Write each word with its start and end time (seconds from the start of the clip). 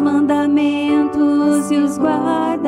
mandamentos 0.00 1.70
e 1.70 1.76
os 1.76 1.98
guarda. 1.98 2.59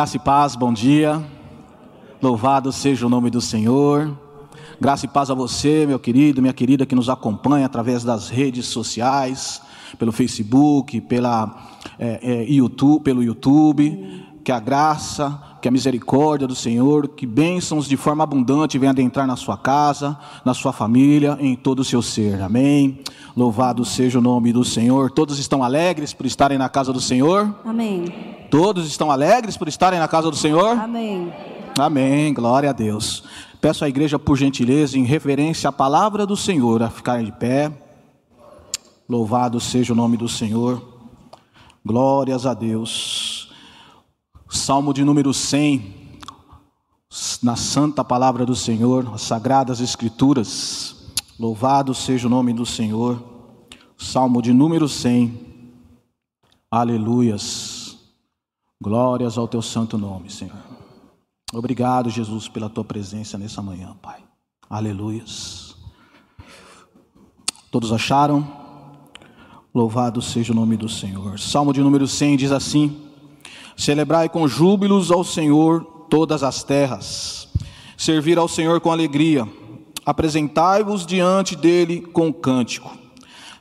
Graça 0.00 0.16
e 0.16 0.20
paz, 0.20 0.56
bom 0.56 0.72
dia. 0.72 1.22
Louvado 2.22 2.72
seja 2.72 3.04
o 3.04 3.10
nome 3.10 3.28
do 3.28 3.38
Senhor. 3.38 4.16
Graça 4.80 5.04
e 5.04 5.08
paz 5.10 5.30
a 5.30 5.34
você, 5.34 5.84
meu 5.86 5.98
querido, 5.98 6.40
minha 6.40 6.54
querida, 6.54 6.86
que 6.86 6.94
nos 6.94 7.10
acompanha 7.10 7.66
através 7.66 8.02
das 8.02 8.30
redes 8.30 8.64
sociais, 8.64 9.60
pelo 9.98 10.10
Facebook, 10.10 11.02
pela, 11.02 11.54
é, 11.98 12.18
é, 12.22 12.50
YouTube, 12.50 13.02
pelo 13.02 13.22
YouTube. 13.22 14.24
Que 14.42 14.50
a 14.50 14.58
graça, 14.58 15.38
que 15.60 15.68
a 15.68 15.70
misericórdia 15.70 16.46
do 16.46 16.54
Senhor, 16.54 17.08
que 17.08 17.26
bênçãos 17.26 17.86
de 17.86 17.96
forma 17.96 18.24
abundante 18.24 18.78
venham 18.78 18.90
adentrar 18.90 19.26
na 19.26 19.36
sua 19.36 19.56
casa, 19.56 20.18
na 20.44 20.54
sua 20.54 20.72
família, 20.72 21.36
em 21.40 21.54
todo 21.54 21.80
o 21.80 21.84
seu 21.84 22.00
ser. 22.00 22.40
Amém. 22.40 23.00
Louvado 23.36 23.84
seja 23.84 24.18
o 24.18 24.22
nome 24.22 24.52
do 24.52 24.64
Senhor. 24.64 25.10
Todos 25.10 25.38
estão 25.38 25.62
alegres 25.62 26.12
por 26.12 26.26
estarem 26.26 26.58
na 26.58 26.68
casa 26.68 26.92
do 26.92 27.00
Senhor? 27.00 27.54
Amém. 27.64 28.06
Todos 28.50 28.86
estão 28.86 29.10
alegres 29.10 29.56
por 29.56 29.68
estarem 29.68 29.98
na 29.98 30.08
casa 30.08 30.30
do 30.30 30.36
Senhor? 30.36 30.78
Amém. 30.78 31.32
Amém, 31.78 32.34
glória 32.34 32.70
a 32.70 32.72
Deus. 32.72 33.22
Peço 33.60 33.84
à 33.84 33.88
igreja, 33.88 34.18
por 34.18 34.36
gentileza, 34.36 34.98
em 34.98 35.04
referência 35.04 35.68
à 35.68 35.72
palavra 35.72 36.26
do 36.26 36.36
Senhor, 36.36 36.82
a 36.82 36.90
ficarem 36.90 37.26
de 37.26 37.32
pé. 37.32 37.70
Louvado 39.08 39.60
seja 39.60 39.92
o 39.92 39.96
nome 39.96 40.16
do 40.16 40.28
Senhor. 40.28 40.82
Glórias 41.84 42.46
a 42.46 42.54
Deus. 42.54 43.39
Salmo 44.52 44.92
de 44.92 45.04
número 45.04 45.32
100, 45.32 45.94
na 47.40 47.54
santa 47.54 48.04
palavra 48.04 48.44
do 48.44 48.56
Senhor, 48.56 49.08
as 49.14 49.22
sagradas 49.22 49.80
escrituras. 49.80 51.12
Louvado 51.38 51.94
seja 51.94 52.26
o 52.26 52.30
nome 52.30 52.52
do 52.52 52.66
Senhor. 52.66 53.22
Salmo 53.96 54.42
de 54.42 54.52
número 54.52 54.88
100. 54.88 55.38
Aleluias. 56.68 57.96
Glórias 58.82 59.38
ao 59.38 59.46
teu 59.46 59.62
santo 59.62 59.96
nome, 59.96 60.28
Senhor. 60.28 60.58
Obrigado, 61.52 62.10
Jesus, 62.10 62.48
pela 62.48 62.68
tua 62.68 62.84
presença 62.84 63.38
nessa 63.38 63.62
manhã, 63.62 63.96
Pai. 64.02 64.18
Aleluias. 64.68 65.76
Todos 67.70 67.92
acharam? 67.92 68.44
Louvado 69.72 70.20
seja 70.20 70.52
o 70.52 70.56
nome 70.56 70.76
do 70.76 70.88
Senhor. 70.88 71.38
Salmo 71.38 71.72
de 71.72 71.80
número 71.80 72.08
100 72.08 72.36
diz 72.36 72.50
assim: 72.50 73.09
Celebrai 73.80 74.28
com 74.28 74.46
júbilos 74.46 75.10
ao 75.10 75.24
Senhor 75.24 75.82
todas 76.10 76.42
as 76.42 76.62
terras, 76.62 77.48
servir 77.96 78.36
ao 78.36 78.46
Senhor 78.46 78.78
com 78.78 78.92
alegria, 78.92 79.48
apresentai-vos 80.04 81.06
diante 81.06 81.56
dele 81.56 82.02
com 82.02 82.30
cântico. 82.30 82.94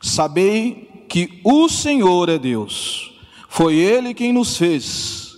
Sabei 0.02 1.06
que 1.08 1.40
o 1.46 1.70
Senhor 1.70 2.28
é 2.28 2.38
Deus, 2.38 3.14
foi 3.48 3.76
ele 3.76 4.14
quem 4.14 4.34
nos 4.34 4.58
fez, 4.58 5.38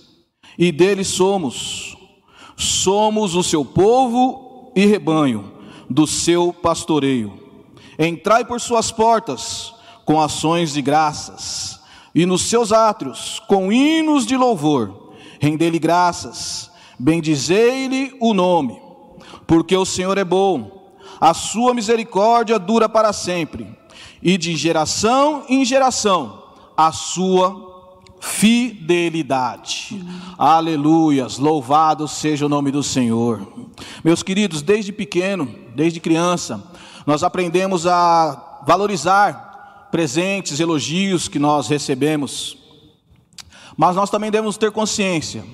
e 0.58 0.72
dele 0.72 1.04
somos. 1.04 1.96
Somos 2.56 3.36
o 3.36 3.42
seu 3.44 3.64
povo 3.64 4.72
e 4.74 4.84
rebanho 4.84 5.52
do 5.88 6.08
seu 6.08 6.52
pastoreio. 6.52 7.32
Entrai 7.96 8.44
por 8.44 8.60
suas 8.60 8.90
portas 8.90 9.72
com 10.04 10.20
ações 10.20 10.72
de 10.72 10.82
graças, 10.82 11.80
e 12.14 12.26
nos 12.26 12.42
seus 12.42 12.72
átrios 12.72 13.40
com 13.46 13.72
hinos 13.72 14.26
de 14.26 14.36
louvor. 14.36 15.12
Rendei-lhe 15.40 15.78
graças, 15.78 16.70
bendizei-lhe 16.98 18.16
o 18.20 18.32
nome, 18.32 18.80
porque 19.46 19.76
o 19.76 19.84
Senhor 19.84 20.16
é 20.18 20.24
bom, 20.24 20.94
a 21.20 21.34
sua 21.34 21.74
misericórdia 21.74 22.58
dura 22.58 22.88
para 22.88 23.12
sempre, 23.12 23.76
e 24.22 24.38
de 24.38 24.54
geração 24.56 25.44
em 25.48 25.64
geração 25.64 26.42
a 26.76 26.92
sua 26.92 27.72
fidelidade. 28.20 30.00
Aleluias, 30.38 31.38
louvado 31.38 32.06
seja 32.06 32.46
o 32.46 32.48
nome 32.48 32.70
do 32.70 32.82
Senhor. 32.82 33.44
Meus 34.04 34.22
queridos, 34.22 34.62
desde 34.62 34.92
pequeno, 34.92 35.52
desde 35.74 35.98
criança, 35.98 36.62
nós 37.04 37.24
aprendemos 37.24 37.84
a 37.84 38.62
valorizar 38.64 39.51
presentes, 39.92 40.58
elogios 40.58 41.28
que 41.28 41.38
nós 41.38 41.68
recebemos. 41.68 42.56
Mas 43.76 43.94
nós 43.94 44.10
também 44.10 44.30
devemos 44.30 44.56
ter 44.56 44.72
consciência 44.72 45.44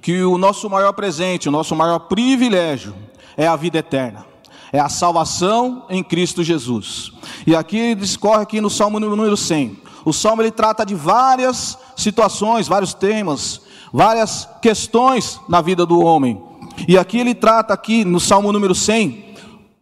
que 0.00 0.22
o 0.22 0.38
nosso 0.38 0.70
maior 0.70 0.92
presente, 0.92 1.48
o 1.48 1.52
nosso 1.52 1.74
maior 1.74 1.98
privilégio 1.98 2.94
é 3.36 3.46
a 3.46 3.56
vida 3.56 3.78
eterna. 3.78 4.24
É 4.72 4.78
a 4.78 4.88
salvação 4.88 5.84
em 5.90 6.02
Cristo 6.04 6.44
Jesus. 6.44 7.12
E 7.46 7.56
aqui 7.56 7.94
discorre 7.94 8.42
aqui 8.42 8.60
no 8.60 8.70
Salmo 8.70 9.00
número 9.00 9.36
100. 9.36 9.78
O 10.04 10.12
Salmo 10.12 10.42
ele 10.42 10.50
trata 10.50 10.86
de 10.86 10.94
várias 10.94 11.76
situações, 11.96 12.68
vários 12.68 12.94
temas, 12.94 13.60
várias 13.92 14.48
questões 14.62 15.40
na 15.48 15.60
vida 15.60 15.84
do 15.84 16.00
homem. 16.00 16.40
E 16.86 16.96
aqui 16.96 17.18
ele 17.18 17.34
trata 17.34 17.74
aqui 17.74 18.04
no 18.04 18.20
Salmo 18.20 18.52
número 18.52 18.74
100 18.74 19.27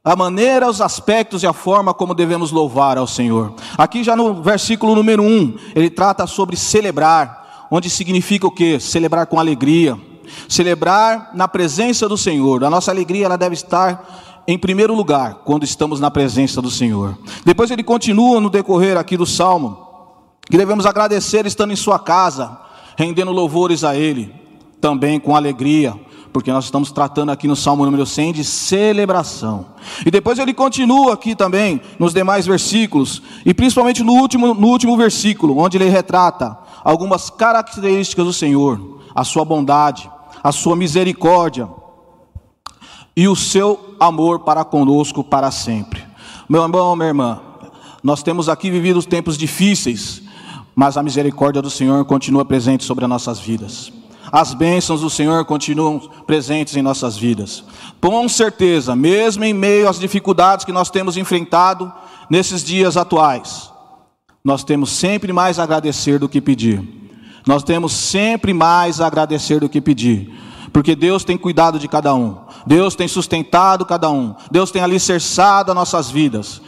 a 0.07 0.15
maneira, 0.15 0.71
os 0.71 0.81
aspectos 0.81 1.43
e 1.43 1.49
a 1.49 1.53
forma 1.53 1.93
como 1.93 2.15
devemos 2.15 2.53
louvar 2.53 2.97
ao 2.97 3.09
Senhor. 3.09 3.53
Aqui 3.77 4.05
já 4.05 4.15
no 4.15 4.41
versículo 4.41 4.95
número 4.95 5.21
1, 5.21 5.57
ele 5.75 5.91
trata 5.91 6.29
sobre 6.29 6.57
celebrar, 6.57 7.67
onde 7.73 7.91
significa 7.91 8.47
o 8.47 8.51
que? 8.53 8.79
Celebrar 8.79 9.27
com 9.27 9.41
alegria. 9.41 9.99
Celebrar 10.49 11.33
na 11.35 11.49
presença 11.49 12.09
do 12.09 12.17
Senhor. 12.17 12.63
A 12.63 12.71
nossa 12.71 12.93
alegria 12.93 13.27
ela 13.27 13.37
deve 13.37 13.55
estar 13.55 14.45
em 14.47 14.57
primeiro 14.57 14.95
lugar 14.95 15.43
quando 15.45 15.65
estamos 15.65 15.99
na 15.99 16.09
presença 16.09 16.63
do 16.63 16.71
Senhor. 16.71 17.19
Depois 17.45 17.73
ele 17.73 17.83
continua 17.83 18.41
no 18.41 18.49
decorrer 18.49 18.97
aqui 18.97 19.17
do 19.17 19.27
salmo 19.27 19.77
que 20.49 20.57
devemos 20.57 20.87
agradecer 20.87 21.47
estando 21.47 21.73
em 21.73 21.77
sua 21.77 21.99
casa, 21.99 22.57
rendendo 22.97 23.33
louvores 23.33 23.83
a 23.83 23.97
ele, 23.97 24.33
também 24.81 25.19
com 25.19 25.35
alegria, 25.35 25.99
porque 26.37 26.53
nós 26.53 26.67
estamos 26.67 26.93
tratando 26.93 27.33
aqui 27.33 27.49
no 27.49 27.57
Salmo 27.57 27.83
número 27.87 28.05
100 28.05 28.35
de 28.35 28.45
celebração. 28.45 29.69
E 30.05 30.11
depois 30.11 30.39
ele 30.39 30.53
continua 30.53 31.15
aqui 31.15 31.35
também 31.35 31.81
nos 31.99 32.13
demais 32.13 32.45
versículos, 32.45 33.23
e 33.47 33.55
principalmente 33.55 34.03
no 34.03 34.13
último, 34.13 34.53
no 34.53 34.67
último 34.67 34.99
versículo, 34.99 35.57
onde 35.57 35.79
ele 35.79 35.89
retrata 35.89 36.55
algumas 36.85 37.31
características 37.31 38.27
do 38.27 38.35
Senhor, 38.35 39.01
a 39.15 39.25
sua 39.25 39.47
bondade, 39.47 40.11
a 40.45 40.53
sua 40.53 40.77
misericórdia 40.77 41.71
e 43.17 43.27
o 43.27 43.35
seu 43.35 43.97
amor 43.99 44.41
para 44.41 44.63
conosco 44.63 45.25
para 45.25 45.51
sempre. 45.51 46.05
Meu 46.47 46.63
irmão, 46.63 46.95
minha 46.95 47.09
irmã, 47.09 47.41
nós 48.03 48.23
temos 48.23 48.51
aqui 48.51 48.71
vivido 48.71 49.03
tempos 49.03 49.39
difíceis, 49.39 50.21
mas 50.75 50.99
a 50.99 51.03
misericórdia 51.03 51.63
do 51.63 51.71
Senhor 51.71 52.05
continua 52.05 52.45
presente 52.45 52.85
sobre 52.85 53.07
as 53.07 53.09
nossas 53.09 53.41
vidas. 53.41 53.96
As 54.31 54.55
bênçãos 54.55 55.01
do 55.01 55.11
Senhor 55.11 55.45
continuam 55.45 55.99
presentes 56.27 56.77
em 56.77 56.83
nossas 56.83 57.17
vidas. 57.17 57.65
Com 58.01 58.29
certeza, 58.29 58.97
mesmo 58.97 59.45
em 59.45 59.55
meio 59.55 59.89
às 59.89 59.99
dificuldades 59.99 60.65
que 60.65 60.73
nós 60.73 60.91
temos 60.91 61.17
enfrentado 61.17 61.93
nesses 62.29 62.65
dias 62.65 62.97
atuais, 62.97 63.71
nós 64.45 64.65
temos 64.65 64.91
sempre 64.91 65.33
mais 65.33 65.59
a 65.59 65.63
agradecer 65.63 66.19
do 66.19 66.29
que 66.29 66.41
pedir. 66.41 66.83
Nós 67.47 67.63
temos 67.63 67.93
sempre 67.93 68.53
mais 68.53 69.01
a 69.01 69.07
agradecer 69.07 69.61
do 69.61 69.69
que 69.69 69.81
pedir, 69.81 70.33
porque 70.73 70.97
Deus 70.97 71.23
tem 71.23 71.39
cuidado 71.39 71.79
de 71.79 71.87
cada 71.87 72.13
um, 72.13 72.39
Deus 72.67 72.97
tem 72.97 73.07
sustentado 73.07 73.87
cada 73.87 74.11
um, 74.11 74.35
Deus 74.51 74.73
tem 74.73 74.83
alicerçado 74.83 75.71
as 75.71 75.77
nossas 75.77 76.11
vidas. 76.11 76.61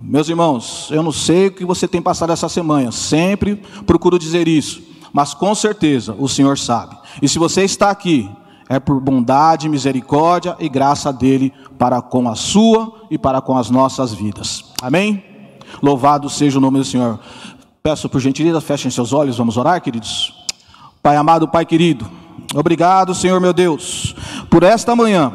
Meus 0.00 0.28
irmãos, 0.28 0.88
eu 0.90 1.02
não 1.02 1.12
sei 1.12 1.46
o 1.46 1.52
que 1.52 1.64
você 1.64 1.86
tem 1.86 2.02
passado 2.02 2.32
essa 2.32 2.48
semana, 2.48 2.90
sempre 2.90 3.56
procuro 3.86 4.18
dizer 4.18 4.48
isso, 4.48 4.82
mas 5.12 5.34
com 5.34 5.54
certeza 5.54 6.14
o 6.18 6.28
Senhor 6.28 6.58
sabe. 6.58 6.96
E 7.20 7.28
se 7.28 7.38
você 7.38 7.64
está 7.64 7.90
aqui, 7.90 8.30
é 8.68 8.78
por 8.78 9.00
bondade, 9.00 9.68
misericórdia 9.68 10.56
e 10.58 10.68
graça 10.68 11.12
dele 11.12 11.52
para 11.78 12.02
com 12.02 12.28
a 12.28 12.34
sua 12.34 13.06
e 13.10 13.16
para 13.16 13.40
com 13.40 13.56
as 13.56 13.70
nossas 13.70 14.12
vidas. 14.12 14.64
Amém? 14.82 15.24
Louvado 15.82 16.28
seja 16.28 16.58
o 16.58 16.60
nome 16.60 16.78
do 16.78 16.84
Senhor. 16.84 17.18
Peço 17.82 18.08
por 18.08 18.20
gentileza, 18.20 18.60
fechem 18.60 18.90
seus 18.90 19.12
olhos, 19.12 19.38
vamos 19.38 19.56
orar, 19.56 19.80
queridos. 19.80 20.34
Pai 21.02 21.16
amado, 21.16 21.48
Pai 21.48 21.64
querido, 21.64 22.06
obrigado, 22.54 23.14
Senhor 23.14 23.40
meu 23.40 23.52
Deus, 23.52 24.14
por 24.50 24.62
esta 24.62 24.94
manhã, 24.94 25.32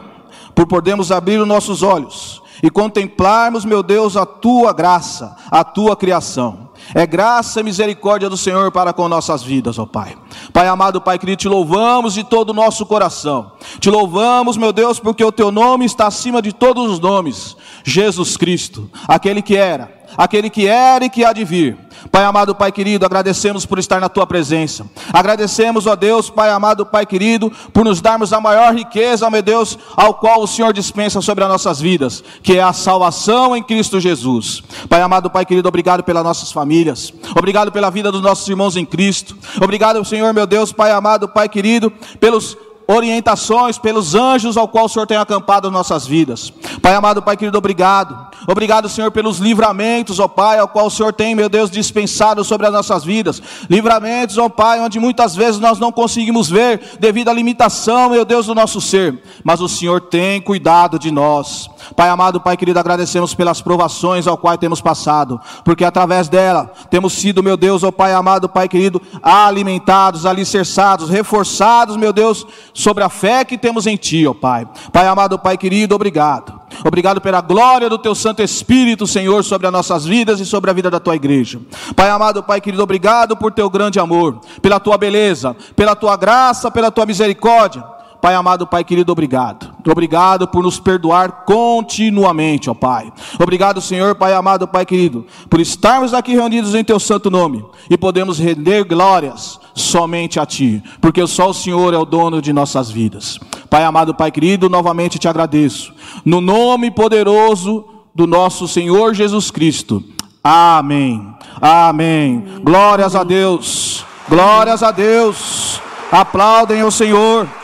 por 0.53 0.68
podermos 0.68 1.12
abrir 1.12 1.39
os 1.39 1.48
nossos 1.48 1.82
olhos 1.82 2.42
e 2.62 2.70
contemplarmos, 2.70 3.65
meu 3.65 3.82
Deus, 3.82 4.15
a 4.15 4.25
tua 4.25 4.74
graça, 4.74 5.36
a 5.50 5.63
tua 5.63 5.96
criação. 5.96 6.62
É 6.93 7.05
graça 7.05 7.59
e 7.59 7.63
misericórdia 7.63 8.29
do 8.29 8.37
Senhor 8.37 8.71
para 8.71 8.93
com 8.93 9.07
nossas 9.07 9.43
vidas, 9.43 9.79
ó 9.79 9.85
Pai. 9.85 10.15
Pai 10.51 10.67
amado, 10.67 11.01
Pai 11.01 11.17
querido, 11.19 11.39
te 11.39 11.47
louvamos 11.47 12.13
de 12.13 12.23
todo 12.23 12.49
o 12.49 12.53
nosso 12.53 12.85
coração. 12.85 13.51
Te 13.79 13.89
louvamos, 13.89 14.57
meu 14.57 14.73
Deus, 14.73 14.99
porque 14.99 15.23
o 15.23 15.31
teu 15.31 15.51
nome 15.51 15.85
está 15.85 16.07
acima 16.07 16.41
de 16.41 16.53
todos 16.53 16.91
os 16.91 16.99
nomes. 16.99 17.55
Jesus 17.83 18.37
Cristo, 18.37 18.89
aquele 19.07 19.41
que 19.41 19.55
era, 19.55 20.02
aquele 20.17 20.50
que 20.50 20.67
era 20.67 21.05
e 21.05 21.10
que 21.10 21.24
há 21.24 21.34
de 21.34 21.43
vir. 21.43 21.77
Pai 22.12 22.24
amado, 22.24 22.53
Pai 22.53 22.72
querido, 22.72 23.05
agradecemos 23.05 23.65
por 23.65 23.79
estar 23.79 24.00
na 24.00 24.10
tua 24.10 24.27
presença. 24.27 24.86
Agradecemos, 25.12 25.88
ó 25.88 25.96
Deus, 25.96 26.29
Pai 26.29 26.50
amado, 26.50 26.86
Pai 26.86 27.05
querido, 27.05 27.51
por 27.72 27.86
nos 27.86 28.01
darmos 28.01 28.34
a 28.34 28.41
maior 28.41 28.74
riqueza, 28.74 29.29
meu 29.29 29.41
Deus, 29.41 29.77
ao 29.96 30.13
qual 30.15 30.41
o 30.41 30.48
Senhor 30.48 30.74
dispensa 30.74 31.22
sobre 31.22 31.43
as 31.43 31.50
nossas 31.50 31.79
vidas, 31.79 32.24
que 32.41 32.58
é 32.58 32.63
a 32.63 32.74
salvação 32.74 33.55
em 33.55 33.63
Cristo 33.63 34.00
Jesus. 34.00 34.63
Pai 34.89 35.01
amado, 35.01 35.29
Pai 35.29 35.46
querido, 35.46 35.67
obrigado 35.67 36.03
pelas 36.03 36.24
nossas 36.24 36.51
famílias. 36.51 37.13
Obrigado 37.36 37.72
pela 37.72 37.89
vida 37.89 38.12
dos 38.12 38.22
nossos 38.22 38.48
irmãos 38.48 38.75
em 38.75 38.86
Cristo. 38.86 39.38
Obrigado, 39.62 40.03
Senhor, 40.03 40.34
meu 40.34 40.46
Deus, 40.46 40.72
Pai 40.72 40.91
amado, 40.91 41.29
Pai 41.29 41.48
querido, 41.48 41.91
pelos 42.20 42.58
orientações, 42.87 43.77
pelos 43.77 44.15
anjos 44.15 44.57
ao 44.57 44.67
qual 44.67 44.85
o 44.85 44.89
Senhor 44.89 45.05
tem 45.05 45.17
acampado 45.17 45.67
as 45.67 45.73
nossas 45.73 46.05
vidas. 46.05 46.51
Pai 46.81 46.93
amado, 46.93 47.21
Pai 47.21 47.37
querido, 47.37 47.57
obrigado. 47.57 48.33
Obrigado, 48.47 48.89
Senhor, 48.89 49.09
pelos 49.11 49.37
livramentos, 49.37 50.19
ó 50.19 50.27
Pai, 50.27 50.59
ao 50.59 50.67
qual 50.67 50.87
o 50.87 50.91
Senhor 50.91 51.13
tem, 51.13 51.33
meu 51.33 51.47
Deus, 51.47 51.71
dispensado 51.71 52.43
sobre 52.43 52.67
as 52.67 52.73
nossas 52.73 53.03
vidas. 53.03 53.41
Livramentos, 53.69 54.37
ó 54.37 54.49
Pai, 54.49 54.81
onde 54.81 54.99
muitas 54.99 55.35
vezes 55.35 55.59
nós 55.59 55.79
não 55.79 55.91
conseguimos 55.91 56.49
ver 56.49 56.81
devido 56.99 57.29
à 57.29 57.33
limitação, 57.33 58.09
meu 58.09 58.25
Deus, 58.25 58.47
do 58.47 58.55
nosso 58.55 58.81
ser. 58.81 59.21
Mas 59.43 59.61
o 59.61 59.69
Senhor 59.69 60.01
tem 60.01 60.41
cuidado 60.41 60.99
de 60.99 61.09
nós. 61.11 61.69
Pai 61.95 62.09
amado, 62.09 62.41
Pai 62.41 62.57
querido, 62.57 62.79
agradecemos 62.79 63.33
pelas 63.33 63.61
provações 63.61 64.27
ao 64.27 64.37
qual 64.37 64.57
temos 64.57 64.81
passado, 64.81 65.39
porque 65.63 65.85
através 65.85 66.27
dela 66.27 66.71
temos 66.89 67.13
sido, 67.13 67.43
meu 67.43 67.57
Deus, 67.57 67.83
ó 67.83 67.91
Pai 67.91 68.13
amado, 68.13 68.49
Pai 68.49 68.67
querido, 68.67 69.01
alimentados, 69.21 70.25
alicerçados, 70.25 71.09
reforçados, 71.09 71.97
meu 71.97 72.13
Deus, 72.13 72.45
sobre 72.73 73.03
a 73.03 73.09
fé 73.09 73.43
que 73.43 73.57
temos 73.57 73.87
em 73.87 73.95
Ti, 73.95 74.25
ó 74.27 74.33
Pai. 74.33 74.67
Pai 74.91 75.07
amado, 75.07 75.37
Pai 75.39 75.57
querido, 75.57 75.95
obrigado. 75.95 76.63
Obrigado 76.85 77.21
pela 77.21 77.39
glória 77.39 77.89
do 77.89 77.97
Teu 77.97 78.15
Santo 78.15 78.41
Espírito, 78.41 79.05
Senhor, 79.05 79.43
sobre 79.43 79.67
as 79.67 79.73
nossas 79.73 80.05
vidas 80.05 80.39
e 80.39 80.45
sobre 80.45 80.71
a 80.71 80.73
vida 80.73 80.89
da 80.89 80.99
Tua 80.99 81.15
igreja. 81.15 81.59
Pai 81.95 82.09
amado, 82.09 82.43
Pai 82.43 82.59
querido, 82.59 82.81
obrigado 82.83 83.37
por 83.37 83.51
Teu 83.51 83.69
grande 83.69 83.99
amor, 83.99 84.39
pela 84.61 84.79
Tua 84.79 84.97
beleza, 84.97 85.55
pela 85.75 85.95
Tua 85.95 86.17
graça, 86.17 86.71
pela 86.71 86.91
Tua 86.91 87.05
misericórdia. 87.05 87.83
Pai 88.24 88.36
amado, 88.36 88.65
Pai 88.65 88.86
querido, 88.86 89.12
obrigado. 89.12 89.75
Obrigado 89.86 90.48
por 90.48 90.63
nos 90.63 90.80
perdoar 90.80 91.44
continuamente, 91.44 92.70
ó 92.70 92.74
Pai. 92.74 93.12
Obrigado, 93.38 93.82
Senhor, 93.82 94.15
Pai 94.15 94.34
amado, 94.34 94.65
Pai 94.65 94.86
querido, 94.86 95.25
por 95.50 95.60
estarmos 95.60 96.13
aqui 96.13 96.32
reunidos 96.32 96.74
em 96.74 96.86
Teu 96.86 97.01
santo 97.01 97.30
nome 97.30 97.65
e 97.89 97.98
podemos 97.98 98.39
render 98.39 98.86
glórias 98.86 99.60
somente 99.75 100.39
a 100.39 100.46
Ti, 100.46 100.82
porque 101.01 101.27
só 101.27 101.50
o 101.50 101.53
Senhor 101.53 101.94
é 101.94 101.98
o 101.98 102.06
dono 102.06 102.42
de 102.42 102.53
nossas 102.53 102.89
vidas. 102.89 103.38
Pai 103.70 103.84
amado, 103.84 104.15
Pai 104.15 104.32
querido, 104.32 104.70
novamente 104.70 105.20
te 105.20 105.27
agradeço. 105.27 105.94
No 106.24 106.39
nome 106.39 106.92
poderoso 106.92 107.84
do 108.15 108.25
nosso 108.25 108.70
Senhor 108.70 109.13
Jesus 109.13 109.51
Cristo. 109.51 110.01
Amém. 110.42 111.27
Amém. 111.60 112.62
Glórias 112.63 113.18
a 113.18 113.25
Deus. 113.25 114.06
Glórias 114.30 114.82
a 114.82 114.92
Deus. 114.92 115.82
Aplaudem 116.10 116.84
o 116.84 116.89
Senhor. 116.89 117.62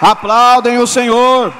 Aplaudem 0.00 0.78
o 0.78 0.86
Senhor. 0.86 1.52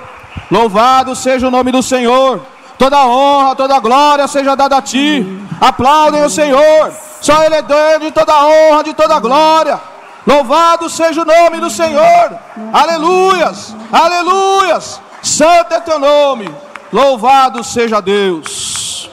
Louvado 0.50 1.14
seja 1.14 1.48
o 1.48 1.50
nome 1.50 1.72
do 1.72 1.82
Senhor. 1.82 2.40
Toda 2.78 3.06
honra, 3.06 3.56
toda 3.56 3.80
glória 3.80 4.26
seja 4.28 4.54
dada 4.54 4.76
a 4.76 4.82
ti. 4.82 5.26
Aplaudem 5.60 6.24
o 6.24 6.30
Senhor. 6.30 6.92
Só 7.20 7.42
Ele 7.42 7.56
é 7.56 7.62
Deus 7.62 8.00
de 8.00 8.10
toda 8.12 8.46
honra, 8.46 8.84
de 8.84 8.94
toda 8.94 9.18
glória. 9.18 9.80
Louvado 10.26 10.88
seja 10.88 11.22
o 11.22 11.24
nome 11.24 11.58
do 11.58 11.70
Senhor. 11.70 12.38
Aleluias. 12.72 13.74
Aleluias. 13.90 15.00
Santo 15.22 15.74
é 15.74 15.80
teu 15.80 15.98
nome. 15.98 16.48
Louvado 16.92 17.64
seja 17.64 18.00
Deus. 18.00 19.10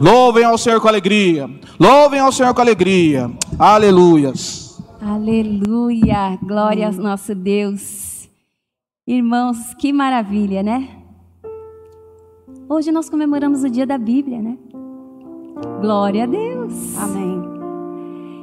Louvem 0.00 0.44
ao 0.44 0.58
Senhor 0.58 0.80
com 0.80 0.88
alegria. 0.88 1.48
Louvem 1.78 2.18
ao 2.18 2.32
Senhor 2.32 2.52
com 2.54 2.60
alegria. 2.60 3.30
Aleluias. 3.58 4.69
Aleluia, 5.02 6.38
glória 6.42 6.86
ao 6.86 6.92
nosso 6.92 7.34
Deus. 7.34 8.28
Irmãos, 9.06 9.72
que 9.72 9.94
maravilha, 9.94 10.62
né? 10.62 10.90
Hoje 12.68 12.92
nós 12.92 13.08
comemoramos 13.08 13.64
o 13.64 13.70
dia 13.70 13.86
da 13.86 13.96
Bíblia, 13.96 14.42
né? 14.42 14.58
Glória 15.80 16.24
a 16.24 16.26
Deus. 16.26 16.98
Amém. 16.98 17.40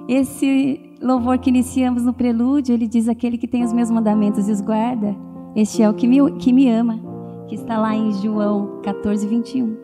Esse 0.08 0.98
louvor 1.00 1.38
que 1.38 1.52
iniciamos 1.52 2.04
no 2.04 2.12
prelúdio, 2.12 2.74
ele 2.74 2.88
diz: 2.88 3.08
Aquele 3.08 3.38
que 3.38 3.48
tem 3.48 3.64
os 3.64 3.72
meus 3.72 3.92
mandamentos 3.92 4.50
e 4.50 4.52
os 4.52 4.60
guarda, 4.60 5.16
este 5.56 5.84
é 5.84 5.90
o 5.90 5.94
que 5.94 6.08
me, 6.08 6.32
que 6.40 6.52
me 6.52 6.68
ama, 6.72 7.00
que 7.48 7.54
está 7.54 7.78
lá 7.78 7.96
em 7.96 8.12
João 8.14 8.82
14, 8.82 9.28
21. 9.28 9.78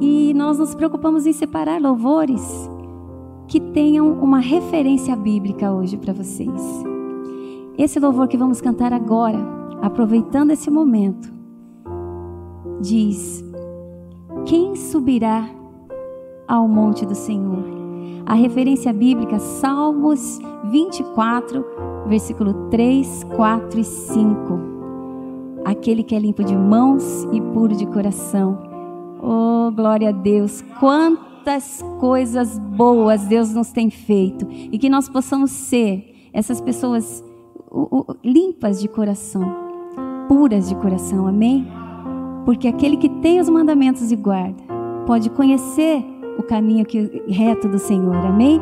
E 0.00 0.34
nós 0.34 0.58
nos 0.58 0.74
preocupamos 0.74 1.24
em 1.24 1.32
separar 1.32 1.80
louvores 1.80 2.68
que 3.52 3.60
tenham 3.60 4.10
uma 4.14 4.38
referência 4.38 5.14
bíblica 5.14 5.70
hoje 5.70 5.98
para 5.98 6.14
vocês. 6.14 6.48
Esse 7.76 8.00
louvor 8.00 8.26
que 8.26 8.38
vamos 8.38 8.62
cantar 8.62 8.94
agora, 8.94 9.38
aproveitando 9.82 10.52
esse 10.52 10.70
momento, 10.70 11.30
diz: 12.80 13.44
Quem 14.46 14.74
subirá 14.74 15.46
ao 16.48 16.66
monte 16.66 17.04
do 17.04 17.14
Senhor? 17.14 17.62
A 18.24 18.32
referência 18.32 18.90
bíblica, 18.90 19.38
Salmos 19.38 20.38
24, 20.70 21.62
versículo 22.06 22.70
3, 22.70 23.24
4 23.36 23.80
e 23.80 23.84
5. 23.84 24.60
Aquele 25.62 26.02
que 26.02 26.14
é 26.14 26.18
limpo 26.18 26.42
de 26.42 26.56
mãos 26.56 27.24
e 27.30 27.38
puro 27.38 27.76
de 27.76 27.84
coração. 27.84 28.58
Oh, 29.22 29.70
glória 29.70 30.08
a 30.08 30.12
Deus! 30.12 30.62
Quanto 30.80 31.31
quantas 31.42 31.84
coisas 31.98 32.56
boas 32.56 33.24
Deus 33.24 33.52
nos 33.52 33.72
tem 33.72 33.90
feito 33.90 34.46
e 34.48 34.78
que 34.78 34.88
nós 34.88 35.08
possamos 35.08 35.50
ser 35.50 36.14
essas 36.32 36.60
pessoas 36.60 37.24
limpas 38.24 38.80
de 38.80 38.86
coração, 38.86 39.52
puras 40.28 40.68
de 40.68 40.76
coração, 40.76 41.26
amém? 41.26 41.66
Porque 42.44 42.68
aquele 42.68 42.96
que 42.96 43.08
tem 43.08 43.40
os 43.40 43.48
mandamentos 43.48 44.12
e 44.12 44.16
guarda 44.16 44.62
pode 45.04 45.30
conhecer 45.30 46.04
o 46.38 46.44
caminho 46.44 46.86
que, 46.86 47.22
reto 47.26 47.68
do 47.68 47.78
Senhor, 47.78 48.14
amém? 48.14 48.60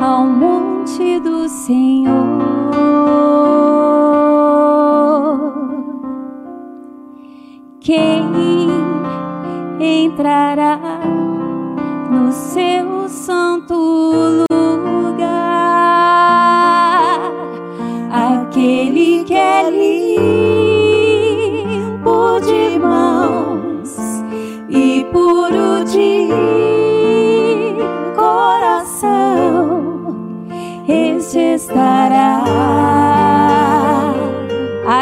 ao 0.00 0.26
monte 0.26 1.20
do 1.20 1.48
Senhor. 1.48 2.12
Quem 7.80 8.22
entrará 9.80 10.91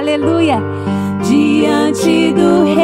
Aleluia! 0.01 0.57
Diante 1.29 2.33
do 2.33 2.65
Rei. 2.75 2.80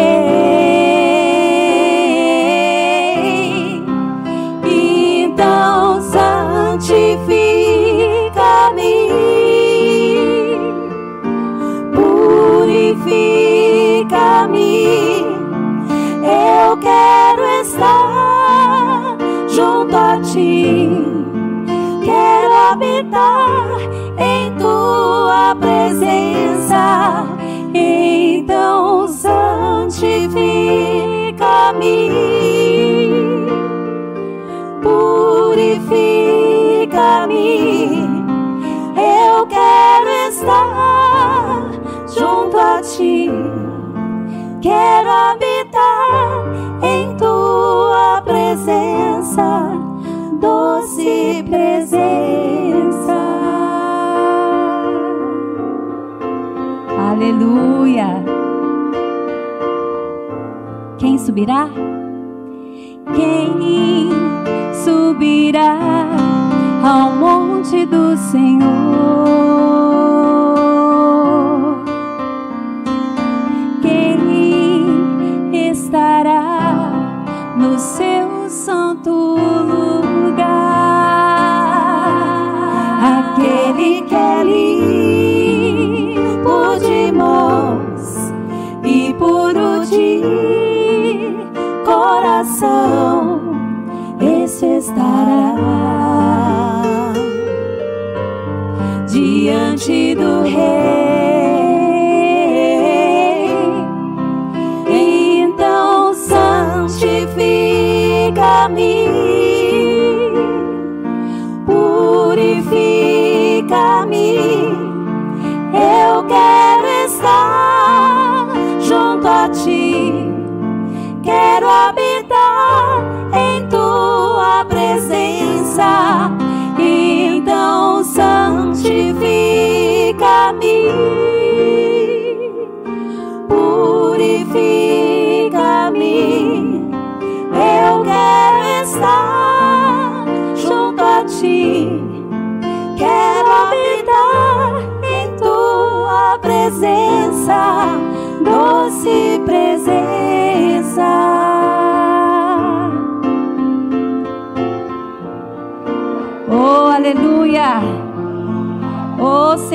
Presença. 26.77 27.27
Então 27.75 29.09
santifica-me, 29.09 30.11
purifica-me. 34.83 35.77
Eu 38.97 39.47
quero 39.47 40.09
estar 40.29 41.71
junto 42.09 42.59
a 42.59 42.81
ti. 42.83 43.31
Quero 44.61 45.11
habitar 45.11 46.45
em 46.83 47.17
tua 47.17 48.21
presença, 48.23 49.71
doce 50.41 51.45
presença. 51.49 52.76
Aleluia. 57.17 58.23
Quem 60.99 61.17
subirá? 61.17 61.67
Quem 63.15 64.11
subirá 64.85 65.79
ao 66.85 67.13
monte 67.13 67.87
do 67.87 68.15
Senhor? 68.19 70.06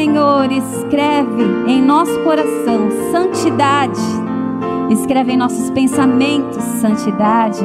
Senhor, 0.01 0.51
escreve 0.51 1.43
em 1.67 1.79
nosso 1.79 2.19
coração 2.23 2.89
santidade. 3.11 4.01
Escreve 4.89 5.33
em 5.33 5.37
nossos 5.37 5.69
pensamentos 5.69 6.63
santidade. 6.63 7.63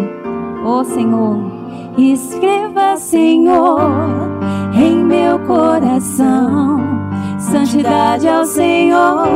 Oh, 0.62 0.84
Senhor, 0.84 1.38
escreva, 1.96 2.98
Senhor, 2.98 3.80
em 4.74 5.02
meu 5.02 5.38
coração 5.46 6.78
santidade 7.38 8.28
ao 8.28 8.44
Senhor. 8.44 9.28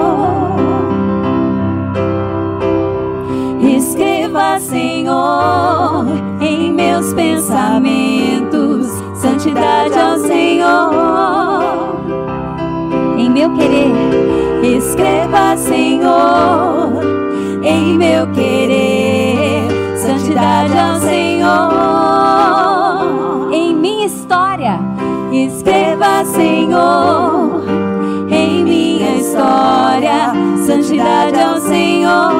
Escreva, 3.62 4.60
Senhor, 4.60 6.04
em 6.38 6.70
meus 6.70 7.14
pensamentos, 7.14 8.88
santidade 9.14 9.98
ao 9.98 10.18
Senhor. 10.18 11.59
Em 13.30 13.32
meu 13.32 13.54
querer, 13.54 13.94
escreva, 14.76 15.56
Senhor, 15.56 17.00
em 17.62 17.96
meu 17.96 18.26
querer, 18.32 19.62
santidade 19.96 20.76
ao 20.76 20.96
Senhor. 20.96 21.70
Em 23.52 23.72
minha 23.72 24.06
história, 24.06 24.80
escreva, 25.30 26.24
Senhor, 26.24 27.62
em 28.28 28.64
minha 28.64 29.18
história, 29.18 30.32
santidade 30.66 31.40
ao 31.40 31.60
Senhor. 31.60 32.32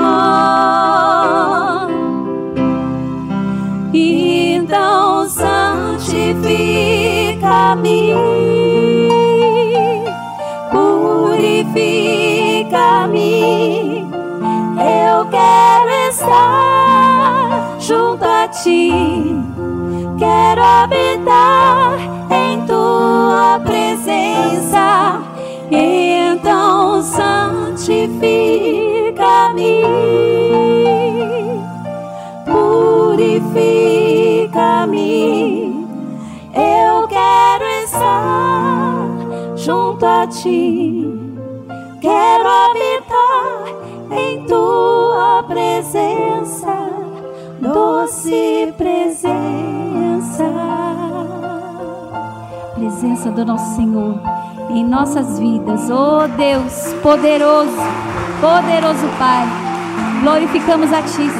Então 3.95 5.29
santifica-me, 5.29 8.13
purifica-me. 11.41 14.05
Eu 14.77 15.25
quero 15.31 15.91
estar 16.11 17.79
junto 17.79 18.25
a 18.25 18.47
ti, 18.49 18.93
quero 20.19 20.63
habitar 20.63 21.95
em 22.31 22.67
tua 22.67 23.59
presença. 23.65 25.23
Então 25.71 27.01
santifica-me, 27.03 29.83
purifica-me. 32.45 33.51
Eu 36.53 37.09
quero 37.09 37.65
estar 37.85 39.07
junto 39.57 40.05
a 40.05 40.27
ti, 40.27 41.20
quero 42.01 42.49
habitar 42.49 43.65
em 44.11 44.45
tua 44.47 45.43
presença, 45.47 46.75
doce 47.61 48.73
presença. 48.77 49.41
presença 52.75 53.31
do 53.31 53.45
nosso 53.45 53.77
Senhor 53.77 54.19
em 54.71 54.85
nossas 54.85 55.39
vidas. 55.39 55.91
Oh 55.91 56.27
Deus, 56.37 56.95
poderoso, 57.03 57.77
poderoso 58.41 59.07
Pai, 59.19 59.47
glorificamos 60.23 60.91
a 60.93 61.03
Ti. 61.03 61.31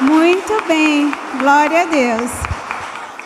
Muito 0.00 0.66
bem, 0.68 1.10
glória 1.38 1.80
a 1.80 1.84
Deus. 1.86 2.30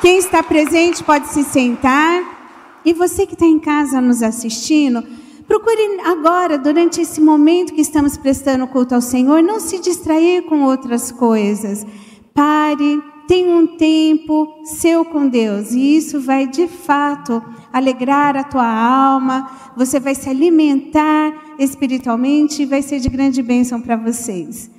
Quem 0.01 0.19
está 0.19 0.41
presente 0.41 1.03
pode 1.03 1.27
se 1.27 1.43
sentar. 1.43 2.39
E 2.85 2.93
você 2.95 3.27
que 3.27 3.35
está 3.35 3.45
em 3.45 3.59
casa 3.59 4.01
nos 4.01 4.23
assistindo, 4.23 5.03
procure 5.49 6.01
agora, 6.05 6.57
durante 6.57 7.01
esse 7.01 7.21
momento 7.21 7.75
que 7.75 7.81
estamos 7.81 8.17
prestando 8.17 8.69
culto 8.69 8.95
ao 8.95 9.01
Senhor, 9.01 9.43
não 9.43 9.59
se 9.59 9.81
distrair 9.81 10.43
com 10.43 10.63
outras 10.63 11.11
coisas. 11.11 11.85
Pare, 12.33 13.03
tenha 13.27 13.55
um 13.55 13.67
tempo 13.67 14.61
seu 14.65 15.05
com 15.05 15.27
Deus, 15.27 15.73
e 15.73 15.97
isso 15.97 16.21
vai 16.21 16.47
de 16.47 16.69
fato 16.69 17.43
alegrar 17.73 18.37
a 18.37 18.45
tua 18.45 18.67
alma, 18.67 19.51
você 19.77 19.99
vai 19.99 20.15
se 20.15 20.31
alimentar 20.31 21.33
espiritualmente 21.59 22.63
e 22.63 22.67
vai 22.67 22.81
ser 22.81 23.01
de 23.01 23.09
grande 23.09 23.43
bênção 23.43 23.81
para 23.81 23.97
vocês. 23.97 24.71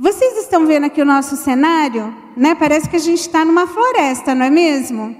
Vocês 0.00 0.36
estão 0.36 0.64
vendo 0.64 0.84
aqui 0.84 1.02
o 1.02 1.04
nosso 1.04 1.36
cenário? 1.36 2.14
Né? 2.36 2.54
Parece 2.54 2.88
que 2.88 2.94
a 2.94 3.00
gente 3.00 3.18
está 3.18 3.44
numa 3.44 3.66
floresta, 3.66 4.32
não 4.32 4.46
é 4.46 4.50
mesmo? 4.50 5.16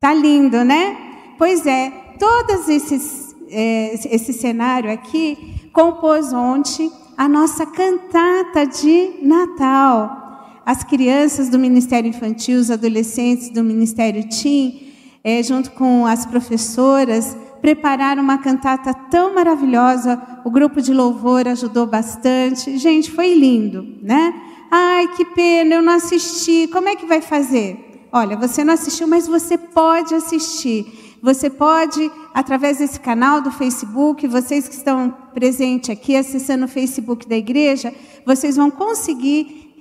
Tá 0.00 0.12
lindo, 0.12 0.64
né? 0.64 0.96
Pois 1.38 1.64
é, 1.64 1.88
todos 2.18 2.68
esses, 2.68 3.32
é, 3.48 3.94
esse 4.12 4.32
cenário 4.32 4.90
aqui 4.90 5.70
compôs 5.72 6.32
ontem 6.32 6.90
a 7.16 7.28
nossa 7.28 7.64
cantata 7.64 8.66
de 8.66 9.20
Natal. 9.22 10.60
As 10.66 10.82
crianças 10.82 11.48
do 11.48 11.56
Ministério 11.56 12.08
Infantil, 12.08 12.58
os 12.58 12.72
adolescentes 12.72 13.50
do 13.50 13.62
Ministério 13.62 14.28
Tim, 14.28 14.94
é, 15.22 15.40
junto 15.44 15.70
com 15.70 16.04
as 16.06 16.26
professoras, 16.26 17.36
prepararam 17.62 18.22
uma 18.22 18.38
cantata 18.38 18.92
tão 18.92 19.34
maravilhosa. 19.34 20.20
O 20.44 20.50
grupo 20.50 20.82
de 20.82 20.92
louvor 20.92 21.46
ajudou 21.46 21.86
bastante. 21.86 22.76
Gente, 22.76 23.10
foi 23.10 23.32
lindo, 23.34 23.86
né? 24.02 24.34
Ai, 24.68 25.08
que 25.16 25.24
pena, 25.24 25.76
eu 25.76 25.82
não 25.82 25.92
assisti. 25.94 26.68
Como 26.72 26.88
é 26.88 26.96
que 26.96 27.06
vai 27.06 27.22
fazer? 27.22 28.08
Olha, 28.12 28.36
você 28.36 28.64
não 28.64 28.74
assistiu, 28.74 29.06
mas 29.06 29.28
você 29.28 29.56
pode 29.56 30.12
assistir. 30.14 31.18
Você 31.22 31.48
pode, 31.48 32.10
através 32.34 32.78
desse 32.78 32.98
canal 32.98 33.40
do 33.40 33.52
Facebook, 33.52 34.26
vocês 34.26 34.66
que 34.66 34.74
estão 34.74 35.14
presentes 35.32 35.88
aqui, 35.88 36.16
acessando 36.16 36.64
o 36.64 36.68
Facebook 36.68 37.28
da 37.28 37.36
igreja, 37.36 37.94
vocês 38.26 38.56
vão 38.56 38.72
conseguir 38.72 39.76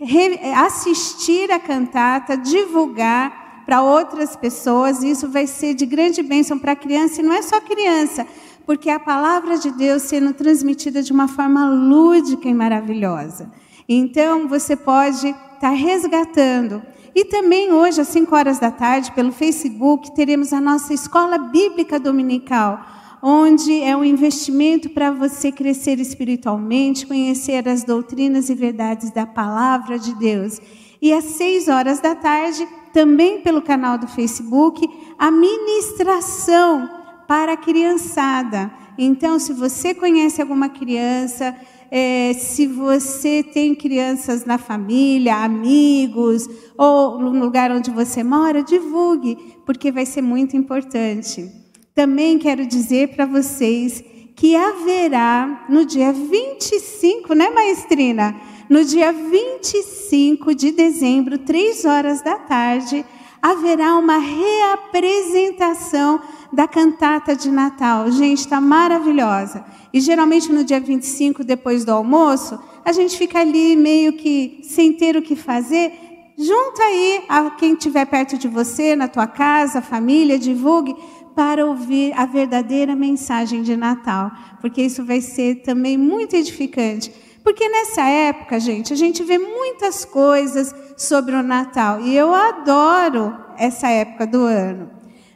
assistir 0.55 1.51
a 1.51 1.59
cantata, 1.59 2.37
divulgar 2.37 3.40
para 3.71 3.81
outras 3.81 4.35
pessoas, 4.35 5.01
e 5.01 5.11
isso 5.11 5.29
vai 5.29 5.47
ser 5.47 5.73
de 5.73 5.85
grande 5.85 6.21
bênção 6.21 6.59
para 6.59 6.73
a 6.73 6.75
criança, 6.75 7.21
e 7.21 7.23
não 7.23 7.31
é 7.31 7.41
só 7.41 7.61
criança, 7.61 8.27
porque 8.65 8.89
é 8.89 8.93
a 8.93 8.99
palavra 8.99 9.57
de 9.57 9.71
Deus 9.71 10.01
sendo 10.01 10.33
transmitida 10.33 11.01
de 11.01 11.13
uma 11.13 11.25
forma 11.29 11.69
lúdica 11.69 12.49
e 12.49 12.53
maravilhosa. 12.53 13.49
Então, 13.87 14.45
você 14.45 14.75
pode 14.75 15.25
estar 15.25 15.57
tá 15.61 15.69
resgatando 15.69 16.81
e 17.15 17.23
também 17.23 17.71
hoje, 17.71 18.01
às 18.01 18.09
5 18.09 18.35
horas 18.35 18.59
da 18.59 18.71
tarde, 18.71 19.09
pelo 19.13 19.31
Facebook, 19.31 20.13
teremos 20.13 20.51
a 20.51 20.59
nossa 20.59 20.93
escola 20.93 21.37
bíblica 21.37 21.97
dominical, 21.97 22.85
onde 23.23 23.81
é 23.81 23.95
um 23.95 24.03
investimento 24.03 24.89
para 24.89 25.11
você 25.11 25.49
crescer 25.49 25.97
espiritualmente, 25.97 27.07
conhecer 27.07 27.69
as 27.69 27.85
doutrinas 27.85 28.49
e 28.49 28.53
verdades 28.53 29.11
da 29.11 29.25
palavra 29.25 29.97
de 29.97 30.13
Deus. 30.15 30.59
E 31.01 31.11
às 31.11 31.25
6 31.25 31.67
horas 31.67 31.99
da 31.99 32.13
tarde, 32.13 32.67
também 32.93 33.41
pelo 33.41 33.61
canal 33.61 33.97
do 33.97 34.07
Facebook, 34.07 34.87
a 35.17 35.31
ministração 35.31 36.89
para 37.27 37.53
a 37.53 37.57
criançada. 37.57 38.71
Então, 38.97 39.39
se 39.39 39.53
você 39.53 39.93
conhece 39.93 40.41
alguma 40.41 40.69
criança, 40.69 41.55
é, 41.89 42.33
se 42.33 42.67
você 42.67 43.43
tem 43.43 43.73
crianças 43.73 44.45
na 44.45 44.57
família, 44.57 45.37
amigos, 45.37 46.47
ou 46.77 47.19
no 47.19 47.31
lugar 47.31 47.71
onde 47.71 47.89
você 47.89 48.23
mora, 48.23 48.63
divulgue, 48.63 49.35
porque 49.65 49.91
vai 49.91 50.05
ser 50.05 50.21
muito 50.21 50.55
importante. 50.55 51.49
Também 51.95 52.37
quero 52.37 52.65
dizer 52.65 53.09
para 53.09 53.25
vocês 53.25 54.03
que 54.35 54.55
haverá 54.55 55.65
no 55.69 55.83
dia 55.85 56.13
25, 56.13 57.33
né, 57.33 57.49
maestrina? 57.49 58.35
No 58.71 58.83
dia 58.85 59.11
25 59.11 60.55
de 60.55 60.71
dezembro, 60.71 61.37
três 61.37 61.83
horas 61.83 62.21
da 62.21 62.37
tarde, 62.37 63.05
haverá 63.41 63.97
uma 63.97 64.17
reapresentação 64.17 66.21
da 66.53 66.69
cantata 66.69 67.35
de 67.35 67.51
Natal. 67.51 68.09
Gente, 68.09 68.37
está 68.37 68.61
maravilhosa. 68.61 69.65
E 69.91 69.99
geralmente 69.99 70.49
no 70.53 70.63
dia 70.63 70.79
25, 70.79 71.43
depois 71.43 71.83
do 71.83 71.91
almoço, 71.91 72.57
a 72.85 72.93
gente 72.93 73.17
fica 73.17 73.41
ali 73.41 73.75
meio 73.75 74.13
que 74.13 74.61
sem 74.63 74.93
ter 74.93 75.17
o 75.17 75.21
que 75.21 75.35
fazer. 75.35 75.91
Junta 76.37 76.81
aí 76.81 77.25
a 77.27 77.49
quem 77.49 77.73
estiver 77.73 78.05
perto 78.05 78.37
de 78.37 78.47
você, 78.47 78.95
na 78.95 79.09
tua 79.09 79.27
casa, 79.27 79.81
família, 79.81 80.39
divulgue 80.39 80.95
para 81.35 81.65
ouvir 81.65 82.13
a 82.13 82.25
verdadeira 82.25 82.95
mensagem 82.95 83.63
de 83.63 83.75
Natal, 83.75 84.31
porque 84.61 84.81
isso 84.81 85.03
vai 85.03 85.19
ser 85.19 85.55
também 85.55 85.97
muito 85.97 86.37
edificante. 86.37 87.11
Porque 87.43 87.67
nessa 87.67 88.03
época, 88.03 88.59
gente, 88.59 88.93
a 88.93 88.95
gente 88.95 89.23
vê 89.23 89.37
muitas 89.37 90.05
coisas 90.05 90.73
sobre 90.95 91.35
o 91.35 91.43
Natal 91.43 91.99
e 92.01 92.15
eu 92.15 92.33
adoro 92.33 93.35
essa 93.57 93.89
época 93.89 94.27
do 94.27 94.43
ano. 94.43 94.89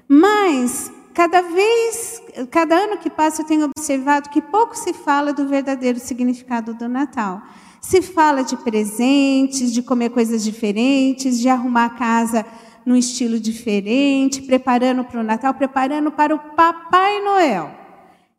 Mas 0.08 0.91
Cada 1.15 1.41
vez, 1.41 2.22
cada 2.52 2.76
ano 2.76 2.98
que 2.98 3.10
passa, 3.10 3.41
eu 3.41 3.46
tenho 3.46 3.72
observado 3.74 4.30
que 4.30 4.41
pouco 4.41 4.78
se 4.78 4.91
fala 4.91 5.32
do 5.32 5.48
verdadeiro 5.48 5.98
significado 5.98 6.74
do 6.74 6.89
Natal. 6.89 7.41
Se 7.80 8.02
fala 8.02 8.44
de 8.44 8.58
presentes, 8.58 9.72
de 9.72 9.82
comer 9.82 10.10
coisas 10.10 10.44
diferentes, 10.44 11.39
de 11.39 11.48
arrumar 11.48 11.86
a 11.86 11.89
casa 11.91 12.46
num 12.86 12.98
estilo 12.98 13.39
diferente, 13.39 14.41
preparando 14.41 15.06
para 15.06 15.22
o 15.22 15.24
Natal, 15.24 15.54
preparando 15.54 16.12
para 16.12 16.36
o 16.36 16.39
Papai 16.54 17.24
Noel. 17.24 17.85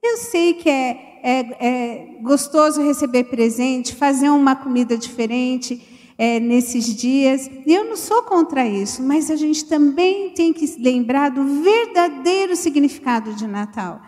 Eu 0.07 0.17
sei 0.19 0.55
que 0.55 0.69
é, 0.69 1.21
é, 1.23 1.39
é 1.61 2.19
gostoso 2.23 2.83
receber 2.83 3.25
presente, 3.25 3.95
fazer 3.95 4.31
uma 4.31 4.55
comida 4.55 4.97
diferente, 4.97 5.83
é, 6.19 6.41
nesses 6.41 6.95
dias. 6.95 7.51
E 7.67 7.75
eu 7.75 7.85
não 7.85 7.97
sou 7.97 8.23
contra 8.23 8.67
isso, 8.67 9.03
mas 9.03 9.31
a 9.31 9.37
gente 9.37 9.65
também 9.65 10.31
tem 10.31 10.53
que 10.53 10.67
lembrar 10.79 11.31
do 11.31 11.45
verdadeiro 11.63 12.57
significado 12.57 13.35
de 13.35 13.47
Natal, 13.47 14.01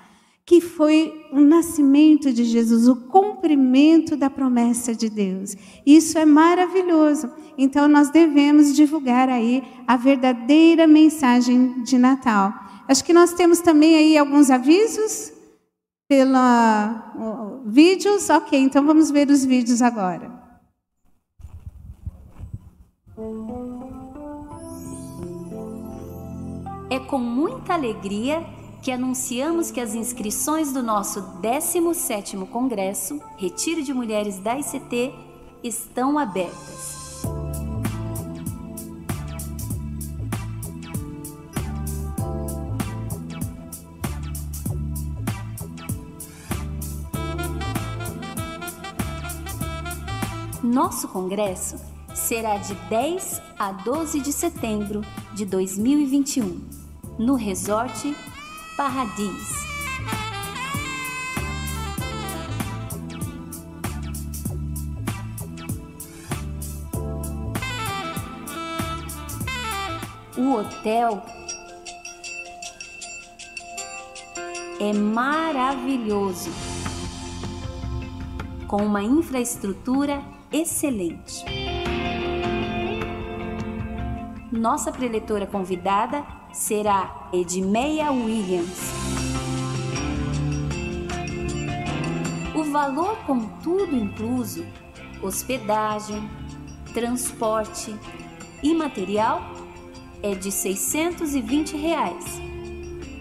que 0.44 0.60
foi 0.60 1.12
o 1.32 1.40
nascimento 1.40 2.32
de 2.32 2.44
Jesus, 2.44 2.88
o 2.88 2.96
cumprimento 2.96 4.16
da 4.16 4.30
promessa 4.30 4.94
de 4.94 5.10
Deus. 5.10 5.54
Isso 5.84 6.18
é 6.18 6.24
maravilhoso. 6.24 7.30
Então 7.58 7.86
nós 7.86 8.08
devemos 8.08 8.74
divulgar 8.74 9.28
aí 9.28 9.62
a 9.86 9.96
verdadeira 9.96 10.86
mensagem 10.86 11.82
de 11.82 11.98
Natal. 11.98 12.54
Acho 12.86 13.04
que 13.04 13.12
nós 13.12 13.34
temos 13.34 13.60
também 13.60 13.96
aí 13.96 14.16
alguns 14.16 14.50
avisos 14.50 15.32
pela 16.08 17.12
vídeos. 17.66 18.30
Ok, 18.30 18.58
então 18.58 18.84
vamos 18.84 19.10
ver 19.10 19.28
os 19.28 19.44
vídeos 19.44 19.82
agora. 19.82 20.32
É 26.90 26.98
com 26.98 27.18
muita 27.18 27.74
alegria 27.74 28.44
que 28.82 28.90
anunciamos 28.90 29.70
que 29.70 29.80
as 29.80 29.94
inscrições 29.94 30.72
do 30.72 30.82
nosso 30.82 31.20
17º 31.42 32.48
Congresso 32.48 33.20
Retiro 33.36 33.82
de 33.82 33.92
Mulheres 33.92 34.38
da 34.38 34.58
ICT 34.58 35.12
estão 35.62 36.18
abertas. 36.18 36.97
Nosso 50.78 51.08
congresso 51.08 51.74
será 52.14 52.56
de 52.56 52.72
10 52.88 53.42
a 53.58 53.72
12 53.72 54.20
de 54.20 54.32
setembro 54.32 55.00
de 55.34 55.44
2021, 55.44 56.68
no 57.18 57.34
Resort 57.34 58.16
Paradis. 58.76 59.66
O 70.36 70.52
hotel 70.52 71.20
é 74.78 74.92
maravilhoso, 74.92 76.52
com 78.68 78.86
uma 78.86 79.02
infraestrutura 79.02 80.37
excelente. 80.50 81.44
Nossa 84.50 84.90
preletora 84.90 85.46
convidada 85.46 86.24
será 86.52 87.28
Edmeia 87.32 88.10
Williams. 88.10 88.92
O 92.54 92.64
valor 92.64 93.16
com 93.26 93.46
tudo 93.62 93.94
incluso, 93.94 94.66
hospedagem, 95.22 96.28
transporte 96.92 97.94
e 98.62 98.74
material 98.74 99.42
é 100.22 100.34
de 100.34 100.50
620 100.50 101.76
reais, 101.76 102.40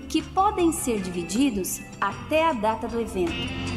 que 0.09 0.21
podem 0.21 0.71
ser 0.71 1.01
divididos 1.01 1.81
até 1.99 2.47
a 2.47 2.53
data 2.53 2.87
do 2.87 2.99
evento. 2.99 3.76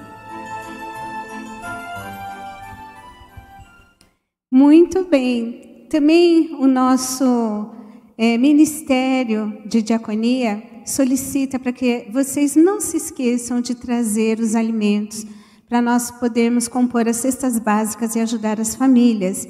Muito 4.51 5.05
bem. 5.05 5.87
Também 5.88 6.57
o 6.59 6.66
nosso 6.66 7.70
é, 8.18 8.37
Ministério 8.37 9.62
de 9.64 9.81
Diaconia 9.81 10.62
solicita 10.85 11.59
para 11.59 11.73
que 11.73 12.09
vocês 12.12 12.57
não 12.57 12.81
se 12.81 12.96
esqueçam 12.96 13.61
de 13.61 13.75
trazer 13.75 14.40
os 14.40 14.55
alimentos 14.55 15.25
para 15.70 15.80
nós 15.80 16.11
podermos 16.11 16.66
compor 16.66 17.06
as 17.06 17.18
cestas 17.18 17.56
básicas 17.56 18.16
e 18.16 18.18
ajudar 18.18 18.61
as 18.61 18.74
famílias. 18.74 19.48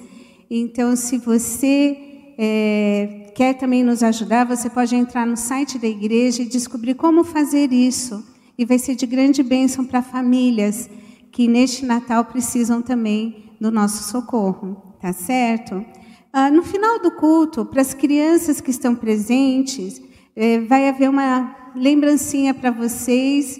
Então, 0.50 0.94
se 0.94 1.16
você 1.16 1.96
é, 2.36 3.32
quer 3.34 3.54
também 3.54 3.82
nos 3.82 4.02
ajudar, 4.02 4.44
você 4.44 4.68
pode 4.68 4.94
entrar 4.94 5.26
no 5.26 5.34
site 5.34 5.78
da 5.78 5.88
igreja 5.88 6.42
e 6.42 6.46
descobrir 6.46 6.92
como 6.92 7.24
fazer 7.24 7.72
isso. 7.72 8.22
E 8.58 8.66
vai 8.66 8.78
ser 8.78 8.96
de 8.96 9.06
grande 9.06 9.42
bênção 9.42 9.82
para 9.82 10.02
famílias 10.02 10.90
que 11.32 11.48
neste 11.48 11.86
Natal 11.86 12.26
precisam 12.26 12.82
também 12.82 13.44
do 13.58 13.70
nosso 13.70 14.02
socorro, 14.10 14.76
tá 15.00 15.14
certo? 15.14 15.82
Ah, 16.30 16.50
no 16.50 16.62
final 16.62 17.00
do 17.00 17.12
culto, 17.12 17.64
para 17.64 17.80
as 17.80 17.94
crianças 17.94 18.60
que 18.60 18.70
estão 18.70 18.94
presentes, 18.94 20.02
é, 20.36 20.60
vai 20.60 20.86
haver 20.86 21.08
uma 21.08 21.72
lembrancinha 21.74 22.52
para 22.52 22.70
vocês. 22.70 23.58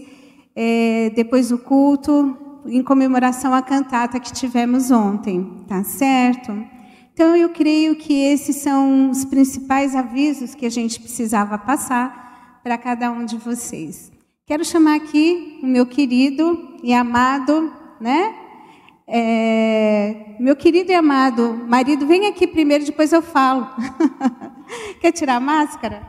É, 0.55 1.11
depois 1.15 1.49
do 1.49 1.59
culto, 1.59 2.37
em 2.67 2.83
comemoração 2.83 3.55
à 3.55 3.63
cantata 3.63 4.21
que 4.21 4.33
tivemos 4.33 4.91
ontem, 4.91 5.65
tá 5.67 5.83
certo? 5.85 6.53
Então 7.13 7.37
eu 7.37 7.51
creio 7.51 7.97
que 7.97 8.15
esses 8.15 8.57
são 8.57 9.11
os 9.11 9.25
principais 9.25 9.95
avisos 9.95 10.55
que 10.55 10.65
a 10.65 10.71
gente 10.71 11.01
precisava 11.01 11.59
passar 11.59 12.61
para 12.63 12.79
cada 12.79 13.11
um 13.11 13.25
de 13.25 13.37
vocês. 13.37 14.11
Quero 14.47 14.65
chamar 14.65 14.97
aqui 14.97 15.61
o 15.63 15.67
meu 15.67 15.87
querido 15.87 16.77
e 16.83 16.93
amado, 16.93 17.73
né? 18.01 18.35
É, 19.07 20.37
meu 20.39 20.55
querido 20.55 20.93
e 20.93 20.95
amado 20.95 21.53
marido, 21.69 22.07
vem 22.07 22.27
aqui 22.27 22.47
primeiro, 22.47 22.85
depois 22.85 23.13
eu 23.13 23.23
falo. 23.23 23.69
Quer 25.01 25.13
tirar 25.13 25.37
a 25.37 25.41
máscara? 25.41 26.07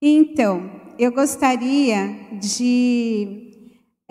Então, 0.00 0.70
eu 0.98 1.10
gostaria 1.10 2.28
de 2.32 3.49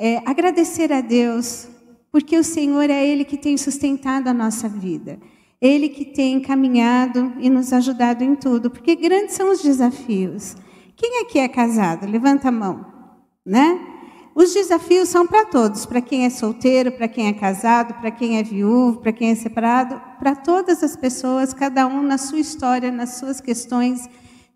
é, 0.02 0.22
agradecer 0.26 0.94
a 0.94 1.02
Deus, 1.02 1.68
porque 2.10 2.38
o 2.38 2.44
Senhor 2.44 2.90
é 2.90 3.06
Ele 3.06 3.26
que 3.26 3.36
tem 3.36 3.58
sustentado 3.58 4.30
a 4.30 4.34
nossa 4.34 4.70
vida. 4.70 5.20
Ele 5.62 5.90
que 5.90 6.06
tem 6.06 6.40
caminhado 6.40 7.34
e 7.38 7.50
nos 7.50 7.74
ajudado 7.74 8.24
em 8.24 8.34
tudo, 8.34 8.72
porque 8.72 8.96
grandes 8.96 9.36
são 9.36 9.52
os 9.52 9.62
desafios. 9.62 10.56
Quem 10.96 11.22
aqui 11.22 11.38
é 11.38 11.50
casado? 11.50 12.10
Levanta 12.10 12.48
a 12.48 12.52
mão, 12.52 12.86
né? 13.46 13.78
Os 14.34 14.54
desafios 14.54 15.10
são 15.10 15.28
para 15.28 15.44
todos, 15.44 15.86
para 15.86 16.00
quem 16.00 16.26
é 16.26 16.30
solteiro, 16.30 16.94
para 16.94 17.10
quem 17.10 17.28
é 17.28 17.34
casado, 17.34 17.94
para 17.96 18.10
quem 18.10 18.38
é 18.38 18.44
viúvo, 18.44 19.02
para 19.02 19.12
quem 19.12 19.32
é 19.32 19.36
separado, 19.36 20.02
para 20.18 20.34
todas 20.34 20.82
as 20.82 20.96
pessoas, 20.96 21.54
cada 21.54 21.86
um 21.86 22.02
na 22.02 22.18
sua 22.18 22.40
história, 22.40 22.90
nas 22.90 23.16
suas 23.16 23.42
questões, 23.42 24.10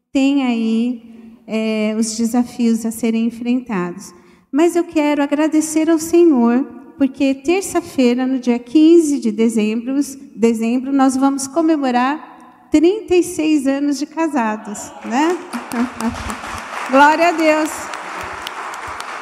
tem 0.09 0.45
aí 0.45 1.41
é, 1.45 1.93
os 1.99 2.15
desafios 2.15 2.85
a 2.85 2.91
serem 2.91 3.25
enfrentados. 3.25 4.22
Mas 4.53 4.75
eu 4.75 4.83
quero 4.83 5.23
agradecer 5.23 5.89
ao 5.89 5.97
Senhor, 5.97 6.63
porque 6.95 7.33
terça-feira, 7.33 8.27
no 8.27 8.37
dia 8.37 8.59
15 8.59 9.19
de 9.19 9.31
dezembro, 9.31 9.95
dezembro, 10.35 10.93
nós 10.93 11.17
vamos 11.17 11.47
comemorar 11.47 12.67
36 12.69 13.65
anos 13.65 13.97
de 13.97 14.05
casados, 14.05 14.91
né? 15.05 15.35
Glória 16.91 17.29
a 17.29 17.31
Deus. 17.31 17.71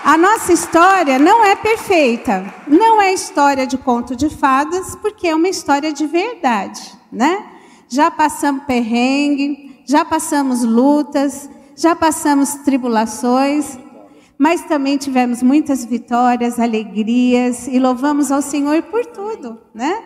A 0.04 0.18
nossa 0.18 0.52
história 0.52 1.18
não 1.18 1.46
é 1.46 1.56
perfeita, 1.56 2.54
não 2.68 3.02
é 3.02 3.14
história 3.14 3.66
de 3.66 3.78
conto 3.78 4.18
de 4.18 4.30
fadas, 4.30 4.98
porque 4.98 5.30
é 5.30 5.36
uma 5.36 5.48
história 5.48 5.94
de 5.94 6.08
verdade, 6.08 6.82
né? 7.10 7.46
Já 7.88 8.12
passamos 8.12 8.66
perrengue, 8.66 9.82
já 9.86 10.04
passamos 10.04 10.62
lutas, 10.62 11.50
já 11.74 11.96
passamos 11.96 12.56
tribulações, 12.66 13.78
mas 14.42 14.66
também 14.66 14.98
tivemos 14.98 15.44
muitas 15.44 15.86
vitórias, 15.86 16.60
alegrias 16.60 17.68
e 17.68 17.78
louvamos 17.78 18.32
ao 18.32 18.42
Senhor 18.42 18.82
por 18.82 19.06
tudo, 19.06 19.60
né? 19.72 20.02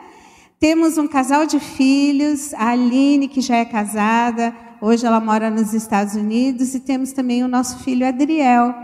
Temos 0.59 0.97
um 0.97 1.07
casal 1.07 1.45
de 1.45 1.57
filhos, 1.57 2.53
a 2.53 2.71
Aline, 2.71 3.29
que 3.29 3.39
já 3.39 3.55
é 3.55 3.63
casada, 3.63 4.53
hoje 4.81 5.05
ela 5.05 5.21
mora 5.21 5.49
nos 5.49 5.73
Estados 5.73 6.15
Unidos, 6.15 6.75
e 6.75 6.81
temos 6.81 7.13
também 7.13 7.45
o 7.45 7.47
nosso 7.47 7.79
filho 7.79 8.05
Adriel. 8.05 8.75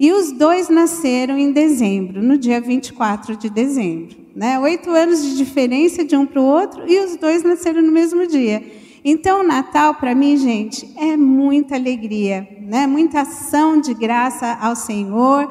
E 0.00 0.12
os 0.12 0.32
dois 0.32 0.68
nasceram 0.68 1.38
em 1.38 1.52
dezembro, 1.52 2.20
no 2.20 2.36
dia 2.36 2.60
24 2.60 3.36
de 3.36 3.48
dezembro. 3.48 4.16
Né? 4.34 4.58
Oito 4.58 4.90
anos 4.90 5.22
de 5.22 5.36
diferença 5.36 6.04
de 6.04 6.16
um 6.16 6.26
para 6.26 6.40
o 6.40 6.44
outro 6.44 6.82
e 6.90 6.98
os 6.98 7.14
dois 7.14 7.44
nasceram 7.44 7.80
no 7.80 7.92
mesmo 7.92 8.26
dia. 8.26 8.60
Então, 9.04 9.40
o 9.40 9.46
Natal, 9.46 9.94
para 9.94 10.14
mim, 10.14 10.36
gente, 10.36 10.92
é 10.96 11.16
muita 11.16 11.74
alegria, 11.74 12.46
né? 12.60 12.86
muita 12.86 13.22
ação 13.22 13.80
de 13.80 13.94
graça 13.94 14.58
ao 14.60 14.76
Senhor, 14.76 15.48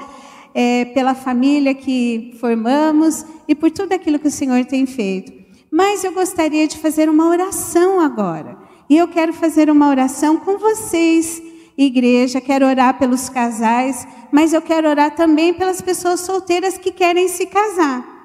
é, 0.53 0.85
pela 0.85 1.15
família 1.15 1.73
que 1.73 2.35
formamos 2.39 3.25
e 3.47 3.55
por 3.55 3.71
tudo 3.71 3.93
aquilo 3.93 4.19
que 4.19 4.27
o 4.27 4.31
Senhor 4.31 4.63
tem 4.65 4.85
feito. 4.85 5.31
Mas 5.71 6.03
eu 6.03 6.11
gostaria 6.11 6.67
de 6.67 6.77
fazer 6.77 7.09
uma 7.09 7.27
oração 7.27 7.99
agora. 7.99 8.57
E 8.89 8.97
eu 8.97 9.07
quero 9.07 9.31
fazer 9.33 9.69
uma 9.69 9.87
oração 9.87 10.37
com 10.37 10.57
vocês 10.57 11.41
igreja, 11.77 12.41
quero 12.41 12.65
orar 12.65 12.97
pelos 12.99 13.29
casais, 13.29 14.05
mas 14.31 14.51
eu 14.51 14.61
quero 14.61 14.89
orar 14.89 15.15
também 15.15 15.53
pelas 15.53 15.81
pessoas 15.81 16.19
solteiras 16.21 16.77
que 16.77 16.91
querem 16.91 17.27
se 17.27 17.45
casar. 17.45 18.17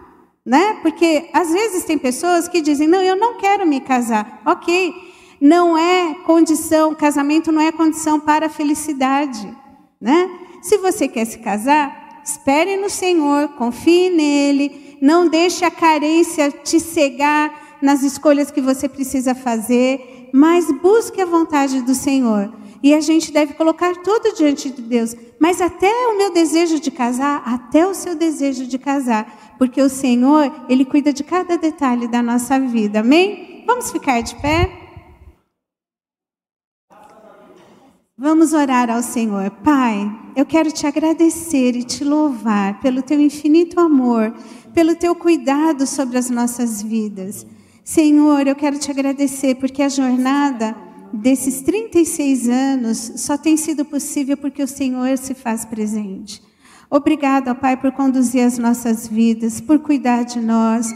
Né? 0.45 0.79
Porque 0.83 1.29
às 1.33 1.53
vezes 1.53 1.85
tem 1.85 1.97
pessoas 1.97 2.49
que 2.49 2.61
dizem: 2.61 2.87
"Não, 2.87 3.01
eu 3.01 3.16
não 3.16 3.39
quero 3.39 3.66
me 3.66 3.81
casar". 3.81 4.43
OK. 4.45 5.04
Não 5.45 5.76
é 5.76 6.14
condição, 6.24 6.95
casamento 6.95 7.53
não 7.53 7.61
é 7.61 7.70
condição 7.70 8.18
para 8.18 8.47
a 8.47 8.49
felicidade, 8.49 9.47
né? 10.01 10.30
Se 10.62 10.78
você 10.78 11.07
quer 11.07 11.26
se 11.26 11.38
casar, 11.40 12.22
espere 12.24 12.78
no 12.78 12.88
Senhor, 12.88 13.49
confie 13.49 14.09
nele, 14.09 14.97
não 15.03 15.28
deixe 15.28 15.62
a 15.62 15.70
carência 15.70 16.51
te 16.51 16.80
cegar 16.80 17.76
nas 17.82 18.03
escolhas 18.03 18.51
que 18.51 18.62
você 18.62 18.88
precisa 18.88 19.34
fazer, 19.34 20.30
mas 20.32 20.72
busque 20.80 21.20
a 21.20 21.26
vontade 21.26 21.82
do 21.82 21.95
Senhor. 21.95 22.51
E 22.82 22.95
a 22.95 23.03
gente 23.03 23.30
deve 23.30 23.53
colocar 23.53 23.97
tudo 23.97 24.34
diante 24.34 24.70
de 24.70 24.80
Deus. 24.80 25.14
Mas 25.38 25.61
até 25.61 25.90
o 26.09 26.16
meu 26.16 26.32
desejo 26.32 26.80
de 26.80 26.90
casar, 26.90 27.42
até 27.45 27.86
o 27.86 27.92
seu 27.92 28.14
desejo 28.14 28.66
de 28.66 28.78
casar. 28.78 29.55
Porque 29.59 29.82
o 29.82 29.90
Senhor, 29.90 30.51
Ele 30.70 30.86
cuida 30.86 31.12
de 31.12 31.22
cada 31.22 31.59
detalhe 31.59 32.09
da 32.09 32.22
nossa 32.22 32.59
vida. 32.59 33.01
Amém? 33.01 33.62
Vamos 33.66 33.90
ficar 33.90 34.22
de 34.22 34.34
pé? 34.36 34.84
Vamos 38.17 38.53
orar 38.53 38.89
ao 38.91 39.03
Senhor. 39.03 39.51
Pai, 39.51 40.09
eu 40.37 40.47
quero 40.47 40.71
te 40.71 40.87
agradecer 40.87 41.75
e 41.75 41.83
te 41.83 42.05
louvar 42.05 42.79
pelo 42.79 43.03
teu 43.03 43.21
infinito 43.21 43.81
amor, 43.81 44.33
pelo 44.73 44.95
teu 44.95 45.17
cuidado 45.17 45.85
sobre 45.85 46.17
as 46.17 46.31
nossas 46.31 46.81
vidas. 46.81 47.45
Senhor, 47.83 48.47
eu 48.47 48.55
quero 48.55 48.79
te 48.79 48.89
agradecer 48.89 49.57
porque 49.57 49.83
a 49.83 49.89
jornada 49.89 50.77
desses 51.12 51.61
36 51.62 52.49
anos 52.49 52.99
só 53.17 53.37
tem 53.37 53.57
sido 53.57 53.85
possível 53.85 54.37
porque 54.37 54.62
o 54.62 54.69
Senhor 54.69 55.19
se 55.19 55.35
faz 55.35 55.65
presente. 55.65 56.41
Obrigada, 56.89 57.53
Pai, 57.53 57.77
por 57.77 57.91
conduzir 57.91 58.47
as 58.47 58.59
nossas 58.59 59.09
vidas, 59.09 59.61
por 59.61 59.81
cuidar 59.81 60.23
de 60.23 60.39
nós. 60.39 60.87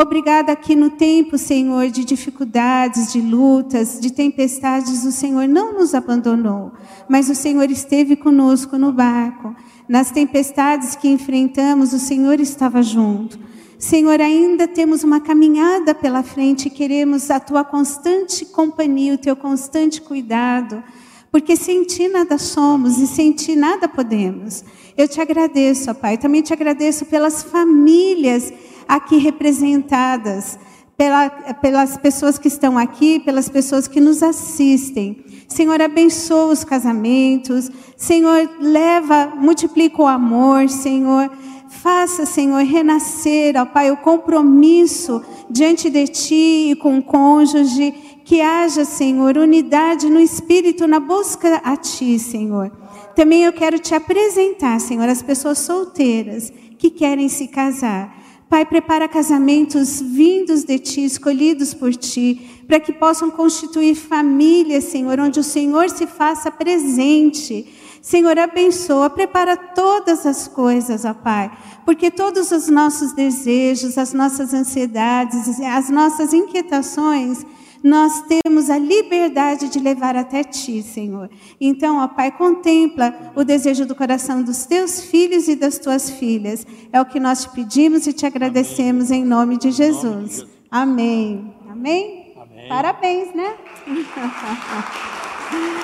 Obrigada 0.00 0.54
que 0.54 0.76
no 0.76 0.90
tempo, 0.90 1.36
Senhor, 1.36 1.90
de 1.90 2.04
dificuldades, 2.04 3.12
de 3.12 3.20
lutas, 3.20 3.98
de 3.98 4.12
tempestades, 4.12 5.04
o 5.04 5.10
Senhor 5.10 5.48
não 5.48 5.72
nos 5.72 5.92
abandonou, 5.92 6.70
mas 7.08 7.28
o 7.28 7.34
Senhor 7.34 7.68
esteve 7.68 8.14
conosco 8.14 8.78
no 8.78 8.92
barco. 8.92 9.56
Nas 9.88 10.12
tempestades 10.12 10.94
que 10.94 11.08
enfrentamos, 11.08 11.92
o 11.92 11.98
Senhor 11.98 12.38
estava 12.38 12.80
junto. 12.80 13.40
Senhor, 13.76 14.20
ainda 14.20 14.68
temos 14.68 15.02
uma 15.02 15.18
caminhada 15.18 15.92
pela 15.92 16.22
frente 16.22 16.68
e 16.68 16.70
queremos 16.70 17.28
a 17.28 17.40
tua 17.40 17.64
constante 17.64 18.44
companhia, 18.44 19.14
o 19.14 19.18
teu 19.18 19.34
constante 19.34 20.00
cuidado, 20.00 20.80
porque 21.28 21.56
sem 21.56 21.82
ti 21.82 22.06
nada 22.06 22.38
somos 22.38 22.98
e 22.98 23.06
sem 23.08 23.32
ti 23.32 23.56
nada 23.56 23.88
podemos. 23.88 24.64
Eu 24.96 25.08
te 25.08 25.20
agradeço, 25.20 25.90
ó 25.90 25.94
Pai, 25.94 26.16
também 26.16 26.40
te 26.40 26.52
agradeço 26.52 27.04
pelas 27.04 27.42
famílias 27.42 28.52
aqui 28.88 29.18
representadas, 29.18 30.58
pela, 30.96 31.30
pelas 31.30 31.96
pessoas 31.96 32.38
que 32.38 32.48
estão 32.48 32.76
aqui, 32.76 33.20
pelas 33.20 33.48
pessoas 33.48 33.86
que 33.86 34.00
nos 34.00 34.20
assistem. 34.20 35.24
Senhor, 35.46 35.80
abençoa 35.80 36.52
os 36.52 36.64
casamentos. 36.64 37.70
Senhor, 37.96 38.50
leva, 38.60 39.32
multiplica 39.36 40.02
o 40.02 40.06
amor, 40.08 40.68
Senhor. 40.68 41.30
Faça, 41.68 42.26
Senhor, 42.26 42.64
renascer, 42.64 43.54
ó 43.56 43.64
Pai, 43.64 43.92
o 43.92 43.96
compromisso 43.98 45.22
diante 45.48 45.88
de 45.88 46.08
Ti 46.08 46.70
e 46.72 46.76
com 46.76 46.98
o 46.98 47.02
cônjuge, 47.02 47.92
que 48.24 48.40
haja, 48.40 48.84
Senhor, 48.84 49.36
unidade 49.36 50.10
no 50.10 50.18
espírito, 50.18 50.86
na 50.86 50.98
busca 50.98 51.60
a 51.62 51.76
Ti, 51.76 52.18
Senhor. 52.18 52.72
Também 53.14 53.44
eu 53.44 53.52
quero 53.52 53.78
te 53.78 53.94
apresentar, 53.94 54.80
Senhor, 54.80 55.08
as 55.08 55.22
pessoas 55.22 55.58
solteiras 55.58 56.52
que 56.78 56.90
querem 56.90 57.28
se 57.28 57.48
casar. 57.48 58.17
Pai, 58.48 58.64
prepara 58.64 59.06
casamentos 59.06 60.00
vindos 60.00 60.64
de 60.64 60.78
Ti, 60.78 61.04
escolhidos 61.04 61.74
por 61.74 61.94
Ti, 61.94 62.64
para 62.66 62.80
que 62.80 62.92
possam 62.94 63.30
constituir 63.30 63.94
famílias, 63.94 64.84
Senhor, 64.84 65.20
onde 65.20 65.38
o 65.38 65.44
Senhor 65.44 65.90
se 65.90 66.06
faça 66.06 66.50
presente. 66.50 67.66
Senhor, 68.00 68.38
abençoa, 68.38 69.10
prepara 69.10 69.54
todas 69.54 70.24
as 70.24 70.48
coisas, 70.48 71.04
ó 71.04 71.12
Pai, 71.12 71.50
porque 71.84 72.10
todos 72.10 72.50
os 72.50 72.68
nossos 72.68 73.12
desejos, 73.12 73.98
as 73.98 74.14
nossas 74.14 74.54
ansiedades, 74.54 75.60
as 75.60 75.90
nossas 75.90 76.32
inquietações, 76.32 77.44
nós 77.82 78.24
temos 78.44 78.70
a 78.70 78.78
liberdade 78.78 79.68
de 79.68 79.78
levar 79.78 80.16
até 80.16 80.42
Ti, 80.42 80.82
Senhor. 80.82 81.30
Então, 81.60 81.98
ó 81.98 82.08
Pai, 82.08 82.30
contempla 82.30 83.32
o 83.34 83.44
desejo 83.44 83.86
do 83.86 83.94
coração 83.94 84.42
dos 84.42 84.66
Teus 84.66 85.00
filhos 85.00 85.48
e 85.48 85.56
das 85.56 85.78
Tuas 85.78 86.10
filhas. 86.10 86.66
É 86.92 87.00
o 87.00 87.06
que 87.06 87.20
nós 87.20 87.42
te 87.42 87.50
pedimos 87.50 88.06
e 88.06 88.12
te 88.12 88.26
agradecemos 88.26 89.10
em 89.10 89.24
nome 89.24 89.56
de 89.58 89.70
Jesus. 89.70 90.46
Amém. 90.70 91.54
Amém? 91.68 92.34
Amém. 92.36 92.68
Parabéns, 92.68 93.34
né? 93.34 93.54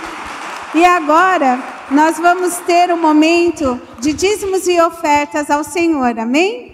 E 0.74 0.84
agora 0.84 1.62
nós 1.88 2.18
vamos 2.18 2.56
ter 2.66 2.92
um 2.92 3.00
momento 3.00 3.80
de 4.00 4.12
dízimos 4.12 4.66
e 4.66 4.80
ofertas 4.80 5.48
ao 5.48 5.62
Senhor, 5.62 6.18
amém? 6.18 6.73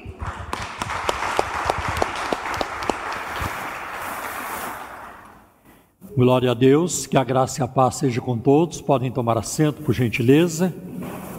Glória 6.20 6.50
a 6.50 6.54
Deus, 6.54 7.06
que 7.06 7.16
a 7.16 7.24
graça 7.24 7.62
e 7.62 7.64
a 7.64 7.66
paz 7.66 7.94
seja 7.94 8.20
com 8.20 8.36
todos. 8.36 8.78
Podem 8.78 9.10
tomar 9.10 9.38
assento, 9.38 9.80
por 9.80 9.94
gentileza. 9.94 10.70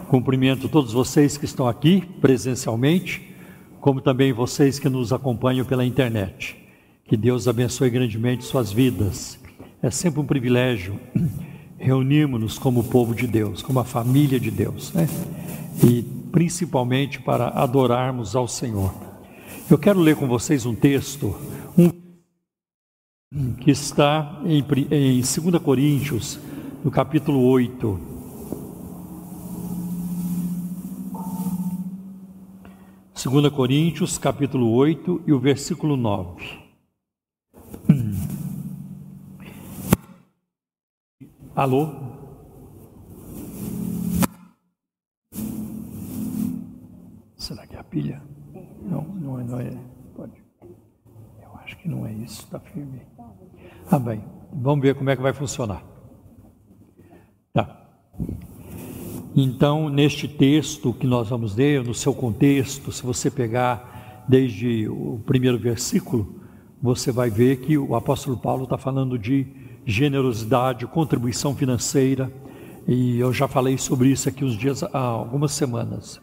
Cumprimento 0.08 0.68
todos 0.68 0.92
vocês 0.92 1.38
que 1.38 1.46
estão 1.46 1.68
aqui 1.68 2.02
presencialmente, 2.20 3.32
como 3.80 4.02
também 4.02 4.34
vocês 4.34 4.80
que 4.80 4.90
nos 4.90 5.14
acompanham 5.14 5.64
pela 5.68 5.86
internet. 5.86 6.58
Que 7.06 7.16
Deus 7.16 7.48
abençoe 7.48 7.92
grandemente 7.92 8.44
suas 8.44 8.72
vidas. 8.72 9.38
É 9.84 9.92
sempre 9.92 10.20
um 10.20 10.26
privilégio 10.26 11.00
reunimos-nos 11.78 12.58
como 12.58 12.84
povo 12.84 13.14
de 13.14 13.28
Deus, 13.28 13.62
como 13.62 13.80
a 13.80 13.86
família 13.86 14.40
de 14.40 14.50
Deus, 14.50 14.92
né? 14.94 15.08
E 15.84 16.02
principalmente 16.32 17.22
para 17.22 17.50
adorarmos 17.50 18.36
ao 18.36 18.48
Senhor. 18.48 18.92
Eu 19.70 19.78
quero 19.78 20.00
ler 20.00 20.16
com 20.16 20.28
vocês 20.28 20.66
um 20.66 20.74
texto, 20.74 21.36
um 21.78 22.01
que 23.62 23.72
está 23.72 24.42
em, 24.44 24.60
em 24.92 25.22
2 25.22 25.64
Coríntios, 25.64 26.38
no 26.84 26.92
capítulo 26.92 27.42
8. 27.44 28.12
Segunda 33.14 33.50
Coríntios, 33.50 34.18
capítulo 34.18 34.70
8 34.72 35.22
e 35.26 35.32
o 35.32 35.40
versículo 35.40 35.96
9. 35.96 36.60
Alô? 41.56 41.90
Será 47.38 47.66
que 47.66 47.78
é 47.78 47.80
a 47.80 47.84
pilha? 47.84 48.22
Não, 48.82 49.04
não 49.04 49.40
é, 49.40 49.44
não 49.46 49.60
é. 49.62 49.78
Pode. 50.18 50.34
Eu 51.42 51.56
acho 51.64 51.78
que 51.78 51.88
não 51.88 52.06
é 52.06 52.12
isso, 52.12 52.42
está 52.42 52.60
firme. 52.60 53.11
Ah, 53.94 54.00
bem, 54.00 54.24
vamos 54.54 54.82
ver 54.82 54.96
como 54.96 55.10
é 55.10 55.18
que 55.18 55.22
vai 55.22 55.34
funcionar. 55.34 55.84
Tá. 57.54 57.90
Então, 59.36 59.90
neste 59.90 60.30
texto 60.30 60.94
que 60.94 61.06
nós 61.06 61.28
vamos 61.28 61.58
ler, 61.58 61.84
no 61.84 61.94
seu 61.94 62.14
contexto, 62.14 62.90
se 62.90 63.04
você 63.04 63.30
pegar 63.30 64.24
desde 64.30 64.88
o 64.88 65.20
primeiro 65.26 65.60
versículo, 65.60 66.40
você 66.82 67.12
vai 67.12 67.30
ver 67.30 67.58
que 67.58 67.78
o 67.78 67.94
apóstolo 67.94 68.38
Paulo 68.38 68.64
está 68.64 68.78
falando 68.78 69.20
de 69.20 69.46
generosidade, 69.86 70.88
contribuição 70.88 71.54
financeira, 71.54 72.32
e 72.88 73.20
eu 73.20 73.34
já 73.34 73.46
falei 73.46 73.78
sobre 73.78 74.08
isso 74.08 74.30
aqui 74.30 74.46
uns 74.46 74.58
dias, 74.58 74.84
há 74.84 75.00
algumas 75.00 75.52
semanas. 75.52 76.22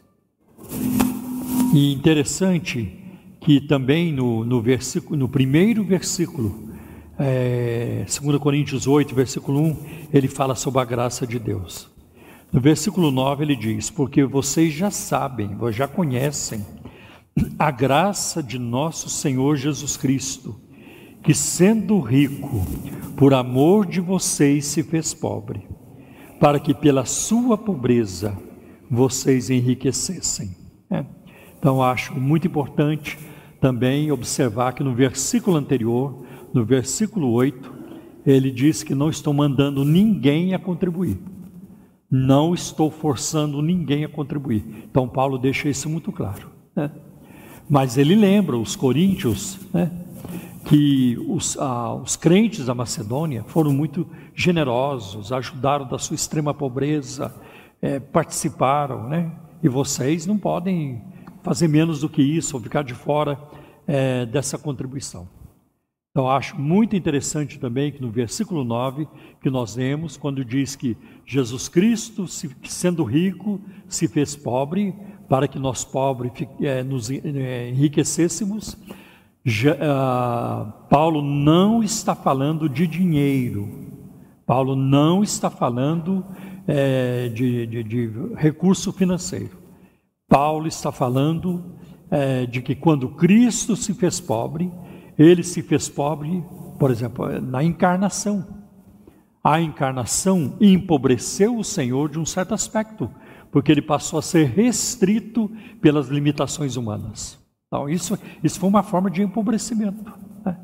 E 1.74 1.92
interessante 1.92 2.98
que 3.42 3.60
também 3.60 4.10
no, 4.10 4.42
no, 4.42 4.62
versículo, 4.62 5.18
no 5.18 5.28
primeiro 5.28 5.84
versículo, 5.84 6.67
é, 7.18 8.04
2 8.06 8.38
Coríntios 8.38 8.86
8, 8.86 9.14
versículo 9.14 9.60
1, 9.60 9.76
ele 10.12 10.28
fala 10.28 10.54
sobre 10.54 10.80
a 10.80 10.84
graça 10.84 11.26
de 11.26 11.38
Deus. 11.38 11.90
No 12.52 12.60
versículo 12.60 13.10
9 13.10 13.44
ele 13.44 13.56
diz: 13.56 13.90
Porque 13.90 14.24
vocês 14.24 14.72
já 14.72 14.90
sabem, 14.90 15.56
já 15.70 15.88
conhecem 15.88 16.64
a 17.58 17.70
graça 17.70 18.42
de 18.42 18.58
nosso 18.58 19.08
Senhor 19.08 19.56
Jesus 19.56 19.96
Cristo, 19.96 20.58
que 21.22 21.34
sendo 21.34 22.00
rico, 22.00 22.64
por 23.16 23.34
amor 23.34 23.84
de 23.84 24.00
vocês 24.00 24.64
se 24.66 24.82
fez 24.82 25.12
pobre, 25.12 25.68
para 26.40 26.58
que 26.58 26.72
pela 26.72 27.04
sua 27.04 27.58
pobreza 27.58 28.36
vocês 28.90 29.50
enriquecessem. 29.50 30.56
É. 30.90 31.04
Então, 31.58 31.82
acho 31.82 32.14
muito 32.14 32.46
importante 32.46 33.18
também 33.60 34.10
observar 34.10 34.72
que 34.72 34.84
no 34.84 34.94
versículo 34.94 35.56
anterior, 35.56 36.24
no 36.53 36.64
versículo 36.64 37.30
8, 37.32 37.72
ele 38.26 38.51
diz 38.51 38.82
que 38.82 38.94
não 38.94 39.09
estou 39.09 39.32
mandando 39.32 39.84
ninguém 39.84 40.55
a 40.55 40.59
contribuir. 40.59 41.18
Não 42.11 42.55
estou 42.55 42.90
forçando 42.90 43.61
ninguém 43.61 44.05
a 44.05 44.09
contribuir. 44.09 44.64
Então, 44.90 45.09
Paulo 45.09 45.38
deixa 45.38 45.68
isso 45.68 45.88
muito 45.88 46.11
claro. 46.11 46.51
Né? 46.74 46.90
Mas 47.68 47.99
ele 47.99 48.14
lembra 48.14 48.57
os 48.57 48.74
coríntios 48.74 49.59
né, 49.72 49.90
que 50.64 51.18
os, 51.28 51.57
ah, 51.59 51.94
os 51.94 52.16
crentes 52.16 52.66
da 52.66 52.74
Macedônia 52.74 53.44
foram 53.46 53.72
muito 53.72 54.07
generosos, 54.34 55.32
ajudaram 55.32 55.86
da 55.86 55.99
sua 55.99 56.14
extrema 56.14 56.55
pobreza, 56.55 57.34
é, 57.80 58.01
participaram, 58.01 59.09
né? 59.09 59.30
E 59.62 59.68
vocês 59.68 60.26
não 60.26 60.38
podem 60.38 61.03
fazer 61.42 61.68
menos 61.68 62.01
do 62.01 62.09
que 62.09 62.22
isso 62.22 62.57
ou 62.57 62.62
ficar 62.62 62.82
de 62.82 62.94
fora 62.94 63.38
é, 63.86 64.26
dessa 64.26 64.59
contribuição. 64.59 65.28
Então, 66.18 66.28
acho 66.28 66.60
muito 66.60 66.96
interessante 66.96 67.60
também 67.60 67.92
que 67.92 68.02
no 68.02 68.10
versículo 68.10 68.64
9, 68.64 69.06
que 69.40 69.48
nós 69.48 69.76
lemos, 69.76 70.16
quando 70.16 70.44
diz 70.44 70.74
que 70.74 70.96
Jesus 71.24 71.68
Cristo, 71.68 72.26
sendo 72.26 73.04
rico, 73.04 73.60
se 73.86 74.08
fez 74.08 74.34
pobre, 74.34 74.92
para 75.28 75.46
que 75.46 75.60
nós 75.60 75.84
pobres 75.84 76.32
é, 76.60 76.82
nos 76.82 77.08
é, 77.08 77.68
enriquecêssemos, 77.68 78.74
uh, 78.74 80.72
Paulo 80.90 81.22
não 81.22 81.84
está 81.84 82.16
falando 82.16 82.68
de 82.68 82.88
dinheiro, 82.88 83.68
Paulo 84.44 84.74
não 84.74 85.22
está 85.22 85.48
falando 85.48 86.26
é, 86.66 87.28
de, 87.28 87.64
de, 87.64 87.84
de 87.84 88.10
recurso 88.34 88.92
financeiro. 88.92 89.56
Paulo 90.28 90.66
está 90.66 90.90
falando 90.90 91.76
de 92.50 92.62
que 92.62 92.74
quando 92.74 93.10
Cristo 93.10 93.76
se 93.76 93.92
fez 93.92 94.18
pobre, 94.18 94.72
ele 95.18 95.42
se 95.42 95.62
fez 95.62 95.88
pobre, 95.88 96.44
por 96.78 96.90
exemplo, 96.90 97.40
na 97.40 97.62
encarnação. 97.64 98.46
A 99.42 99.60
encarnação 99.60 100.56
empobreceu 100.60 101.56
o 101.58 101.64
Senhor 101.64 102.08
de 102.08 102.18
um 102.18 102.24
certo 102.24 102.54
aspecto, 102.54 103.10
porque 103.50 103.72
ele 103.72 103.82
passou 103.82 104.18
a 104.18 104.22
ser 104.22 104.46
restrito 104.46 105.50
pelas 105.80 106.08
limitações 106.08 106.76
humanas. 106.76 107.38
Então, 107.66 107.88
isso, 107.88 108.18
isso 108.42 108.60
foi 108.60 108.68
uma 108.68 108.82
forma 108.82 109.10
de 109.10 109.22
empobrecimento. 109.22 110.12
Né? 110.44 110.56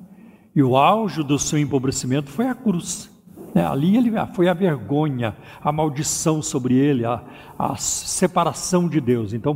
E 0.55 0.63
o 0.63 0.77
auge 0.77 1.23
do 1.23 1.39
seu 1.39 1.59
empobrecimento 1.59 2.31
foi 2.31 2.47
a 2.47 2.55
cruz. 2.55 3.11
Né? 3.55 3.67
Ali 3.67 3.97
ele, 3.97 4.13
foi 4.35 4.49
a 4.49 4.55
vergonha, 4.55 5.37
a 5.63 5.73
maldição 5.73 6.41
sobre 6.43 6.75
ele, 6.75 7.05
a, 7.05 7.23
a 7.59 7.77
separação 7.77 8.89
de 8.89 9.01
Deus. 9.01 9.33
Então, 9.33 9.55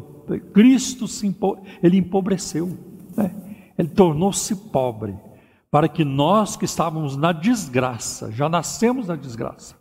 Cristo 0.53 1.09
se 1.09 1.26
empo, 1.26 1.59
ele 1.82 1.96
empobreceu, 1.96 2.76
né? 3.16 3.47
Ele 3.79 3.89
tornou-se 3.89 4.55
pobre, 4.70 5.16
para 5.70 5.89
que 5.89 6.05
nós 6.05 6.57
que 6.57 6.64
estávamos 6.64 7.16
na 7.16 7.33
desgraça, 7.33 8.33
já 8.33 8.49
nascemos 8.49 9.07
na 9.07 9.16
desgraça, 9.16 9.76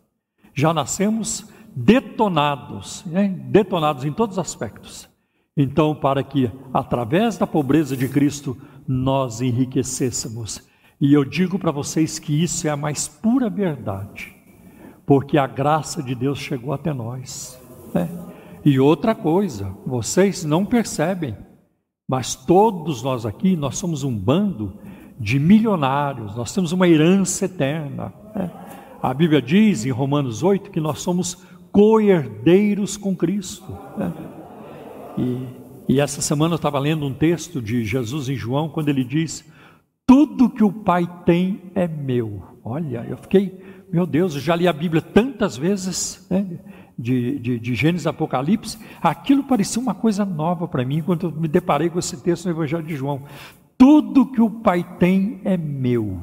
já 0.54 0.72
nascemos 0.72 1.46
detonados, 1.74 3.04
né? 3.06 3.28
detonados 3.28 4.04
em 4.04 4.12
todos 4.12 4.38
os 4.38 4.38
aspectos. 4.38 5.08
Então, 5.56 5.94
para 5.94 6.22
que 6.22 6.50
através 6.72 7.36
da 7.36 7.46
pobreza 7.46 7.96
de 7.96 8.08
Cristo 8.08 8.56
nós 8.86 9.40
enriquecêssemos 9.40 10.68
e 11.00 11.12
eu 11.12 11.24
digo 11.24 11.58
para 11.58 11.70
vocês 11.70 12.18
que 12.18 12.42
isso 12.42 12.66
é 12.66 12.70
a 12.70 12.76
mais 12.76 13.06
pura 13.06 13.48
verdade, 13.48 14.34
porque 15.06 15.38
a 15.38 15.46
graça 15.46 16.02
de 16.02 16.14
Deus 16.14 16.38
chegou 16.38 16.72
até 16.72 16.92
nós. 16.92 17.58
Né? 17.94 18.08
E 18.64 18.80
outra 18.80 19.14
coisa, 19.14 19.72
vocês 19.86 20.44
não 20.44 20.66
percebem, 20.66 21.36
mas 22.08 22.34
todos 22.34 23.02
nós 23.02 23.26
aqui, 23.26 23.54
nós 23.54 23.76
somos 23.76 24.02
um 24.02 24.16
bando 24.16 24.72
de 25.20 25.38
milionários, 25.38 26.34
nós 26.34 26.54
temos 26.54 26.72
uma 26.72 26.88
herança 26.88 27.44
eterna. 27.44 28.14
Né? 28.34 28.50
A 29.02 29.12
Bíblia 29.12 29.42
diz 29.42 29.84
em 29.84 29.90
Romanos 29.90 30.42
8 30.42 30.70
que 30.70 30.80
nós 30.80 31.02
somos 31.02 31.44
co-herdeiros 31.70 32.96
com 32.96 33.14
Cristo. 33.14 33.76
Né? 33.96 34.12
E, 35.18 35.92
e 35.92 36.00
essa 36.00 36.22
semana 36.22 36.54
eu 36.54 36.56
estava 36.56 36.78
lendo 36.78 37.04
um 37.04 37.12
texto 37.12 37.60
de 37.60 37.84
Jesus 37.84 38.30
em 38.30 38.36
João, 38.36 38.70
quando 38.70 38.88
ele 38.88 39.04
diz 39.04 39.44
tudo 40.06 40.48
que 40.48 40.64
o 40.64 40.72
Pai 40.72 41.06
tem 41.26 41.60
é 41.74 41.86
meu. 41.86 42.42
Olha, 42.64 43.04
eu 43.06 43.18
fiquei, 43.18 43.84
meu 43.92 44.06
Deus, 44.06 44.34
eu 44.34 44.40
já 44.40 44.56
li 44.56 44.66
a 44.66 44.72
Bíblia 44.72 45.02
tantas 45.02 45.58
vezes, 45.58 46.26
né, 46.30 46.58
de, 46.98 47.38
de, 47.38 47.58
de 47.60 47.74
Gênesis 47.74 48.06
Apocalipse, 48.06 48.78
aquilo 49.00 49.44
parecia 49.44 49.80
uma 49.80 49.94
coisa 49.94 50.24
nova 50.24 50.66
para 50.66 50.84
mim 50.84 51.00
quando 51.00 51.30
me 51.30 51.46
deparei 51.46 51.88
com 51.88 51.98
esse 51.98 52.16
texto 52.16 52.46
no 52.46 52.50
Evangelho 52.50 52.82
de 52.82 52.96
João. 52.96 53.22
Tudo 53.76 54.26
que 54.26 54.40
o 54.40 54.50
Pai 54.50 54.84
tem 54.98 55.40
é 55.44 55.56
meu. 55.56 56.20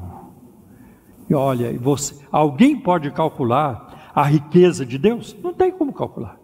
E 1.28 1.34
olha, 1.34 1.76
você, 1.78 2.22
alguém 2.30 2.78
pode 2.78 3.10
calcular 3.10 4.12
a 4.14 4.22
riqueza 4.22 4.84
de 4.84 4.98
Deus? 4.98 5.34
Não 5.42 5.54
tem 5.54 5.72
como 5.72 5.92
calcular. 5.92 6.38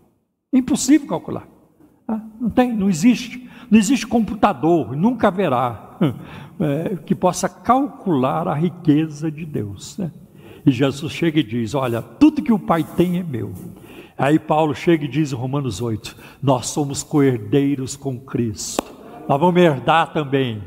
Impossível 0.53 1.07
calcular. 1.07 1.47
Ah, 2.09 2.21
não 2.41 2.51
tem, 2.51 2.73
não 2.73 2.89
existe. 2.89 3.49
Não 3.71 3.79
existe 3.79 4.07
computador, 4.07 4.95
nunca 4.97 5.29
haverá 5.29 5.97
é, 6.61 6.97
que 7.07 7.15
possa 7.15 7.49
calcular 7.49 8.49
a 8.49 8.55
riqueza 8.55 9.31
de 9.31 9.47
Deus. 9.47 9.97
Né? 9.97 10.11
E 10.67 10.71
Jesus 10.71 11.13
chega 11.13 11.41
e 11.41 11.43
diz: 11.43 11.75
Olha, 11.75 12.03
tudo 12.03 12.43
que 12.43 12.53
o 12.53 12.59
Pai 12.59 12.85
tem 12.97 13.19
é 13.19 13.23
meu. 13.23 13.53
Aí 14.23 14.39
Paulo 14.39 14.73
chega 14.73 15.05
e 15.05 15.09
diz 15.09 15.33
em 15.33 15.35
Romanos 15.35 15.81
8: 15.81 16.17
Nós 16.41 16.67
somos 16.69 17.03
coerdeiros 17.03 17.97
com 17.97 18.21
Cristo, 18.21 18.85
nós 19.29 19.41
vamos 19.41 19.61
herdar 19.61 20.13
também. 20.13 20.63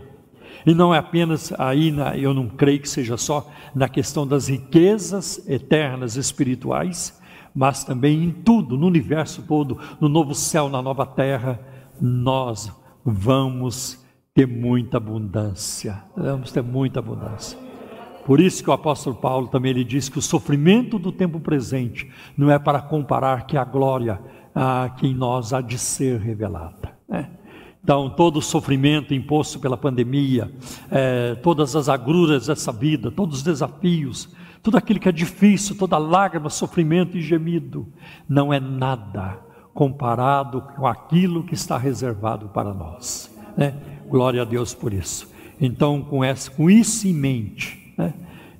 E 0.65 0.73
não 0.73 0.93
é 0.93 0.97
apenas 0.97 1.53
aí, 1.57 1.89
na, 1.89 2.17
eu 2.17 2.33
não 2.33 2.49
creio 2.49 2.81
que 2.81 2.89
seja 2.89 3.15
só 3.15 3.49
na 3.73 3.87
questão 3.87 4.27
das 4.27 4.49
riquezas 4.49 5.47
eternas 5.47 6.17
espirituais, 6.17 7.17
mas 7.55 7.85
também 7.85 8.25
em 8.25 8.31
tudo, 8.31 8.77
no 8.77 8.87
universo 8.87 9.41
todo, 9.43 9.79
no 10.01 10.09
novo 10.09 10.35
céu, 10.35 10.67
na 10.67 10.81
nova 10.81 11.05
terra, 11.05 11.57
nós 12.01 12.69
vamos 13.05 14.05
ter 14.33 14.45
muita 14.45 14.97
abundância. 14.97 16.03
Vamos 16.13 16.51
ter 16.51 16.61
muita 16.61 16.99
abundância. 16.99 17.64
Por 18.25 18.39
isso 18.39 18.63
que 18.63 18.69
o 18.71 18.73
apóstolo 18.73 19.15
Paulo 19.15 19.47
também 19.47 19.69
ele 19.69 19.83
diz 19.83 20.09
que 20.09 20.17
o 20.17 20.21
sofrimento 20.21 20.97
do 20.97 21.11
tempo 21.11 21.39
presente 21.39 22.09
não 22.35 22.49
é 22.49 22.57
para 22.57 22.81
comparar 22.81 23.45
que 23.45 23.55
a 23.55 23.63
glória 23.63 24.19
ah, 24.53 24.89
que 24.97 25.13
nós 25.13 25.53
há 25.53 25.61
de 25.61 25.77
ser 25.77 26.19
revelada. 26.19 26.91
Né? 27.07 27.29
Então, 27.83 28.09
todo 28.09 28.37
o 28.37 28.41
sofrimento 28.41 29.13
imposto 29.13 29.59
pela 29.59 29.77
pandemia, 29.77 30.51
é, 30.89 31.35
todas 31.35 31.75
as 31.75 31.87
agruras 31.87 32.47
dessa 32.47 32.71
vida, 32.71 33.11
todos 33.11 33.37
os 33.37 33.43
desafios, 33.43 34.35
tudo 34.63 34.75
aquilo 34.75 34.99
que 34.99 35.07
é 35.07 35.11
difícil, 35.11 35.77
toda 35.77 35.95
lágrima, 35.99 36.49
sofrimento 36.49 37.15
e 37.15 37.21
gemido, 37.21 37.87
não 38.27 38.51
é 38.51 38.59
nada 38.59 39.39
comparado 39.71 40.63
com 40.75 40.87
aquilo 40.87 41.43
que 41.43 41.53
está 41.53 41.77
reservado 41.77 42.47
para 42.47 42.73
nós. 42.73 43.31
Né? 43.55 43.75
Glória 44.09 44.41
a 44.41 44.45
Deus 44.45 44.73
por 44.73 44.91
isso. 44.91 45.31
Então, 45.61 46.01
com, 46.01 46.23
essa, 46.23 46.49
com 46.49 46.71
isso 46.71 47.07
em 47.07 47.13
mente, 47.13 47.84
né? 47.97 48.13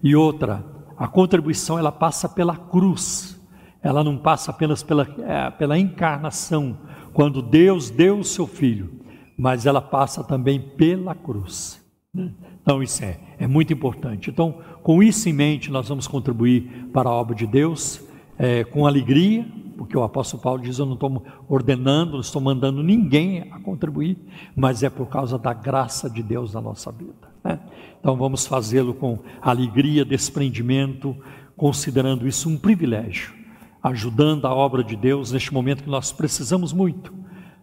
e 0.03 0.15
outra, 0.15 0.63
a 0.97 1.07
contribuição 1.07 1.77
ela 1.77 1.91
passa 1.91 2.27
pela 2.29 2.55
cruz, 2.55 3.39
ela 3.81 4.03
não 4.03 4.17
passa 4.17 4.51
apenas 4.51 4.81
pela, 4.81 5.07
é, 5.19 5.51
pela 5.51 5.77
encarnação, 5.77 6.77
quando 7.13 7.41
Deus 7.41 7.89
deu 7.89 8.19
o 8.19 8.23
seu 8.23 8.47
Filho, 8.47 8.91
mas 9.37 9.65
ela 9.65 9.81
passa 9.81 10.23
também 10.23 10.59
pela 10.59 11.13
cruz. 11.13 11.83
Né? 12.13 12.31
Então, 12.61 12.81
isso 12.81 13.03
é, 13.03 13.19
é 13.37 13.47
muito 13.47 13.71
importante. 13.73 14.29
Então, 14.29 14.59
com 14.81 15.03
isso 15.03 15.29
em 15.29 15.33
mente, 15.33 15.69
nós 15.69 15.87
vamos 15.87 16.07
contribuir 16.07 16.89
para 16.91 17.09
a 17.09 17.13
obra 17.13 17.35
de 17.35 17.45
Deus 17.45 18.03
é, 18.37 18.63
com 18.63 18.87
alegria, 18.87 19.45
porque 19.77 19.97
o 19.97 20.03
apóstolo 20.03 20.41
Paulo 20.41 20.61
diz: 20.61 20.79
Eu 20.79 20.85
não 20.85 20.93
estou 20.93 21.23
ordenando, 21.47 22.13
não 22.13 22.19
estou 22.21 22.41
mandando 22.41 22.81
ninguém 22.81 23.51
a 23.51 23.59
contribuir, 23.59 24.17
mas 24.55 24.83
é 24.83 24.89
por 24.89 25.07
causa 25.07 25.37
da 25.37 25.53
graça 25.53 26.09
de 26.09 26.23
Deus 26.23 26.53
na 26.53 26.61
nossa 26.61 26.91
vida. 26.91 27.34
Né? 27.45 27.59
Então, 27.99 28.15
vamos 28.15 28.47
fazê-lo 28.47 28.95
com 28.95 29.19
alegria, 29.39 30.03
desprendimento, 30.03 31.15
considerando 31.55 32.27
isso 32.27 32.49
um 32.49 32.57
privilégio, 32.57 33.33
ajudando 33.81 34.45
a 34.45 34.53
obra 34.53 34.83
de 34.83 34.95
Deus 34.95 35.31
neste 35.31 35.53
momento 35.53 35.83
que 35.83 35.89
nós 35.89 36.11
precisamos 36.11 36.73
muito 36.73 37.13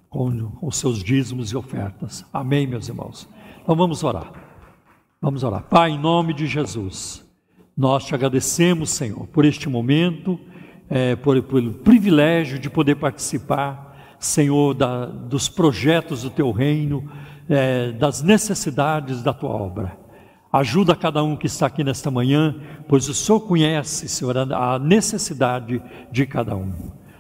com 0.08 0.52
os 0.62 0.76
seus 0.76 1.02
dízimos 1.02 1.50
e 1.50 1.56
ofertas. 1.56 2.24
Amém, 2.32 2.66
meus 2.66 2.88
irmãos? 2.88 3.28
Então 3.62 3.74
vamos 3.74 4.04
orar. 4.04 4.30
Vamos 5.20 5.42
orar. 5.42 5.62
Pai, 5.62 5.90
em 5.90 5.98
nome 5.98 6.34
de 6.34 6.46
Jesus, 6.46 7.24
nós 7.76 8.04
te 8.04 8.14
agradecemos, 8.14 8.90
Senhor, 8.90 9.26
por 9.28 9.44
este 9.44 9.68
momento, 9.68 10.38
é, 10.90 11.16
por, 11.16 11.40
pelo 11.42 11.72
privilégio 11.72 12.58
de 12.58 12.68
poder 12.68 12.96
participar, 12.96 14.16
Senhor, 14.18 14.74
da, 14.74 15.06
dos 15.06 15.48
projetos 15.48 16.22
do 16.22 16.30
teu 16.30 16.50
reino, 16.50 17.10
é, 17.52 17.92
das 17.92 18.22
necessidades 18.22 19.22
da 19.22 19.32
tua 19.32 19.50
obra. 19.50 19.96
Ajuda 20.50 20.96
cada 20.96 21.22
um 21.22 21.36
que 21.36 21.46
está 21.46 21.66
aqui 21.66 21.84
nesta 21.84 22.10
manhã, 22.10 22.56
pois 22.88 23.08
o 23.08 23.14
Senhor 23.14 23.40
conhece, 23.40 24.08
Senhor, 24.08 24.36
a 24.36 24.78
necessidade 24.78 25.82
de 26.10 26.26
cada 26.26 26.56
um. 26.56 26.72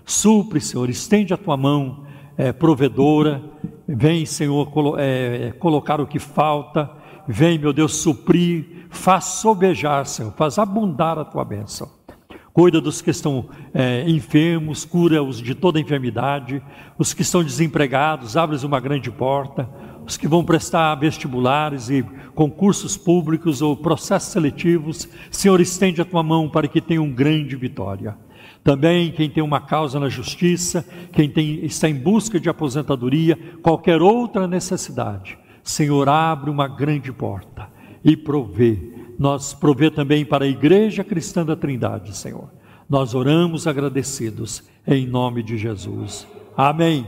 Supre, 0.04 0.60
Senhor, 0.60 0.88
estende 0.90 1.32
a 1.32 1.36
tua 1.36 1.56
mão 1.56 2.04
é, 2.36 2.52
provedora. 2.52 3.42
Vem, 3.86 4.26
Senhor, 4.26 4.70
colo 4.70 4.96
é, 4.98 5.52
colocar 5.58 6.00
o 6.00 6.06
que 6.06 6.18
falta. 6.18 6.90
Vem, 7.26 7.58
meu 7.58 7.72
Deus, 7.72 7.96
suprir. 7.96 8.86
Faz 8.90 9.24
sobejar, 9.24 10.04
Senhor. 10.06 10.32
Faz 10.32 10.58
abundar 10.58 11.18
a 11.18 11.24
tua 11.24 11.44
bênção. 11.44 11.88
Cuida 12.52 12.82
dos 12.82 13.00
que 13.00 13.10
estão 13.10 13.48
é, 13.72 14.04
enfermos, 14.06 14.84
cura-os 14.84 15.38
de 15.40 15.54
toda 15.54 15.80
enfermidade. 15.80 16.62
Os 16.98 17.14
que 17.14 17.22
estão 17.22 17.42
desempregados, 17.42 18.36
abre 18.36 18.62
uma 18.62 18.78
grande 18.78 19.10
porta. 19.10 19.66
Os 20.06 20.16
que 20.16 20.26
vão 20.26 20.44
prestar 20.44 20.94
vestibulares 20.96 21.88
e 21.88 22.02
concursos 22.34 22.96
públicos 22.96 23.62
ou 23.62 23.76
processos 23.76 24.32
seletivos, 24.32 25.08
Senhor, 25.30 25.60
estende 25.60 26.00
a 26.00 26.04
tua 26.04 26.22
mão 26.22 26.48
para 26.48 26.66
que 26.66 26.80
tenham 26.80 27.10
grande 27.10 27.54
vitória. 27.56 28.16
Também 28.64 29.10
quem 29.10 29.28
tem 29.28 29.42
uma 29.42 29.60
causa 29.60 29.98
na 29.98 30.08
justiça, 30.08 30.86
quem 31.12 31.28
tem, 31.28 31.64
está 31.64 31.88
em 31.88 31.94
busca 31.94 32.38
de 32.38 32.48
aposentadoria, 32.48 33.38
qualquer 33.62 34.00
outra 34.00 34.46
necessidade, 34.46 35.38
Senhor, 35.62 36.08
abre 36.08 36.50
uma 36.50 36.68
grande 36.68 37.12
porta 37.12 37.68
e 38.04 38.16
provê. 38.16 38.78
Nós 39.18 39.54
provê 39.54 39.90
também 39.90 40.24
para 40.24 40.44
a 40.44 40.48
Igreja 40.48 41.04
Cristã 41.04 41.44
da 41.44 41.54
Trindade, 41.54 42.16
Senhor. 42.16 42.50
Nós 42.88 43.14
oramos 43.14 43.66
agradecidos 43.66 44.62
em 44.86 45.06
nome 45.06 45.42
de 45.42 45.56
Jesus. 45.56 46.26
Amém. 46.56 47.06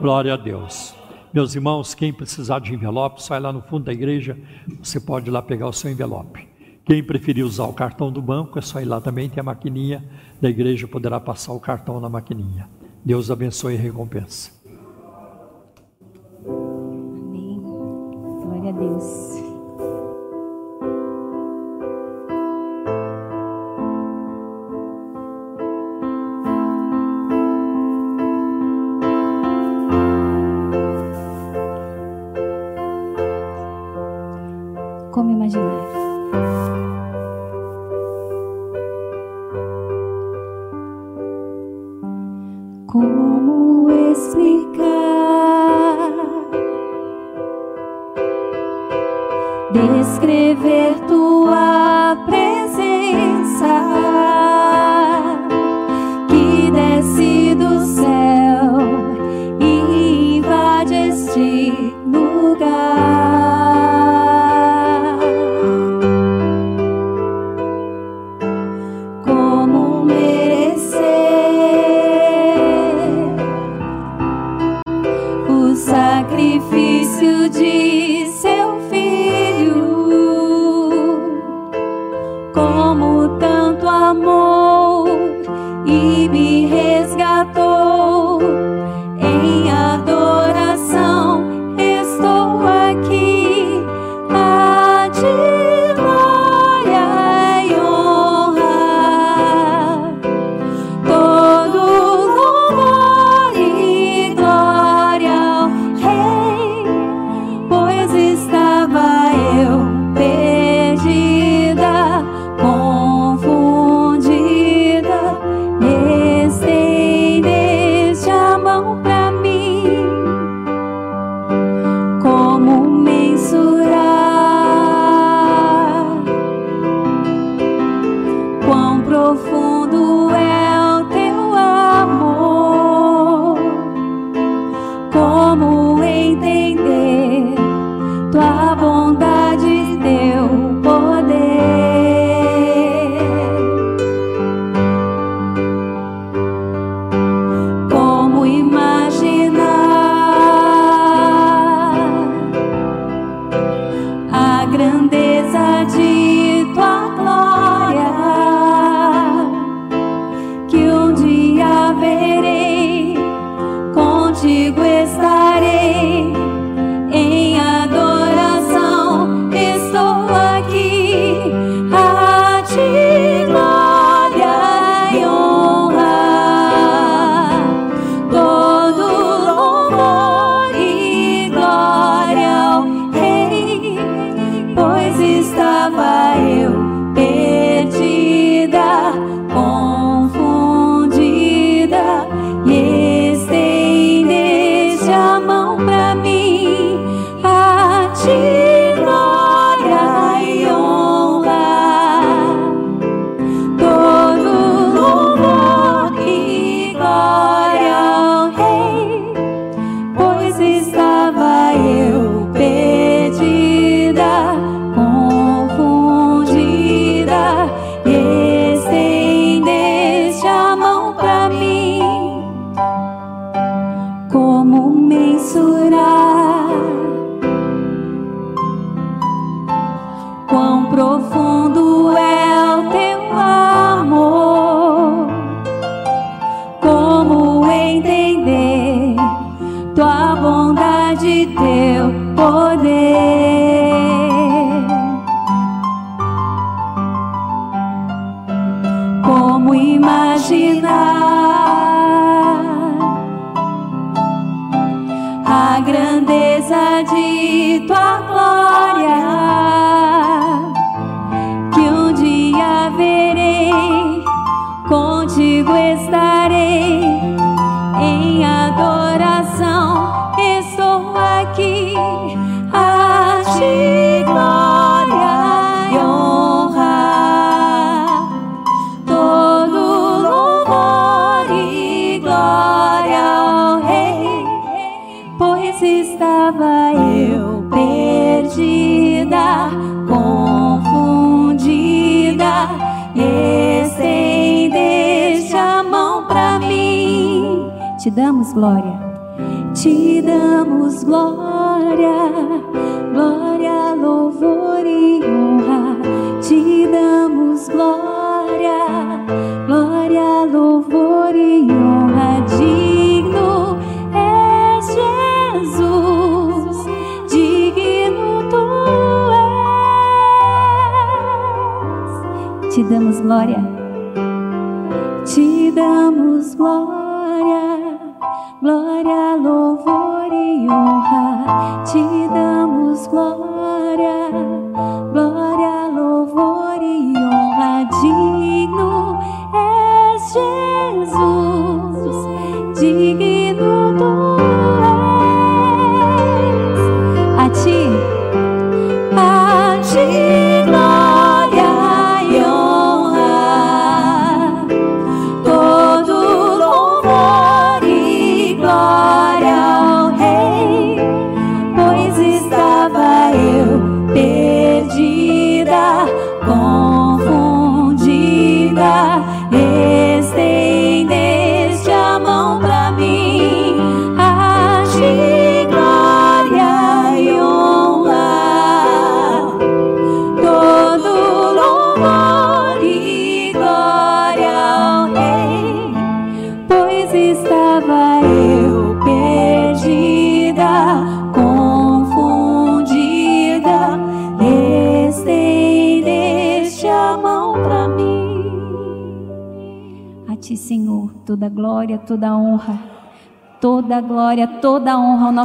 Glória 0.00 0.34
a 0.34 0.36
Deus. 0.36 0.94
Meus 1.36 1.54
irmãos, 1.54 1.94
quem 1.94 2.14
precisar 2.14 2.60
de 2.60 2.72
envelope, 2.72 3.22
sai 3.22 3.38
lá 3.38 3.52
no 3.52 3.60
fundo 3.60 3.84
da 3.84 3.92
igreja, 3.92 4.38
você 4.82 4.98
pode 4.98 5.28
ir 5.28 5.30
lá 5.30 5.42
pegar 5.42 5.68
o 5.68 5.72
seu 5.72 5.90
envelope. 5.90 6.48
Quem 6.82 7.04
preferir 7.04 7.44
usar 7.44 7.64
o 7.64 7.74
cartão 7.74 8.10
do 8.10 8.22
banco, 8.22 8.58
é 8.58 8.62
só 8.62 8.80
ir 8.80 8.86
lá 8.86 9.02
também, 9.02 9.28
tem 9.28 9.42
a 9.42 9.44
maquininha 9.44 10.02
da 10.40 10.48
igreja, 10.48 10.88
poderá 10.88 11.20
passar 11.20 11.52
o 11.52 11.60
cartão 11.60 12.00
na 12.00 12.08
maquininha. 12.08 12.70
Deus 13.04 13.30
abençoe 13.30 13.74
e 13.74 13.76
recompensa. 13.76 14.50
Amém. 16.46 17.60
Glória 17.60 18.70
a 18.70 18.72
Deus. 18.72 19.45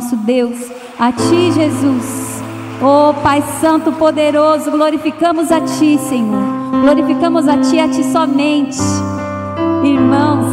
Nosso 0.02 0.16
Deus. 0.18 0.72
A 1.00 1.12
ti, 1.12 1.52
Jesus. 1.52 2.42
Oh 2.84 3.14
Pai 3.22 3.44
Santo 3.62 3.92
poderoso, 3.92 4.72
glorificamos 4.72 5.52
a 5.52 5.62
Ti, 5.62 6.00
Senhor. 6.00 6.42
Glorificamos 6.82 7.48
a 7.48 7.58
Ti, 7.58 7.80
a 7.80 7.88
Ti 7.88 8.04
somente. 8.06 8.78
Irmãos, 9.84 10.48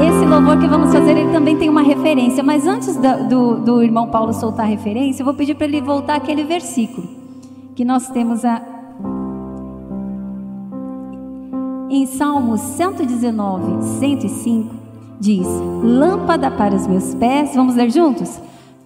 esse 0.00 0.24
louvor 0.24 0.58
que 0.58 0.68
vamos 0.68 0.92
fazer, 0.92 1.16
ele 1.16 1.32
também 1.32 1.56
tem 1.56 1.68
uma 1.68 1.82
referência. 1.82 2.42
Mas 2.44 2.66
antes 2.66 2.96
da- 2.96 3.16
do, 3.16 3.56
do 3.56 3.82
irmão 3.82 4.06
Paulo 4.08 4.32
soltar 4.32 4.66
a 4.66 4.68
referência, 4.68 5.22
eu 5.22 5.24
vou 5.24 5.34
pedir 5.34 5.54
para 5.56 5.66
ele 5.66 5.80
voltar 5.80 6.14
aquele 6.16 6.44
versículo 6.44 7.08
que 7.74 7.84
nós 7.84 8.08
temos 8.10 8.44
a, 8.44 8.62
em 11.90 12.06
Salmos 12.06 12.60
119, 12.60 13.82
105, 13.98 14.73
diz: 15.24 15.46
Lâmpada 15.82 16.50
para 16.50 16.74
os 16.74 16.86
meus 16.86 17.14
pés, 17.14 17.54
vamos 17.54 17.74
ler 17.74 17.90
juntos? 17.90 18.38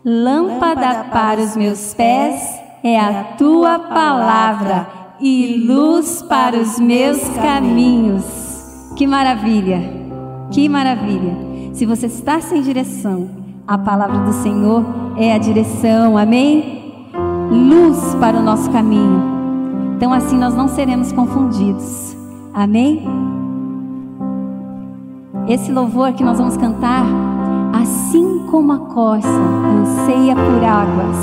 Lâmpada 0.04 1.06
para 1.12 1.40
os 1.40 1.56
meus 1.56 1.92
pés 1.92 2.40
é 2.82 2.98
a 2.98 3.24
tua 3.36 3.78
palavra 3.78 4.86
e 5.20 5.64
luz 5.66 6.22
para 6.22 6.56
os 6.56 6.78
meus 6.78 7.18
caminhos. 7.30 8.24
Que 8.96 9.06
maravilha! 9.06 9.80
Que 10.50 10.68
maravilha! 10.68 11.36
Se 11.74 11.84
você 11.84 12.06
está 12.06 12.40
sem 12.40 12.62
direção, 12.62 13.28
a 13.66 13.76
palavra 13.76 14.18
do 14.18 14.32
Senhor 14.32 14.84
é 15.16 15.32
a 15.32 15.38
direção, 15.38 16.16
amém? 16.16 17.10
Luz 17.50 18.14
para 18.20 18.38
o 18.38 18.42
nosso 18.42 18.70
caminho. 18.70 19.38
Então, 19.96 20.12
assim 20.12 20.38
nós 20.38 20.54
não 20.54 20.68
seremos 20.68 21.10
confundidos, 21.10 22.16
amém? 22.54 23.27
Esse 25.48 25.72
louvor 25.72 26.12
que 26.12 26.22
nós 26.22 26.38
vamos 26.38 26.56
cantar, 26.56 27.04
assim 27.72 28.44
como 28.50 28.72
a 28.72 28.78
corça 28.78 29.28
anseia 29.28 30.34
por 30.34 30.64
águas, 30.64 31.16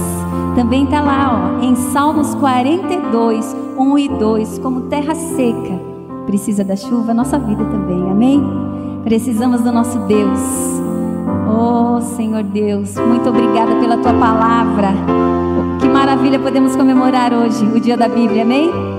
também 0.55 0.85
está 0.85 1.01
lá, 1.01 1.57
ó, 1.59 1.63
em 1.63 1.75
Salmos 1.75 2.33
42, 2.35 3.55
1 3.77 3.99
e 3.99 4.09
2, 4.09 4.59
como 4.59 4.81
terra 4.81 5.13
seca 5.13 5.95
precisa 6.25 6.63
da 6.63 6.75
chuva, 6.75 7.13
nossa 7.13 7.37
vida 7.37 7.63
também, 7.65 8.09
amém? 8.09 8.43
Precisamos 9.03 9.61
do 9.61 9.71
nosso 9.71 9.99
Deus. 9.99 10.39
Oh, 11.47 12.01
Senhor 12.01 12.43
Deus, 12.43 12.95
muito 12.97 13.29
obrigada 13.29 13.75
pela 13.75 13.97
tua 13.97 14.13
palavra. 14.13 14.89
Que 15.79 15.87
maravilha 15.87 16.39
podemos 16.39 16.75
comemorar 16.75 17.31
hoje, 17.31 17.63
o 17.65 17.79
dia 17.79 17.95
da 17.95 18.07
Bíblia, 18.07 18.41
amém? 18.43 18.94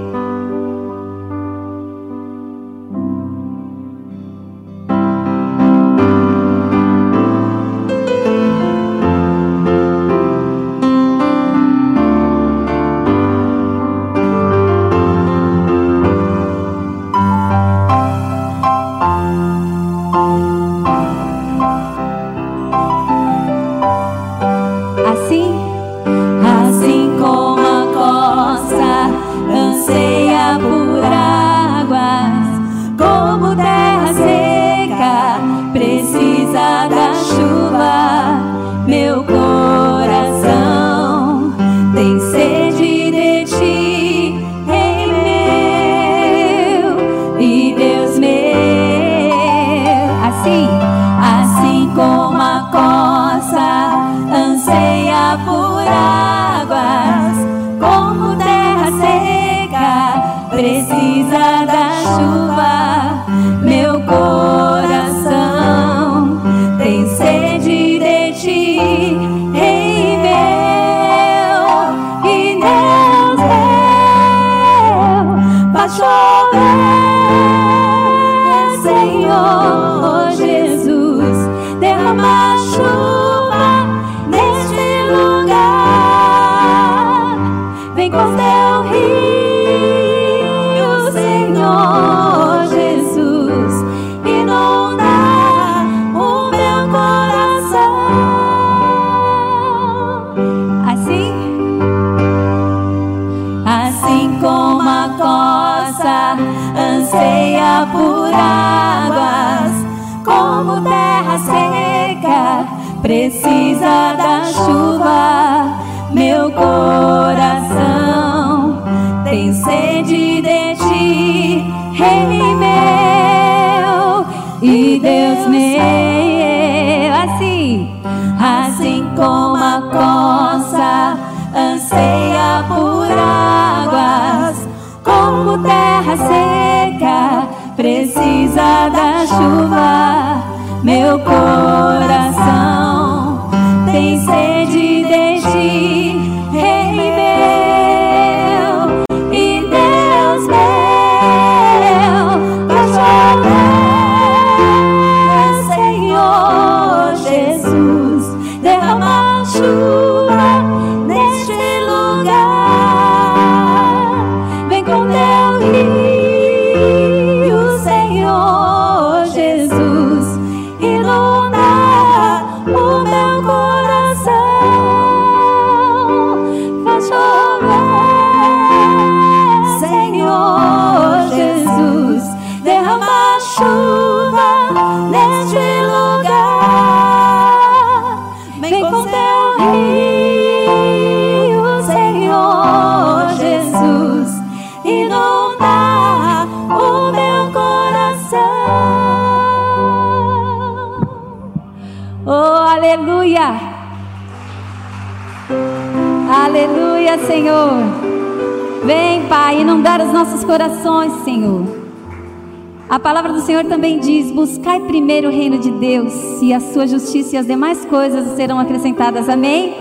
Sua 216.86 216.98
justiça 216.98 217.34
e 217.34 217.38
as 217.38 217.46
demais 217.46 217.84
coisas 217.84 218.36
serão 218.36 218.58
acrescentadas. 218.58 219.28
Amém? 219.28 219.74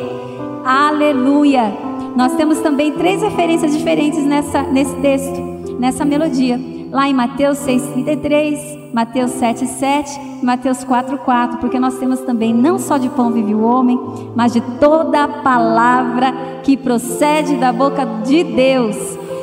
Aleluia. 0.65 1.71
Nós 2.15 2.33
temos 2.35 2.59
também 2.59 2.91
três 2.93 3.21
referências 3.21 3.77
diferentes 3.77 4.25
nessa, 4.25 4.63
nesse 4.63 4.95
texto, 4.95 5.75
nessa 5.79 6.03
melodia. 6.03 6.59
Lá 6.91 7.07
em 7.07 7.13
Mateus 7.13 7.59
6,33, 7.59 8.93
Mateus 8.93 9.31
7, 9.31 9.67
7, 9.67 10.19
Mateus 10.41 10.83
4, 10.83 11.17
4, 11.19 11.57
porque 11.59 11.79
nós 11.79 11.97
temos 11.97 12.21
também 12.21 12.53
não 12.53 12.79
só 12.79 12.97
de 12.97 13.09
pão 13.09 13.31
vive 13.31 13.53
o 13.53 13.63
homem, 13.63 13.99
mas 14.35 14.53
de 14.53 14.61
toda 14.79 15.23
a 15.23 15.27
palavra 15.27 16.33
que 16.63 16.77
procede 16.77 17.57
da 17.57 17.73
boca 17.73 18.05
de 18.23 18.43
Deus. 18.43 18.95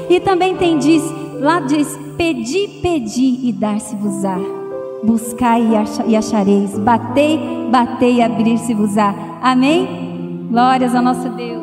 E 0.08 0.18
também 0.18 0.56
tem 0.56 0.78
diz, 0.78 1.02
lá 1.38 1.60
diz, 1.60 1.98
pedi, 2.16 2.68
pedi 2.80 3.40
e 3.42 3.52
dar-se-vos-á. 3.52 4.61
Buscai 5.05 5.70
e 6.07 6.16
achareis, 6.16 6.78
batei, 6.78 7.68
batei 7.70 8.16
e 8.16 8.22
abrir-se-vos-á. 8.22 9.14
Amém? 9.42 10.46
Glórias 10.48 10.94
ao 10.94 11.03
nosso 11.03 11.28
Deus. 11.30 11.61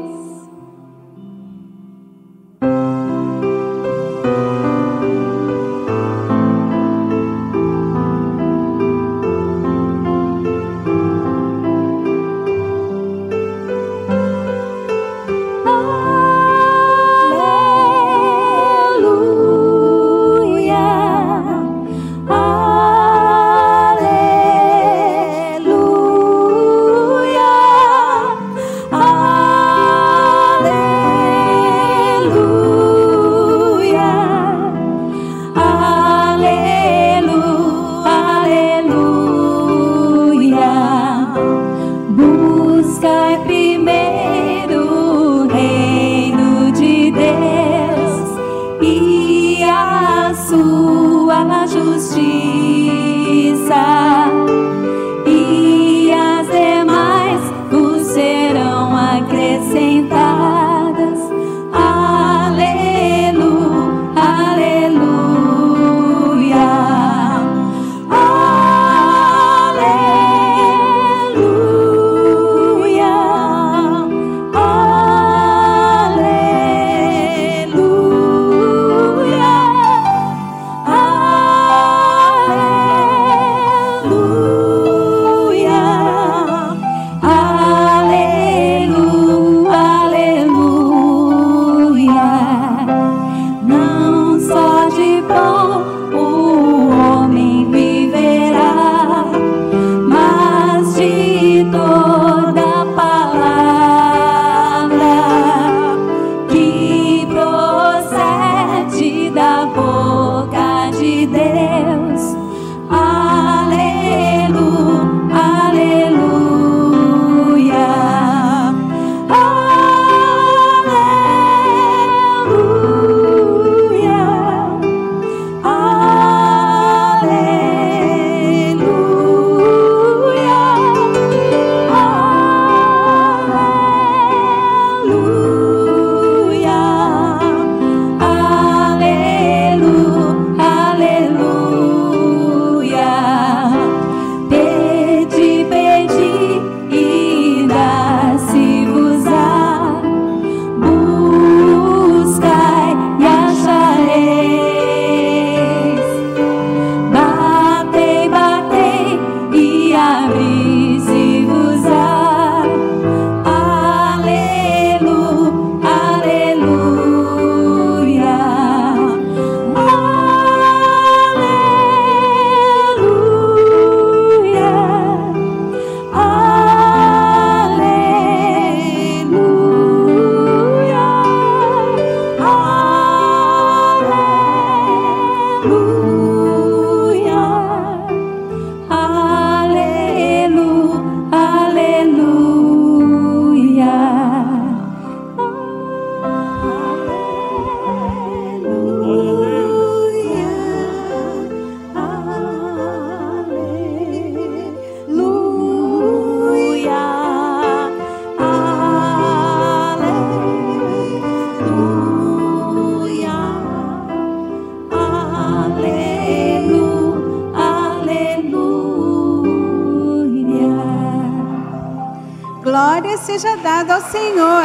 Seja 223.19 223.55
dado 223.57 223.91
ao 223.91 224.01
Senhor. 224.01 224.63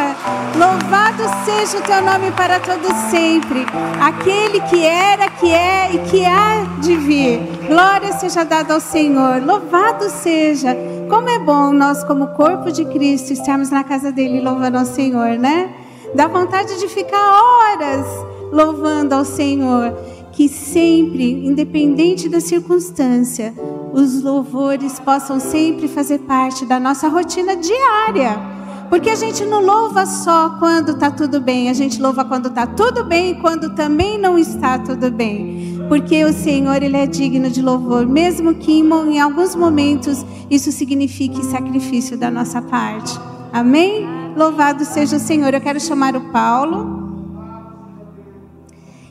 Louvado 0.57 1.23
seja 1.45 1.79
o 1.79 1.83
teu 1.83 2.03
nome 2.03 2.31
para 2.33 2.61
todos 2.61 2.93
sempre. 3.11 3.67
Aquele 4.01 4.61
que 4.61 4.85
era, 4.85 5.29
que 5.31 5.51
é 5.51 5.95
e 5.95 5.99
que 6.11 6.25
há 6.25 6.65
de 6.81 6.97
vir. 6.97 7.41
Glória 7.67 8.13
seja 8.13 8.45
dada 8.45 8.75
ao 8.75 8.81
Senhor. 8.81 9.43
Louvado 9.45 10.09
seja. 10.09 10.77
Como 11.09 11.29
é 11.29 11.39
bom 11.39 11.73
nós, 11.73 12.03
como 12.05 12.29
corpo 12.29 12.71
de 12.73 12.85
Cristo, 12.87 13.33
estarmos 13.33 13.71
na 13.71 13.85
casa 13.85 14.11
dele 14.11 14.41
louvando 14.41 14.79
ao 14.79 14.85
Senhor, 14.85 15.39
né? 15.39 15.73
Dá 16.15 16.29
vontade 16.29 16.79
de 16.79 16.89
ficar 16.89 17.41
horas 17.41 18.07
louvando 18.53 19.15
ao 19.15 19.25
Senhor. 19.25 19.93
Que 20.33 20.49
sempre, 20.49 21.47
independente 21.47 22.29
da 22.29 22.41
circunstância, 22.41 23.55
os 23.95 24.21
louvores 24.23 24.99
possam 24.99 25.39
sempre 25.39 25.87
fazer 25.87 26.19
parte 26.21 26.67
da 26.67 26.81
nossa 26.81 27.09
rotina 27.09 27.55
diária. 27.55 28.37
Porque 28.91 29.09
a 29.09 29.15
gente 29.15 29.45
não 29.45 29.65
louva 29.65 30.05
só 30.05 30.57
quando 30.59 30.93
está 30.93 31.13
tudo 31.13 31.41
bem, 31.41 31.71
a 31.71 31.73
gente 31.73 32.03
louva 32.03 32.25
quando 32.25 32.49
está 32.49 32.67
tudo 32.67 33.05
bem 33.05 33.31
e 33.31 33.35
quando 33.37 33.75
também 33.75 34.19
não 34.19 34.37
está 34.37 34.79
tudo 34.81 35.13
bem. 35.13 35.79
Porque 35.89 36.25
o 36.25 36.33
Senhor, 36.33 36.83
Ele 36.83 36.97
é 36.97 37.07
digno 37.07 37.49
de 37.49 37.63
louvor, 37.63 38.05
mesmo 38.05 38.55
que 38.57 38.73
em 38.73 39.21
alguns 39.21 39.55
momentos 39.55 40.27
isso 40.51 40.73
signifique 40.73 41.45
sacrifício 41.45 42.19
da 42.19 42.31
nossa 42.31 42.61
parte. 42.61 43.19
Amém? 43.53 44.07
Louvado 44.37 44.85
seja 44.85 45.17
o 45.17 45.21
Senhor. 45.21 45.55
Eu 45.55 45.61
quero 45.61 45.81
chamar 45.81 46.17
o 46.17 46.33
Paulo. 46.33 47.05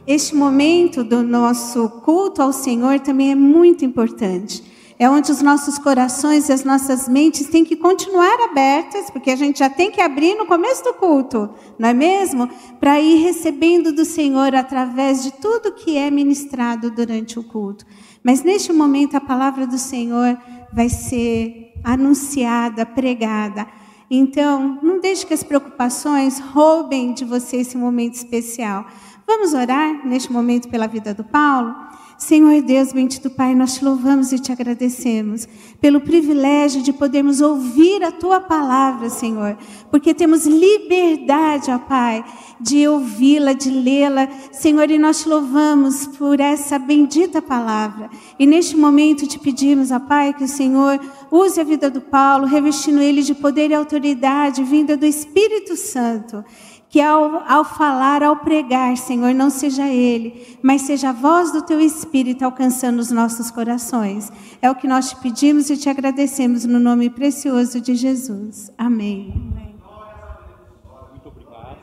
Este 0.05 0.35
momento 0.35 1.01
do 1.01 1.23
nosso 1.23 1.87
culto 2.03 2.41
ao 2.41 2.51
Senhor 2.51 2.99
também 2.99 3.31
é 3.31 3.35
muito 3.35 3.85
importante. 3.85 4.72
É 5.03 5.09
onde 5.09 5.33
os 5.33 5.41
nossos 5.41 5.77
corações 5.77 6.47
e 6.47 6.53
as 6.53 6.63
nossas 6.63 7.09
mentes 7.09 7.47
têm 7.47 7.65
que 7.65 7.75
continuar 7.75 8.39
abertas, 8.49 9.09
porque 9.11 9.31
a 9.31 9.35
gente 9.35 9.59
já 9.59 9.69
tem 9.69 9.91
que 9.91 9.99
abrir 9.99 10.33
no 10.35 10.45
começo 10.45 10.81
do 10.81 10.93
culto, 10.93 11.49
não 11.77 11.89
é 11.89 11.93
mesmo? 11.93 12.49
Para 12.79 13.01
ir 13.01 13.21
recebendo 13.21 13.91
do 13.91 14.05
Senhor 14.05 14.55
através 14.55 15.21
de 15.21 15.33
tudo 15.33 15.73
que 15.73 15.97
é 15.97 16.09
ministrado 16.09 16.89
durante 16.89 17.37
o 17.37 17.43
culto. 17.43 17.85
Mas 18.23 18.43
neste 18.43 18.71
momento 18.71 19.17
a 19.17 19.19
palavra 19.19 19.67
do 19.67 19.77
Senhor 19.77 20.37
vai 20.71 20.87
ser 20.87 21.73
anunciada, 21.83 22.85
pregada. 22.85 23.67
Então, 24.09 24.79
não 24.81 25.01
deixe 25.01 25.25
que 25.25 25.33
as 25.33 25.43
preocupações 25.43 26.39
roubem 26.39 27.13
de 27.13 27.25
você 27.25 27.57
esse 27.57 27.77
momento 27.77 28.13
especial. 28.13 28.85
Vamos 29.27 29.53
orar 29.53 30.07
neste 30.07 30.31
momento 30.31 30.69
pela 30.69 30.87
vida 30.87 31.13
do 31.13 31.25
Paulo? 31.25 31.75
Senhor 32.23 32.61
Deus, 32.61 32.93
bendito 32.93 33.29
Pai, 33.29 33.53
nós 33.53 33.73
te 33.73 33.83
louvamos 33.83 34.31
e 34.31 34.39
te 34.39 34.49
agradecemos 34.49 35.45
pelo 35.81 35.99
privilégio 35.99 36.81
de 36.81 36.93
podermos 36.93 37.41
ouvir 37.41 38.01
a 38.01 38.13
tua 38.13 38.39
palavra, 38.39 39.09
Senhor, 39.09 39.57
porque 39.91 40.13
temos 40.13 40.45
liberdade, 40.45 41.69
ó 41.69 41.77
Pai, 41.77 42.23
de 42.61 42.87
ouvi-la, 42.87 43.51
de 43.51 43.69
lê-la, 43.69 44.29
Senhor, 44.53 44.89
e 44.89 44.97
nós 44.97 45.23
te 45.23 45.27
louvamos 45.27 46.07
por 46.07 46.39
essa 46.39 46.79
bendita 46.79 47.41
palavra. 47.41 48.09
E 48.39 48.47
neste 48.47 48.77
momento 48.77 49.27
te 49.27 49.37
pedimos, 49.37 49.91
ó 49.91 49.99
Pai, 49.99 50.33
que 50.33 50.45
o 50.45 50.47
Senhor 50.47 51.01
use 51.29 51.59
a 51.59 51.63
vida 51.65 51.89
do 51.89 51.99
Paulo, 51.99 52.45
revestindo 52.45 53.01
ele 53.01 53.21
de 53.21 53.35
poder 53.35 53.69
e 53.69 53.73
autoridade 53.73 54.63
vinda 54.63 54.95
do 54.95 55.05
Espírito 55.05 55.75
Santo 55.75 56.41
que 56.93 57.01
ao, 57.01 57.43
ao 57.51 57.65
falar, 57.65 58.21
ao 58.21 58.35
pregar, 58.35 58.95
Senhor, 58.97 59.33
não 59.33 59.49
seja 59.49 59.87
Ele, 59.87 60.59
mas 60.61 60.83
seja 60.83 61.09
a 61.09 61.11
voz 61.11 61.51
do 61.51 61.63
Teu 61.63 61.81
Espírito 61.81 62.45
alcançando 62.45 62.99
os 62.99 63.09
nossos 63.09 63.49
corações. 63.49 64.31
É 64.61 64.69
o 64.69 64.75
que 64.75 64.87
nós 64.87 65.09
te 65.09 65.15
pedimos 65.15 65.71
e 65.71 65.75
te 65.75 65.89
agradecemos 65.89 66.65
no 66.65 66.79
nome 66.79 67.09
precioso 67.09 67.81
de 67.81 67.95
Jesus. 67.95 68.71
Amém. 68.77 69.33
Muito 71.09 71.29
obrigado. 71.29 71.79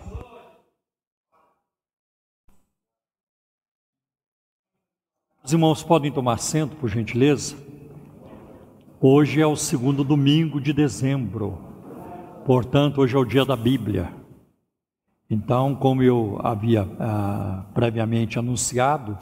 Os 5.43 5.53
irmãos 5.53 5.83
podem 5.83 6.13
tomar 6.13 6.35
assento, 6.35 6.77
por 6.77 6.89
gentileza? 6.89 7.57
Hoje 9.01 9.41
é 9.41 9.47
o 9.47 9.57
segundo 9.57 10.05
domingo 10.05 10.61
de 10.61 10.73
dezembro, 10.73 11.59
portanto, 12.47 13.01
hoje 13.01 13.17
é 13.17 13.19
o 13.19 13.25
dia 13.25 13.45
da 13.45 13.57
Bíblia. 13.57 14.20
Então, 15.31 15.77
como 15.77 16.03
eu 16.03 16.41
havia 16.43 16.89
ah, 16.99 17.65
previamente 17.73 18.37
anunciado, 18.37 19.17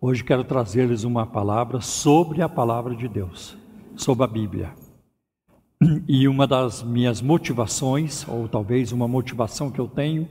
hoje 0.00 0.24
quero 0.24 0.42
trazer-lhes 0.42 1.04
uma 1.04 1.26
palavra 1.26 1.82
sobre 1.82 2.40
a 2.40 2.48
palavra 2.48 2.96
de 2.96 3.06
Deus, 3.06 3.54
sobre 3.94 4.24
a 4.24 4.26
Bíblia. 4.26 4.70
E 6.08 6.26
uma 6.26 6.46
das 6.46 6.82
minhas 6.82 7.20
motivações, 7.20 8.26
ou 8.26 8.48
talvez 8.48 8.92
uma 8.92 9.06
motivação 9.06 9.70
que 9.70 9.78
eu 9.78 9.86
tenho, 9.86 10.26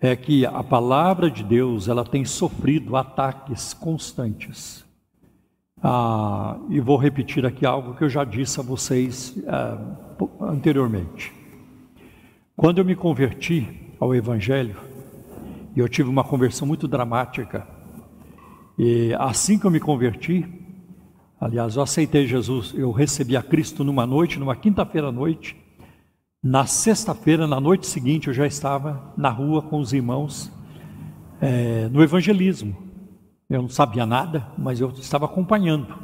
é 0.00 0.16
que 0.16 0.46
a 0.46 0.62
palavra 0.62 1.30
de 1.30 1.44
Deus 1.44 1.86
ela 1.86 2.02
tem 2.02 2.24
sofrido 2.24 2.96
ataques 2.96 3.74
constantes. 3.74 4.86
Ah, 5.82 6.56
e 6.70 6.80
vou 6.80 6.96
repetir 6.96 7.44
aqui 7.44 7.66
algo 7.66 7.94
que 7.94 8.04
eu 8.04 8.08
já 8.08 8.24
disse 8.24 8.58
a 8.58 8.62
vocês 8.62 9.36
ah, 9.46 9.78
anteriormente. 10.40 11.30
Quando 12.56 12.78
eu 12.78 12.86
me 12.86 12.96
converti, 12.96 13.89
ao 14.00 14.14
Evangelho. 14.14 14.76
E 15.76 15.78
eu 15.78 15.88
tive 15.88 16.08
uma 16.08 16.24
conversão 16.24 16.66
muito 16.66 16.88
dramática. 16.88 17.68
E 18.78 19.14
assim 19.18 19.58
que 19.58 19.66
eu 19.66 19.70
me 19.70 19.78
converti, 19.78 20.48
aliás, 21.38 21.76
eu 21.76 21.82
aceitei 21.82 22.26
Jesus, 22.26 22.72
eu 22.74 22.90
recebi 22.90 23.36
a 23.36 23.42
Cristo 23.42 23.84
numa 23.84 24.06
noite, 24.06 24.38
numa 24.38 24.56
quinta-feira 24.56 25.08
à 25.08 25.12
noite. 25.12 25.54
Na 26.42 26.64
sexta-feira, 26.64 27.46
na 27.46 27.60
noite 27.60 27.86
seguinte, 27.86 28.28
eu 28.28 28.34
já 28.34 28.46
estava 28.46 29.12
na 29.16 29.28
rua 29.28 29.60
com 29.60 29.78
os 29.78 29.92
irmãos 29.92 30.50
é, 31.38 31.86
no 31.88 32.02
evangelismo. 32.02 32.74
Eu 33.50 33.62
não 33.62 33.68
sabia 33.68 34.06
nada, 34.06 34.46
mas 34.56 34.80
eu 34.80 34.88
estava 34.90 35.26
acompanhando. 35.26 35.94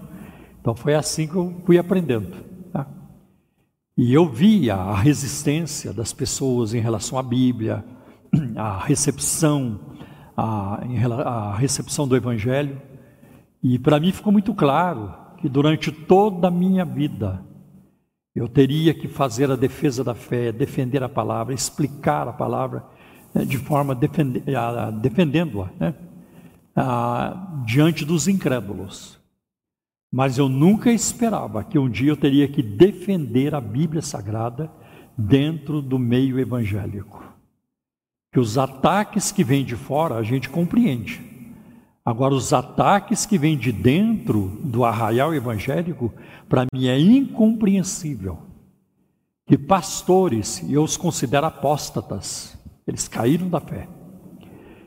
Então 0.60 0.74
foi 0.74 0.94
assim 0.94 1.26
que 1.26 1.36
eu 1.36 1.62
fui 1.64 1.78
aprendendo. 1.78 2.45
E 3.96 4.12
eu 4.12 4.28
via 4.28 4.74
a 4.74 4.94
resistência 4.94 5.90
das 5.90 6.12
pessoas 6.12 6.74
em 6.74 6.80
relação 6.80 7.18
à 7.18 7.22
Bíblia, 7.22 7.82
a 8.54 8.78
recepção, 8.84 9.80
a, 10.36 10.82
a 11.24 11.56
recepção 11.56 12.06
do 12.06 12.14
Evangelho. 12.14 12.80
E 13.62 13.78
para 13.78 13.98
mim 13.98 14.12
ficou 14.12 14.30
muito 14.30 14.52
claro 14.52 15.14
que 15.38 15.48
durante 15.48 15.90
toda 15.90 16.48
a 16.48 16.50
minha 16.50 16.84
vida 16.84 17.42
eu 18.34 18.46
teria 18.46 18.92
que 18.92 19.08
fazer 19.08 19.50
a 19.50 19.56
defesa 19.56 20.04
da 20.04 20.14
fé, 20.14 20.52
defender 20.52 21.02
a 21.02 21.08
palavra, 21.08 21.54
explicar 21.54 22.28
a 22.28 22.34
palavra 22.34 22.84
né, 23.32 23.46
de 23.46 23.56
forma 23.56 23.94
defendendo-a 23.94 25.70
né, 25.80 25.94
diante 27.64 28.04
dos 28.04 28.28
incrédulos. 28.28 29.15
Mas 30.16 30.38
eu 30.38 30.48
nunca 30.48 30.90
esperava 30.90 31.62
que 31.62 31.78
um 31.78 31.90
dia 31.90 32.10
eu 32.10 32.16
teria 32.16 32.48
que 32.48 32.62
defender 32.62 33.54
a 33.54 33.60
Bíblia 33.60 34.00
Sagrada 34.00 34.72
dentro 35.14 35.82
do 35.82 35.98
meio 35.98 36.40
evangélico. 36.40 37.22
Que 38.32 38.40
os 38.40 38.56
ataques 38.56 39.30
que 39.30 39.44
vêm 39.44 39.62
de 39.62 39.76
fora 39.76 40.14
a 40.14 40.22
gente 40.22 40.48
compreende. 40.48 41.20
Agora, 42.02 42.32
os 42.32 42.54
ataques 42.54 43.26
que 43.26 43.36
vêm 43.36 43.58
de 43.58 43.70
dentro 43.70 44.58
do 44.64 44.86
arraial 44.86 45.34
evangélico, 45.34 46.10
para 46.48 46.64
mim 46.72 46.86
é 46.86 46.98
incompreensível. 46.98 48.38
Que 49.46 49.58
pastores, 49.58 50.62
e 50.62 50.72
eu 50.72 50.82
os 50.82 50.96
considero 50.96 51.44
apóstatas, 51.44 52.58
eles 52.86 53.06
caíram 53.06 53.50
da 53.50 53.60
fé. 53.60 53.86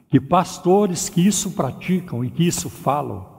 Que 0.09 0.19
pastores 0.19 1.07
que 1.07 1.21
isso 1.21 1.51
praticam 1.51 2.25
e 2.25 2.31
que 2.31 2.47
isso 2.47 2.67
falam, 2.67 3.38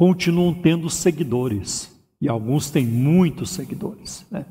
continuam 0.00 0.54
tendo 0.54 0.88
seguidores, 0.88 1.94
e 2.18 2.26
alguns 2.26 2.70
têm 2.70 2.86
muitos 2.86 3.50
seguidores. 3.50 4.26
Né? 4.30 4.46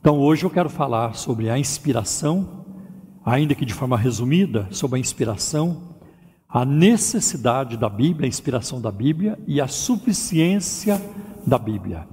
Então 0.00 0.18
hoje 0.18 0.44
eu 0.44 0.50
quero 0.50 0.68
falar 0.68 1.14
sobre 1.14 1.48
a 1.48 1.56
inspiração, 1.56 2.66
ainda 3.24 3.54
que 3.54 3.64
de 3.64 3.72
forma 3.72 3.96
resumida, 3.96 4.66
sobre 4.72 4.96
a 4.96 5.00
inspiração, 5.00 5.94
a 6.48 6.64
necessidade 6.64 7.76
da 7.76 7.88
Bíblia, 7.88 8.26
a 8.26 8.28
inspiração 8.28 8.80
da 8.80 8.90
Bíblia 8.90 9.38
e 9.46 9.60
a 9.60 9.68
suficiência 9.68 11.00
da 11.46 11.56
Bíblia. 11.56 12.08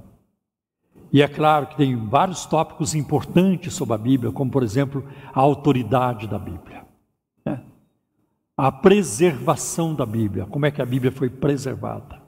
E 1.12 1.20
é 1.20 1.26
claro 1.26 1.66
que 1.66 1.76
tem 1.76 1.96
vários 1.96 2.46
tópicos 2.46 2.94
importantes 2.94 3.74
sobre 3.74 3.96
a 3.96 3.98
Bíblia, 3.98 4.30
como 4.30 4.52
por 4.52 4.62
exemplo 4.62 5.04
a 5.34 5.40
autoridade 5.40 6.28
da 6.28 6.38
Bíblia, 6.38 6.84
né? 7.44 7.60
a 8.56 8.70
preservação 8.70 9.96
da 9.96 10.06
Bíblia, 10.06 10.46
como 10.46 10.64
é 10.64 10.70
que 10.70 10.80
a 10.80 10.86
Bíblia 10.86 11.10
foi 11.10 11.28
preservada, 11.28 12.21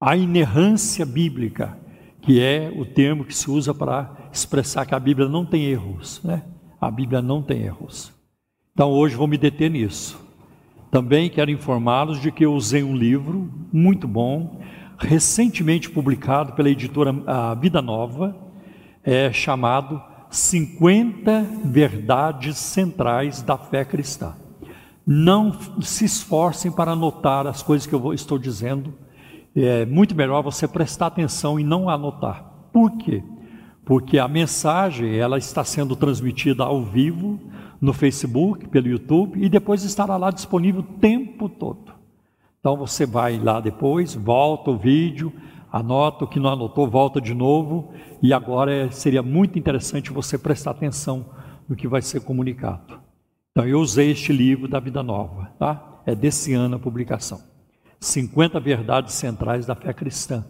a 0.00 0.16
inerrância 0.16 1.04
bíblica, 1.04 1.76
que 2.22 2.40
é 2.40 2.72
o 2.74 2.84
termo 2.84 3.24
que 3.24 3.34
se 3.34 3.50
usa 3.50 3.74
para 3.74 4.28
expressar 4.32 4.86
que 4.86 4.94
a 4.94 5.00
Bíblia 5.00 5.28
não 5.28 5.44
tem 5.44 5.64
erros, 5.64 6.20
né? 6.22 6.44
A 6.80 6.90
Bíblia 6.90 7.20
não 7.20 7.42
tem 7.42 7.62
erros. 7.62 8.12
Então 8.72 8.90
hoje 8.90 9.16
vou 9.16 9.26
me 9.26 9.36
deter 9.36 9.70
nisso. 9.70 10.24
Também 10.90 11.28
quero 11.28 11.50
informá-los 11.50 12.20
de 12.20 12.30
que 12.30 12.44
eu 12.44 12.54
usei 12.54 12.82
um 12.82 12.96
livro 12.96 13.50
muito 13.72 14.06
bom, 14.06 14.60
recentemente 14.98 15.90
publicado 15.90 16.52
pela 16.52 16.70
editora 16.70 17.14
a 17.26 17.54
Vida 17.54 17.82
Nova, 17.82 18.36
é 19.02 19.32
chamado 19.32 20.00
50 20.30 21.46
Verdades 21.64 22.56
Centrais 22.58 23.42
da 23.42 23.58
Fé 23.58 23.84
Cristã. 23.84 24.34
Não 25.06 25.52
se 25.80 26.04
esforcem 26.04 26.70
para 26.70 26.92
anotar 26.92 27.46
as 27.46 27.62
coisas 27.62 27.86
que 27.86 27.94
eu 27.94 28.12
estou 28.12 28.38
dizendo, 28.38 28.94
é 29.64 29.86
muito 29.86 30.14
melhor 30.14 30.42
você 30.42 30.68
prestar 30.68 31.06
atenção 31.06 31.58
e 31.58 31.64
não 31.64 31.88
anotar. 31.88 32.44
Por 32.72 32.92
quê? 32.98 33.22
Porque 33.84 34.18
a 34.18 34.28
mensagem 34.28 35.16
ela 35.16 35.38
está 35.38 35.64
sendo 35.64 35.96
transmitida 35.96 36.64
ao 36.64 36.84
vivo 36.84 37.40
no 37.80 37.92
Facebook, 37.92 38.68
pelo 38.68 38.88
YouTube 38.88 39.42
e 39.42 39.48
depois 39.48 39.82
estará 39.82 40.16
lá 40.16 40.30
disponível 40.30 40.80
o 40.80 40.98
tempo 40.98 41.48
todo. 41.48 41.92
Então 42.60 42.76
você 42.76 43.06
vai 43.06 43.38
lá 43.38 43.60
depois, 43.60 44.14
volta 44.14 44.70
o 44.70 44.76
vídeo, 44.76 45.32
anota 45.72 46.24
o 46.24 46.28
que 46.28 46.40
não 46.40 46.50
anotou, 46.50 46.88
volta 46.88 47.20
de 47.20 47.34
novo 47.34 47.92
e 48.22 48.32
agora 48.32 48.72
é, 48.72 48.90
seria 48.90 49.22
muito 49.22 49.58
interessante 49.58 50.12
você 50.12 50.36
prestar 50.36 50.72
atenção 50.72 51.26
no 51.68 51.76
que 51.76 51.88
vai 51.88 52.02
ser 52.02 52.20
comunicado. 52.20 53.00
Então 53.52 53.66
eu 53.66 53.80
usei 53.80 54.10
este 54.10 54.32
livro 54.32 54.68
da 54.68 54.80
Vida 54.80 55.02
Nova, 55.02 55.50
tá? 55.58 56.00
É 56.04 56.14
desse 56.14 56.52
ano 56.54 56.76
a 56.76 56.78
publicação. 56.78 57.57
50 58.00 58.60
verdades 58.60 59.14
centrais 59.14 59.66
da 59.66 59.74
fé 59.74 59.92
cristã. 59.92 60.44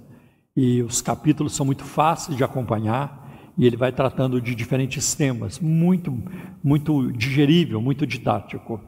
E 0.56 0.82
os 0.82 1.00
capítulos 1.00 1.54
são 1.54 1.64
muito 1.64 1.84
fáceis 1.84 2.36
de 2.36 2.44
acompanhar 2.44 3.28
e 3.56 3.66
ele 3.66 3.76
vai 3.76 3.90
tratando 3.90 4.40
de 4.40 4.54
diferentes 4.54 5.14
temas, 5.14 5.58
muito 5.58 6.16
muito 6.62 7.10
digerível, 7.12 7.80
muito 7.80 8.06
didático. 8.06 8.80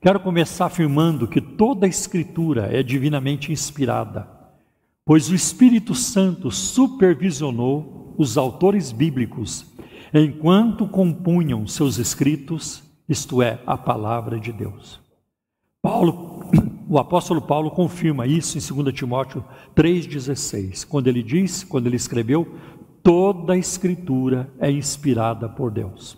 Quero 0.00 0.20
começar 0.20 0.66
afirmando 0.66 1.26
que 1.26 1.40
toda 1.40 1.86
a 1.86 1.88
escritura 1.88 2.68
é 2.70 2.82
divinamente 2.82 3.50
inspirada, 3.50 4.28
pois 5.04 5.28
o 5.28 5.34
Espírito 5.34 5.94
Santo 5.94 6.50
supervisionou 6.50 8.14
os 8.16 8.36
autores 8.36 8.92
bíblicos 8.92 9.66
enquanto 10.12 10.86
compunham 10.86 11.66
seus 11.66 11.98
escritos, 11.98 12.82
isto 13.08 13.42
é, 13.42 13.60
a 13.66 13.76
palavra 13.76 14.38
de 14.38 14.52
Deus. 14.52 15.00
Paulo, 15.82 16.35
o 16.88 16.98
apóstolo 16.98 17.42
Paulo 17.42 17.70
confirma 17.70 18.26
isso 18.26 18.56
em 18.56 18.82
2 18.82 18.94
Timóteo 18.94 19.44
3,16, 19.74 20.86
quando 20.86 21.08
ele 21.08 21.22
diz, 21.22 21.64
quando 21.64 21.86
ele 21.86 21.96
escreveu, 21.96 22.46
toda 23.02 23.54
a 23.54 23.58
escritura 23.58 24.48
é 24.58 24.70
inspirada 24.70 25.48
por 25.48 25.70
Deus. 25.70 26.16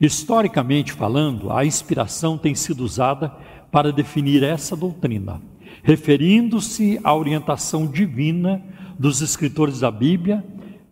Historicamente 0.00 0.92
falando, 0.92 1.52
a 1.52 1.64
inspiração 1.64 2.36
tem 2.36 2.54
sido 2.54 2.82
usada 2.84 3.28
para 3.70 3.92
definir 3.92 4.42
essa 4.42 4.76
doutrina, 4.76 5.40
referindo-se 5.82 7.00
à 7.02 7.14
orientação 7.14 7.86
divina 7.86 8.62
dos 8.98 9.20
escritores 9.20 9.80
da 9.80 9.90
Bíblia 9.90 10.44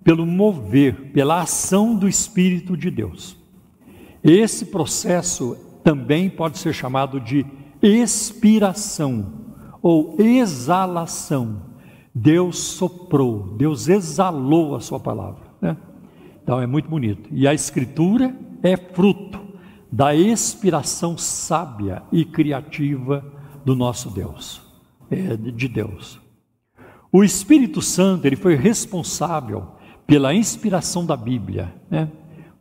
pelo 0.03 0.25
mover, 0.25 1.11
pela 1.13 1.43
ação 1.43 1.95
do 1.95 2.09
Espírito 2.09 2.77
de 2.77 2.91
Deus. 2.91 3.37
Esse 4.23 4.67
processo 4.67 5.57
também 5.83 6.29
pode 6.29 6.59
ser 6.59 6.73
chamado 6.73 7.21
de 7.21 7.45
expiração 7.83 9.33
ou 9.83 10.17
exalação. 10.19 11.63
Deus 12.15 12.59
soprou, 12.59 13.55
Deus 13.57 13.89
exalou 13.89 14.75
a 14.75 14.81
sua 14.81 14.99
palavra. 14.99 15.43
Né? 15.61 15.77
Então 16.43 16.61
é 16.61 16.67
muito 16.67 16.89
bonito. 16.89 17.29
E 17.33 17.47
a 17.47 17.55
Escritura 17.55 18.37
é 18.63 18.77
fruto 18.77 19.41
da 19.91 20.15
expiração 20.15 21.17
sábia 21.17 22.03
e 22.13 22.25
criativa 22.25 23.25
do 23.65 23.75
nosso 23.75 24.11
Deus, 24.11 24.63
é, 25.11 25.37
de 25.37 25.69
Deus. 25.69 26.21
O 27.13 27.25
Espírito 27.25 27.83
Santo 27.83 28.25
ele 28.27 28.37
foi 28.37 28.55
responsável 28.55 29.67
pela 30.07 30.35
inspiração 30.35 31.05
da 31.05 31.17
Bíblia, 31.17 31.75
né? 31.91 32.09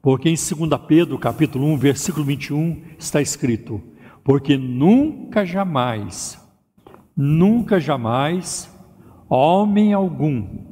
Porque 0.02 0.30
em 0.30 0.36
2 0.36 0.82
Pedro, 0.88 1.18
capítulo 1.20 1.66
1, 1.74 1.78
versículo 1.78 2.26
21, 2.26 2.82
está 2.98 3.22
escrito: 3.22 3.82
Porque 4.24 4.58
nunca 4.58 5.46
jamais, 5.46 6.40
nunca 7.16 7.80
jamais, 7.80 8.70
homem 9.30 9.94
algum, 9.94 10.70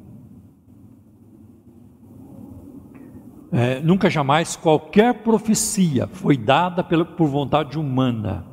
é, 3.51 3.79
nunca 3.79 4.09
jamais 4.09 4.55
qualquer 4.55 5.23
profecia 5.23 6.07
foi 6.07 6.37
dada 6.37 6.83
pela, 6.83 7.05
por 7.05 7.27
vontade 7.27 7.79
humana. 7.79 8.45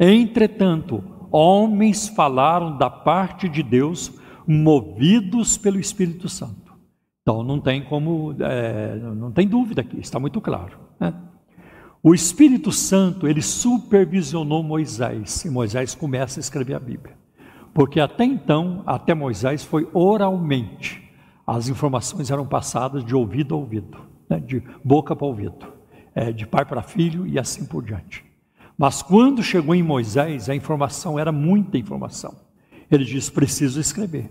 Entretanto, 0.00 1.04
homens 1.30 2.08
falaram 2.08 2.76
da 2.76 2.88
parte 2.88 3.48
de 3.48 3.62
Deus, 3.62 4.12
movidos 4.46 5.58
pelo 5.58 5.78
Espírito 5.78 6.28
Santo. 6.28 6.72
Então 7.22 7.42
não 7.42 7.60
tem 7.60 7.82
como, 7.82 8.34
é, 8.40 8.96
não 8.96 9.30
tem 9.30 9.46
dúvida 9.46 9.82
aqui, 9.82 9.98
está 10.00 10.18
muito 10.18 10.40
claro. 10.40 10.78
Né? 10.98 11.12
O 12.02 12.14
Espírito 12.14 12.70
Santo 12.70 13.26
ele 13.26 13.42
supervisionou 13.42 14.62
Moisés 14.62 15.44
e 15.44 15.50
Moisés 15.50 15.94
começa 15.94 16.38
a 16.38 16.42
escrever 16.42 16.74
a 16.74 16.80
Bíblia, 16.80 17.16
porque 17.74 17.98
até 17.98 18.24
então, 18.24 18.82
até 18.86 19.14
Moisés 19.14 19.64
foi 19.64 19.88
oralmente, 19.92 21.10
as 21.46 21.68
informações 21.68 22.30
eram 22.30 22.46
passadas 22.46 23.04
de 23.04 23.14
ouvido 23.14 23.54
a 23.54 23.58
ouvido, 23.58 23.98
né? 24.28 24.38
de 24.38 24.62
boca 24.84 25.16
para 25.16 25.26
ouvido, 25.26 25.66
é, 26.14 26.30
de 26.30 26.46
pai 26.46 26.64
para 26.64 26.82
filho 26.82 27.26
e 27.26 27.38
assim 27.38 27.64
por 27.64 27.84
diante. 27.84 28.24
Mas 28.76 29.02
quando 29.02 29.42
chegou 29.42 29.74
em 29.74 29.82
Moisés, 29.82 30.48
a 30.48 30.54
informação 30.54 31.18
era 31.18 31.32
muita 31.32 31.76
informação. 31.78 32.36
Ele 32.88 33.04
diz: 33.04 33.28
preciso 33.28 33.80
escrever 33.80 34.30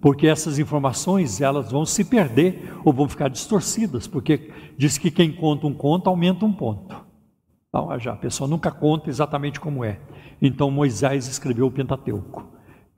porque 0.00 0.26
essas 0.26 0.58
informações 0.58 1.40
elas 1.40 1.70
vão 1.70 1.84
se 1.84 2.04
perder 2.04 2.74
ou 2.84 2.92
vão 2.92 3.08
ficar 3.08 3.28
distorcidas, 3.28 4.06
porque 4.06 4.50
diz 4.76 4.96
que 4.96 5.10
quem 5.10 5.32
conta 5.32 5.66
um 5.66 5.74
conto 5.74 6.08
aumenta 6.08 6.44
um 6.44 6.52
ponto. 6.52 7.04
Então, 7.68 7.98
já, 7.98 8.12
a 8.12 8.16
pessoa 8.16 8.48
nunca 8.48 8.70
conta 8.70 9.10
exatamente 9.10 9.60
como 9.60 9.84
é. 9.84 10.00
Então 10.40 10.70
Moisés 10.70 11.26
escreveu 11.26 11.66
o 11.66 11.70
Pentateuco. 11.70 12.46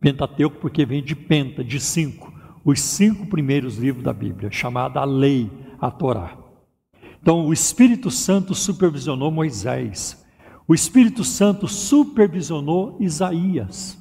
Pentateuco 0.01 0.59
porque 0.60 0.86
vem 0.86 1.02
de 1.02 1.14
penta, 1.16 1.64
de 1.64 1.81
cinco, 1.81 2.32
os 2.64 2.81
cinco 2.81 3.27
primeiros 3.27 3.77
livros 3.77 4.05
da 4.05 4.12
Bíblia, 4.12 4.51
chamada 4.51 5.01
a 5.01 5.05
lei, 5.05 5.51
a 5.81 5.90
Torá. 5.90 6.39
Então 7.20 7.47
o 7.47 7.52
Espírito 7.52 8.10
Santo 8.10 8.55
supervisionou 8.55 9.31
Moisés. 9.31 10.24
O 10.66 10.74
Espírito 10.74 11.24
Santo 11.24 11.66
supervisionou 11.66 12.97
Isaías. 13.01 13.99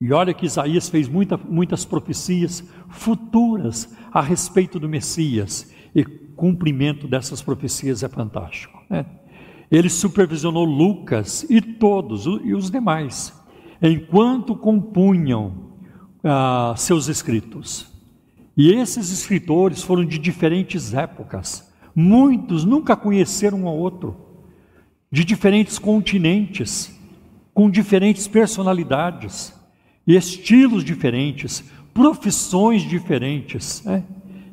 E 0.00 0.14
olha 0.14 0.32
que 0.32 0.46
Isaías 0.46 0.88
fez 0.88 1.06
muita, 1.08 1.36
muitas 1.36 1.84
profecias 1.84 2.64
futuras 2.88 3.94
a 4.10 4.22
respeito 4.22 4.80
do 4.80 4.88
Messias, 4.88 5.70
e 5.94 6.02
cumprimento 6.04 7.06
dessas 7.06 7.42
profecias 7.42 8.02
é 8.02 8.08
fantástico. 8.08 8.82
Né? 8.88 9.04
Ele 9.70 9.90
supervisionou 9.90 10.64
Lucas 10.64 11.44
e 11.50 11.60
todos, 11.60 12.24
e 12.24 12.54
os 12.54 12.70
demais, 12.70 13.38
enquanto 13.82 14.56
compunham 14.56 15.70
ah, 16.24 16.72
seus 16.78 17.08
escritos. 17.08 17.92
E 18.56 18.72
esses 18.72 19.10
escritores 19.10 19.82
foram 19.82 20.04
de 20.04 20.18
diferentes 20.18 20.94
épocas, 20.94 21.70
muitos 21.94 22.64
nunca 22.64 22.96
conheceram 22.96 23.62
um 23.62 23.68
ao 23.68 23.76
outro, 23.76 24.16
de 25.12 25.24
diferentes 25.24 25.78
continentes, 25.78 26.98
com 27.52 27.68
diferentes 27.70 28.26
personalidades 28.26 29.59
estilos 30.16 30.84
diferentes, 30.84 31.64
profissões 31.92 32.82
diferentes. 32.82 33.84
Né? 33.84 34.04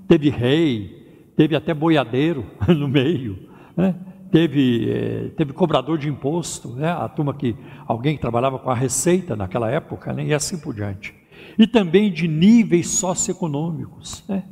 Teve 0.07 0.29
rei, 0.29 1.31
teve 1.35 1.55
até 1.55 1.73
boiadeiro 1.73 2.45
no 2.67 2.87
meio, 2.87 3.37
né? 3.75 3.95
teve, 4.31 4.89
eh, 4.89 5.31
teve 5.37 5.53
cobrador 5.53 5.97
de 5.97 6.09
imposto, 6.09 6.69
né? 6.69 6.91
a 6.91 7.07
turma 7.07 7.33
que 7.33 7.55
alguém 7.85 8.15
que 8.15 8.21
trabalhava 8.21 8.59
com 8.59 8.69
a 8.69 8.75
receita 8.75 9.35
naquela 9.35 9.69
época, 9.69 10.13
né? 10.13 10.25
e 10.25 10.33
assim 10.33 10.57
por 10.59 10.73
diante. 10.73 11.13
E 11.57 11.65
também 11.65 12.11
de 12.11 12.27
níveis 12.27 12.89
socioeconômicos. 12.89 14.23
Né? 14.27 14.43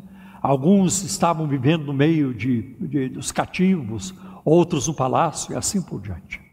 Alguns 0.41 1.03
estavam 1.03 1.47
vivendo 1.47 1.85
no 1.85 1.93
meio 1.93 2.33
de, 2.33 2.75
de, 2.79 3.09
dos 3.09 3.31
cativos, 3.31 4.13
outros 4.43 4.87
no 4.87 4.93
palácio, 4.93 5.53
e 5.53 5.55
assim 5.55 5.81
por 5.81 5.99
diante. 5.99 6.44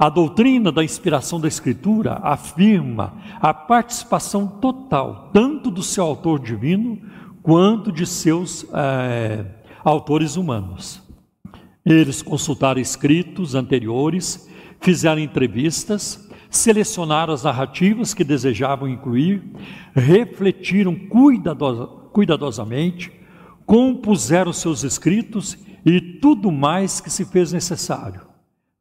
A 0.00 0.08
doutrina 0.08 0.72
da 0.72 0.82
inspiração 0.82 1.38
da 1.38 1.46
Escritura 1.46 2.14
afirma 2.22 3.20
a 3.38 3.52
participação 3.52 4.46
total, 4.46 5.28
tanto 5.30 5.70
do 5.70 5.82
seu 5.82 6.02
autor 6.02 6.40
divino, 6.40 6.98
quanto 7.42 7.92
de 7.92 8.06
seus 8.06 8.64
é, 8.72 9.44
autores 9.84 10.36
humanos. 10.36 11.02
Eles 11.84 12.22
consultaram 12.22 12.80
escritos 12.80 13.54
anteriores, 13.54 14.48
fizeram 14.80 15.20
entrevistas, 15.20 16.30
selecionaram 16.48 17.34
as 17.34 17.42
narrativas 17.42 18.14
que 18.14 18.24
desejavam 18.24 18.88
incluir, 18.88 19.42
refletiram 19.94 20.96
cuidadosamente, 22.10 23.12
compuseram 23.66 24.50
seus 24.50 24.82
escritos 24.82 25.58
e 25.84 26.00
tudo 26.00 26.50
mais 26.50 27.02
que 27.02 27.10
se 27.10 27.26
fez 27.26 27.52
necessário, 27.52 28.22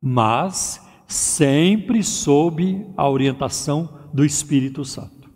mas 0.01 0.87
sempre 1.09 2.03
sob 2.03 2.85
a 2.95 3.09
orientação 3.09 3.89
do 4.13 4.23
Espírito 4.23 4.85
Santo. 4.85 5.27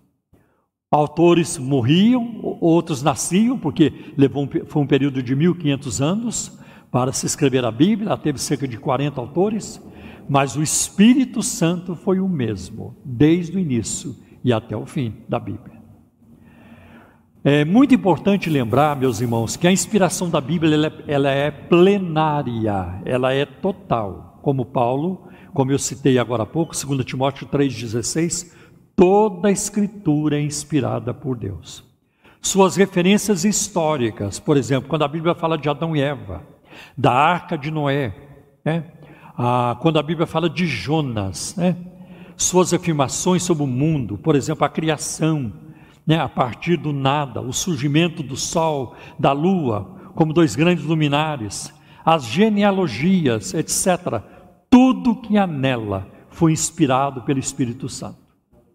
Autores 0.92 1.58
morriam, 1.58 2.40
outros 2.62 3.02
nasciam, 3.02 3.58
porque 3.58 4.14
levou 4.16 4.44
um, 4.44 4.50
foi 4.68 4.84
um 4.84 4.88
período 4.88 5.24
de 5.24 5.36
1500 5.36 6.02
anos 6.02 6.60
para 6.92 7.12
se 7.12 7.26
escrever 7.26 7.66
a 7.66 7.72
Bíblia, 7.72 8.10
ela 8.10 8.18
teve 8.18 8.38
cerca 8.38 8.68
de 8.68 8.78
40 8.78 9.20
autores, 9.20 9.82
mas 10.30 10.56
o 10.56 10.62
Espírito 10.62 11.42
Santo 11.42 11.96
foi 11.96 12.20
o 12.20 12.30
mesmo, 12.30 12.96
desde 13.04 13.58
o 13.58 13.60
início 13.60 14.16
e 14.44 14.54
até 14.54 14.78
o 14.78 14.86
fim 14.86 15.16
da 15.28 15.40
Bíblia. 15.40 15.82
É 17.44 17.66
muito 17.66 17.96
importante 17.96 18.48
lembrar, 18.48 18.96
meus 18.96 19.20
irmãos, 19.20 19.58
que 19.58 19.68
a 19.68 19.72
inspiração 19.72 20.30
da 20.30 20.40
Bíblia 20.40 20.94
ela 21.08 21.32
é, 21.32 21.48
é 21.48 21.52
plenária, 21.52 23.02
ela 23.04 23.34
é 23.34 23.44
total. 23.44 24.40
Como 24.44 24.66
Paulo, 24.66 25.23
como 25.54 25.72
eu 25.72 25.80
citei 25.80 26.18
agora 26.18 26.44
há 26.44 26.46
pouco, 26.46 26.74
2 26.74 27.06
Timóteo 27.06 27.48
3,16, 27.48 28.52
toda 28.96 29.48
a 29.48 29.52
escritura 29.52 30.38
é 30.38 30.42
inspirada 30.42 31.14
por 31.14 31.38
Deus. 31.38 31.84
Suas 32.42 32.76
referências 32.76 33.46
históricas, 33.46 34.40
por 34.40 34.58
exemplo, 34.58 34.90
quando 34.90 35.04
a 35.04 35.08
Bíblia 35.08 35.36
fala 35.36 35.58
de 35.58 35.70
Adão 35.70 35.96
e 35.96 36.02
Eva, 36.02 36.44
da 36.98 37.14
arca 37.14 37.58
de 37.58 37.72
Noé, 37.72 38.14
né? 38.66 38.84
ah, 39.38 39.78
quando 39.80 40.00
a 40.00 40.04
Bíblia 40.04 40.28
fala 40.28 40.50
de 40.50 40.66
Jonas, 40.66 41.56
né? 41.56 41.78
suas 42.36 42.74
afirmações 42.74 43.44
sobre 43.44 43.64
o 43.64 43.68
mundo, 43.68 44.18
por 44.18 44.36
exemplo, 44.36 44.66
a 44.66 44.70
criação, 44.70 45.54
né? 46.06 46.20
a 46.20 46.28
partir 46.28 46.78
do 46.78 46.92
nada, 46.92 47.40
o 47.42 47.54
surgimento 47.54 48.22
do 48.22 48.36
sol, 48.36 48.96
da 49.18 49.32
lua, 49.32 50.12
como 50.16 50.34
dois 50.34 50.56
grandes 50.56 50.84
luminares, 50.84 51.74
as 52.06 52.26
genealogias, 52.26 53.54
etc. 53.54 54.22
Tudo 54.74 55.16
que 55.16 55.38
há 55.38 55.46
nela 55.46 56.08
foi 56.32 56.52
inspirado 56.52 57.22
pelo 57.22 57.38
Espírito 57.38 57.88
Santo. 57.88 58.18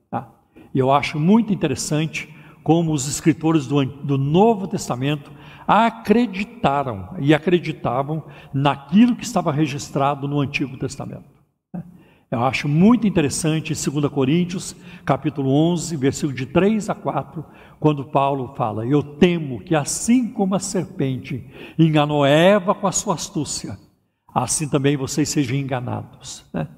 Tá? 0.08 0.28
E 0.72 0.78
eu 0.78 0.92
acho 0.92 1.18
muito 1.18 1.52
interessante 1.52 2.32
como 2.62 2.92
os 2.92 3.08
escritores 3.08 3.66
do, 3.66 3.84
do 3.84 4.16
Novo 4.16 4.68
Testamento 4.68 5.32
acreditaram 5.66 7.16
e 7.18 7.34
acreditavam 7.34 8.22
naquilo 8.54 9.16
que 9.16 9.24
estava 9.24 9.50
registrado 9.50 10.28
no 10.28 10.38
Antigo 10.38 10.78
Testamento. 10.78 11.24
Eu 12.30 12.44
acho 12.44 12.68
muito 12.68 13.04
interessante 13.04 13.72
em 13.72 14.00
2 14.00 14.12
Coríntios, 14.12 14.76
capítulo 15.04 15.50
11, 15.50 15.96
versículo 15.96 16.32
de 16.32 16.46
3 16.46 16.90
a 16.90 16.94
4, 16.94 17.44
quando 17.80 18.04
Paulo 18.04 18.54
fala: 18.54 18.86
Eu 18.86 19.02
temo 19.02 19.60
que 19.64 19.74
assim 19.74 20.28
como 20.28 20.54
a 20.54 20.60
serpente 20.60 21.44
enganou 21.76 22.24
Eva 22.24 22.72
com 22.72 22.86
a 22.86 22.92
sua 22.92 23.14
astúcia, 23.14 23.76
assim 24.34 24.68
também 24.68 24.96
vocês 24.96 25.28
sejam 25.28 25.56
enganados. 25.56 26.44
Né? 26.52 26.68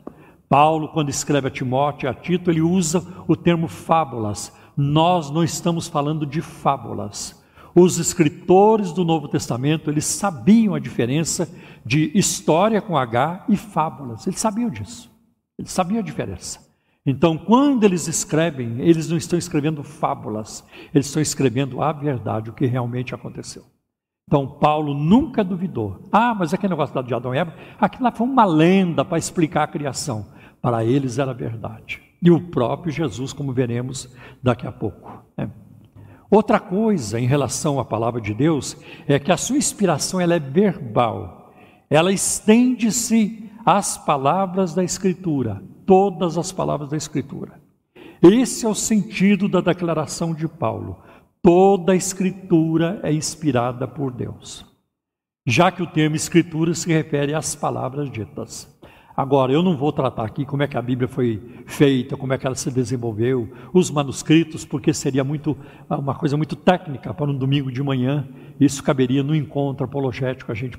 Paulo, 0.49 0.89
quando 0.89 1.11
escreve 1.11 1.49
a 1.49 1.51
Timóteo 1.51 2.07
e 2.07 2.11
a 2.11 2.15
Tito, 2.15 2.51
ele 2.51 2.61
usa 2.61 3.07
o 3.29 3.37
termo 3.37 3.69
fábulas. 3.69 4.53
Nós 4.77 5.31
não 5.31 5.45
estamos 5.45 5.87
falando 5.87 6.27
de 6.27 6.41
fábulas. 6.41 7.41
Os 7.75 7.99
escritores 7.99 8.93
do 8.93 9.05
Novo 9.05 9.29
Testamento, 9.29 9.91
eles 9.91 10.05
sabiam 10.05 10.75
a 10.75 10.81
diferença 10.81 11.49
de 11.87 12.11
história 12.19 12.83
com 12.83 12.97
H 12.97 13.45
e 13.49 13.57
fábulas. 13.57 14.27
Eles 14.27 14.41
sabiam 14.41 14.71
disso. 14.71 15.11
Eles 15.59 15.71
sabiam 15.71 16.01
a 16.01 16.03
diferença. 16.03 16.69
Então, 17.05 17.39
quando 17.39 17.85
eles 17.85 18.09
escrevem, 18.09 18.81
eles 18.81 19.09
não 19.09 19.17
estão 19.17 19.39
escrevendo 19.39 19.83
fábulas, 19.83 20.65
eles 20.93 21.07
estão 21.07 21.23
escrevendo 21.23 21.83
a 21.83 21.93
verdade, 21.93 22.51
o 22.51 22.53
que 22.53 22.67
realmente 22.67 23.15
aconteceu. 23.15 23.65
Então, 24.31 24.47
Paulo 24.47 24.95
nunca 24.95 25.43
duvidou. 25.43 26.03
Ah, 26.13 26.33
mas 26.33 26.55
aquele 26.55 26.71
negócio 26.73 27.03
de 27.03 27.13
Adão 27.13 27.35
e 27.35 27.39
Eva, 27.39 27.53
aquilo 27.81 28.05
lá 28.05 28.13
foi 28.13 28.25
uma 28.25 28.45
lenda 28.45 29.05
para 29.05 29.19
explicar 29.19 29.65
a 29.65 29.67
criação. 29.67 30.25
Para 30.63 30.85
eles 30.85 31.19
era 31.19 31.35
verdade. 31.35 32.01
E 32.23 32.31
o 32.31 32.41
próprio 32.41 32.93
Jesus, 32.93 33.33
como 33.33 33.53
veremos 33.53 34.09
daqui 34.41 34.69
a 34.69 34.71
pouco. 34.71 35.25
Né? 35.37 35.51
Outra 36.31 36.61
coisa 36.61 37.19
em 37.19 37.27
relação 37.27 37.81
à 37.81 37.85
palavra 37.85 38.21
de 38.21 38.33
Deus 38.33 38.77
é 39.09 39.19
que 39.19 39.33
a 39.33 39.37
sua 39.37 39.57
inspiração 39.57 40.21
ela 40.21 40.37
é 40.37 40.39
verbal. 40.39 41.53
Ela 41.91 42.13
estende-se 42.13 43.51
às 43.67 43.99
palavras 43.99 44.77
da 44.77 44.85
Escritura, 44.85 45.61
todas 45.85 46.39
as 46.39 46.53
palavras 46.53 46.91
da 46.91 46.97
Escritura. 46.97 47.61
Esse 48.23 48.65
é 48.65 48.69
o 48.69 48.77
sentido 48.77 49.49
da 49.49 49.61
declaração 49.61 50.33
de 50.33 50.47
Paulo. 50.47 50.99
Toda 51.43 51.93
a 51.93 51.97
Escritura 51.97 53.01
é 53.03 53.13
inspirada 53.13 53.89
por 53.89 54.13
Deus. 54.13 54.67
Já 55.47 55.73
que 55.73 55.83
o 55.83 55.87
termo 55.87 56.15
Escritura 56.15 56.75
se 56.75 56.93
refere 56.93 57.35
às 57.35 57.55
palavras 57.55 58.11
ditas. 58.11 58.69
Agora, 59.17 59.51
eu 59.51 59.63
não 59.63 59.77
vou 59.77 59.91
tratar 59.91 60.25
aqui 60.25 60.45
como 60.45 60.63
é 60.63 60.69
que 60.69 60.77
a 60.77 60.83
Bíblia 60.83 61.09
foi 61.09 61.63
feita, 61.67 62.17
como 62.17 62.33
é 62.33 62.39
que 62.39 62.47
ela 62.47 62.55
se 62.55 62.71
desenvolveu, 62.71 63.51
os 63.73 63.91
manuscritos, 63.91 64.65
porque 64.65 64.93
seria 64.93 65.25
muito 65.25 65.57
uma 65.89 66.15
coisa 66.15 66.37
muito 66.37 66.55
técnica 66.57 67.13
para 67.13 67.31
um 67.31 67.37
domingo 67.37 67.73
de 67.73 67.83
manhã. 67.83 68.29
Isso 68.59 68.83
caberia 68.83 69.23
no 69.23 69.35
encontro 69.35 69.85
apologético, 69.85 70.53
a 70.53 70.55
gente 70.55 70.79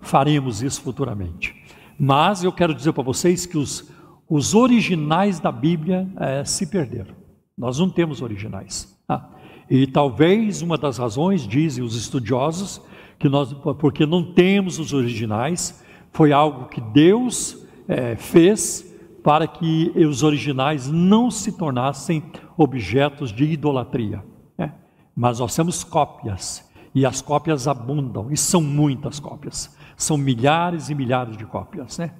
faremos 0.00 0.62
isso 0.62 0.82
futuramente. 0.82 1.54
Mas 1.98 2.44
eu 2.44 2.52
quero 2.52 2.74
dizer 2.74 2.92
para 2.92 3.02
vocês 3.02 3.44
que 3.44 3.58
os, 3.58 3.92
os 4.28 4.54
originais 4.54 5.40
da 5.40 5.50
Bíblia 5.50 6.08
é, 6.18 6.44
se 6.44 6.66
perderam. 6.66 7.14
Nós 7.56 7.78
não 7.78 7.90
temos 7.90 8.20
originais. 8.22 8.96
Ah, 9.08 9.30
e 9.68 9.86
talvez 9.86 10.62
uma 10.62 10.78
das 10.78 10.98
razões, 10.98 11.46
dizem 11.46 11.82
os 11.82 11.96
estudiosos, 11.96 12.80
que 13.18 13.28
nós, 13.28 13.52
porque 13.78 14.06
não 14.06 14.22
temos 14.22 14.78
os 14.78 14.92
originais, 14.92 15.82
foi 16.12 16.32
algo 16.32 16.66
que 16.66 16.80
Deus 16.80 17.66
é, 17.88 18.16
fez 18.16 18.94
para 19.22 19.46
que 19.46 19.92
os 19.96 20.22
originais 20.22 20.88
não 20.88 21.30
se 21.30 21.52
tornassem 21.52 22.22
objetos 22.56 23.32
de 23.32 23.44
idolatria. 23.44 24.24
Né? 24.56 24.72
Mas 25.14 25.40
nós 25.40 25.54
temos 25.54 25.82
cópias, 25.82 26.70
e 26.94 27.04
as 27.04 27.20
cópias 27.20 27.66
abundam, 27.66 28.30
e 28.30 28.36
são 28.36 28.60
muitas 28.62 29.18
cópias, 29.18 29.76
são 29.96 30.16
milhares 30.16 30.90
e 30.90 30.94
milhares 30.94 31.36
de 31.36 31.44
cópias. 31.44 31.98
Né? 31.98 32.12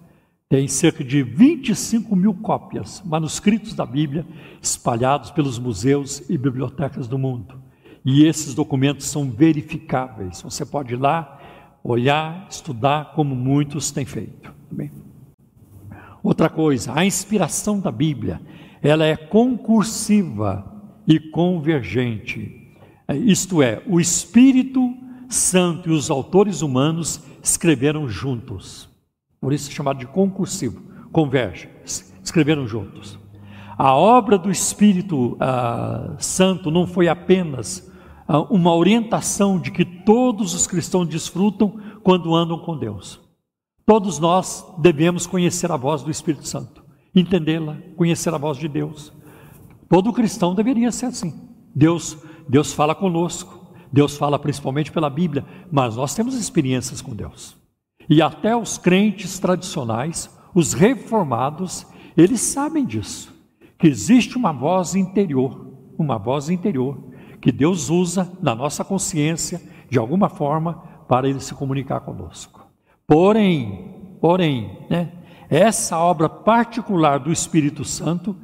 Tem 0.49 0.69
cerca 0.69 1.03
de 1.03 1.25
25 1.25 2.15
mil 2.15 2.33
cópias, 2.33 3.03
manuscritos 3.05 3.75
da 3.75 3.85
Bíblia, 3.85 4.25
espalhados 4.63 5.33
pelos 5.33 5.59
museus 5.59 6.23
e 6.31 6.39
bibliotecas 6.39 7.09
do 7.09 7.19
mundo. 7.19 7.61
E 8.05 8.25
esses 8.25 8.55
documentos 8.55 9.07
são 9.07 9.29
verificáveis. 9.29 10.43
Você 10.43 10.65
pode 10.65 10.95
ir 10.95 10.99
lá, 10.99 11.41
olhar, 11.83 12.47
estudar, 12.49 13.13
como 13.13 13.35
muitos 13.35 13.91
têm 13.91 14.05
feito. 14.05 14.55
Também. 14.71 14.93
Outra 16.23 16.49
coisa, 16.49 16.93
a 16.95 17.05
inspiração 17.05 17.81
da 17.81 17.91
Bíblia, 17.91 18.41
ela 18.81 19.05
é 19.05 19.17
concursiva 19.17 20.73
e 21.09 21.19
convergente. 21.19 22.73
Isto 23.09 23.63
é, 23.63 23.83
o 23.85 23.99
Espírito 23.99 24.95
Santo 25.29 25.91
e 25.91 25.93
os 25.93 26.09
autores 26.09 26.63
humanos 26.63 27.21
escreveram 27.43 28.09
juntos. 28.09 28.89
Por 29.41 29.53
isso 29.53 29.71
é 29.71 29.73
chamado 29.73 29.99
de 29.99 30.07
concursivo, 30.07 30.83
converge, 31.13 31.69
escreveram 32.23 32.67
juntos. 32.67 33.19
A 33.79 33.95
obra 33.95 34.39
do 34.39 34.51
Espírito 34.51 35.35
uh, 35.35 36.17
Santo 36.19 36.71
não 36.71 36.87
foi 36.87 37.09
apenas 37.09 37.93
uh, 38.29 38.39
uma 38.51 38.75
orientação 38.75 39.59
de 39.59 39.71
que 39.71 39.85
todos 39.85 40.55
os 40.55 40.67
cristãos 40.67 41.07
desfrutam 41.07 41.79
quando 42.03 42.35
andam 42.35 42.59
com 42.59 42.79
Deus. 42.79 43.21
Todos 43.85 44.19
nós 44.19 44.67
devemos 44.79 45.27
conhecer 45.27 45.71
a 45.71 45.77
voz 45.77 46.03
do 46.03 46.11
Espírito 46.11 46.49
Santo, 46.49 46.83
entendê-la, 47.15 47.77
conhecer 47.97 48.33
a 48.33 48.39
voz 48.39 48.57
de 48.59 48.67
Deus. 48.67 49.13
Todo 49.89 50.13
cristão 50.13 50.55
deveria 50.55 50.91
ser 50.91 51.07
assim. 51.07 51.49
Deus, 51.75 52.17
Deus 52.49 52.73
fala 52.73 52.95
conosco, 52.95 53.75
Deus 53.93 54.17
fala 54.17 54.39
principalmente 54.39 54.91
pela 54.91 55.11
Bíblia, 55.11 55.45
mas 55.71 55.97
nós 55.97 56.15
temos 56.15 56.35
experiências 56.35 57.01
com 57.01 57.15
Deus. 57.15 57.57
E 58.09 58.23
até 58.23 58.57
os 58.57 58.79
crentes 58.79 59.39
tradicionais, 59.39 60.31
os 60.55 60.73
reformados, 60.73 61.87
eles 62.17 62.41
sabem 62.41 62.85
disso, 62.85 63.35
que 63.79 63.87
existe 63.87 64.37
uma 64.37 64.53
voz 64.53 64.95
interior, 64.95 65.67
uma 65.99 66.19
voz 66.19 66.49
interior 66.49 66.99
que 67.41 67.53
Deus 67.53 67.91
usa 67.91 68.33
na 68.41 68.55
nossa 68.55 68.85
consciência 68.85 69.61
de 69.91 69.99
alguma 69.99 70.29
forma 70.29 70.83
para 71.09 71.29
ele 71.29 71.41
se 71.41 71.55
comunicar 71.55 72.01
conosco. 72.01 72.67
Porém, 73.07 74.17
porém, 74.21 74.79
né, 74.91 75.13
essa 75.49 75.99
obra 75.99 76.29
particular 76.29 77.19
do 77.19 77.31
Espírito 77.31 77.85
Santo 77.85 78.37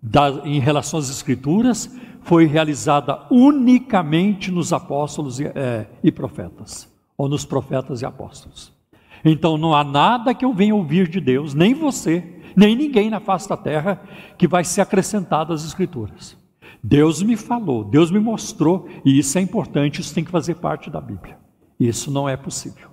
da, 0.00 0.28
em 0.44 0.60
relação 0.60 0.98
às 0.98 1.08
Escrituras 1.08 1.90
foi 2.20 2.46
realizada 2.46 3.26
unicamente 3.30 4.50
nos 4.50 4.72
apóstolos 4.72 5.40
e, 5.40 5.46
é, 5.46 5.86
e 6.02 6.12
profetas, 6.12 6.92
ou 7.16 7.28
nos 7.28 7.44
profetas 7.44 8.02
e 8.02 8.06
apóstolos. 8.06 8.73
Então 9.24 9.56
não 9.56 9.74
há 9.74 9.82
nada 9.82 10.34
que 10.34 10.44
eu 10.44 10.52
venha 10.52 10.74
ouvir 10.74 11.08
de 11.08 11.20
Deus, 11.20 11.54
nem 11.54 11.72
você, 11.72 12.42
nem 12.54 12.76
ninguém 12.76 13.08
na 13.08 13.20
face 13.20 13.48
da 13.48 13.56
terra, 13.56 14.02
que 14.36 14.46
vai 14.46 14.64
ser 14.64 14.82
acrescentado 14.82 15.52
às 15.52 15.64
Escrituras. 15.64 16.36
Deus 16.82 17.22
me 17.22 17.34
falou, 17.34 17.82
Deus 17.82 18.10
me 18.10 18.20
mostrou, 18.20 18.86
e 19.04 19.18
isso 19.18 19.38
é 19.38 19.40
importante, 19.40 20.02
isso 20.02 20.14
tem 20.14 20.22
que 20.22 20.30
fazer 20.30 20.56
parte 20.56 20.90
da 20.90 21.00
Bíblia. 21.00 21.38
Isso 21.80 22.10
não 22.10 22.28
é 22.28 22.36
possível. 22.36 22.90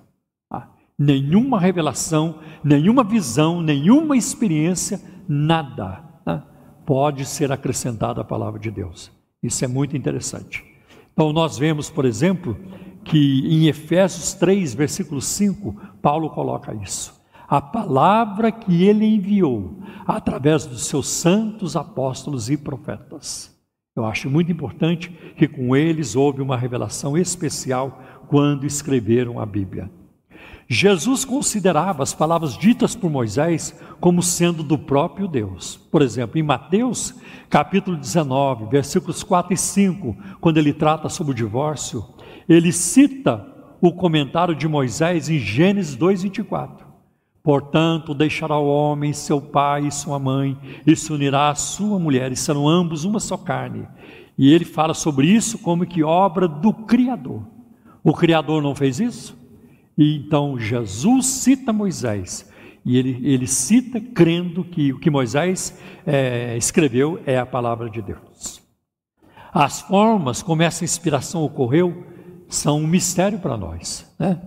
Ah, 0.50 0.70
nenhuma 0.98 1.60
revelação, 1.60 2.40
nenhuma 2.64 3.04
visão, 3.04 3.62
nenhuma 3.62 4.16
experiência, 4.16 5.02
nada 5.28 6.04
ah, 6.26 6.42
pode 6.86 7.26
ser 7.26 7.52
acrescentado 7.52 8.22
à 8.22 8.24
palavra 8.24 8.60
de 8.60 8.72
Deus. 8.72 9.12
Isso 9.44 9.66
é 9.66 9.68
muito 9.68 9.98
interessante. 9.98 10.64
Então, 11.12 11.34
nós 11.34 11.58
vemos, 11.58 11.90
por 11.90 12.06
exemplo, 12.06 12.58
que 13.04 13.42
em 13.48 13.68
Efésios 13.68 14.34
3, 14.34 14.74
versículo 14.74 15.22
5, 15.22 15.76
Paulo 16.02 16.30
coloca 16.30 16.74
isso. 16.74 17.20
A 17.48 17.60
palavra 17.60 18.52
que 18.52 18.84
ele 18.84 19.06
enviou 19.06 19.80
através 20.08 20.66
dos 20.66 20.86
seus 20.86 21.08
santos 21.08 21.76
apóstolos 21.76 22.50
e 22.50 22.56
profetas. 22.56 23.52
Eu 23.94 24.06
acho 24.06 24.30
muito 24.30 24.52
importante 24.52 25.10
que 25.36 25.48
com 25.48 25.76
eles 25.76 26.16
houve 26.16 26.42
uma 26.42 26.56
revelação 26.56 27.18
especial 27.18 28.02
quando 28.30 28.66
escreveram 28.66 29.38
a 29.38 29.46
Bíblia. 29.46 29.92
Jesus 30.74 31.26
considerava 31.26 32.02
as 32.02 32.14
palavras 32.14 32.58
ditas 32.58 32.96
por 32.96 33.12
Moisés 33.12 33.78
como 34.00 34.24
sendo 34.24 34.64
do 34.64 34.78
próprio 34.78 35.28
Deus. 35.28 35.76
Por 35.76 36.02
exemplo, 36.02 36.40
em 36.40 36.44
Mateus, 36.44 37.14
capítulo 37.50 37.98
19, 37.98 38.68
versículos 38.68 39.22
4 39.22 39.54
e 39.54 39.58
5, 39.58 40.16
quando 40.40 40.58
ele 40.58 40.72
trata 40.72 41.10
sobre 41.10 41.34
o 41.34 41.36
divórcio, 41.36 42.06
ele 42.48 42.72
cita 42.72 43.48
o 43.82 43.92
comentário 43.92 44.56
de 44.56 44.68
Moisés 44.68 45.30
em 45.30 45.40
Gênesis 45.40 45.96
2:24. 45.96 46.86
Portanto, 47.44 48.14
deixará 48.14 48.58
o 48.58 48.68
homem 48.68 49.14
seu 49.14 49.42
pai 49.42 49.88
e 49.88 49.92
sua 49.92 50.20
mãe, 50.20 50.56
e 50.86 50.96
se 50.96 51.12
unirá 51.12 51.50
à 51.50 51.56
sua 51.56 51.98
mulher, 51.98 52.32
e 52.32 52.36
serão 52.36 52.68
ambos 52.70 53.04
uma 53.04 53.20
só 53.20 53.36
carne. 53.36 53.88
E 54.38 54.54
ele 54.54 54.64
fala 54.64 54.94
sobre 54.94 55.28
isso 55.28 55.58
como 55.58 55.86
que 55.86 56.04
obra 56.04 56.48
do 56.48 56.72
Criador. 56.72 57.42
O 58.04 58.14
Criador 58.14 58.62
não 58.62 58.76
fez 58.76 59.00
isso? 59.00 59.36
E 59.98 60.16
então 60.18 60.60
Jesus 60.60 61.26
cita 61.26 61.74
Moisés, 61.74 62.52
e 62.86 62.98
ele, 62.98 63.20
ele 63.24 63.48
cita 63.48 64.00
crendo 64.00 64.64
que 64.64 64.94
o 64.94 65.00
que 65.00 65.10
Moisés 65.10 65.80
é, 66.06 66.56
escreveu 66.58 67.20
é 67.26 67.38
a 67.38 67.46
palavra 67.46 67.90
de 67.90 68.02
Deus. 68.02 68.62
As 69.54 69.82
formas 69.82 70.42
como 70.42 70.64
essa 70.64 70.84
inspiração 70.84 71.44
ocorreu 71.44 72.06
são 72.52 72.80
um 72.80 72.88
mistério 72.88 73.40
para 73.40 73.56
nós, 73.56 74.06
né? 74.20 74.40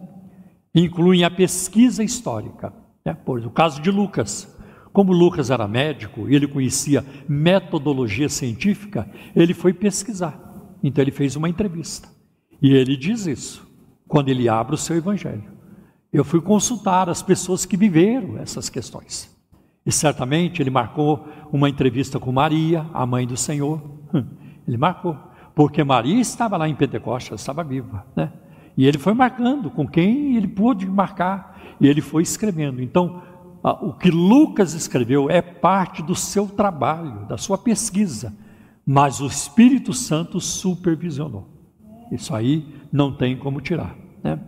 incluem 0.75 1.25
a 1.25 1.31
pesquisa 1.31 2.05
histórica. 2.05 2.73
Né? 3.05 3.15
Por 3.15 3.39
o 3.41 3.51
caso 3.51 3.81
de 3.81 3.91
Lucas, 3.91 4.55
como 4.93 5.13
Lucas 5.13 5.51
era 5.51 5.67
médico 5.67 6.29
e 6.29 6.35
ele 6.35 6.47
conhecia 6.47 7.05
metodologia 7.29 8.29
científica, 8.29 9.11
ele 9.35 9.55
foi 9.55 9.73
pesquisar. 9.73 10.39
Então 10.83 11.03
ele 11.03 11.11
fez 11.11 11.35
uma 11.35 11.49
entrevista. 11.49 12.09
E 12.61 12.73
ele 12.75 12.97
diz 12.97 13.27
isso 13.27 13.67
quando 14.07 14.29
ele 14.29 14.49
abre 14.49 14.75
o 14.75 14.79
seu 14.79 14.97
evangelho. 14.97 15.45
Eu 16.13 16.25
fui 16.25 16.41
consultar 16.41 17.09
as 17.09 17.23
pessoas 17.23 17.65
que 17.65 17.77
viveram 17.77 18.39
essas 18.39 18.69
questões. 18.69 19.35
E 19.85 19.91
certamente 19.91 20.63
ele 20.63 20.71
marcou 20.71 21.27
uma 21.51 21.69
entrevista 21.69 22.21
com 22.21 22.31
Maria, 22.31 22.87
a 22.93 23.05
mãe 23.07 23.27
do 23.27 23.37
Senhor. 23.37 23.83
Hum, 24.15 24.25
ele 24.69 24.77
marcou, 24.77 25.17
porque 25.55 25.85
Maria 25.85 26.21
estava 26.21 26.57
lá 26.57 26.69
em 26.69 26.75
Pentecostes, 26.75 27.41
estava 27.41 27.63
viva, 27.63 28.05
né? 28.17 28.33
E 28.77 28.87
ele 28.87 28.99
foi 28.99 29.15
marcando 29.15 29.71
com 29.71 29.87
quem 29.87 30.37
ele 30.37 30.49
pôde 30.49 30.87
marcar, 30.87 31.61
e 31.81 31.87
ele 31.87 32.01
foi 32.01 32.23
escrevendo. 32.23 32.83
Então, 32.83 33.23
o 33.63 33.93
que 33.93 34.11
Lucas 34.11 34.75
escreveu 34.75 35.31
é 35.31 35.41
parte 35.41 36.03
do 36.03 36.15
seu 36.15 36.47
trabalho, 36.47 37.27
da 37.27 37.39
sua 37.39 37.57
pesquisa, 37.57 38.35
mas 38.85 39.21
o 39.21 39.27
Espírito 39.27 39.93
Santo 39.93 40.41
supervisionou. 40.41 41.49
Isso 42.13 42.35
aí 42.35 42.67
não 42.93 43.13
tem 43.13 43.37
como 43.37 43.61
tirar. 43.61 43.97
Né? 44.23 44.39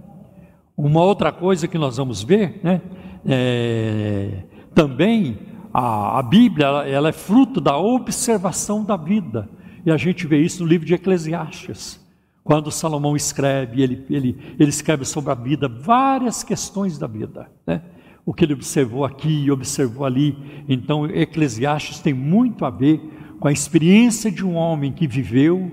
Uma 0.77 1.03
outra 1.03 1.33
coisa 1.33 1.67
que 1.67 1.79
nós 1.79 1.97
vamos 1.97 2.23
ver, 2.23 2.61
né, 2.63 2.83
é, 3.25 4.43
também 4.75 5.39
a, 5.73 6.19
a 6.19 6.23
Bíblia 6.23 6.67
ela, 6.67 6.89
ela, 6.89 7.09
é 7.09 7.13
fruto 7.13 7.61
da 7.61 7.77
observação 7.79 8.85
da 8.85 8.97
vida, 8.97 9.49
e 9.87 9.91
a 9.91 9.97
gente 9.97 10.27
vê 10.27 10.39
isso 10.39 10.63
no 10.63 10.69
livro 10.69 10.85
de 10.85 10.93
Eclesiastes. 10.93 12.05
Quando 12.43 12.71
Salomão 12.71 13.17
escreve, 13.17 13.83
ele, 13.83 14.05
ele, 14.11 14.37
ele 14.59 14.69
escreve 14.69 15.05
sobre 15.05 15.31
a 15.31 15.35
vida, 15.35 15.69
várias 15.69 16.43
questões 16.43 16.99
da 16.99 17.07
vida, 17.07 17.49
né? 17.67 17.81
o 18.25 18.35
que 18.35 18.45
ele 18.45 18.53
observou 18.53 19.05
aqui 19.05 19.45
e 19.45 19.51
observou 19.51 20.05
ali. 20.05 20.37
Então, 20.69 21.07
Eclesiastes 21.07 22.01
tem 22.01 22.13
muito 22.13 22.65
a 22.65 22.71
ver 22.71 23.01
com 23.39 23.47
a 23.47 23.53
experiência 23.53 24.31
de 24.31 24.45
um 24.45 24.57
homem 24.57 24.93
que 24.93 25.07
viveu, 25.07 25.71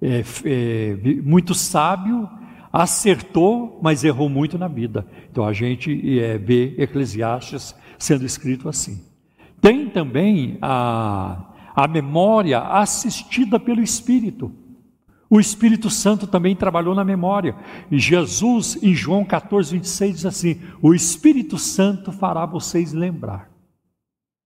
é, 0.00 0.24
é, 0.44 0.96
muito 1.22 1.54
sábio, 1.54 2.28
acertou, 2.72 3.78
mas 3.82 4.02
errou 4.02 4.28
muito 4.28 4.56
na 4.56 4.66
vida. 4.66 5.06
Então 5.30 5.44
a 5.44 5.52
gente 5.52 6.18
é, 6.18 6.38
vê 6.38 6.74
Eclesiastes 6.78 7.74
sendo 7.98 8.24
escrito 8.24 8.68
assim. 8.68 9.04
Tem 9.60 9.90
também 9.90 10.56
a, 10.62 11.51
a 11.74 11.88
memória 11.88 12.58
assistida 12.58 13.58
pelo 13.58 13.82
Espírito. 13.82 14.52
O 15.28 15.40
Espírito 15.40 15.88
Santo 15.88 16.26
também 16.26 16.54
trabalhou 16.54 16.94
na 16.94 17.04
memória. 17.04 17.56
E 17.90 17.98
Jesus, 17.98 18.78
em 18.82 18.94
João 18.94 19.24
14, 19.24 19.72
26, 19.72 20.14
diz 20.16 20.26
assim: 20.26 20.60
O 20.82 20.94
Espírito 20.94 21.56
Santo 21.56 22.12
fará 22.12 22.44
vocês 22.44 22.92
lembrar. 22.92 23.50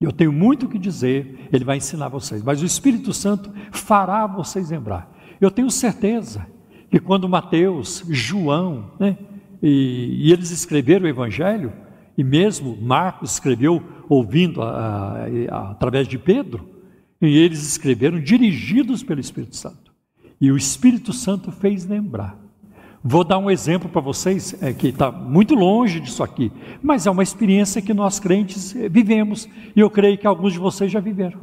Eu 0.00 0.12
tenho 0.12 0.32
muito 0.32 0.66
o 0.66 0.68
que 0.68 0.78
dizer, 0.78 1.48
ele 1.52 1.64
vai 1.64 1.78
ensinar 1.78 2.08
vocês, 2.08 2.42
mas 2.42 2.62
o 2.62 2.66
Espírito 2.66 3.12
Santo 3.12 3.50
fará 3.72 4.26
vocês 4.26 4.70
lembrar. 4.70 5.10
Eu 5.40 5.50
tenho 5.50 5.70
certeza 5.70 6.46
que 6.90 7.00
quando 7.00 7.28
Mateus, 7.28 8.04
João, 8.10 8.92
né, 9.00 9.16
e, 9.62 10.28
e, 10.28 10.32
eles 10.32 10.50
escreveram 10.50 11.06
o 11.06 11.08
Evangelho, 11.08 11.72
e 12.16 12.22
mesmo 12.22 12.76
Marcos 12.80 13.32
escreveu 13.32 13.82
ouvindo 14.08 14.62
a, 14.62 14.68
a, 14.70 15.26
a, 15.50 15.70
através 15.70 16.06
de 16.06 16.18
Pedro, 16.18 16.75
e 17.20 17.38
eles 17.38 17.66
escreveram 17.66 18.20
dirigidos 18.20 19.02
pelo 19.02 19.20
Espírito 19.20 19.56
Santo. 19.56 19.92
E 20.40 20.50
o 20.50 20.56
Espírito 20.56 21.12
Santo 21.12 21.50
fez 21.50 21.86
lembrar. 21.86 22.38
Vou 23.08 23.22
dar 23.22 23.38
um 23.38 23.50
exemplo 23.50 23.88
para 23.88 24.00
vocês, 24.00 24.60
é, 24.60 24.72
que 24.72 24.88
está 24.88 25.12
muito 25.12 25.54
longe 25.54 26.00
disso 26.00 26.22
aqui, 26.22 26.50
mas 26.82 27.06
é 27.06 27.10
uma 27.10 27.22
experiência 27.22 27.80
que 27.80 27.94
nós 27.94 28.18
crentes 28.18 28.74
é, 28.74 28.88
vivemos, 28.88 29.48
e 29.76 29.80
eu 29.80 29.88
creio 29.88 30.18
que 30.18 30.26
alguns 30.26 30.52
de 30.52 30.58
vocês 30.58 30.90
já 30.90 30.98
viveram. 30.98 31.40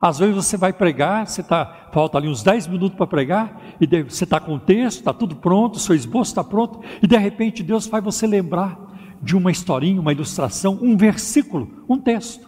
Às 0.00 0.18
vezes 0.18 0.34
você 0.34 0.56
vai 0.56 0.72
pregar, 0.72 1.26
você 1.26 1.42
tá, 1.42 1.90
falta 1.92 2.16
ali 2.16 2.28
uns 2.28 2.42
10 2.42 2.68
minutos 2.68 2.96
para 2.96 3.06
pregar, 3.06 3.60
e 3.78 3.86
você 4.02 4.24
está 4.24 4.40
com 4.40 4.54
o 4.54 4.58
texto, 4.58 5.00
está 5.00 5.12
tudo 5.12 5.36
pronto, 5.36 5.78
seu 5.78 5.94
esboço 5.94 6.30
está 6.30 6.42
pronto, 6.42 6.80
e 7.02 7.06
de 7.06 7.16
repente 7.16 7.62
Deus 7.62 7.86
faz 7.86 8.02
você 8.02 8.26
lembrar 8.26 8.78
de 9.22 9.36
uma 9.36 9.50
historinha, 9.50 10.00
uma 10.00 10.12
ilustração, 10.12 10.78
um 10.80 10.96
versículo, 10.96 11.84
um 11.88 11.98
texto. 11.98 12.45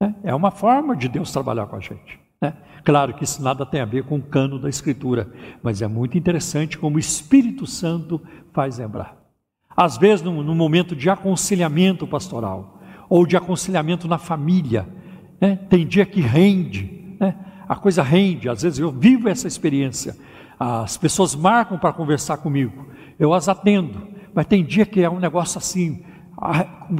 Né? 0.00 0.14
É 0.22 0.34
uma 0.34 0.50
forma 0.50 0.96
de 0.96 1.08
Deus 1.08 1.32
trabalhar 1.32 1.66
com 1.66 1.76
a 1.76 1.80
gente. 1.80 2.18
Né? 2.40 2.54
Claro 2.84 3.14
que 3.14 3.24
isso 3.24 3.42
nada 3.42 3.66
tem 3.66 3.80
a 3.80 3.84
ver 3.84 4.04
com 4.04 4.16
o 4.16 4.22
cano 4.22 4.58
da 4.58 4.68
Escritura, 4.68 5.32
mas 5.62 5.82
é 5.82 5.88
muito 5.88 6.16
interessante 6.16 6.78
como 6.78 6.96
o 6.96 7.00
Espírito 7.00 7.66
Santo 7.66 8.20
faz 8.52 8.78
lembrar. 8.78 9.16
Às 9.76 9.96
vezes, 9.96 10.24
no, 10.24 10.54
momento 10.54 10.96
de 10.96 11.08
aconselhamento 11.08 12.06
pastoral, 12.06 12.80
ou 13.08 13.26
de 13.26 13.36
aconselhamento 13.36 14.06
na 14.06 14.18
família, 14.18 14.86
né? 15.40 15.56
Tem 15.68 15.86
dia 15.86 16.04
que 16.04 16.20
rende, 16.20 17.16
né? 17.18 17.34
a 17.68 17.76
coisa 17.76 18.02
rende. 18.02 18.48
Às 18.48 18.62
vezes 18.62 18.78
eu 18.78 18.90
vivo 18.90 19.28
essa 19.28 19.46
experiência. 19.46 20.16
As 20.58 20.96
pessoas 20.96 21.34
marcam 21.34 21.78
para 21.78 21.92
conversar 21.92 22.38
comigo, 22.38 22.88
eu 23.18 23.32
as 23.32 23.48
atendo, 23.48 24.08
mas 24.34 24.46
tem 24.46 24.64
dia 24.64 24.84
que 24.84 25.00
é 25.00 25.08
um 25.08 25.20
negócio 25.20 25.58
assim, 25.58 26.04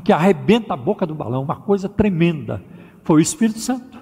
que 0.04 0.12
arrebenta 0.12 0.74
a 0.74 0.76
boca 0.76 1.04
do 1.04 1.14
balão, 1.14 1.42
uma 1.42 1.56
coisa 1.56 1.88
tremenda. 1.88 2.62
Foi 3.08 3.20
o 3.20 3.22
Espírito 3.22 3.58
Santo, 3.58 3.98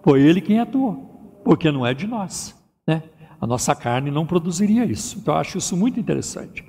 foi 0.00 0.22
ele 0.22 0.40
quem 0.40 0.60
atuou, 0.60 1.40
porque 1.44 1.72
não 1.72 1.84
é 1.84 1.92
de 1.92 2.06
nós, 2.06 2.54
né? 2.86 3.02
A 3.40 3.44
nossa 3.44 3.74
carne 3.74 4.12
não 4.12 4.24
produziria 4.24 4.84
isso. 4.84 5.18
Então 5.18 5.34
eu 5.34 5.40
acho 5.40 5.58
isso 5.58 5.76
muito 5.76 5.98
interessante. 5.98 6.64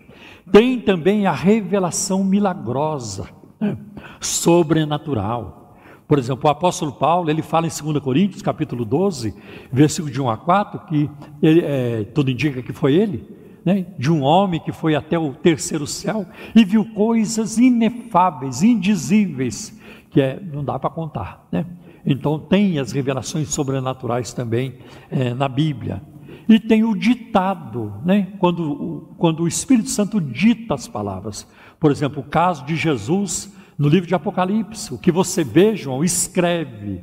Tem 0.52 0.82
também 0.82 1.28
a 1.28 1.32
revelação 1.32 2.24
milagrosa, 2.24 3.30
né? 3.62 3.78
sobrenatural. 4.20 5.78
Por 6.08 6.18
exemplo, 6.18 6.48
o 6.48 6.52
apóstolo 6.52 6.92
Paulo, 6.92 7.30
ele 7.30 7.44
fala 7.44 7.68
em 7.68 7.70
2 7.70 8.04
Coríntios, 8.04 8.42
capítulo 8.42 8.84
12, 8.84 9.36
versículo 9.72 10.12
de 10.12 10.20
1 10.20 10.28
a 10.28 10.38
4, 10.38 10.80
que 10.88 11.08
ele, 11.40 11.62
é, 11.64 12.04
tudo 12.16 12.32
indica 12.32 12.64
que 12.64 12.74
foi 12.74 12.96
ele, 12.96 13.30
né, 13.64 13.86
de 13.96 14.12
um 14.12 14.24
homem 14.24 14.60
que 14.60 14.72
foi 14.72 14.96
até 14.96 15.20
o 15.20 15.36
terceiro 15.36 15.86
céu 15.86 16.26
e 16.56 16.66
viu 16.66 16.84
coisas 16.84 17.60
inefáveis, 17.60 18.64
indizíveis, 18.64 19.79
que 20.10 20.22
é, 20.22 20.40
não 20.40 20.64
dá 20.64 20.78
para 20.80 20.90
contar. 20.90 21.48
Né? 21.52 21.66
Então 22.06 22.40
tem 22.40 22.80
as 22.80 22.92
revelações 22.92 23.50
sobrenaturais 23.50 24.34
também 24.34 24.80
é, 25.10 25.34
na 25.34 25.48
Bíblia. 25.48 26.02
E 26.48 26.60
tem 26.60 26.84
o 26.84 26.96
ditado, 26.96 27.94
né? 28.04 28.34
quando, 28.40 29.14
quando 29.18 29.44
o 29.44 29.48
Espírito 29.48 29.90
Santo 29.90 30.20
dita 30.20 30.74
as 30.74 30.88
palavras. 30.88 31.48
Por 31.80 31.92
exemplo, 31.92 32.22
o 32.22 32.30
caso 32.30 32.66
de 32.66 32.76
Jesus 32.76 33.54
no 33.80 33.88
livro 33.88 34.06
de 34.06 34.14
Apocalipse. 34.14 34.94
O 34.94 34.98
que 34.98 35.12
você 35.12 35.42
vê, 35.42 35.74
João, 35.74 36.04
escreve. 36.04 37.02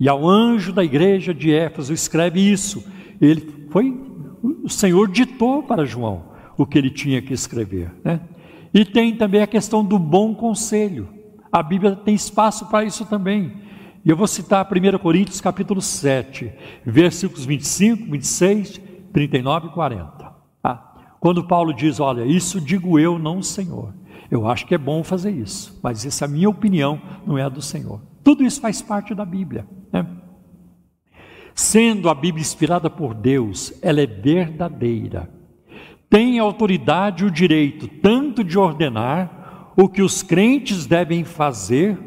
E 0.00 0.08
ao 0.08 0.28
anjo 0.28 0.72
da 0.72 0.82
igreja 0.82 1.32
de 1.32 1.54
Éfeso 1.54 1.92
escreve 1.92 2.40
isso. 2.40 2.84
Ele 3.20 3.68
foi, 3.70 3.96
o 4.64 4.68
Senhor 4.68 5.08
ditou 5.08 5.62
para 5.62 5.84
João 5.86 6.32
o 6.58 6.66
que 6.66 6.76
ele 6.76 6.90
tinha 6.90 7.22
que 7.22 7.32
escrever. 7.32 7.94
Né? 8.04 8.20
E 8.74 8.84
tem 8.84 9.14
também 9.14 9.42
a 9.42 9.46
questão 9.46 9.84
do 9.84 9.96
bom 9.96 10.34
conselho. 10.34 11.08
A 11.52 11.62
Bíblia 11.62 11.94
tem 11.94 12.14
espaço 12.14 12.64
para 12.66 12.82
isso 12.82 13.04
também. 13.04 13.52
E 14.02 14.08
eu 14.08 14.16
vou 14.16 14.26
citar 14.26 14.66
1 14.66 14.98
Coríntios 14.98 15.40
capítulo 15.40 15.82
7, 15.82 16.50
versículos 16.84 17.44
25, 17.44 18.10
26, 18.10 18.80
39 19.12 19.66
e 19.68 19.70
40. 19.70 20.34
Ah, 20.64 20.94
quando 21.20 21.46
Paulo 21.46 21.74
diz, 21.74 22.00
olha, 22.00 22.24
isso 22.24 22.58
digo 22.58 22.98
eu, 22.98 23.18
não 23.18 23.38
o 23.38 23.42
Senhor. 23.42 23.92
Eu 24.30 24.48
acho 24.48 24.66
que 24.66 24.74
é 24.74 24.78
bom 24.78 25.04
fazer 25.04 25.30
isso, 25.30 25.78
mas 25.82 26.06
essa 26.06 26.24
é 26.24 26.26
a 26.26 26.30
minha 26.30 26.48
opinião, 26.48 27.00
não 27.26 27.36
é 27.36 27.42
a 27.42 27.50
do 27.50 27.60
Senhor. 27.60 28.00
Tudo 28.24 28.42
isso 28.42 28.60
faz 28.60 28.80
parte 28.80 29.14
da 29.14 29.24
Bíblia. 29.24 29.66
Né? 29.92 30.06
Sendo 31.54 32.08
a 32.08 32.14
Bíblia 32.14 32.40
inspirada 32.40 32.88
por 32.88 33.12
Deus, 33.12 33.74
ela 33.82 34.00
é 34.00 34.06
verdadeira. 34.06 35.28
Tem 36.08 36.38
autoridade 36.38 37.24
e 37.24 37.26
o 37.26 37.30
direito 37.30 37.86
tanto 37.86 38.42
de 38.42 38.58
ordenar 38.58 39.41
o 39.76 39.88
que 39.88 40.02
os 40.02 40.22
crentes 40.22 40.86
devem 40.86 41.24
fazer, 41.24 41.98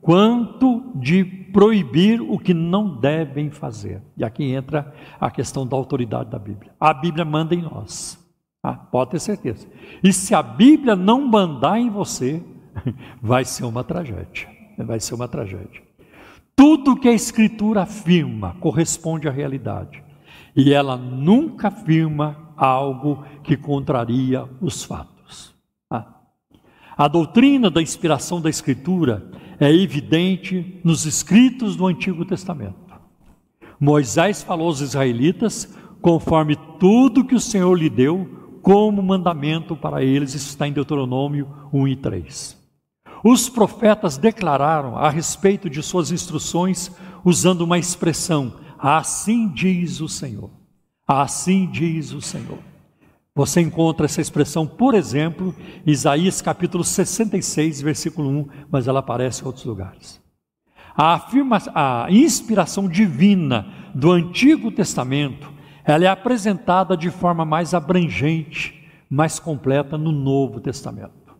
quanto 0.00 0.92
de 0.94 1.24
proibir 1.24 2.20
o 2.20 2.38
que 2.38 2.54
não 2.54 2.96
devem 2.96 3.50
fazer. 3.50 4.02
E 4.16 4.24
aqui 4.24 4.44
entra 4.44 4.94
a 5.20 5.30
questão 5.30 5.66
da 5.66 5.76
autoridade 5.76 6.30
da 6.30 6.38
Bíblia. 6.38 6.72
A 6.78 6.94
Bíblia 6.94 7.24
manda 7.24 7.54
em 7.54 7.62
nós. 7.62 8.18
Ah, 8.62 8.74
pode 8.74 9.12
ter 9.12 9.20
certeza. 9.20 9.66
E 10.02 10.12
se 10.12 10.34
a 10.34 10.42
Bíblia 10.42 10.94
não 10.94 11.26
mandar 11.26 11.78
em 11.78 11.90
você, 11.90 12.42
vai 13.20 13.44
ser 13.44 13.64
uma 13.64 13.82
tragédia. 13.82 14.48
Vai 14.78 15.00
ser 15.00 15.14
uma 15.14 15.28
tragédia. 15.28 15.82
Tudo 16.54 16.96
que 16.96 17.08
a 17.08 17.12
Escritura 17.12 17.82
afirma 17.82 18.56
corresponde 18.60 19.28
à 19.28 19.30
realidade. 19.30 20.02
E 20.54 20.72
ela 20.72 20.96
nunca 20.96 21.68
afirma 21.68 22.52
algo 22.56 23.24
que 23.42 23.56
contraria 23.56 24.44
os 24.60 24.84
fatos. 24.84 25.19
A 27.00 27.08
doutrina 27.08 27.70
da 27.70 27.80
inspiração 27.80 28.42
da 28.42 28.50
Escritura 28.50 29.26
é 29.58 29.72
evidente 29.72 30.78
nos 30.84 31.06
escritos 31.06 31.74
do 31.74 31.86
Antigo 31.86 32.26
Testamento. 32.26 32.76
Moisés 33.80 34.42
falou 34.42 34.66
aos 34.66 34.82
israelitas 34.82 35.74
conforme 36.02 36.56
tudo 36.78 37.24
que 37.24 37.34
o 37.34 37.40
Senhor 37.40 37.74
lhe 37.74 37.88
deu 37.88 38.58
como 38.60 39.02
mandamento 39.02 39.74
para 39.74 40.04
eles, 40.04 40.34
isso 40.34 40.50
está 40.50 40.68
em 40.68 40.74
Deuteronômio 40.74 41.48
1 41.72 41.88
e 41.88 41.96
3. 41.96 42.58
Os 43.24 43.48
profetas 43.48 44.18
declararam 44.18 44.94
a 44.98 45.08
respeito 45.08 45.70
de 45.70 45.82
suas 45.82 46.10
instruções 46.10 46.94
usando 47.24 47.62
uma 47.62 47.78
expressão: 47.78 48.56
assim 48.78 49.48
diz 49.48 50.02
o 50.02 50.08
Senhor. 50.08 50.50
Assim 51.08 51.64
diz 51.64 52.12
o 52.12 52.20
Senhor. 52.20 52.58
Você 53.40 53.62
encontra 53.62 54.04
essa 54.04 54.20
expressão, 54.20 54.66
por 54.66 54.92
exemplo, 54.92 55.54
em 55.86 55.90
Isaías 55.90 56.42
capítulo 56.42 56.84
66, 56.84 57.80
versículo 57.80 58.28
1, 58.28 58.46
mas 58.70 58.86
ela 58.86 59.00
aparece 59.00 59.42
em 59.42 59.46
outros 59.46 59.64
lugares. 59.64 60.20
A, 60.94 61.14
afirma, 61.14 61.56
a 61.74 62.06
inspiração 62.10 62.86
divina 62.86 63.66
do 63.94 64.12
Antigo 64.12 64.70
Testamento, 64.70 65.50
ela 65.86 66.04
é 66.04 66.08
apresentada 66.08 66.94
de 66.94 67.08
forma 67.08 67.46
mais 67.46 67.72
abrangente, 67.72 68.86
mais 69.08 69.38
completa 69.38 69.96
no 69.96 70.12
Novo 70.12 70.60
Testamento. 70.60 71.34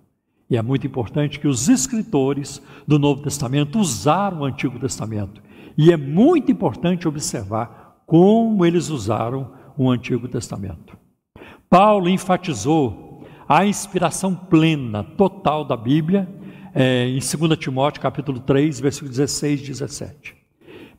E 0.48 0.56
é 0.56 0.62
muito 0.62 0.86
importante 0.86 1.38
que 1.38 1.46
os 1.46 1.68
escritores 1.68 2.62
do 2.88 2.98
Novo 2.98 3.20
Testamento 3.20 3.78
usaram 3.78 4.40
o 4.40 4.44
Antigo 4.46 4.78
Testamento. 4.78 5.42
E 5.76 5.92
é 5.92 5.98
muito 5.98 6.50
importante 6.50 7.06
observar 7.06 8.02
como 8.06 8.64
eles 8.64 8.88
usaram 8.88 9.52
o 9.76 9.90
Antigo 9.90 10.26
Testamento. 10.28 10.99
Paulo 11.70 12.08
enfatizou 12.08 13.24
a 13.48 13.64
inspiração 13.64 14.34
plena, 14.34 15.04
total 15.04 15.64
da 15.64 15.76
Bíblia, 15.76 16.28
é, 16.74 17.06
em 17.06 17.20
2 17.20 17.56
Timóteo 17.56 18.02
capítulo 18.02 18.40
3, 18.40 18.80
versículo 18.80 19.08
16 19.08 19.60
e 19.60 19.66
17. 19.68 20.34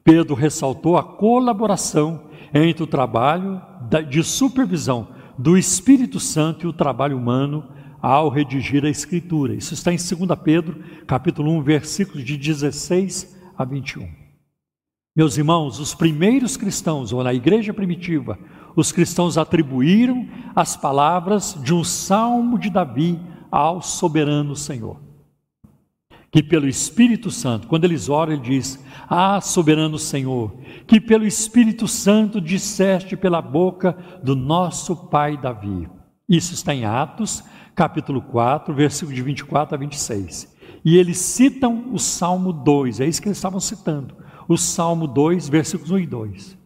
Pedro 0.01 0.33
ressaltou 0.33 0.97
a 0.97 1.03
colaboração 1.03 2.29
entre 2.53 2.83
o 2.83 2.87
trabalho 2.87 3.61
de 4.09 4.23
supervisão 4.23 5.09
do 5.37 5.57
Espírito 5.57 6.21
Santo 6.21 6.65
e 6.65 6.69
o 6.69 6.73
trabalho 6.73 7.17
humano 7.17 7.67
ao 8.01 8.29
redigir 8.29 8.85
a 8.85 8.89
Escritura. 8.89 9.53
Isso 9.53 9.73
está 9.73 9.91
em 9.91 9.97
2 9.97 10.39
Pedro, 10.41 10.81
capítulo 11.05 11.51
1, 11.51 11.63
versículos 11.63 12.23
de 12.23 12.37
16 12.37 13.37
a 13.57 13.65
21. 13.65 14.21
Meus 15.13 15.37
irmãos, 15.37 15.79
os 15.81 15.93
primeiros 15.93 16.55
cristãos, 16.55 17.11
ou 17.11 17.21
na 17.21 17.33
igreja 17.33 17.73
primitiva, 17.73 18.39
os 18.75 18.91
cristãos 18.91 19.37
atribuíram 19.37 20.27
as 20.55 20.75
palavras 20.75 21.57
de 21.61 21.73
um 21.73 21.83
salmo 21.83 22.57
de 22.57 22.69
Davi 22.69 23.19
ao 23.51 23.81
soberano 23.81 24.55
Senhor. 24.55 24.99
Que 26.31 26.41
pelo 26.41 26.67
Espírito 26.67 27.29
Santo, 27.29 27.67
quando 27.67 27.83
eles 27.83 28.07
oram, 28.07 28.31
ele 28.31 28.41
diz: 28.41 28.81
Ah, 29.09 29.41
soberano 29.41 29.99
Senhor, 29.99 30.55
que 30.87 31.01
pelo 31.01 31.25
Espírito 31.25 31.87
Santo 31.89 32.39
disseste 32.39 33.17
pela 33.17 33.41
boca 33.41 33.97
do 34.23 34.33
nosso 34.33 34.95
pai 34.95 35.37
Davi. 35.37 35.89
Isso 36.29 36.53
está 36.53 36.73
em 36.73 36.85
Atos, 36.85 37.43
capítulo 37.75 38.21
4, 38.21 38.73
versículo 38.73 39.13
de 39.13 39.21
24 39.21 39.75
a 39.75 39.77
26. 39.77 40.55
E 40.85 40.95
eles 40.95 41.17
citam 41.17 41.91
o 41.91 41.99
Salmo 41.99 42.53
2, 42.53 43.01
é 43.01 43.05
isso 43.05 43.21
que 43.21 43.27
eles 43.27 43.37
estavam 43.37 43.59
citando. 43.59 44.15
O 44.47 44.57
Salmo 44.57 45.07
2, 45.07 45.49
versículos 45.49 45.91
1 45.91 45.99
e 45.99 46.07
2. 46.07 46.60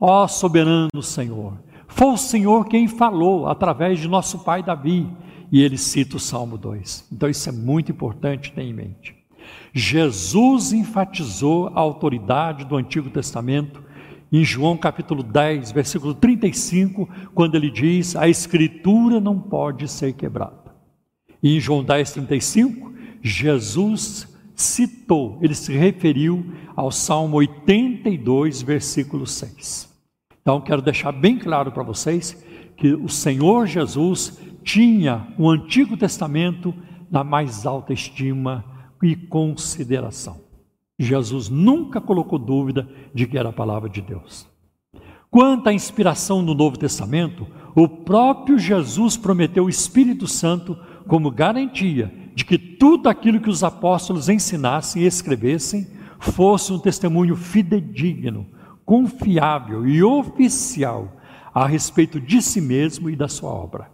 Ó 0.00 0.28
soberano 0.28 1.02
Senhor, 1.02 1.58
foi 1.88 2.08
o 2.08 2.16
Senhor 2.16 2.66
quem 2.66 2.86
falou 2.86 3.48
através 3.48 3.98
de 3.98 4.06
nosso 4.06 4.38
pai 4.40 4.62
Davi. 4.62 5.08
E 5.50 5.62
ele 5.62 5.78
cita 5.78 6.16
o 6.16 6.20
Salmo 6.20 6.58
2. 6.58 7.08
Então 7.10 7.28
isso 7.28 7.48
é 7.48 7.52
muito 7.52 7.90
importante 7.90 8.52
ter 8.52 8.62
em 8.62 8.72
mente. 8.74 9.16
Jesus 9.72 10.72
enfatizou 10.72 11.68
a 11.68 11.80
autoridade 11.80 12.66
do 12.66 12.76
Antigo 12.76 13.08
Testamento 13.08 13.82
em 14.30 14.44
João 14.44 14.76
capítulo 14.76 15.22
10, 15.22 15.72
versículo 15.72 16.14
35, 16.14 17.08
quando 17.34 17.54
ele 17.54 17.70
diz: 17.70 18.14
A 18.14 18.28
Escritura 18.28 19.20
não 19.20 19.38
pode 19.38 19.88
ser 19.88 20.12
quebrada. 20.12 20.70
E 21.42 21.56
em 21.56 21.60
João 21.60 21.82
10, 21.82 22.12
35, 22.12 22.92
Jesus 23.22 24.28
citou, 24.54 25.38
ele 25.40 25.54
se 25.54 25.72
referiu 25.72 26.44
ao 26.76 26.90
Salmo 26.90 27.36
82, 27.36 28.60
versículo 28.60 29.26
6. 29.26 29.87
Então, 30.48 30.62
quero 30.62 30.80
deixar 30.80 31.12
bem 31.12 31.38
claro 31.38 31.70
para 31.70 31.82
vocês 31.82 32.42
que 32.74 32.94
o 32.94 33.06
Senhor 33.06 33.66
Jesus 33.66 34.40
tinha 34.64 35.28
o 35.36 35.50
Antigo 35.50 35.94
Testamento 35.94 36.74
na 37.10 37.22
mais 37.22 37.66
alta 37.66 37.92
estima 37.92 38.64
e 39.02 39.14
consideração. 39.14 40.40
Jesus 40.98 41.50
nunca 41.50 42.00
colocou 42.00 42.38
dúvida 42.38 42.88
de 43.12 43.26
que 43.26 43.36
era 43.36 43.50
a 43.50 43.52
palavra 43.52 43.90
de 43.90 44.00
Deus. 44.00 44.48
Quanto 45.30 45.68
à 45.68 45.72
inspiração 45.74 46.40
no 46.40 46.54
Novo 46.54 46.78
Testamento, 46.78 47.46
o 47.74 47.86
próprio 47.86 48.58
Jesus 48.58 49.18
prometeu 49.18 49.66
o 49.66 49.68
Espírito 49.68 50.26
Santo 50.26 50.78
como 51.06 51.30
garantia 51.30 52.10
de 52.34 52.46
que 52.46 52.56
tudo 52.56 53.10
aquilo 53.10 53.38
que 53.38 53.50
os 53.50 53.62
apóstolos 53.62 54.30
ensinassem 54.30 55.02
e 55.02 55.06
escrevessem 55.06 55.86
fosse 56.18 56.72
um 56.72 56.78
testemunho 56.78 57.36
fidedigno 57.36 58.56
confiável 58.88 59.86
e 59.86 60.02
oficial 60.02 61.12
a 61.52 61.66
respeito 61.66 62.18
de 62.18 62.40
si 62.40 62.58
mesmo 62.58 63.10
e 63.10 63.16
da 63.16 63.28
sua 63.28 63.50
obra. 63.50 63.90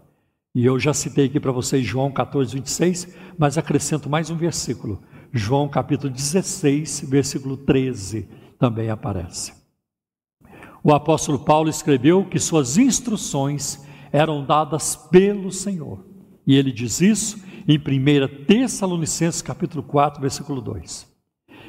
E 0.55 0.65
eu 0.65 0.79
já 0.79 0.95
citei 0.95 1.27
aqui 1.27 1.41
para 1.41 1.51
vocês 1.51 1.85
João 1.85 2.12
14, 2.12 2.55
26, 2.55 3.16
mas 3.37 3.59
acrescento 3.59 4.09
mais 4.09 4.31
um 4.31 4.37
versículo. 4.37 5.03
João 5.33 5.69
capítulo 5.69 6.12
16, 6.12 7.07
versículo 7.09 7.57
13 7.57 8.29
também 8.57 8.89
aparece. 8.89 9.53
O 10.81 10.95
apóstolo 10.95 11.41
Paulo 11.41 11.69
escreveu 11.69 12.25
que 12.25 12.39
suas 12.39 12.79
instruções 12.79 13.85
eram 14.12 14.47
dadas 14.47 14.95
pelo 14.95 15.51
Senhor. 15.51 16.07
E 16.47 16.55
ele 16.55 16.71
diz 16.71 17.01
isso 17.01 17.45
em 17.66 17.79
1 17.79 18.45
Tessalonicenses 18.47 19.43
capítulo 19.43 19.83
4, 19.83 20.21
versículo 20.21 20.61
2 20.61 21.14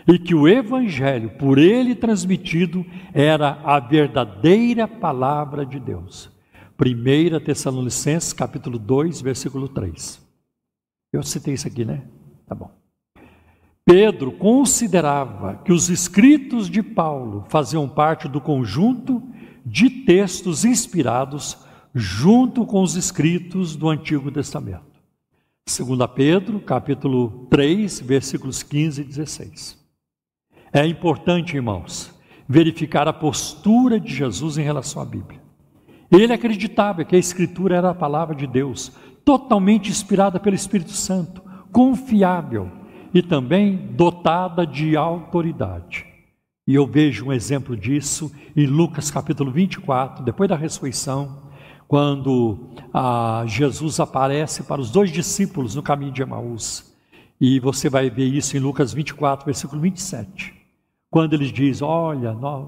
e 0.07 0.19
que 0.19 0.35
o 0.35 0.47
evangelho 0.47 1.31
por 1.31 1.57
ele 1.57 1.95
transmitido 1.95 2.85
era 3.13 3.59
a 3.63 3.79
verdadeira 3.79 4.87
palavra 4.87 5.65
de 5.65 5.79
Deus. 5.79 6.29
1 6.79 7.43
Tessalonicenses 7.43 8.33
capítulo 8.33 8.77
2, 8.77 9.21
versículo 9.21 9.67
3. 9.67 10.21
Eu 11.13 11.23
citei 11.23 11.53
isso 11.53 11.67
aqui, 11.67 11.85
né? 11.85 12.03
Tá 12.45 12.53
bom. 12.53 12.69
Pedro 13.85 14.31
considerava 14.31 15.55
que 15.63 15.71
os 15.71 15.89
escritos 15.89 16.69
de 16.69 16.83
Paulo 16.83 17.45
faziam 17.49 17.87
parte 17.87 18.27
do 18.27 18.41
conjunto 18.41 19.23
de 19.65 19.89
textos 19.89 20.65
inspirados 20.65 21.57
junto 21.93 22.65
com 22.65 22.81
os 22.81 22.95
escritos 22.95 23.75
do 23.75 23.89
Antigo 23.89 24.29
Testamento. 24.31 24.83
2 25.65 25.99
Pedro, 26.13 26.59
capítulo 26.59 27.47
3, 27.49 28.01
versículos 28.01 28.61
15 28.61 29.01
e 29.01 29.05
16. 29.05 29.84
É 30.75 30.85
importante, 30.85 31.55
irmãos, 31.55 32.13
verificar 32.49 33.07
a 33.07 33.13
postura 33.13 33.97
de 33.97 34.13
Jesus 34.13 34.57
em 34.57 34.61
relação 34.61 35.01
à 35.01 35.05
Bíblia. 35.05 35.41
Ele 36.11 36.33
acreditava 36.33 37.05
que 37.05 37.15
a 37.15 37.17
Escritura 37.17 37.77
era 37.77 37.91
a 37.91 37.95
palavra 37.95 38.35
de 38.35 38.45
Deus, 38.45 38.91
totalmente 39.23 39.89
inspirada 39.89 40.37
pelo 40.37 40.53
Espírito 40.53 40.91
Santo, 40.91 41.41
confiável 41.71 42.69
e 43.13 43.21
também 43.21 43.87
dotada 43.93 44.67
de 44.67 44.97
autoridade. 44.97 46.05
E 46.67 46.75
eu 46.75 46.85
vejo 46.85 47.27
um 47.27 47.31
exemplo 47.31 47.77
disso 47.77 48.29
em 48.53 48.65
Lucas 48.65 49.09
capítulo 49.09 49.51
24, 49.51 50.25
depois 50.25 50.49
da 50.49 50.57
ressurreição, 50.57 51.41
quando 51.87 52.67
ah, 52.93 53.45
Jesus 53.47 54.01
aparece 54.01 54.61
para 54.63 54.81
os 54.81 54.91
dois 54.91 55.09
discípulos 55.09 55.73
no 55.73 55.81
caminho 55.81 56.11
de 56.11 56.21
Emaús. 56.21 56.93
E 57.39 57.61
você 57.61 57.89
vai 57.89 58.09
ver 58.09 58.25
isso 58.25 58.57
em 58.57 58.59
Lucas 58.59 58.93
24, 58.93 59.45
versículo 59.45 59.81
27. 59.81 60.64
Quando 61.15 61.31
eles 61.31 61.49
dizem: 61.49 61.87
Olha, 61.87 62.33
nós, 62.33 62.67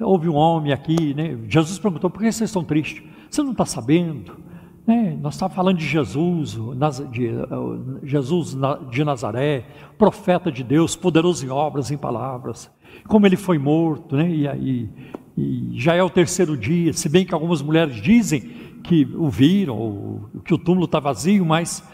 houve 0.00 0.26
um 0.26 0.34
homem 0.34 0.72
aqui, 0.72 1.12
né? 1.12 1.36
Jesus 1.46 1.78
perguntou: 1.78 2.08
Por 2.08 2.22
que 2.22 2.32
vocês 2.32 2.48
estão 2.48 2.64
tristes? 2.64 3.02
Você 3.30 3.42
não 3.42 3.52
está 3.52 3.66
sabendo? 3.66 4.38
Né? 4.86 5.18
Nós 5.20 5.34
estávamos 5.34 5.54
falando 5.54 5.76
de 5.76 5.86
Jesus, 5.86 6.58
de, 7.10 7.28
Jesus 8.04 8.56
de 8.90 9.04
Nazaré, 9.04 9.66
profeta 9.98 10.50
de 10.50 10.64
Deus, 10.64 10.96
poderoso 10.96 11.44
em 11.44 11.50
obras, 11.50 11.90
em 11.90 11.98
palavras, 11.98 12.70
como 13.06 13.26
ele 13.26 13.36
foi 13.36 13.58
morto, 13.58 14.16
né? 14.16 14.30
e, 14.30 14.88
e, 15.36 15.78
já 15.78 15.92
é 15.92 16.02
o 16.02 16.08
terceiro 16.08 16.56
dia, 16.56 16.94
se 16.94 17.06
bem 17.06 17.26
que 17.26 17.34
algumas 17.34 17.60
mulheres 17.60 18.00
dizem 18.00 18.40
que 18.82 19.06
o 19.14 19.28
viram, 19.28 19.76
ou 19.76 20.30
que 20.42 20.54
o 20.54 20.58
túmulo 20.58 20.86
está 20.86 21.00
vazio, 21.00 21.44
mas 21.44 21.86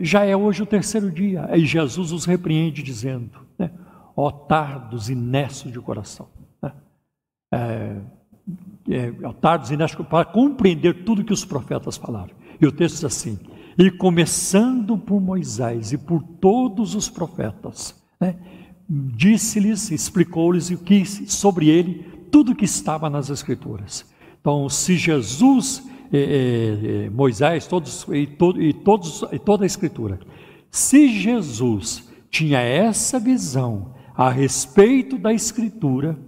já 0.00 0.24
é 0.24 0.36
hoje 0.36 0.64
o 0.64 0.66
terceiro 0.66 1.12
dia. 1.12 1.48
E 1.54 1.64
Jesus 1.64 2.10
os 2.10 2.24
repreende, 2.24 2.82
dizendo? 2.82 3.40
Ó 4.16 4.30
tardos 4.30 5.08
e 5.08 5.14
nessos 5.14 5.72
de 5.72 5.80
coração. 5.80 6.28
Né? 6.62 6.72
É, 7.52 8.00
é, 8.90 9.14
ó 9.24 9.32
tardos 9.32 9.70
e 9.70 9.76
nessos, 9.76 10.06
para 10.06 10.24
compreender 10.24 11.04
tudo 11.04 11.24
que 11.24 11.32
os 11.32 11.44
profetas 11.44 11.96
falaram. 11.96 12.34
E 12.60 12.66
o 12.66 12.72
texto 12.72 12.96
diz 12.96 13.04
assim: 13.04 13.38
e 13.78 13.90
começando 13.90 14.98
por 14.98 15.20
Moisés 15.20 15.92
e 15.92 15.98
por 15.98 16.22
todos 16.22 16.94
os 16.94 17.08
profetas, 17.08 17.94
né? 18.20 18.36
disse-lhes, 18.88 19.90
explicou-lhes 19.90 20.70
o 20.70 20.78
que 20.78 21.04
sobre 21.06 21.68
ele 21.68 22.12
tudo 22.30 22.54
que 22.54 22.64
estava 22.64 23.08
nas 23.08 23.30
Escrituras. 23.30 24.10
Então, 24.40 24.68
se 24.68 24.96
Jesus, 24.96 25.82
eh, 26.12 27.06
eh, 27.06 27.10
Moisés, 27.10 27.66
todos 27.66 28.06
e, 28.10 28.26
todo, 28.26 28.60
e, 28.60 28.72
todos 28.72 29.24
e 29.30 29.38
toda 29.38 29.64
a 29.64 29.66
Escritura, 29.66 30.18
se 30.70 31.08
Jesus 31.08 32.10
tinha 32.30 32.60
essa 32.60 33.20
visão 33.20 33.94
a 34.14 34.30
respeito 34.30 35.16
da 35.18 35.32
Escritura, 35.32 36.18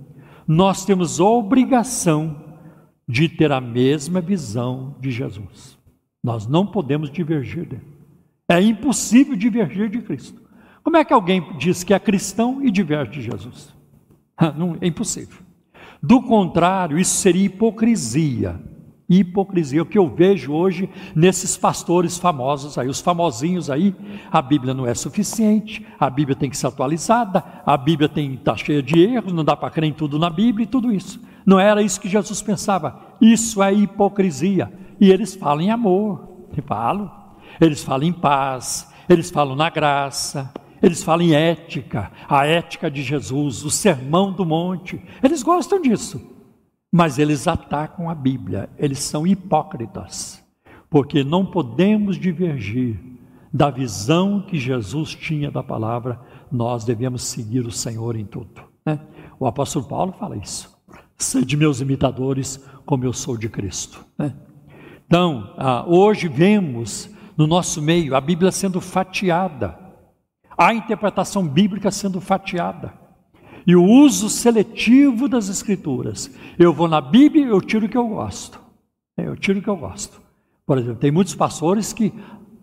nós 0.47 0.85
temos 0.85 1.21
obrigação 1.21 2.43
de 3.09 3.29
ter 3.29 3.53
a 3.53 3.61
mesma 3.61 4.21
visão 4.21 4.97
de 5.01 5.11
Jesus. 5.11 5.79
Nós 6.23 6.47
não 6.47 6.67
podemos 6.67 7.11
divergir 7.11 7.67
dele. 7.67 7.83
É 8.49 8.61
impossível 8.61 9.37
divergir 9.37 9.89
de 9.91 10.01
Cristo. 10.01 10.43
Como 10.83 10.97
é 10.97 11.05
que 11.05 11.13
alguém 11.13 11.43
diz 11.59 11.83
que 11.83 11.95
é 11.95 11.99
cristão 11.99 12.63
e 12.63 12.71
diverge 12.71 13.13
de 13.13 13.23
Jesus? 13.23 13.75
Não, 14.57 14.77
é 14.81 14.87
impossível. 14.87 15.39
Do 16.03 16.23
contrário, 16.23 16.99
isso 16.99 17.17
seria 17.17 17.47
hipocrisia. 17.47 18.61
Hipocrisia, 19.09 19.83
o 19.83 19.87
que 19.87 19.99
eu 19.99 20.09
vejo 20.09 20.53
hoje 20.53 20.89
nesses 21.15 21.59
pastores 21.59 22.17
famosos 22.17 22.79
aí, 22.79 22.89
os 22.89 23.01
famosinhos 23.01 23.69
aí, 23.69 23.95
a 24.33 24.41
Bíblia 24.41 24.73
não 24.73 24.87
é 24.87 24.95
suficiente, 24.95 25.87
a 26.01 26.09
Bíblia 26.09 26.35
tem 26.35 26.49
que 26.49 26.57
ser 26.57 26.69
atualizada, 26.69 27.45
a 27.67 27.77
Bíblia 27.77 28.11
está 28.17 28.57
cheia 28.57 28.83
de 28.83 28.99
erros, 28.99 29.33
não 29.33 29.45
dá 29.45 29.55
para 29.55 29.71
crer 29.71 29.89
em 29.89 29.93
tudo 29.93 30.19
na 30.19 30.31
Bíblia 30.31 30.65
e 30.65 30.69
tudo 30.69 30.91
isso. 30.91 31.21
Não 31.45 31.61
era 31.61 31.83
isso 31.83 32.01
que 32.01 32.09
Jesus 32.09 32.41
pensava, 32.41 32.99
isso 33.21 33.63
é 33.63 33.75
hipocrisia. 33.75 34.73
E 34.99 35.11
eles 35.11 35.35
falam 35.35 35.61
em 35.61 35.71
amor, 35.71 36.27
falam, 36.67 37.13
eles 37.61 37.85
falam 37.85 38.09
em 38.09 38.13
paz, 38.13 38.91
eles 39.07 39.31
falam 39.31 39.55
na 39.55 39.69
graça, 39.69 40.51
eles 40.83 41.03
falam 41.03 41.27
em 41.27 41.35
ética, 41.35 42.11
a 42.27 42.47
ética 42.47 42.91
de 42.91 43.03
Jesus, 43.03 43.65
o 43.65 43.71
sermão 43.71 44.33
do 44.33 44.47
monte, 44.47 45.03
eles 45.23 45.43
gostam 45.43 45.79
disso 45.79 46.34
mas 46.95 47.19
eles 47.19 47.49
atacam 47.49 48.09
a 48.09 48.15
Bíblia, 48.15 48.71
eles 48.79 49.01
são 49.01 49.27
hipócritas, 49.27 50.41
porque 50.89 51.25
não 51.25 51.45
podemos 51.45 52.17
divergir 52.17 52.97
da 53.53 53.69
visão 53.69 54.41
que 54.41 54.57
Jesus 54.61 55.13
tinha 55.13 55.51
da 55.51 55.61
palavra, 55.61 56.21
nós 56.53 56.85
devemos 56.85 57.25
seguir 57.25 57.67
o 57.67 57.73
Senhor 57.73 58.15
em 58.15 58.25
tudo. 58.25 58.63
Né? 58.87 59.01
O 59.41 59.47
apóstolo 59.49 59.85
Paulo 59.87 60.13
fala 60.13 60.37
isso. 60.37 60.73
Sede 61.19 61.57
meus 61.57 61.81
imitadores, 61.81 62.65
como 62.87 63.05
eu 63.05 63.13
sou 63.13 63.37
de 63.37 63.49
Cristo. 63.49 64.05
Né? 64.17 64.33
Então, 65.05 65.53
ah, 65.59 65.85
hoje 65.89 66.29
vemos 66.29 67.11
no 67.37 67.49
nosso 67.49 67.83
meio 67.83 68.15
a 68.15 68.21
Bíblia 68.21 68.53
sendo 68.53 68.81
fatiada, 68.81 69.77
a 70.57 70.73
interpretação 70.73 71.45
bíblica 71.45 71.91
sendo 71.91 72.21
fatiada 72.21 73.04
e 73.67 73.75
o 73.75 73.85
uso 73.85 74.29
seletivo 74.29 75.29
das 75.29 75.49
escrituras. 75.49 76.31
Eu 76.59 76.73
vou 76.73 76.89
na 76.89 77.01
Bíblia, 77.01 77.47
eu 77.47 77.61
tiro 77.61 77.87
o 77.87 77.89
que 77.89 77.97
eu 77.97 78.09
gosto. 78.09 78.61
Eu 79.17 79.37
tiro 79.37 79.61
o 79.61 79.63
que 79.63 79.69
eu 79.69 79.77
gosto. 79.77 80.21
Por 80.67 80.79
exemplo, 80.79 80.97
tem 80.97 81.11
muitos 81.11 81.35
pastores 81.35 81.93
que 81.93 82.13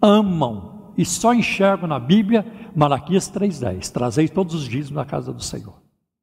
amam 0.02 0.94
e 0.98 1.06
só 1.06 1.34
enxergam 1.34 1.88
na 1.88 2.00
Bíblia 2.00 2.46
Malaquias 2.76 3.32
3,10. 3.32 3.92
Trazei 3.92 4.28
todos 4.28 4.54
os 4.54 4.68
dias 4.68 4.90
na 4.90 5.06
casa 5.06 5.32
do 5.32 5.42
Senhor. 5.42 5.82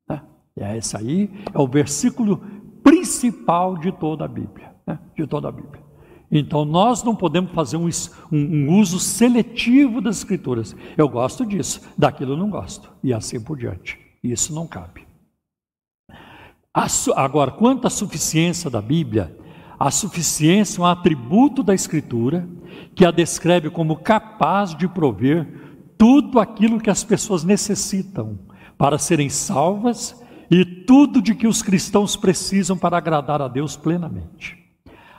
Né? 0.09 0.23
E 0.57 0.63
é 0.63 0.77
esse 0.77 0.97
aí 0.97 1.31
é 1.53 1.59
o 1.59 1.67
versículo 1.67 2.39
principal 2.83 3.77
de 3.77 3.93
toda 3.93 4.25
a 4.25 4.29
Bíblia. 4.29 4.75
Né? 4.87 4.99
De 5.17 5.27
toda 5.27 5.49
a 5.49 5.53
Bíblia. 5.53 5.89
Então 6.31 6.65
nós 6.65 7.03
não 7.03 7.17
podemos 7.17 7.53
fazer 7.53 7.77
um, 7.77 7.89
um, 8.31 8.39
um, 8.39 8.79
uso 8.79 8.99
seletivo 8.99 10.01
das 10.01 10.19
escrituras. 10.19 10.77
Eu 10.97 11.09
gosto 11.09 11.47
disso, 11.47 11.81
daquilo 11.97 12.35
eu 12.35 12.37
não 12.37 12.51
gosto, 12.51 12.93
e 13.03 13.15
assim 13.15 13.41
por 13.41 13.57
diante. 13.57 13.99
Isso 14.23 14.55
não 14.55 14.67
cabe. 14.67 15.07
Agora, 17.17 17.51
quanto 17.51 17.87
à 17.87 17.91
suficiência 17.91 18.71
da 18.71 18.81
Bíblia, 18.81 19.37
a 19.79 19.91
suficiência 19.91 20.81
é 20.81 20.83
um 20.83 20.87
atributo 20.87 21.63
da 21.63 21.75
Escritura 21.75 22.49
que 22.95 23.05
a 23.05 23.11
descreve 23.11 23.71
como 23.71 23.97
capaz 23.97 24.75
de 24.75 24.87
prover 24.89 25.47
tudo 25.97 26.39
aquilo 26.39 26.81
que 26.81 26.91
as 26.91 27.03
pessoas 27.03 27.43
necessitam 27.43 28.39
para 28.77 28.99
serem 28.99 29.29
salvas 29.29 30.21
e 30.51 30.65
tudo 30.65 31.21
de 31.21 31.35
que 31.35 31.47
os 31.47 31.63
cristãos 31.63 32.17
precisam 32.17 32.79
para 32.79 32.97
agradar 32.97 33.43
a 33.43 33.49
Deus 33.49 33.77
plenamente. 33.77 34.57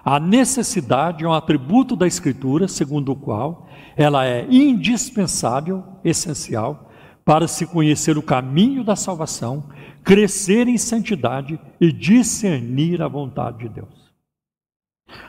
A 0.03 0.19
necessidade 0.19 1.25
é 1.25 1.27
um 1.27 1.33
atributo 1.33 1.95
da 1.95 2.07
Escritura, 2.07 2.67
segundo 2.67 3.11
o 3.11 3.15
qual 3.15 3.67
ela 3.97 4.25
é 4.25 4.47
indispensável, 4.49 5.83
essencial, 6.03 6.88
para 7.29 7.47
se 7.47 7.67
conhecer 7.67 8.17
o 8.17 8.23
caminho 8.23 8.83
da 8.83 8.95
salvação, 8.95 9.65
crescer 10.03 10.67
em 10.67 10.79
santidade 10.79 11.59
e 11.79 11.91
discernir 11.91 13.03
a 13.03 13.07
vontade 13.07 13.59
de 13.59 13.69
Deus. 13.69 14.11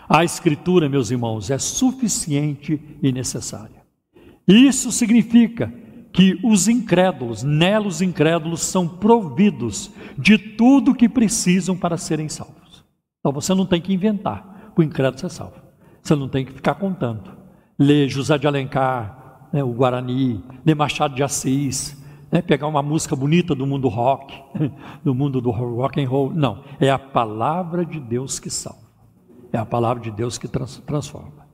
A 0.08 0.24
Escritura, 0.24 0.88
meus 0.88 1.10
irmãos, 1.10 1.50
é 1.50 1.58
suficiente 1.58 2.80
e 3.02 3.12
necessária. 3.12 3.82
Isso 4.48 4.90
significa 4.90 5.70
que 6.10 6.40
os 6.42 6.68
incrédulos, 6.68 7.42
nela 7.42 7.86
os 7.86 8.00
incrédulos, 8.00 8.62
são 8.62 8.88
providos 8.88 9.90
de 10.16 10.38
tudo 10.38 10.92
o 10.92 10.94
que 10.94 11.06
precisam 11.06 11.76
para 11.76 11.98
serem 11.98 12.30
salvos. 12.30 12.82
Então 13.18 13.30
você 13.30 13.54
não 13.54 13.66
tem 13.66 13.78
que 13.78 13.92
inventar 13.92 14.72
o 14.74 14.82
incrédulo 14.82 15.20
ser 15.20 15.28
salvo. 15.28 15.60
Você 16.02 16.16
não 16.16 16.30
tem 16.30 16.46
que 16.46 16.52
ficar 16.52 16.76
contando. 16.76 17.30
Lê 17.78 18.08
José 18.08 18.38
de 18.38 18.46
Alencar, 18.46 19.19
né, 19.52 19.62
o 19.62 19.72
Guarani, 19.72 20.42
ler 20.64 20.74
Machado 20.74 21.14
de 21.14 21.22
Assis, 21.22 21.96
né, 22.30 22.40
pegar 22.40 22.66
uma 22.66 22.82
música 22.82 23.16
bonita 23.16 23.54
do 23.54 23.66
mundo 23.66 23.88
rock, 23.88 24.34
do 25.04 25.14
mundo 25.14 25.40
do 25.40 25.50
rock 25.50 26.02
and 26.02 26.08
roll. 26.08 26.32
Não, 26.32 26.62
é 26.78 26.90
a 26.90 26.98
palavra 26.98 27.84
de 27.84 27.98
Deus 27.98 28.38
que 28.38 28.50
salva. 28.50 28.90
É 29.52 29.58
a 29.58 29.66
palavra 29.66 30.02
de 30.02 30.10
Deus 30.10 30.38
que 30.38 30.46
trans, 30.46 30.78
transforma. 30.86 31.48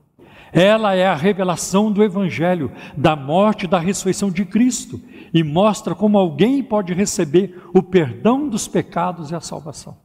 Ela 0.51 0.95
é 0.95 1.07
a 1.07 1.15
revelação 1.15 1.91
do 1.91 2.03
Evangelho, 2.03 2.71
da 2.95 3.15
morte 3.15 3.65
e 3.65 3.67
da 3.67 3.79
ressurreição 3.79 4.31
de 4.31 4.45
Cristo, 4.45 5.01
e 5.33 5.43
mostra 5.43 5.93
como 5.93 6.17
alguém 6.17 6.63
pode 6.63 6.93
receber 6.93 7.61
o 7.73 7.83
perdão 7.83 8.47
dos 8.47 8.67
pecados 8.67 9.31
e 9.31 9.35
a 9.35 9.41
salvação. 9.41 9.97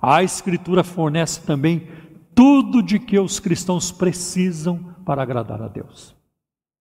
A 0.00 0.22
Escritura 0.22 0.82
fornece 0.82 1.42
também 1.42 1.86
tudo 2.34 2.82
de 2.82 2.98
que 2.98 3.18
os 3.18 3.38
cristãos 3.38 3.92
precisam 3.92 4.94
para 5.04 5.22
agradar 5.22 5.62
a 5.62 5.68
Deus. 5.68 6.14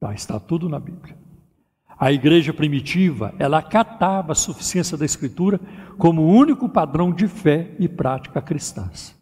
Tá, 0.01 0.15
está 0.15 0.39
tudo 0.39 0.67
na 0.67 0.79
Bíblia. 0.79 1.15
A 1.99 2.11
igreja 2.11 2.51
primitiva, 2.51 3.35
ela 3.37 3.59
acatava 3.59 4.31
a 4.31 4.35
suficiência 4.35 4.97
da 4.97 5.05
Escritura 5.05 5.59
como 5.99 6.25
único 6.25 6.67
padrão 6.67 7.13
de 7.13 7.27
fé 7.27 7.75
e 7.77 7.87
prática 7.87 8.41
cristãs. 8.41 9.15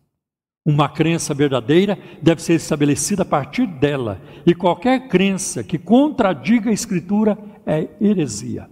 Uma 0.65 0.87
crença 0.87 1.33
verdadeira 1.33 1.99
deve 2.21 2.41
ser 2.41 2.53
estabelecida 2.53 3.23
a 3.23 3.25
partir 3.25 3.67
dela, 3.67 4.21
e 4.45 4.55
qualquer 4.55 5.09
crença 5.09 5.65
que 5.65 5.77
contradiga 5.77 6.69
a 6.69 6.73
Escritura 6.73 7.37
é 7.65 7.89
heresia. 7.99 8.69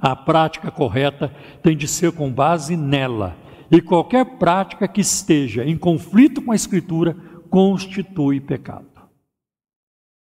A 0.00 0.14
prática 0.14 0.70
correta 0.70 1.34
tem 1.64 1.76
de 1.76 1.88
ser 1.88 2.12
com 2.12 2.32
base 2.32 2.76
nela, 2.76 3.36
e 3.72 3.80
qualquer 3.80 4.38
prática 4.38 4.86
que 4.86 5.00
esteja 5.00 5.64
em 5.64 5.76
conflito 5.76 6.40
com 6.40 6.52
a 6.52 6.56
Escritura 6.56 7.16
constitui 7.48 8.38
pecado. 8.38 8.89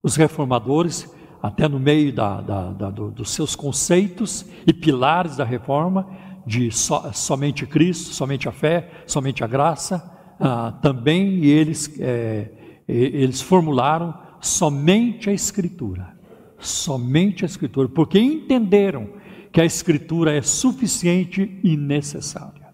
Os 0.07 0.15
reformadores, 0.15 1.13
até 1.43 1.67
no 1.67 1.81
meio 1.81 2.13
da, 2.13 2.41
da, 2.41 2.71
da, 2.71 2.91
do, 2.91 3.11
dos 3.11 3.31
seus 3.31 3.57
conceitos 3.57 4.47
e 4.65 4.73
pilares 4.73 5.37
da 5.37 5.45
reforma, 5.45 6.07
de 6.47 6.71
so, 6.71 7.11
somente 7.13 7.67
Cristo, 7.67 8.15
somente 8.15 8.49
a 8.49 8.53
fé, 8.53 8.89
somente 9.05 9.43
a 9.43 9.49
graça, 9.49 10.09
ah, 10.39 10.79
também 10.81 11.45
eles, 11.45 11.93
é, 11.99 12.53
eles 12.87 13.41
formularam 13.41 14.15
somente 14.41 15.29
a 15.29 15.33
Escritura. 15.33 16.17
Somente 16.57 17.45
a 17.45 17.47
Escritura, 17.47 17.89
porque 17.89 18.21
entenderam 18.21 19.09
que 19.51 19.61
a 19.61 19.65
Escritura 19.65 20.33
é 20.33 20.41
suficiente 20.41 21.59
e 21.65 21.77
necessária. 21.77 22.69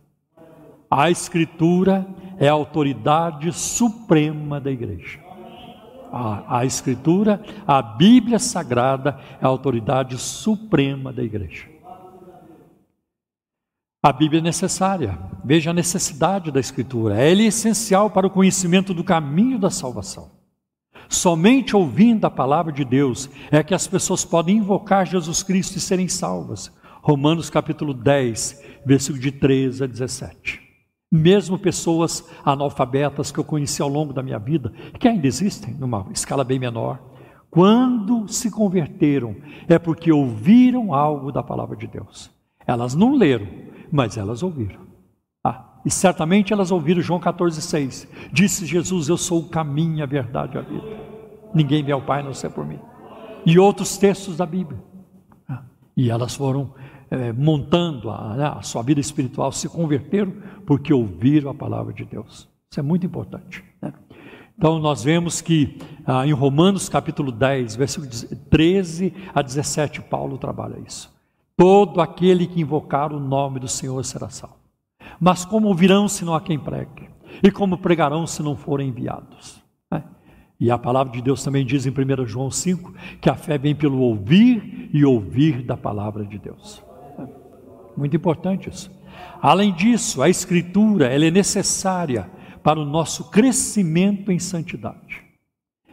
A 0.90 1.10
Escritura 1.10 2.06
é 2.38 2.46
a 2.46 2.52
autoridade 2.52 3.50
suprema 3.54 4.60
da 4.60 4.70
igreja. 4.70 5.21
A, 6.12 6.58
a 6.58 6.64
Escritura, 6.66 7.42
a 7.66 7.80
Bíblia 7.80 8.38
Sagrada, 8.38 9.18
é 9.40 9.44
a 9.44 9.48
autoridade 9.48 10.18
suprema 10.18 11.12
da 11.12 11.22
igreja. 11.22 11.72
A 14.02 14.12
Bíblia 14.12 14.40
é 14.40 14.42
necessária. 14.42 15.18
Veja 15.44 15.70
a 15.70 15.74
necessidade 15.74 16.50
da 16.50 16.60
Escritura. 16.60 17.14
Ela 17.14 17.42
é 17.42 17.46
essencial 17.46 18.10
para 18.10 18.26
o 18.26 18.30
conhecimento 18.30 18.92
do 18.92 19.04
caminho 19.04 19.58
da 19.58 19.70
salvação. 19.70 20.30
Somente 21.08 21.76
ouvindo 21.76 22.24
a 22.24 22.30
palavra 22.30 22.72
de 22.72 22.84
Deus 22.84 23.30
é 23.50 23.62
que 23.62 23.74
as 23.74 23.86
pessoas 23.86 24.24
podem 24.24 24.56
invocar 24.56 25.06
Jesus 25.06 25.42
Cristo 25.42 25.76
e 25.76 25.80
serem 25.80 26.08
salvas. 26.08 26.72
Romanos 27.02 27.50
capítulo 27.50 27.92
10, 27.92 28.62
versículo 28.84 29.22
de 29.22 29.30
13 29.30 29.84
a 29.84 29.86
17. 29.86 30.61
Mesmo 31.14 31.58
pessoas 31.58 32.26
analfabetas 32.42 33.30
que 33.30 33.38
eu 33.38 33.44
conheci 33.44 33.82
ao 33.82 33.88
longo 33.88 34.14
da 34.14 34.22
minha 34.22 34.38
vida, 34.38 34.72
que 34.98 35.06
ainda 35.06 35.26
existem, 35.26 35.74
numa 35.74 36.06
escala 36.10 36.42
bem 36.42 36.58
menor, 36.58 36.98
quando 37.50 38.26
se 38.28 38.50
converteram, 38.50 39.36
é 39.68 39.78
porque 39.78 40.10
ouviram 40.10 40.94
algo 40.94 41.30
da 41.30 41.42
palavra 41.42 41.76
de 41.76 41.86
Deus. 41.86 42.30
Elas 42.66 42.94
não 42.94 43.14
leram, 43.14 43.46
mas 43.92 44.16
elas 44.16 44.42
ouviram. 44.42 44.80
Ah, 45.44 45.80
e 45.84 45.90
certamente 45.90 46.50
elas 46.50 46.70
ouviram 46.70 47.02
João 47.02 47.20
14,6. 47.20 48.08
Disse 48.32 48.64
Jesus: 48.64 49.10
Eu 49.10 49.18
sou 49.18 49.40
o 49.40 49.48
caminho, 49.50 50.02
a 50.02 50.06
verdade 50.06 50.56
e 50.56 50.58
a 50.58 50.62
vida. 50.62 50.86
Ninguém 51.54 51.84
vê 51.84 51.92
ao 51.92 52.00
Pai 52.00 52.22
não 52.22 52.32
ser 52.32 52.48
por 52.48 52.64
mim. 52.64 52.78
E 53.44 53.58
outros 53.58 53.98
textos 53.98 54.38
da 54.38 54.46
Bíblia. 54.46 54.82
Ah, 55.46 55.62
e 55.94 56.08
elas 56.08 56.34
foram 56.34 56.72
é, 57.12 57.30
montando 57.30 58.10
a, 58.10 58.34
né, 58.34 58.46
a 58.56 58.62
sua 58.62 58.82
vida 58.82 58.98
espiritual, 58.98 59.52
se 59.52 59.68
converteram 59.68 60.32
porque 60.64 60.94
ouviram 60.94 61.50
a 61.50 61.54
palavra 61.54 61.92
de 61.92 62.06
Deus. 62.06 62.48
Isso 62.70 62.80
é 62.80 62.82
muito 62.82 63.04
importante. 63.04 63.62
Né? 63.82 63.92
Então, 64.56 64.78
nós 64.78 65.04
vemos 65.04 65.42
que 65.42 65.78
ah, 66.06 66.26
em 66.26 66.32
Romanos 66.32 66.88
capítulo 66.88 67.30
10, 67.30 67.76
versículo 67.76 68.10
13 68.48 69.12
a 69.34 69.42
17, 69.42 70.00
Paulo 70.00 70.38
trabalha 70.38 70.78
isso. 70.86 71.12
Todo 71.54 72.00
aquele 72.00 72.46
que 72.46 72.62
invocar 72.62 73.12
o 73.12 73.20
nome 73.20 73.60
do 73.60 73.68
Senhor 73.68 74.02
será 74.06 74.30
salvo. 74.30 74.56
Mas 75.20 75.44
como 75.44 75.74
virão 75.74 76.08
se 76.08 76.24
não 76.24 76.34
há 76.34 76.40
quem 76.40 76.58
pregue? 76.58 77.10
E 77.42 77.50
como 77.50 77.76
pregarão 77.76 78.26
se 78.26 78.42
não 78.42 78.56
forem 78.56 78.88
enviados? 78.88 79.62
É. 79.90 80.02
E 80.58 80.70
a 80.70 80.78
palavra 80.78 81.12
de 81.12 81.20
Deus 81.20 81.44
também 81.44 81.66
diz 81.66 81.84
em 81.84 81.90
1 81.90 82.26
João 82.26 82.50
5 82.50 82.94
que 83.20 83.28
a 83.28 83.34
fé 83.34 83.58
vem 83.58 83.74
pelo 83.74 83.98
ouvir 83.98 84.88
e 84.94 85.04
ouvir 85.04 85.62
da 85.62 85.76
palavra 85.76 86.24
de 86.24 86.38
Deus. 86.38 86.82
Muito 87.96 88.16
importante 88.16 88.68
isso. 88.68 88.90
Além 89.40 89.72
disso, 89.72 90.22
a 90.22 90.28
Escritura 90.28 91.06
ela 91.06 91.24
é 91.24 91.30
necessária 91.30 92.30
para 92.62 92.78
o 92.78 92.84
nosso 92.84 93.30
crescimento 93.30 94.30
em 94.30 94.38
santidade. 94.38 95.22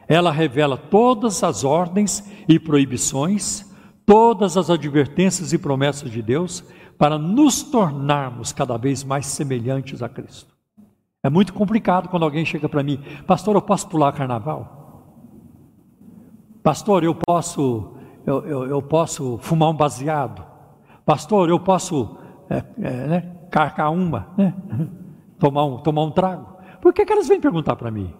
Ela 0.08 0.32
revela 0.32 0.78
todas 0.78 1.44
as 1.44 1.64
ordens 1.64 2.24
e 2.48 2.60
proibições 2.60 3.70
todas 4.10 4.58
as 4.58 4.72
advertências 4.72 5.54
e 5.54 5.58
promessas 5.60 6.10
de 6.10 6.20
Deus 6.20 6.64
para 6.98 7.16
nos 7.16 7.62
tornarmos 7.62 8.52
cada 8.52 8.76
vez 8.76 9.04
mais 9.04 9.28
semelhantes 9.28 10.02
a 10.02 10.10
Cristo. 10.10 10.52
É 11.22 11.30
muito 11.30 11.54
complicado 11.54 12.10
quando 12.10 12.24
alguém 12.24 12.44
chega 12.44 12.68
para 12.68 12.82
mim, 12.82 13.00
pastor, 13.28 13.54
eu 13.54 13.62
posso 13.62 13.88
pular 13.88 14.12
carnaval? 14.12 15.14
Pastor, 16.64 17.04
eu 17.04 17.14
posso, 17.14 17.94
eu, 18.26 18.44
eu, 18.48 18.66
eu 18.66 18.82
posso 18.82 19.38
fumar 19.44 19.70
um 19.70 19.76
baseado? 19.76 20.44
Pastor, 21.10 21.50
eu 21.50 21.60
posso 21.60 22.20
é, 22.48 22.64
é, 22.78 23.08
né, 23.08 23.22
carcar 23.50 23.92
uma, 23.92 24.32
né? 24.38 24.54
tomar, 25.40 25.66
um, 25.66 25.80
tomar 25.80 26.04
um 26.04 26.12
trago? 26.12 26.56
Por 26.80 26.94
que, 26.94 27.04
que 27.04 27.12
elas 27.12 27.28
vêm 27.28 27.42
perguntar 27.42 27.76
para 27.76 27.90
mim? 27.90 28.14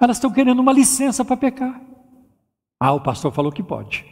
Elas 0.00 0.16
estão 0.16 0.32
querendo 0.32 0.58
uma 0.58 0.72
licença 0.72 1.24
para 1.24 1.36
pecar. 1.36 1.80
Ah, 2.80 2.92
o 2.92 3.00
pastor 3.00 3.30
falou 3.30 3.52
que 3.52 3.62
pode. 3.62 4.04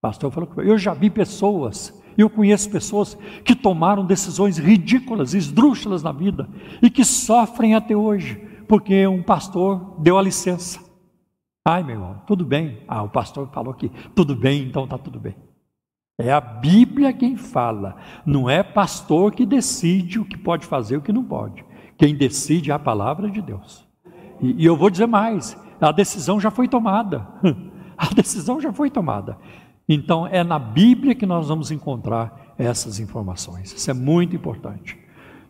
Pastor 0.00 0.30
falou 0.30 0.48
que 0.48 0.60
eu 0.60 0.78
já 0.78 0.94
vi 0.94 1.10
pessoas, 1.10 2.02
eu 2.16 2.30
conheço 2.30 2.70
pessoas 2.70 3.14
que 3.44 3.54
tomaram 3.54 4.06
decisões 4.06 4.56
ridículas, 4.56 5.34
esdrúxulas 5.34 6.02
na 6.02 6.12
vida 6.12 6.48
e 6.80 6.88
que 6.88 7.04
sofrem 7.04 7.74
até 7.74 7.94
hoje, 7.94 8.36
porque 8.66 9.06
um 9.06 9.22
pastor 9.22 10.00
deu 10.00 10.16
a 10.16 10.22
licença. 10.22 10.80
Ai, 11.62 11.82
meu 11.82 11.96
irmão, 11.96 12.22
tudo 12.26 12.42
bem. 12.42 12.82
Ah, 12.88 13.02
o 13.02 13.10
pastor 13.10 13.50
falou 13.52 13.74
que 13.74 13.90
tudo 14.14 14.34
bem, 14.34 14.62
então 14.62 14.84
está 14.84 14.96
tudo 14.96 15.20
bem. 15.20 15.36
É 16.18 16.32
a 16.32 16.40
Bíblia 16.40 17.12
quem 17.12 17.36
fala, 17.36 17.96
não 18.24 18.48
é 18.48 18.62
pastor 18.62 19.32
que 19.32 19.46
decide 19.46 20.18
o 20.18 20.24
que 20.24 20.36
pode 20.36 20.66
fazer 20.66 20.94
e 20.94 20.98
o 20.98 21.02
que 21.02 21.12
não 21.12 21.24
pode. 21.24 21.64
Quem 21.96 22.14
decide 22.14 22.70
é 22.70 22.74
a 22.74 22.78
palavra 22.78 23.30
de 23.30 23.40
Deus. 23.40 23.86
E, 24.40 24.62
e 24.62 24.64
eu 24.64 24.76
vou 24.76 24.90
dizer 24.90 25.06
mais: 25.06 25.56
a 25.80 25.92
decisão 25.92 26.40
já 26.40 26.50
foi 26.50 26.68
tomada. 26.68 27.26
A 27.94 28.12
decisão 28.12 28.60
já 28.60 28.72
foi 28.72 28.90
tomada. 28.90 29.38
Então, 29.88 30.26
é 30.26 30.42
na 30.42 30.58
Bíblia 30.58 31.14
que 31.14 31.24
nós 31.24 31.46
vamos 31.46 31.70
encontrar 31.70 32.54
essas 32.58 32.98
informações. 32.98 33.72
Isso 33.72 33.90
é 33.90 33.94
muito 33.94 34.34
importante. 34.34 34.98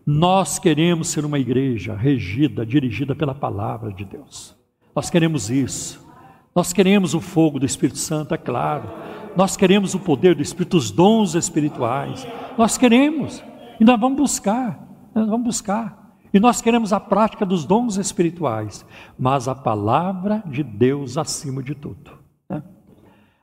Nós 0.05 0.59
queremos 0.59 1.09
ser 1.09 1.24
uma 1.24 1.39
igreja 1.39 1.94
regida, 1.94 2.66
dirigida 2.66 3.14
pela 3.14 3.34
palavra 3.34 3.90
de 3.90 4.05
Deus. 4.05 4.55
Nós 4.94 5.09
queremos 5.09 5.48
isso. 5.48 6.06
Nós 6.55 6.72
queremos 6.74 7.14
o 7.14 7.20
fogo 7.20 7.59
do 7.59 7.64
Espírito 7.64 7.98
Santo, 7.98 8.34
é 8.34 8.36
claro. 8.36 8.90
Nós 9.36 9.56
queremos 9.56 9.94
o 9.94 10.00
poder 10.00 10.34
do 10.34 10.42
Espírito, 10.42 10.76
os 10.76 10.90
dons 10.90 11.34
espirituais. 11.34 12.26
Nós 12.56 12.76
queremos. 12.76 13.42
E 13.80 13.84
nós 13.84 13.98
vamos 13.98 14.18
buscar. 14.18 14.88
Nós 15.14 15.28
vamos 15.28 15.44
buscar. 15.44 16.02
E 16.32 16.40
nós 16.40 16.62
queremos 16.62 16.92
a 16.92 17.00
prática 17.00 17.44
dos 17.44 17.64
dons 17.64 17.96
espirituais, 17.96 18.86
mas 19.18 19.48
a 19.48 19.54
palavra 19.54 20.42
de 20.46 20.62
Deus 20.62 21.18
acima 21.18 21.62
de 21.62 21.74
tudo. 21.74 22.12
Né? 22.48 22.62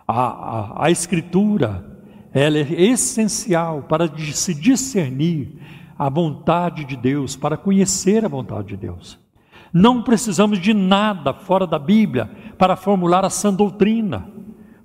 A, 0.08 0.22
a, 0.22 0.86
a 0.86 0.92
Escritura, 0.92 1.86
ela 2.34 2.58
é 2.58 2.82
essencial 2.82 3.84
para 3.84 4.08
se 4.34 4.56
discernir 4.56 5.60
a 5.98 6.10
vontade 6.10 6.84
de 6.84 6.98
Deus, 6.98 7.36
para 7.36 7.58
conhecer 7.58 8.26
a 8.26 8.30
vontade 8.30 8.70
de 8.70 8.78
Deus. 8.78 9.20
Não 9.72 10.02
precisamos 10.02 10.58
de 10.58 10.74
nada 10.74 11.32
fora 11.32 11.68
da 11.68 11.78
Bíblia 11.78 12.32
para 12.58 12.76
formular 12.76 13.24
a 13.24 13.30
sã 13.30 13.54
doutrina, 13.54 14.32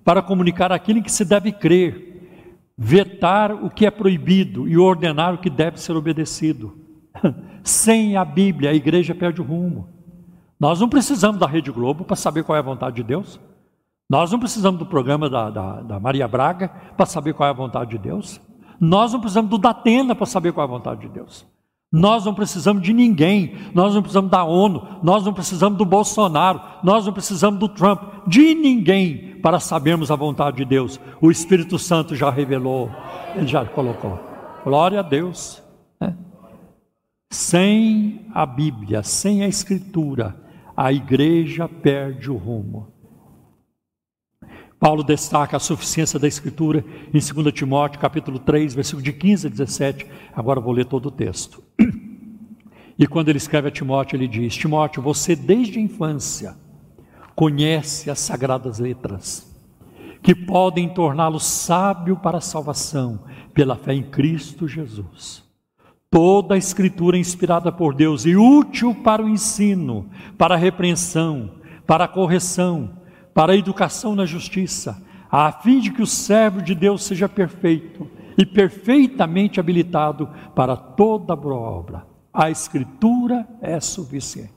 para 0.04 0.22
comunicar 0.22 0.70
aquilo 0.70 0.98
em 0.98 1.02
que 1.02 1.10
se 1.10 1.24
deve 1.24 1.50
crer, 1.50 2.72
vetar 2.76 3.52
o 3.52 3.70
que 3.70 3.86
é 3.86 3.90
proibido 3.90 4.68
e 4.68 4.76
ordenar 4.76 5.34
o 5.34 5.38
que 5.38 5.48
deve 5.48 5.80
ser 5.80 5.96
obedecido. 5.96 6.76
Sem 7.64 8.16
a 8.16 8.24
Bíblia, 8.24 8.70
a 8.70 8.74
igreja 8.74 9.14
perde 9.14 9.40
o 9.40 9.44
rumo. 9.44 9.88
Nós 10.60 10.80
não 10.80 10.88
precisamos 10.88 11.40
da 11.40 11.46
Rede 11.46 11.70
Globo 11.70 12.04
para 12.04 12.16
saber 12.16 12.44
qual 12.44 12.56
é 12.56 12.58
a 12.58 12.62
vontade 12.62 12.96
de 12.96 13.02
Deus. 13.02 13.40
Nós 14.08 14.30
não 14.30 14.38
precisamos 14.38 14.78
do 14.78 14.86
programa 14.86 15.30
da, 15.30 15.50
da, 15.50 15.80
da 15.80 16.00
Maria 16.00 16.28
Braga 16.28 16.68
para 16.96 17.06
saber 17.06 17.32
qual 17.32 17.48
é 17.48 17.50
a 17.50 17.54
vontade 17.54 17.90
de 17.90 17.98
Deus. 17.98 18.40
Nós 18.78 19.12
não 19.12 19.20
precisamos 19.20 19.50
do 19.50 19.58
Datena 19.58 20.14
para 20.14 20.26
saber 20.26 20.52
qual 20.52 20.66
é 20.66 20.68
a 20.68 20.72
vontade 20.72 21.00
de 21.02 21.08
Deus. 21.08 21.46
Nós 21.94 22.24
não 22.24 22.34
precisamos 22.34 22.82
de 22.82 22.92
ninguém, 22.92 23.54
nós 23.72 23.94
não 23.94 24.02
precisamos 24.02 24.28
da 24.28 24.42
ONU, 24.42 24.98
nós 25.00 25.24
não 25.24 25.32
precisamos 25.32 25.78
do 25.78 25.84
Bolsonaro, 25.84 26.60
nós 26.82 27.06
não 27.06 27.12
precisamos 27.12 27.60
do 27.60 27.68
Trump, 27.68 28.02
de 28.26 28.52
ninguém 28.52 29.38
para 29.40 29.60
sabermos 29.60 30.10
a 30.10 30.16
vontade 30.16 30.56
de 30.56 30.64
Deus. 30.64 30.98
O 31.20 31.30
Espírito 31.30 31.78
Santo 31.78 32.16
já 32.16 32.30
revelou, 32.30 32.90
ele 33.36 33.46
já 33.46 33.64
colocou. 33.64 34.18
Glória 34.64 34.98
a 34.98 35.02
Deus. 35.02 35.62
Né? 36.00 36.16
Sem 37.30 38.26
a 38.34 38.44
Bíblia, 38.44 39.04
sem 39.04 39.44
a 39.44 39.46
Escritura, 39.46 40.34
a 40.76 40.92
igreja 40.92 41.68
perde 41.68 42.28
o 42.28 42.36
rumo. 42.36 42.88
Paulo 44.84 45.02
destaca 45.02 45.56
a 45.56 45.60
suficiência 45.60 46.18
da 46.18 46.28
Escritura 46.28 46.84
em 47.08 47.18
2 47.18 47.54
Timóteo, 47.54 47.98
capítulo 47.98 48.38
3, 48.38 48.74
versículo 48.74 49.02
de 49.02 49.14
15 49.14 49.46
a 49.46 49.50
17. 49.50 50.06
Agora 50.36 50.60
vou 50.60 50.74
ler 50.74 50.84
todo 50.84 51.06
o 51.06 51.10
texto. 51.10 51.62
E 52.98 53.06
quando 53.06 53.30
ele 53.30 53.38
escreve 53.38 53.68
a 53.68 53.70
Timóteo, 53.70 54.14
ele 54.14 54.28
diz: 54.28 54.54
Timóteo, 54.54 55.02
você 55.02 55.34
desde 55.34 55.78
a 55.78 55.82
infância 55.82 56.54
conhece 57.34 58.10
as 58.10 58.20
sagradas 58.20 58.78
letras, 58.78 59.50
que 60.22 60.34
podem 60.34 60.90
torná-lo 60.90 61.40
sábio 61.40 62.18
para 62.18 62.36
a 62.38 62.42
salvação 62.42 63.24
pela 63.54 63.76
fé 63.76 63.94
em 63.94 64.02
Cristo 64.02 64.68
Jesus. 64.68 65.42
Toda 66.10 66.54
a 66.54 66.58
Escritura 66.58 67.16
é 67.16 67.20
inspirada 67.20 67.72
por 67.72 67.94
Deus 67.94 68.26
e 68.26 68.36
útil 68.36 68.94
para 68.94 69.24
o 69.24 69.28
ensino, 69.30 70.10
para 70.36 70.54
a 70.54 70.58
repreensão, 70.58 71.52
para 71.86 72.04
a 72.04 72.08
correção, 72.08 73.02
para 73.34 73.52
a 73.52 73.56
educação 73.56 74.14
na 74.14 74.24
justiça, 74.24 75.02
a 75.30 75.50
fim 75.50 75.80
de 75.80 75.90
que 75.90 76.00
o 76.00 76.06
servo 76.06 76.62
de 76.62 76.74
Deus 76.74 77.02
seja 77.02 77.28
perfeito 77.28 78.08
e 78.38 78.46
perfeitamente 78.46 79.58
habilitado 79.58 80.28
para 80.54 80.76
toda 80.76 81.34
boa 81.34 81.56
obra. 81.56 82.06
A 82.32 82.50
Escritura 82.50 83.46
é 83.60 83.78
suficiente. 83.80 84.52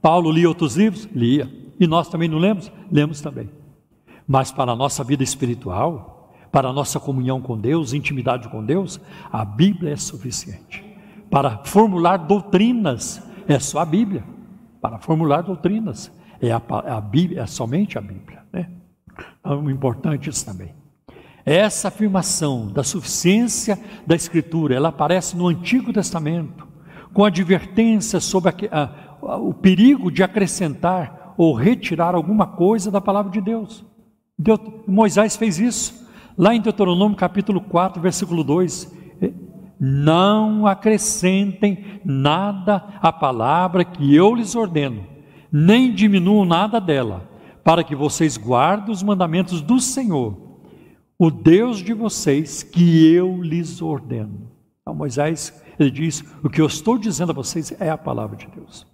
Paulo 0.00 0.30
lia 0.30 0.48
outros 0.48 0.76
livros? 0.76 1.08
Lia. 1.14 1.50
E 1.78 1.86
nós 1.86 2.08
também 2.08 2.28
não 2.28 2.38
lemos? 2.38 2.70
Lemos 2.90 3.20
também. 3.20 3.50
Mas 4.26 4.50
para 4.50 4.72
a 4.72 4.76
nossa 4.76 5.04
vida 5.04 5.22
espiritual, 5.22 6.32
para 6.50 6.68
a 6.68 6.72
nossa 6.72 7.00
comunhão 7.00 7.40
com 7.40 7.58
Deus, 7.58 7.92
intimidade 7.92 8.48
com 8.48 8.64
Deus, 8.64 9.00
a 9.32 9.44
Bíblia 9.44 9.92
é 9.92 9.96
suficiente. 9.96 10.84
Para 11.30 11.58
formular 11.64 12.18
doutrinas, 12.18 13.22
é 13.48 13.58
só 13.58 13.80
a 13.80 13.84
Bíblia. 13.84 14.24
Para 14.80 14.98
formular 14.98 15.42
doutrinas, 15.42 16.12
é, 16.48 16.52
a, 16.52 16.96
a 16.96 17.00
Bíblia, 17.00 17.42
é 17.42 17.46
somente 17.46 17.98
a 17.98 18.00
Bíblia. 18.00 18.42
Né? 18.52 18.70
Então, 19.40 19.70
importante 19.70 20.28
isso 20.28 20.44
também. 20.44 20.74
Essa 21.44 21.88
afirmação 21.88 22.68
da 22.68 22.82
suficiência 22.82 23.78
da 24.06 24.14
Escritura, 24.14 24.74
ela 24.74 24.88
aparece 24.88 25.36
no 25.36 25.48
Antigo 25.48 25.92
Testamento, 25.92 26.66
com 27.12 27.24
advertência 27.24 28.18
sobre 28.18 28.50
a, 28.70 28.90
a, 29.22 29.36
o 29.36 29.52
perigo 29.52 30.10
de 30.10 30.22
acrescentar 30.22 31.34
ou 31.36 31.52
retirar 31.52 32.14
alguma 32.14 32.46
coisa 32.46 32.90
da 32.90 33.00
palavra 33.00 33.30
de 33.30 33.40
Deus. 33.40 33.84
Deus. 34.38 34.60
Moisés 34.86 35.36
fez 35.36 35.58
isso. 35.58 36.08
Lá 36.36 36.54
em 36.54 36.60
Deuteronômio 36.60 37.16
capítulo 37.16 37.60
4, 37.60 38.00
versículo 38.00 38.42
2. 38.42 38.92
Não 39.78 40.66
acrescentem 40.66 42.00
nada 42.04 42.82
à 43.02 43.12
palavra 43.12 43.84
que 43.84 44.14
eu 44.14 44.34
lhes 44.34 44.54
ordeno, 44.54 45.04
nem 45.56 45.94
diminuam 45.94 46.44
nada 46.44 46.80
dela, 46.80 47.30
para 47.62 47.84
que 47.84 47.94
vocês 47.94 48.36
guardem 48.36 48.90
os 48.90 49.04
mandamentos 49.04 49.62
do 49.62 49.78
Senhor, 49.78 50.36
o 51.16 51.30
Deus 51.30 51.78
de 51.78 51.94
vocês, 51.94 52.64
que 52.64 53.06
eu 53.14 53.40
lhes 53.40 53.80
ordeno. 53.80 54.50
Então, 54.80 54.92
Moisés 54.92 55.62
ele 55.78 55.92
diz: 55.92 56.24
O 56.42 56.50
que 56.50 56.60
eu 56.60 56.66
estou 56.66 56.98
dizendo 56.98 57.30
a 57.30 57.34
vocês 57.34 57.72
é 57.78 57.88
a 57.88 57.96
palavra 57.96 58.36
de 58.36 58.48
Deus. 58.48 58.84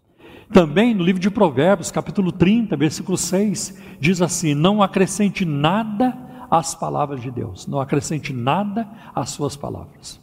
Também 0.52 0.94
no 0.94 1.02
livro 1.02 1.20
de 1.20 1.30
Provérbios, 1.30 1.90
capítulo 1.90 2.30
30, 2.30 2.76
versículo 2.76 3.16
6, 3.16 3.80
diz 3.98 4.20
assim: 4.20 4.54
Não 4.54 4.82
acrescente 4.82 5.46
nada 5.46 6.14
às 6.50 6.74
palavras 6.74 7.22
de 7.22 7.30
Deus, 7.30 7.66
não 7.66 7.80
acrescente 7.80 8.34
nada 8.34 8.86
às 9.14 9.30
suas 9.30 9.56
palavras. 9.56 10.20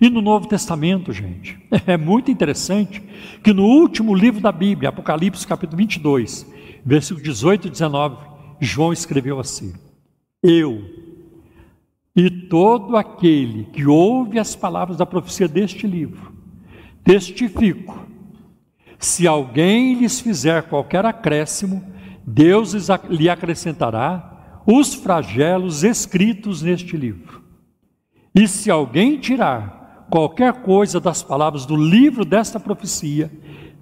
E 0.00 0.10
no 0.10 0.20
Novo 0.20 0.48
Testamento, 0.48 1.12
gente, 1.12 1.58
é 1.86 1.96
muito 1.96 2.30
interessante 2.30 3.02
que 3.42 3.52
no 3.52 3.64
último 3.64 4.14
livro 4.14 4.40
da 4.40 4.50
Bíblia, 4.50 4.88
Apocalipse, 4.88 5.46
capítulo 5.46 5.78
22, 5.78 6.46
versículo 6.84 7.24
18 7.24 7.68
e 7.68 7.70
19, 7.70 8.16
João 8.60 8.92
escreveu 8.92 9.38
assim: 9.38 9.72
Eu, 10.42 10.82
e 12.14 12.30
todo 12.30 12.96
aquele 12.96 13.64
que 13.64 13.86
ouve 13.86 14.38
as 14.38 14.54
palavras 14.54 14.96
da 14.96 15.06
profecia 15.06 15.48
deste 15.48 15.86
livro, 15.86 16.32
testifico, 17.04 18.06
se 18.98 19.26
alguém 19.26 19.94
lhes 19.94 20.20
fizer 20.20 20.62
qualquer 20.64 21.04
acréscimo, 21.04 21.84
Deus 22.26 22.72
lhe 23.10 23.28
acrescentará 23.28 24.62
os 24.66 24.94
flagelos 24.94 25.84
escritos 25.84 26.62
neste 26.62 26.96
livro. 26.96 27.42
E 28.34 28.48
se 28.48 28.70
alguém 28.70 29.18
tirar 29.18 29.83
qualquer 30.14 30.62
coisa 30.62 31.00
das 31.00 31.24
palavras 31.24 31.66
do 31.66 31.74
livro 31.74 32.24
desta 32.24 32.60
profecia, 32.60 33.28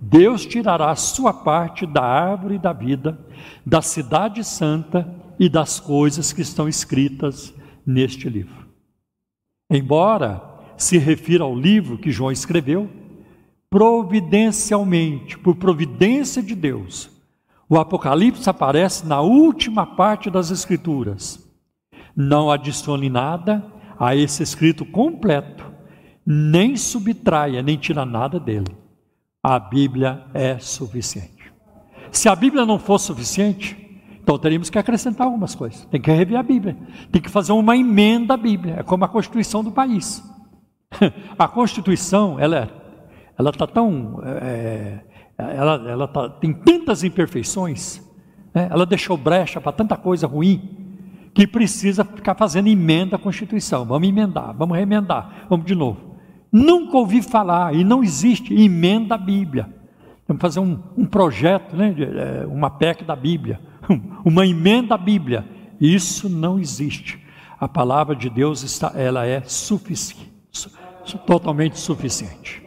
Deus 0.00 0.46
tirará 0.46 0.90
a 0.90 0.96
sua 0.96 1.30
parte 1.30 1.84
da 1.84 2.02
árvore 2.02 2.56
da 2.58 2.72
vida, 2.72 3.18
da 3.66 3.82
cidade 3.82 4.42
santa 4.42 5.14
e 5.38 5.46
das 5.46 5.78
coisas 5.78 6.32
que 6.32 6.40
estão 6.40 6.66
escritas 6.66 7.52
neste 7.84 8.30
livro. 8.30 8.66
Embora 9.70 10.42
se 10.74 10.96
refira 10.96 11.44
ao 11.44 11.54
livro 11.54 11.98
que 11.98 12.10
João 12.10 12.32
escreveu, 12.32 12.88
providencialmente, 13.68 15.36
por 15.36 15.56
providência 15.56 16.42
de 16.42 16.54
Deus, 16.54 17.10
o 17.68 17.78
Apocalipse 17.78 18.48
aparece 18.48 19.06
na 19.06 19.20
última 19.20 19.84
parte 19.84 20.30
das 20.30 20.50
Escrituras. 20.50 21.46
Não 22.16 22.50
adicione 22.50 23.10
nada 23.10 23.62
a 24.00 24.16
esse 24.16 24.42
escrito 24.42 24.86
completo, 24.86 25.71
nem 26.24 26.76
subtraia, 26.76 27.62
nem 27.62 27.76
tira 27.76 28.04
nada 28.04 28.38
dele. 28.38 28.76
A 29.42 29.58
Bíblia 29.58 30.24
é 30.32 30.58
suficiente. 30.58 31.52
Se 32.12 32.28
a 32.28 32.36
Bíblia 32.36 32.64
não 32.64 32.78
for 32.78 32.98
suficiente, 32.98 33.76
então 34.22 34.38
teríamos 34.38 34.70
que 34.70 34.78
acrescentar 34.78 35.26
algumas 35.26 35.54
coisas. 35.54 35.84
Tem 35.86 36.00
que 36.00 36.12
rever 36.12 36.38
a 36.38 36.42
Bíblia. 36.42 36.76
Tem 37.10 37.20
que 37.20 37.28
fazer 37.28 37.52
uma 37.52 37.76
emenda 37.76 38.34
à 38.34 38.36
Bíblia. 38.36 38.76
É 38.78 38.82
como 38.82 39.04
a 39.04 39.08
Constituição 39.08 39.64
do 39.64 39.72
país. 39.72 40.22
A 41.38 41.48
Constituição, 41.48 42.38
ela 42.38 42.56
é, 42.58 42.68
ela 43.38 43.48
está 43.48 43.66
tão, 43.66 44.20
é, 44.22 45.00
ela, 45.38 45.90
ela 45.90 46.06
tá, 46.06 46.28
tem 46.28 46.52
tantas 46.52 47.02
imperfeições, 47.02 48.02
né? 48.54 48.68
ela 48.70 48.84
deixou 48.84 49.16
brecha 49.16 49.58
para 49.58 49.72
tanta 49.72 49.96
coisa 49.96 50.26
ruim, 50.26 50.82
que 51.34 51.46
precisa 51.46 52.04
ficar 52.04 52.34
fazendo 52.34 52.68
emenda 52.68 53.16
à 53.16 53.18
Constituição. 53.18 53.86
Vamos 53.86 54.06
emendar, 54.06 54.54
vamos 54.54 54.76
remendar, 54.76 55.46
vamos 55.48 55.64
de 55.64 55.74
novo. 55.74 56.11
Nunca 56.52 56.98
ouvi 56.98 57.22
falar, 57.22 57.74
e 57.74 57.82
não 57.82 58.04
existe 58.04 58.52
emenda 58.54 59.14
à 59.14 59.18
Bíblia. 59.18 59.72
Vamos 60.28 60.40
fazer 60.40 60.60
um, 60.60 60.78
um 60.96 61.06
projeto, 61.06 61.74
né, 61.74 61.94
é, 61.98 62.46
uma 62.46 62.70
PEC 62.70 63.04
da 63.04 63.16
Bíblia 63.16 63.58
uma 64.24 64.46
emenda 64.46 64.94
à 64.94 64.98
Bíblia. 64.98 65.44
Isso 65.80 66.28
não 66.28 66.58
existe. 66.58 67.20
A 67.58 67.68
palavra 67.68 68.14
de 68.14 68.28
Deus 68.28 68.62
está, 68.62 68.92
ela 68.94 69.26
é 69.26 69.42
suficiente, 69.42 70.32
totalmente 71.26 71.78
suficiente. 71.78 72.62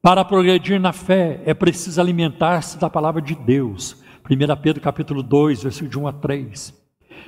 Para 0.00 0.24
progredir 0.24 0.80
na 0.80 0.92
fé 0.92 1.42
é 1.46 1.54
preciso 1.54 2.00
alimentar-se 2.00 2.78
da 2.78 2.90
palavra 2.90 3.22
de 3.22 3.34
Deus. 3.34 4.02
1 4.28 4.60
Pedro 4.60 4.82
capítulo 4.82 5.22
2, 5.22 5.62
versículo 5.62 5.90
de 5.90 5.98
1 5.98 6.06
a 6.06 6.12
3. 6.12 6.81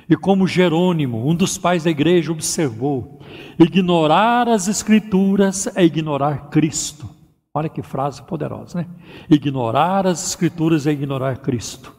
E 0.09 0.15
como 0.15 0.47
Jerônimo, 0.47 1.27
um 1.27 1.35
dos 1.35 1.57
pais 1.57 1.83
da 1.83 1.89
igreja, 1.89 2.31
observou, 2.31 3.19
ignorar 3.59 4.47
as 4.47 4.67
escrituras 4.67 5.67
é 5.75 5.83
ignorar 5.83 6.49
Cristo. 6.49 7.09
Olha 7.53 7.69
que 7.69 7.81
frase 7.81 8.21
poderosa, 8.21 8.79
né? 8.79 8.87
Ignorar 9.29 10.05
as 10.05 10.27
escrituras 10.27 10.85
é 10.85 10.91
ignorar 10.91 11.37
Cristo. 11.37 11.95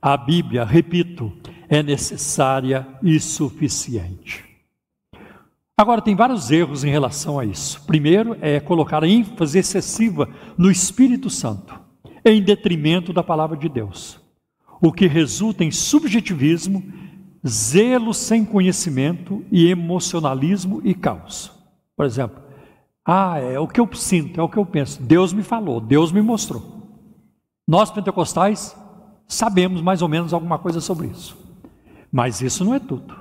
A 0.00 0.16
Bíblia, 0.16 0.64
repito, 0.64 1.32
é 1.68 1.82
necessária 1.82 2.86
e 3.02 3.20
suficiente. 3.20 4.44
Agora, 5.76 6.00
tem 6.00 6.14
vários 6.14 6.50
erros 6.50 6.84
em 6.84 6.90
relação 6.90 7.38
a 7.38 7.44
isso. 7.44 7.84
Primeiro 7.84 8.36
é 8.40 8.60
colocar 8.60 9.02
a 9.02 9.08
ênfase 9.08 9.58
excessiva 9.58 10.28
no 10.56 10.70
Espírito 10.70 11.28
Santo, 11.28 11.78
em 12.24 12.40
detrimento 12.40 13.12
da 13.12 13.22
palavra 13.22 13.56
de 13.56 13.68
Deus, 13.68 14.20
o 14.80 14.92
que 14.92 15.06
resulta 15.06 15.64
em 15.64 15.70
subjetivismo, 15.70 16.82
zelo 17.46 18.14
sem 18.14 18.44
conhecimento 18.44 19.44
e 19.50 19.68
emocionalismo 19.68 20.80
e 20.84 20.94
caos. 20.94 21.52
Por 21.96 22.06
exemplo, 22.06 22.42
ah, 23.04 23.38
é 23.38 23.58
o 23.58 23.68
que 23.68 23.80
eu 23.80 23.88
sinto, 23.94 24.40
é 24.40 24.42
o 24.42 24.48
que 24.48 24.56
eu 24.56 24.64
penso. 24.64 25.02
Deus 25.02 25.32
me 25.32 25.42
falou, 25.42 25.80
Deus 25.80 26.10
me 26.10 26.22
mostrou. 26.22 26.62
Nós 27.66 27.90
pentecostais 27.90 28.76
sabemos 29.26 29.82
mais 29.82 30.02
ou 30.02 30.08
menos 30.08 30.32
alguma 30.32 30.58
coisa 30.58 30.80
sobre 30.80 31.08
isso. 31.08 31.36
Mas 32.10 32.40
isso 32.40 32.64
não 32.64 32.74
é 32.74 32.78
tudo. 32.78 33.14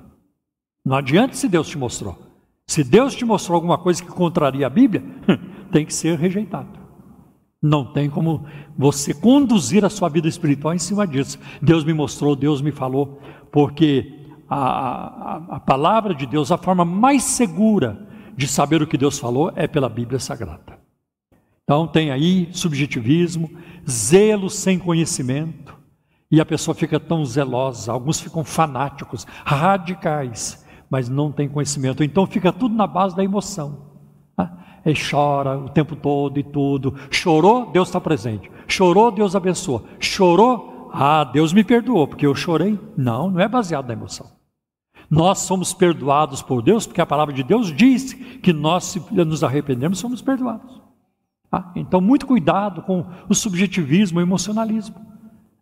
Não 0.85 0.97
adianta 0.97 1.33
se 1.33 1.47
Deus 1.47 1.67
te 1.67 1.77
mostrou. 1.77 2.17
Se 2.67 2.83
Deus 2.83 3.15
te 3.15 3.25
mostrou 3.25 3.55
alguma 3.55 3.77
coisa 3.77 4.01
que 4.01 4.09
contraria 4.09 4.67
a 4.67 4.69
Bíblia, 4.69 5.03
tem 5.71 5.85
que 5.85 5.93
ser 5.93 6.17
rejeitado. 6.17 6.79
Não 7.61 7.85
tem 7.85 8.09
como 8.09 8.45
você 8.77 9.13
conduzir 9.13 9.85
a 9.85 9.89
sua 9.89 10.09
vida 10.09 10.27
espiritual 10.27 10.73
em 10.73 10.79
cima 10.79 11.07
disso. 11.07 11.39
Deus 11.61 11.83
me 11.83 11.93
mostrou, 11.93 12.35
Deus 12.35 12.61
me 12.61 12.71
falou, 12.71 13.21
porque 13.53 14.11
a, 14.49 14.57
a, 14.57 15.35
a 15.57 15.59
palavra 15.59 16.15
de 16.15 16.25
Deus, 16.25 16.51
a 16.51 16.57
forma 16.57 16.83
mais 16.83 17.21
segura 17.21 18.07
de 18.35 18.47
saber 18.47 18.81
o 18.81 18.87
que 18.87 18.97
Deus 18.97 19.19
falou 19.19 19.53
é 19.55 19.67
pela 19.67 19.87
Bíblia 19.87 20.19
Sagrada. 20.19 20.79
Então 21.63 21.87
tem 21.87 22.09
aí 22.09 22.49
subjetivismo, 22.51 23.51
zelo 23.87 24.49
sem 24.49 24.79
conhecimento, 24.79 25.77
E 26.31 26.41
a 26.41 26.45
pessoa 26.45 26.73
fica 26.73 26.99
tão 26.99 27.23
zelosa, 27.23 27.91
alguns 27.91 28.19
ficam 28.19 28.43
fanáticos, 28.43 29.27
radicais, 29.45 30.65
mas 30.89 31.07
não 31.07 31.31
tem 31.31 31.47
conhecimento. 31.47 32.03
Então 32.03 32.25
fica 32.25 32.51
tudo 32.51 32.73
na 32.73 32.87
base 32.87 33.15
da 33.15 33.23
emoção. 33.23 33.93
Né? 34.35 34.49
E 34.83 34.93
chora 34.95 35.59
o 35.59 35.69
tempo 35.69 35.95
todo 35.95 36.39
e 36.39 36.43
tudo. 36.43 36.95
Chorou, 37.11 37.69
Deus 37.71 37.87
está 37.87 38.01
presente. 38.01 38.49
Chorou, 38.67 39.11
Deus 39.11 39.35
abençoa. 39.35 39.83
Chorou, 39.99 40.72
ah, 40.95 41.23
Deus 41.23 41.51
me 41.51 41.63
perdoou, 41.63 42.07
porque 42.07 42.25
eu 42.25 42.35
chorei. 42.35 42.79
Não, 42.95 43.31
não 43.31 43.39
é 43.39 43.47
baseado 43.47 43.87
na 43.87 43.93
emoção. 43.93 44.31
Nós 45.09 45.39
somos 45.39 45.73
perdoados 45.73 46.43
por 46.43 46.61
Deus, 46.61 46.85
porque 46.85 47.01
a 47.01 47.05
palavra 47.05 47.33
de 47.33 47.41
Deus 47.41 47.73
diz 47.73 48.13
que 48.13 48.53
nós, 48.53 48.83
se 48.83 49.01
nos 49.11 49.43
arrependemos, 49.43 49.97
somos 49.97 50.21
perdoados. 50.21 50.81
Ah, 51.51 51.71
então, 51.75 51.99
muito 51.99 52.27
cuidado 52.27 52.83
com 52.83 53.07
o 53.27 53.33
subjetivismo, 53.33 54.19
o 54.19 54.21
emocionalismo. 54.21 54.95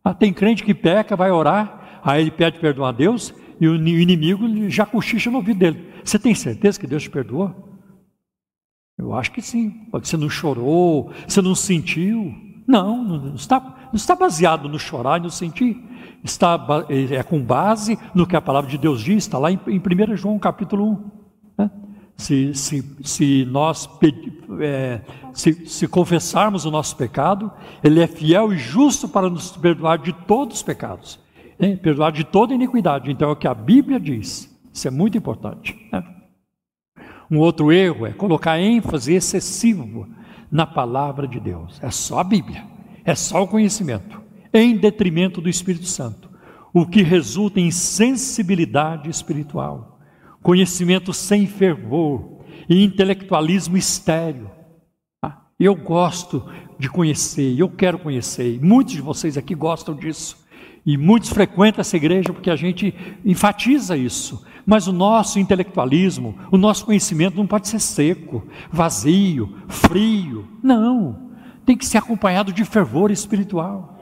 Ah, 0.03 0.14
tem 0.14 0.34
crente 0.34 0.64
que 0.66 0.74
peca, 0.74 1.16
vai 1.16 1.32
orar, 1.32 2.02
aí 2.03 2.22
ele 2.22 2.32
pede 2.32 2.60
perdão 2.60 2.84
a 2.84 2.91
Deus 2.91 3.34
e 3.60 3.68
o 3.68 3.76
inimigo 3.76 4.70
já 4.70 4.86
cochicha 4.86 5.32
no 5.32 5.38
ouvido 5.38 5.60
dele. 5.60 5.94
Você 6.03 6.20
tem 6.20 6.36
certeza 6.36 6.80
que 6.80 6.88
Deus 6.88 7.03
te 7.03 7.10
perdoou? 7.10 7.72
Eu 8.98 9.14
acho 9.14 9.32
que 9.32 9.41
sim. 9.41 9.88
Porque 9.91 10.08
você 10.08 10.18
não 10.18 10.30
chorou, 10.30 11.12
você 11.26 11.41
não 11.41 11.56
sentiu. 11.56 12.34
Não, 12.68 13.03
não 13.03 13.36
está, 13.36 13.60
não 13.91 13.97
está 13.97 14.15
baseado 14.15 14.69
no 14.69 14.80
chorar 14.80 15.19
e 15.19 15.23
no 15.23 15.30
sentir. 15.30 15.77
Está, 16.23 16.59
é, 16.88 17.15
é 17.15 17.23
com 17.23 17.41
base 17.41 17.97
no 18.13 18.26
que 18.26 18.35
a 18.35 18.41
palavra 18.41 18.69
de 18.69 18.77
Deus 18.77 19.01
diz, 19.01 19.18
está 19.18 19.38
lá 19.38 19.51
em, 19.51 19.59
em 19.68 19.80
1 19.80 20.15
João 20.15 20.39
capítulo 20.39 20.85
1. 20.85 21.11
Né? 21.57 21.72
Se, 22.15 22.53
se, 22.53 22.97
se 23.03 23.45
nós 23.45 23.89
é, 24.59 25.01
se, 25.34 25.65
se 25.65 25.88
confessarmos 25.88 26.65
o 26.65 26.72
nosso 26.72 26.95
pecado, 26.95 27.51
Ele 27.84 27.99
é 27.99 28.07
fiel 28.07 28.53
e 28.53 28.57
justo 28.57 29.09
para 29.09 29.30
nos 29.30 29.57
perdoar 29.57 29.97
de 29.97 30.13
todos 30.13 30.57
os 30.57 30.63
pecados, 30.63 31.19
né? 31.59 31.76
perdoar 31.76 32.11
de 32.11 32.23
toda 32.23 32.53
iniquidade. 32.53 33.11
Então 33.11 33.30
é 33.30 33.31
o 33.34 33.35
que 33.35 33.47
a 33.47 33.53
Bíblia 33.53 33.99
diz. 33.99 34.49
Isso 34.72 34.88
é 34.88 34.91
muito 34.91 35.18
importante. 35.18 35.76
Né? 35.91 36.03
Um 37.30 37.39
outro 37.39 37.72
erro 37.72 38.05
é 38.05 38.11
colocar 38.11 38.59
ênfase 38.59 39.13
excessivo 39.13 40.07
na 40.51 40.68
palavra 40.68 41.27
de 41.27 41.39
Deus. 41.39 41.80
É 41.81 41.89
só 41.89 42.19
a 42.19 42.23
Bíblia, 42.23 42.63
é 43.03 43.15
só 43.15 43.44
o 43.44 43.48
conhecimento, 43.48 44.22
em 44.53 44.78
detrimento 44.78 45.41
do 45.41 45.49
Espírito 45.49 45.86
Santo, 45.86 46.30
o 46.73 46.86
que 46.86 47.02
resulta 47.02 47.60
em 47.60 47.72
sensibilidade 47.72 49.10
espiritual, 49.10 49.99
conhecimento 50.41 51.14
sem 51.14 51.48
fervor 51.48 52.40
e 52.69 52.84
intelectualismo 52.84 53.78
estéreo. 53.78 54.49
Ah, 55.22 55.41
eu 55.60 55.76
gosto 55.76 56.45
de 56.78 56.90
conhecer, 56.90 57.57
eu 57.57 57.69
quero 57.69 57.99
conhecer, 57.99 58.56
e 58.56 58.60
muitos 58.60 58.94
de 58.94 59.02
vocês 59.02 59.38
aqui 59.38 59.56
gostam 59.56 59.95
disso. 59.95 60.41
E 60.84 60.98
muitos 60.98 61.30
frequentam 61.30 61.82
essa 61.82 61.95
igreja 61.95 62.34
porque 62.34 62.49
a 62.49 62.56
gente 62.56 62.94
enfatiza 63.23 63.95
isso. 63.95 64.44
Mas 64.65 64.88
o 64.88 64.91
nosso 64.91 65.38
intelectualismo, 65.38 66.36
o 66.52 66.57
nosso 66.57 66.86
conhecimento 66.86 67.38
não 67.38 67.45
pode 67.45 67.68
ser 67.68 67.80
seco, 67.80 68.44
vazio, 68.72 69.56
frio. 69.68 70.48
Não. 70.64 71.31
Tem 71.65 71.77
que 71.77 71.85
ser 71.85 71.97
acompanhado 71.97 72.51
de 72.51 72.65
fervor 72.65 73.11
espiritual. 73.11 73.99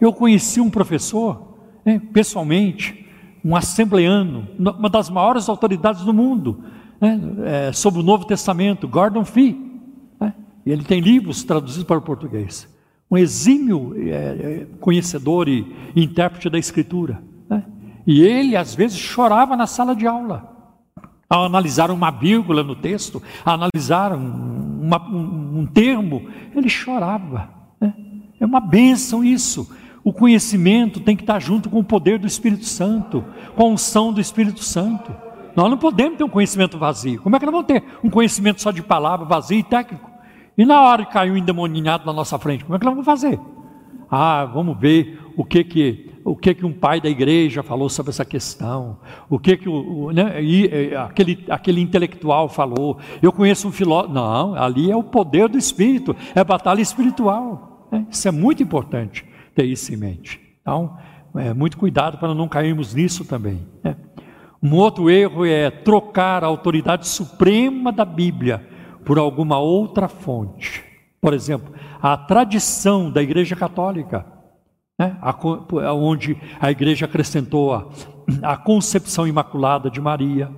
Eu 0.00 0.12
conheci 0.12 0.60
um 0.60 0.70
professor, 0.70 1.56
né, 1.84 2.00
pessoalmente, 2.12 3.06
um 3.44 3.54
assembleano, 3.56 4.48
uma 4.58 4.88
das 4.88 5.10
maiores 5.10 5.48
autoridades 5.48 6.02
do 6.02 6.12
mundo, 6.12 6.64
né, 7.00 7.20
é, 7.44 7.72
sobre 7.72 8.00
o 8.00 8.02
Novo 8.02 8.24
Testamento, 8.24 8.88
Gordon 8.88 9.24
Fee. 9.24 9.80
Né, 10.20 10.34
ele 10.64 10.84
tem 10.84 11.00
livros 11.00 11.44
traduzidos 11.44 11.84
para 11.84 11.98
o 11.98 12.02
português. 12.02 12.68
Um 13.10 13.18
exímio 13.18 13.94
é, 13.96 14.10
é 14.10 14.66
conhecedor 14.80 15.48
e 15.48 15.66
intérprete 15.94 16.48
da 16.48 16.58
Escritura. 16.58 17.22
Né? 17.48 17.62
E 18.06 18.22
ele, 18.22 18.56
às 18.56 18.74
vezes, 18.74 18.98
chorava 18.98 19.54
na 19.54 19.66
sala 19.66 19.94
de 19.94 20.06
aula. 20.06 20.51
Ao 21.32 21.46
analisar 21.46 21.90
uma 21.90 22.10
vírgula 22.10 22.62
no 22.62 22.76
texto, 22.76 23.22
ao 23.42 23.54
analisar 23.54 24.12
um, 24.12 24.82
uma, 24.82 25.02
um, 25.08 25.60
um 25.60 25.66
termo, 25.66 26.28
ele 26.54 26.68
chorava. 26.68 27.48
Né? 27.80 27.94
É 28.38 28.44
uma 28.44 28.60
bênção 28.60 29.24
isso. 29.24 29.74
O 30.04 30.12
conhecimento 30.12 31.00
tem 31.00 31.16
que 31.16 31.22
estar 31.22 31.40
junto 31.40 31.70
com 31.70 31.78
o 31.78 31.84
poder 31.84 32.18
do 32.18 32.26
Espírito 32.26 32.66
Santo, 32.66 33.24
com 33.56 33.62
a 33.62 33.66
unção 33.66 34.12
do 34.12 34.20
Espírito 34.20 34.62
Santo. 34.62 35.10
Nós 35.56 35.70
não 35.70 35.78
podemos 35.78 36.18
ter 36.18 36.24
um 36.24 36.28
conhecimento 36.28 36.76
vazio. 36.76 37.22
Como 37.22 37.34
é 37.34 37.38
que 37.38 37.46
nós 37.46 37.52
vamos 37.52 37.66
ter 37.66 37.82
um 38.04 38.10
conhecimento 38.10 38.60
só 38.60 38.70
de 38.70 38.82
palavra, 38.82 39.24
vazio 39.24 39.58
e 39.58 39.62
técnico? 39.62 40.10
E 40.58 40.66
na 40.66 40.82
hora 40.82 41.06
que 41.06 41.12
caiu 41.14 41.32
um 41.32 41.36
endemoninhado 41.38 42.04
na 42.04 42.12
nossa 42.12 42.38
frente, 42.38 42.62
como 42.62 42.76
é 42.76 42.78
que 42.78 42.84
nós 42.84 42.92
vamos 42.92 43.06
fazer? 43.06 43.40
Ah, 44.10 44.44
vamos 44.44 44.78
ver 44.78 45.18
o 45.34 45.46
que 45.46 45.64
que 45.64 46.11
o 46.24 46.36
que 46.36 46.54
que 46.54 46.64
um 46.64 46.72
pai 46.72 47.00
da 47.00 47.08
igreja 47.08 47.62
falou 47.62 47.88
sobre 47.88 48.10
essa 48.10 48.24
questão, 48.24 48.98
o 49.28 49.38
que 49.38 49.56
que 49.56 49.68
o, 49.68 50.10
né, 50.12 50.42
e, 50.42 50.94
aquele 50.94 51.44
aquele 51.48 51.80
intelectual 51.80 52.48
falou. 52.48 52.98
Eu 53.20 53.32
conheço 53.32 53.68
um 53.68 53.72
filósofo. 53.72 54.14
Não, 54.14 54.54
ali 54.54 54.90
é 54.90 54.96
o 54.96 55.02
poder 55.02 55.48
do 55.48 55.58
espírito, 55.58 56.14
é 56.34 56.42
batalha 56.44 56.80
espiritual. 56.80 57.88
Né? 57.90 58.06
Isso 58.10 58.26
é 58.26 58.30
muito 58.30 58.62
importante 58.62 59.24
ter 59.54 59.64
isso 59.64 59.92
em 59.92 59.96
mente. 59.96 60.40
Então, 60.60 60.96
é, 61.34 61.52
muito 61.52 61.76
cuidado 61.76 62.18
para 62.18 62.34
não 62.34 62.48
cairmos 62.48 62.94
nisso 62.94 63.24
também. 63.24 63.66
Né? 63.82 63.96
Um 64.62 64.76
outro 64.76 65.10
erro 65.10 65.44
é 65.44 65.70
trocar 65.70 66.44
a 66.44 66.46
autoridade 66.46 67.08
suprema 67.08 67.90
da 67.90 68.04
Bíblia 68.04 68.64
por 69.04 69.18
alguma 69.18 69.58
outra 69.58 70.08
fonte. 70.08 70.84
Por 71.20 71.34
exemplo, 71.34 71.72
a 72.00 72.16
tradição 72.16 73.10
da 73.10 73.22
Igreja 73.22 73.56
Católica, 73.56 74.26
né, 75.02 75.16
a, 75.20 75.92
onde 75.92 76.36
a 76.60 76.70
Igreja 76.70 77.06
acrescentou 77.06 77.74
a, 77.74 77.86
a 78.42 78.56
concepção 78.56 79.26
imaculada 79.26 79.90
de 79.90 80.00
Maria, 80.00 80.50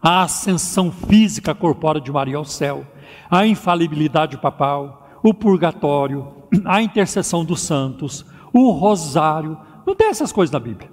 a 0.00 0.22
ascensão 0.22 0.92
física 0.92 1.54
corpórea 1.54 2.00
de 2.00 2.12
Maria 2.12 2.36
ao 2.36 2.44
céu, 2.44 2.86
a 3.30 3.46
infalibilidade 3.46 4.36
papal, 4.38 5.08
o 5.22 5.34
purgatório, 5.34 6.32
a 6.64 6.80
intercessão 6.80 7.44
dos 7.44 7.60
santos, 7.62 8.24
o 8.52 8.70
rosário. 8.70 9.58
Não 9.84 9.96
tem 9.96 10.08
essas 10.08 10.30
coisas 10.30 10.52
na 10.52 10.60
Bíblia. 10.60 10.90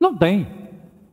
Não 0.00 0.16
tem. 0.16 0.46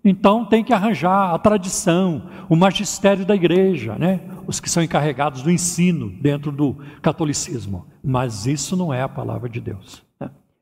Então 0.04 0.46
tem 0.46 0.64
que 0.64 0.74
arranjar 0.74 1.34
a 1.34 1.40
tradição, 1.40 2.30
o 2.48 2.56
magistério 2.56 3.26
da 3.26 3.36
igreja, 3.36 3.96
né? 3.96 4.22
os 4.48 4.60
que 4.60 4.70
são 4.70 4.82
encarregados 4.82 5.42
do 5.42 5.52
ensino 5.52 6.10
dentro 6.10 6.52
do 6.52 6.78
catolicismo. 7.02 7.88
Mas 8.04 8.46
isso 8.46 8.78
não 8.78 8.94
é 8.94 9.02
a 9.02 9.10
palavra 9.10 9.50
de 9.50 9.60
Deus. 9.60 10.09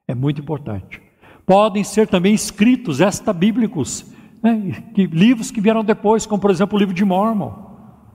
É 0.07 0.15
muito 0.15 0.39
importante. 0.39 1.01
Podem 1.45 1.83
ser 1.83 2.07
também 2.07 2.33
escritos 2.33 3.01
extra-bíblicos, 3.01 4.05
né? 4.41 4.83
livros 4.95 5.51
que 5.51 5.59
vieram 5.59 5.83
depois, 5.83 6.25
como 6.25 6.41
por 6.41 6.49
exemplo 6.49 6.77
o 6.77 6.79
livro 6.79 6.93
de 6.93 7.03
Mormon, 7.03 7.51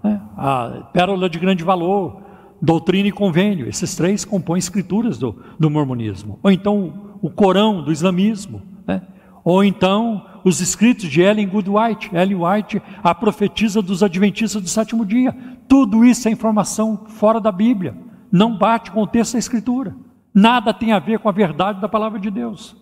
né? 0.03 0.21
a 0.37 0.89
Pérola 0.93 1.29
de 1.29 1.39
Grande 1.39 1.63
Valor, 1.63 2.23
Doutrina 2.63 3.09
e 3.09 3.13
Convênio. 3.13 3.69
Esses 3.69 3.95
três 3.95 4.25
compõem 4.25 4.59
escrituras 4.59 5.19
do, 5.19 5.37
do 5.59 5.69
mormonismo. 5.69 6.39
Ou 6.43 6.51
então 6.51 7.17
o 7.21 7.29
Corão 7.29 7.83
do 7.83 7.93
islamismo. 7.93 8.63
Né? 8.87 9.03
Ou 9.45 9.63
então 9.63 10.25
os 10.45 10.61
escritos 10.61 11.11
de 11.11 11.21
Ellen 11.21 11.49
Goodwhite. 11.49 12.15
Ellen 12.15 12.37
White, 12.37 12.81
a 13.03 13.15
profetisa 13.15 13.83
dos 13.83 14.03
adventistas 14.03 14.63
do 14.63 14.69
sétimo 14.69 15.05
dia. 15.05 15.37
Tudo 15.69 16.05
isso 16.05 16.27
é 16.29 16.31
informação 16.31 17.05
fora 17.07 17.41
da 17.41 17.53
Bíblia. 17.53 17.95
Não 18.31 18.57
bate 18.57 18.91
com 18.91 19.03
o 19.03 19.07
texto 19.07 19.35
da 19.35 19.39
Escritura. 19.39 19.95
Nada 20.35 20.73
tem 20.73 20.93
a 20.93 20.99
ver 20.99 21.19
com 21.19 21.29
a 21.29 21.33
verdade 21.33 21.81
da 21.81 21.89
palavra 21.89 22.19
de 22.19 22.31
Deus. 22.31 22.77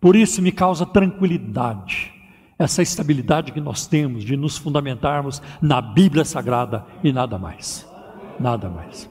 Por 0.00 0.16
isso 0.16 0.42
me 0.42 0.52
causa 0.52 0.86
tranquilidade, 0.86 2.12
essa 2.58 2.82
estabilidade 2.82 3.52
que 3.52 3.60
nós 3.60 3.86
temos 3.86 4.24
de 4.24 4.36
nos 4.36 4.56
fundamentarmos 4.56 5.42
na 5.60 5.80
Bíblia 5.80 6.24
Sagrada 6.24 6.86
e 7.02 7.12
nada 7.12 7.38
mais. 7.38 7.88
Nada 8.38 8.68
mais. 8.68 9.10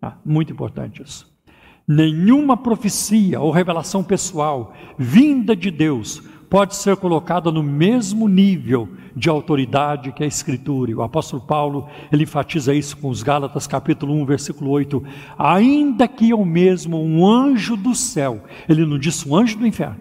Ah, 0.00 0.14
muito 0.24 0.52
importante 0.52 1.02
isso. 1.02 1.34
Nenhuma 1.88 2.56
profecia 2.56 3.40
ou 3.40 3.50
revelação 3.50 4.02
pessoal 4.02 4.74
vinda 4.98 5.54
de 5.54 5.70
Deus 5.70 6.22
pode 6.48 6.76
ser 6.76 6.96
colocada 6.96 7.50
no 7.50 7.62
mesmo 7.62 8.28
nível 8.28 8.88
de 9.14 9.28
autoridade 9.28 10.12
que 10.12 10.22
a 10.22 10.26
Escritura. 10.26 10.96
O 10.96 11.02
apóstolo 11.02 11.42
Paulo, 11.42 11.88
ele 12.12 12.24
enfatiza 12.24 12.74
isso 12.74 12.96
com 12.96 13.08
os 13.08 13.22
Gálatas, 13.22 13.66
capítulo 13.66 14.14
1, 14.14 14.26
versículo 14.26 14.70
8. 14.70 15.02
Ainda 15.38 16.06
que 16.06 16.30
eu 16.30 16.44
mesmo, 16.44 17.02
um 17.02 17.26
anjo 17.26 17.76
do 17.76 17.94
céu, 17.94 18.44
ele 18.68 18.84
não 18.84 18.98
disse 18.98 19.28
um 19.28 19.34
anjo 19.34 19.58
do 19.58 19.66
inferno, 19.66 20.00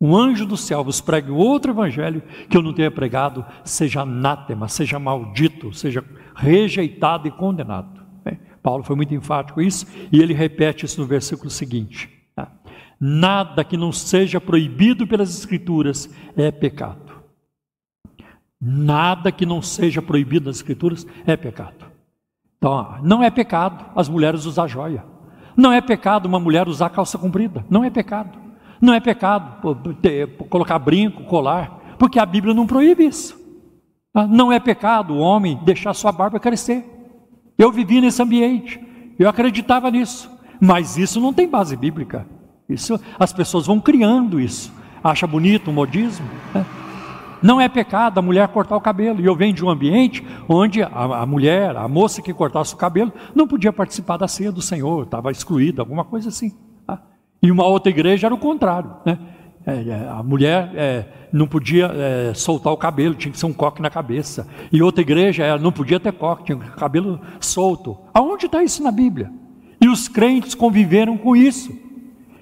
um 0.00 0.16
anjo 0.16 0.46
do 0.46 0.56
céu 0.56 0.84
vos 0.84 1.00
pregue 1.00 1.30
outro 1.30 1.72
evangelho 1.72 2.22
que 2.48 2.56
eu 2.56 2.62
não 2.62 2.72
tenha 2.72 2.90
pregado, 2.90 3.44
seja 3.64 4.02
anátema, 4.02 4.68
seja 4.68 4.98
maldito, 4.98 5.72
seja 5.72 6.04
rejeitado 6.36 7.26
e 7.26 7.32
condenado. 7.32 8.00
É, 8.24 8.36
Paulo 8.62 8.84
foi 8.84 8.94
muito 8.94 9.12
enfático 9.14 9.60
isso, 9.60 9.86
e 10.12 10.20
ele 10.20 10.34
repete 10.34 10.84
isso 10.84 11.00
no 11.00 11.06
versículo 11.06 11.50
seguinte. 11.50 12.17
Nada 13.00 13.62
que 13.62 13.76
não 13.76 13.92
seja 13.92 14.40
proibido 14.40 15.06
pelas 15.06 15.30
Escrituras 15.30 16.10
é 16.36 16.50
pecado. 16.50 17.12
Nada 18.60 19.30
que 19.30 19.46
não 19.46 19.62
seja 19.62 20.02
proibido 20.02 20.46
nas 20.46 20.56
Escrituras 20.56 21.06
é 21.26 21.36
pecado. 21.36 21.86
Então, 22.56 22.98
não 23.02 23.22
é 23.22 23.30
pecado 23.30 23.84
as 23.94 24.08
mulheres 24.08 24.44
usar 24.44 24.66
joia. 24.66 25.04
Não 25.56 25.72
é 25.72 25.80
pecado 25.80 26.26
uma 26.26 26.40
mulher 26.40 26.68
usar 26.68 26.90
calça 26.90 27.16
comprida. 27.16 27.64
Não 27.70 27.84
é 27.84 27.90
pecado. 27.90 28.38
Não 28.80 28.94
é 28.94 29.00
pecado 29.00 29.60
colocar 30.48 30.78
brinco, 30.78 31.24
colar, 31.24 31.96
porque 31.98 32.18
a 32.18 32.26
Bíblia 32.26 32.54
não 32.54 32.66
proíbe 32.66 33.06
isso. 33.06 33.36
Tá? 34.12 34.26
Não 34.26 34.52
é 34.52 34.60
pecado 34.60 35.14
o 35.14 35.18
homem 35.18 35.60
deixar 35.64 35.94
sua 35.94 36.12
barba 36.12 36.38
crescer. 36.38 36.84
Eu 37.56 37.72
vivi 37.72 38.00
nesse 38.00 38.22
ambiente, 38.22 38.80
eu 39.18 39.28
acreditava 39.28 39.90
nisso, 39.90 40.30
mas 40.60 40.96
isso 40.96 41.20
não 41.20 41.32
tem 41.32 41.48
base 41.48 41.76
bíblica. 41.76 42.24
Isso 42.68 43.00
as 43.18 43.32
pessoas 43.32 43.66
vão 43.66 43.80
criando 43.80 44.38
isso, 44.38 44.72
acha 45.02 45.26
bonito 45.26 45.70
o 45.70 45.72
modismo. 45.72 46.26
Né? 46.54 46.66
Não 47.42 47.60
é 47.60 47.68
pecado 47.68 48.18
a 48.18 48.22
mulher 48.22 48.48
cortar 48.48 48.76
o 48.76 48.80
cabelo. 48.80 49.20
E 49.20 49.24
eu 49.24 49.34
venho 49.34 49.54
de 49.54 49.64
um 49.64 49.70
ambiente 49.70 50.26
onde 50.48 50.82
a, 50.82 50.88
a, 50.88 51.26
mulher, 51.26 51.76
a 51.76 51.86
moça 51.88 52.20
que 52.20 52.34
cortasse 52.34 52.74
o 52.74 52.76
cabelo, 52.76 53.12
não 53.34 53.46
podia 53.46 53.72
participar 53.72 54.16
da 54.16 54.28
ceia 54.28 54.50
do 54.50 54.60
Senhor, 54.60 55.04
estava 55.04 55.30
excluída, 55.30 55.82
alguma 55.82 56.04
coisa 56.04 56.28
assim. 56.28 56.52
Tá? 56.86 57.00
E 57.42 57.50
uma 57.50 57.64
outra 57.64 57.90
igreja 57.90 58.26
era 58.26 58.34
o 58.34 58.38
contrário. 58.38 58.90
Né? 59.06 59.18
É, 59.66 59.72
é, 59.72 60.08
a 60.08 60.22
mulher 60.22 60.72
é, 60.74 61.06
não 61.32 61.46
podia 61.46 61.90
é, 61.94 62.34
soltar 62.34 62.72
o 62.72 62.76
cabelo, 62.76 63.14
tinha 63.14 63.30
que 63.30 63.38
ser 63.38 63.46
um 63.46 63.52
coque 63.52 63.80
na 63.80 63.90
cabeça. 63.90 64.48
E 64.72 64.82
outra 64.82 65.02
igreja 65.02 65.44
é, 65.44 65.58
não 65.58 65.70
podia 65.70 66.00
ter 66.00 66.12
coque, 66.12 66.44
tinha 66.44 66.56
cabelo 66.56 67.20
solto. 67.40 67.96
Aonde 68.12 68.46
está 68.46 68.62
isso 68.62 68.82
na 68.82 68.90
Bíblia? 68.90 69.30
E 69.80 69.88
os 69.88 70.08
crentes 70.08 70.54
conviveram 70.54 71.16
com 71.16 71.36
isso. 71.36 71.87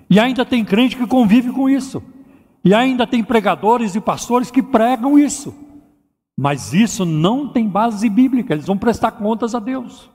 E 0.08 0.20
ainda 0.20 0.44
tem 0.44 0.64
crente 0.64 0.96
que 0.96 1.06
convive 1.06 1.52
com 1.52 1.68
isso. 1.68 2.02
E 2.64 2.74
ainda 2.74 3.06
tem 3.06 3.22
pregadores 3.22 3.94
e 3.94 4.00
pastores 4.00 4.50
que 4.50 4.62
pregam 4.62 5.18
isso. 5.18 5.54
Mas 6.36 6.74
isso 6.74 7.04
não 7.04 7.48
tem 7.48 7.68
base 7.68 8.08
bíblica, 8.10 8.52
eles 8.52 8.66
vão 8.66 8.76
prestar 8.76 9.12
contas 9.12 9.54
a 9.54 9.58
Deus. 9.58 10.10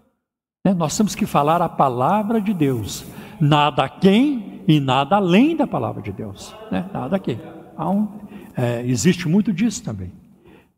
É, 0.63 0.73
nós 0.73 0.95
temos 0.95 1.15
que 1.15 1.25
falar 1.25 1.61
a 1.61 1.69
palavra 1.69 2.39
de 2.39 2.53
Deus, 2.53 3.03
nada 3.39 3.89
quem 3.89 4.61
e 4.67 4.79
nada 4.79 5.15
além 5.15 5.55
da 5.55 5.65
palavra 5.65 6.01
de 6.01 6.11
Deus. 6.11 6.55
Né? 6.71 6.85
Nada 6.93 7.17
quem. 7.17 7.39
É, 8.55 8.85
existe 8.85 9.27
muito 9.27 9.51
disso 9.51 9.83
também. 9.83 10.11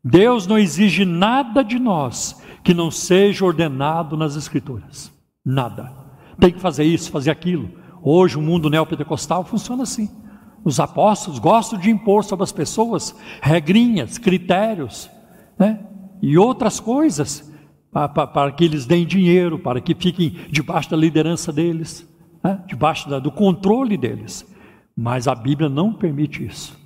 Deus 0.02 0.46
não 0.46 0.58
exige 0.58 1.04
nada 1.04 1.62
de 1.62 1.78
nós 1.78 2.40
que 2.62 2.72
não 2.72 2.90
seja 2.90 3.44
ordenado 3.44 4.16
nas 4.16 4.36
Escrituras. 4.36 5.12
Nada. 5.44 5.92
Tem 6.38 6.50
que 6.50 6.60
fazer 6.60 6.84
isso, 6.84 7.10
fazer 7.10 7.30
aquilo. 7.30 7.70
Hoje 8.06 8.36
o 8.36 8.42
mundo 8.42 8.68
neopentecostal 8.68 9.44
funciona 9.44 9.84
assim. 9.84 10.10
Os 10.62 10.78
apóstolos 10.78 11.38
gostam 11.38 11.78
de 11.78 11.90
impor 11.90 12.22
sobre 12.22 12.42
as 12.42 12.52
pessoas 12.52 13.16
regrinhas, 13.40 14.18
critérios, 14.18 15.10
né? 15.58 15.80
e 16.20 16.36
outras 16.36 16.78
coisas, 16.78 17.50
para, 17.90 18.08
para, 18.08 18.26
para, 18.26 18.52
que 18.52 18.64
eles 18.64 18.84
deem 18.84 19.06
dinheiro, 19.06 19.58
para 19.58 19.80
que 19.80 19.94
fiquem 19.94 20.36
debaixo 20.50 20.90
da 20.90 20.96
liderança 20.96 21.50
deles, 21.50 22.06
né? 22.42 22.62
debaixo 22.66 23.08
da, 23.08 23.18
do 23.18 23.30
controle 23.30 23.96
deles. 23.96 24.46
Mas 24.94 25.26
a 25.26 25.34
Bíblia 25.34 25.70
não 25.70 25.92
permite 25.92 26.44
isso. 26.44 26.78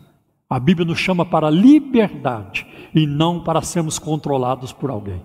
A 0.49 0.59
Bíblia 0.61 0.87
nos 0.87 0.99
chama 0.99 1.27
para 1.27 1.51
liberdade 1.51 2.67
e 2.95 3.07
não 3.07 3.43
para 3.43 3.61
sermos 3.61 3.99
controlados 3.99 4.73
por 4.73 4.89
alguém. 4.89 5.23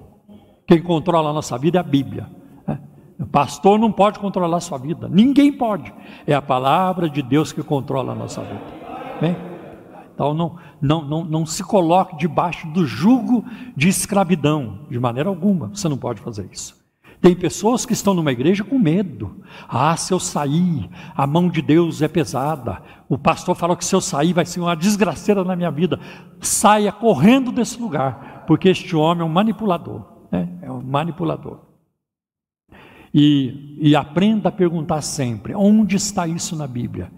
Quem 0.67 0.81
controla 0.81 1.29
a 1.29 1.33
nossa 1.33 1.57
vida 1.57 1.77
é 1.77 1.81
a 1.81 1.83
Bíblia. 1.83 2.42
O 3.23 3.25
pastor 3.25 3.79
não 3.79 3.89
pode 3.89 4.19
controlar 4.19 4.57
a 4.57 4.59
sua 4.59 4.77
vida, 4.77 5.07
ninguém 5.07 5.51
pode. 5.51 5.93
É 6.27 6.33
a 6.33 6.41
palavra 6.41 7.09
de 7.09 7.21
Deus 7.21 7.53
que 7.53 7.63
controla 7.63 8.11
a 8.11 8.15
nossa 8.15 8.41
vida. 8.41 8.61
Bem? 9.21 9.37
Então 10.13 10.33
não, 10.33 10.57
não, 10.81 11.01
não, 11.05 11.23
não 11.23 11.45
se 11.45 11.63
coloque 11.63 12.17
debaixo 12.17 12.67
do 12.67 12.85
jugo 12.85 13.45
de 13.77 13.87
escravidão, 13.87 14.79
de 14.89 14.99
maneira 14.99 15.29
alguma, 15.29 15.69
você 15.69 15.87
não 15.87 15.97
pode 15.97 16.19
fazer 16.19 16.49
isso. 16.51 16.83
Tem 17.21 17.33
pessoas 17.33 17.85
que 17.85 17.93
estão 17.93 18.13
numa 18.13 18.33
igreja 18.33 18.65
com 18.65 18.77
medo. 18.77 19.37
Ah, 19.69 19.95
se 19.95 20.13
eu 20.13 20.19
sair, 20.19 20.89
a 21.15 21.25
mão 21.25 21.47
de 21.47 21.61
Deus 21.61 22.01
é 22.01 22.09
pesada. 22.09 22.83
O 23.07 23.17
pastor 23.17 23.55
falou 23.55 23.77
que 23.77 23.85
se 23.85 23.95
eu 23.95 24.01
sair 24.01 24.33
vai 24.33 24.45
ser 24.45 24.59
uma 24.59 24.75
desgraceira 24.75 25.45
na 25.45 25.55
minha 25.55 25.71
vida. 25.71 25.97
Saia 26.41 26.91
correndo 26.91 27.53
desse 27.53 27.81
lugar, 27.81 28.43
porque 28.45 28.67
este 28.67 28.93
homem 28.93 29.21
é 29.21 29.25
um 29.25 29.31
manipulador. 29.31 30.01
Né? 30.29 30.49
É 30.61 30.69
um 30.69 30.81
manipulador. 30.81 31.72
E, 33.13 33.77
e 33.79 33.95
aprenda 33.95 34.49
a 34.49 34.51
perguntar 34.51 35.01
sempre: 35.01 35.53
onde 35.53 35.95
está 35.95 36.27
isso 36.27 36.55
na 36.55 36.65
Bíblia? 36.65 37.11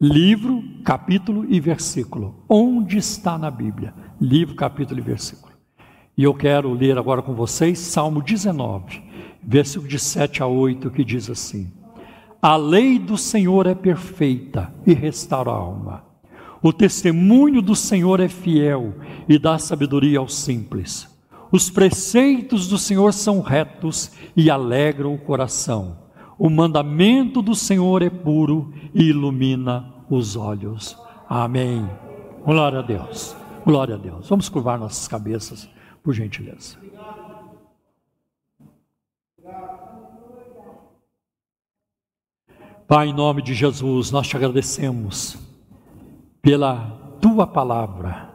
Livro, 0.00 0.62
capítulo 0.84 1.44
e 1.48 1.58
versículo. 1.60 2.44
Onde 2.48 2.98
está 2.98 3.36
na 3.36 3.50
Bíblia? 3.50 3.94
Livro, 4.20 4.54
capítulo 4.54 5.00
e 5.00 5.02
versículo. 5.02 5.52
E 6.16 6.22
eu 6.22 6.32
quero 6.32 6.72
ler 6.72 6.96
agora 6.96 7.20
com 7.20 7.34
vocês 7.34 7.78
Salmo 7.78 8.22
19, 8.22 9.02
versículo 9.42 9.88
de 9.88 9.98
7 9.98 10.42
a 10.42 10.46
8, 10.46 10.90
que 10.90 11.04
diz 11.04 11.28
assim: 11.28 11.72
A 12.40 12.56
lei 12.56 12.98
do 12.98 13.18
Senhor 13.18 13.66
é 13.66 13.74
perfeita 13.74 14.72
e 14.86 14.94
restaura 14.94 15.50
a 15.50 15.54
alma. 15.54 16.04
O 16.62 16.72
testemunho 16.72 17.60
do 17.60 17.76
Senhor 17.76 18.20
é 18.20 18.28
fiel 18.28 18.94
e 19.28 19.38
dá 19.38 19.58
sabedoria 19.58 20.18
aos 20.18 20.34
simples. 20.34 21.15
Os 21.56 21.70
preceitos 21.70 22.68
do 22.68 22.76
Senhor 22.76 23.14
são 23.14 23.40
retos 23.40 24.12
e 24.36 24.50
alegram 24.50 25.14
o 25.14 25.18
coração. 25.18 25.96
O 26.38 26.50
mandamento 26.50 27.40
do 27.40 27.54
Senhor 27.54 28.02
é 28.02 28.10
puro 28.10 28.74
e 28.92 29.04
ilumina 29.04 30.04
os 30.10 30.36
olhos. 30.36 30.98
Amém. 31.26 31.88
Glória 32.44 32.80
a 32.80 32.82
Deus. 32.82 33.34
Glória 33.64 33.94
a 33.94 33.98
Deus. 33.98 34.28
Vamos 34.28 34.50
curvar 34.50 34.78
nossas 34.78 35.08
cabeças, 35.08 35.66
por 36.02 36.12
gentileza. 36.12 36.76
Pai, 42.86 43.08
em 43.08 43.14
nome 43.14 43.40
de 43.40 43.54
Jesus, 43.54 44.10
nós 44.10 44.28
te 44.28 44.36
agradecemos 44.36 45.38
pela 46.42 47.16
tua 47.18 47.46
palavra 47.46 48.25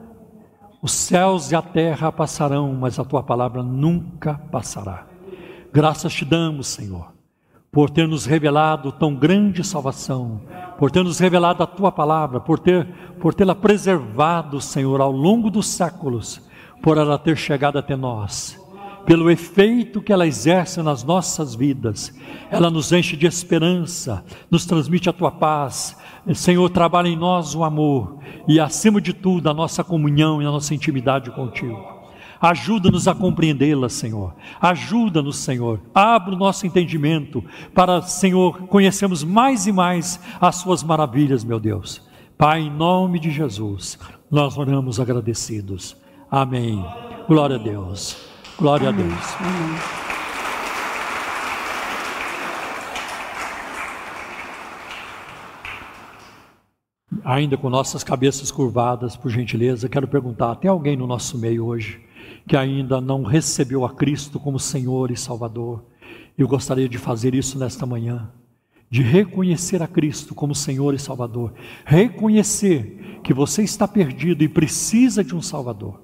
os 0.81 0.91
céus 0.91 1.51
e 1.51 1.55
a 1.55 1.61
terra 1.61 2.11
passarão, 2.11 2.73
mas 2.73 2.97
a 2.97 3.05
tua 3.05 3.21
palavra 3.21 3.61
nunca 3.61 4.35
passará. 4.51 5.05
Graças 5.71 6.13
te 6.13 6.25
damos, 6.25 6.67
Senhor, 6.67 7.11
por 7.71 7.89
ter 7.89 8.07
nos 8.07 8.25
revelado 8.25 8.91
tão 8.91 9.15
grande 9.15 9.63
salvação, 9.63 10.41
por 10.77 10.89
ter 10.89 11.03
nos 11.03 11.19
revelado 11.19 11.61
a 11.63 11.67
tua 11.67 11.91
palavra, 11.91 12.39
por 12.39 12.59
ter 12.59 12.87
por 13.19 13.33
tê-la 13.33 13.53
preservado, 13.53 14.59
Senhor, 14.59 14.99
ao 14.99 15.11
longo 15.11 15.51
dos 15.51 15.67
séculos, 15.67 16.41
por 16.81 16.97
ela 16.97 17.19
ter 17.19 17.37
chegado 17.37 17.77
até 17.77 17.95
nós 17.95 18.59
pelo 19.05 19.29
efeito 19.29 20.01
que 20.01 20.13
ela 20.13 20.27
exerce 20.27 20.81
nas 20.81 21.03
nossas 21.03 21.55
vidas. 21.55 22.13
Ela 22.49 22.69
nos 22.69 22.91
enche 22.91 23.15
de 23.15 23.25
esperança, 23.25 24.23
nos 24.49 24.65
transmite 24.65 25.09
a 25.09 25.13
tua 25.13 25.31
paz. 25.31 25.97
Senhor, 26.33 26.69
trabalha 26.69 27.07
em 27.07 27.15
nós 27.15 27.55
o 27.55 27.63
amor 27.63 28.17
e, 28.47 28.59
acima 28.59 29.01
de 29.01 29.13
tudo, 29.13 29.49
a 29.49 29.53
nossa 29.53 29.83
comunhão 29.83 30.41
e 30.41 30.45
a 30.45 30.51
nossa 30.51 30.73
intimidade 30.75 31.31
contigo. 31.31 32.01
Ajuda-nos 32.39 33.07
a 33.07 33.13
compreendê-la, 33.13 33.87
Senhor. 33.87 34.33
Ajuda-nos, 34.59 35.37
Senhor. 35.37 35.79
Abra 35.93 36.33
o 36.33 36.37
nosso 36.37 36.65
entendimento 36.65 37.43
para, 37.73 38.01
Senhor, 38.01 38.67
conhecermos 38.67 39.23
mais 39.23 39.67
e 39.67 39.71
mais 39.71 40.19
as 40.39 40.55
Suas 40.55 40.81
maravilhas, 40.81 41.43
meu 41.43 41.59
Deus. 41.59 42.01
Pai, 42.37 42.61
em 42.61 42.71
nome 42.71 43.19
de 43.19 43.29
Jesus, 43.29 43.99
nós 44.29 44.57
oramos 44.57 44.99
agradecidos. 44.99 45.95
Amém. 46.31 46.83
Glória 47.27 47.57
a 47.57 47.59
Deus. 47.59 48.17
Glória 48.57 48.89
Amém. 48.89 49.05
a 49.05 49.07
Deus. 49.07 49.35
Amém. 49.39 50.10
Ainda 57.25 57.57
com 57.57 57.69
nossas 57.69 58.03
cabeças 58.03 58.51
curvadas, 58.51 59.17
por 59.17 59.29
gentileza, 59.29 59.89
quero 59.89 60.07
perguntar: 60.07 60.55
tem 60.55 60.71
alguém 60.71 60.95
no 60.95 61.05
nosso 61.05 61.37
meio 61.37 61.65
hoje 61.65 61.99
que 62.47 62.55
ainda 62.55 63.01
não 63.01 63.23
recebeu 63.23 63.85
a 63.85 63.89
Cristo 63.89 64.39
como 64.39 64.57
Senhor 64.57 65.11
e 65.11 65.17
Salvador? 65.17 65.83
Eu 66.37 66.47
gostaria 66.47 66.87
de 66.87 66.97
fazer 66.97 67.35
isso 67.35 67.59
nesta 67.59 67.85
manhã, 67.85 68.31
de 68.89 69.01
reconhecer 69.01 69.83
a 69.83 69.87
Cristo 69.87 70.33
como 70.33 70.55
Senhor 70.55 70.93
e 70.93 70.99
Salvador, 70.99 71.53
reconhecer 71.85 73.19
que 73.23 73.33
você 73.33 73.61
está 73.61 73.87
perdido 73.87 74.43
e 74.43 74.49
precisa 74.49 75.23
de 75.23 75.35
um 75.35 75.41
Salvador. 75.41 76.01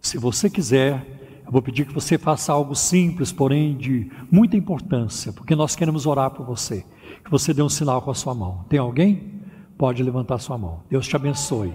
Se 0.00 0.18
você 0.18 0.50
quiser, 0.50 1.42
eu 1.46 1.52
vou 1.52 1.62
pedir 1.62 1.86
que 1.86 1.94
você 1.94 2.18
faça 2.18 2.52
algo 2.52 2.74
simples, 2.74 3.32
porém 3.32 3.76
de 3.76 4.10
muita 4.30 4.56
importância, 4.56 5.32
porque 5.32 5.54
nós 5.54 5.76
queremos 5.76 6.06
orar 6.06 6.30
por 6.30 6.44
você. 6.44 6.84
Que 7.24 7.30
você 7.30 7.54
dê 7.54 7.62
um 7.62 7.68
sinal 7.68 8.02
com 8.02 8.10
a 8.10 8.14
sua 8.14 8.34
mão. 8.34 8.64
Tem 8.68 8.78
alguém? 8.78 9.39
Pode 9.80 10.02
levantar 10.02 10.36
sua 10.36 10.58
mão. 10.58 10.82
Deus 10.90 11.08
te 11.08 11.16
abençoe. 11.16 11.72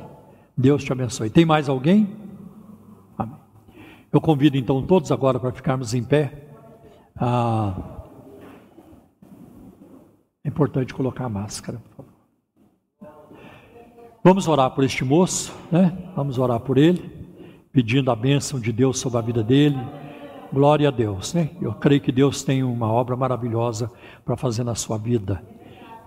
Deus 0.56 0.84
te 0.84 0.92
abençoe. 0.92 1.28
Tem 1.28 1.44
mais 1.44 1.68
alguém? 1.68 2.08
Amém. 3.18 3.36
Eu 4.14 4.22
convido 4.22 4.58
então 4.58 4.80
todos 4.84 5.12
agora 5.12 5.40
para 5.40 5.52
ficarmos 5.52 5.92
em 5.96 6.04
pé. 6.04 6.52
Ah, 7.16 8.04
é 10.44 10.50
importante 10.50 10.94
colocar 10.94 11.26
a 11.26 11.30
máscara, 11.30 11.80
por 11.80 12.06
favor. 13.02 13.16
Vamos 14.24 14.48
orar 14.48 14.70
por 14.70 14.84
este 14.84 15.04
moço, 15.04 15.52
né? 15.72 15.98
Vamos 16.16 16.38
orar 16.38 16.60
por 16.60 16.78
ele 16.78 17.12
pedindo 17.72 18.12
a 18.12 18.16
bênção 18.16 18.60
de 18.60 18.72
Deus 18.72 19.00
sobre 19.00 19.18
a 19.18 19.22
vida 19.22 19.44
dele. 19.44 19.80
Glória 20.54 20.90
a 20.90 20.92
Deus, 20.92 21.34
né? 21.34 21.50
Eu 21.60 21.74
creio 21.74 22.02
que 22.02 22.12
Deus 22.12 22.44
tem 22.44 22.64
uma 22.64 22.88
obra 22.88 23.16
maravilhosa 23.16 23.90
para 24.24 24.38
fazer 24.38 24.64
na 24.64 24.76
sua 24.76 25.00
vida. 25.00 25.55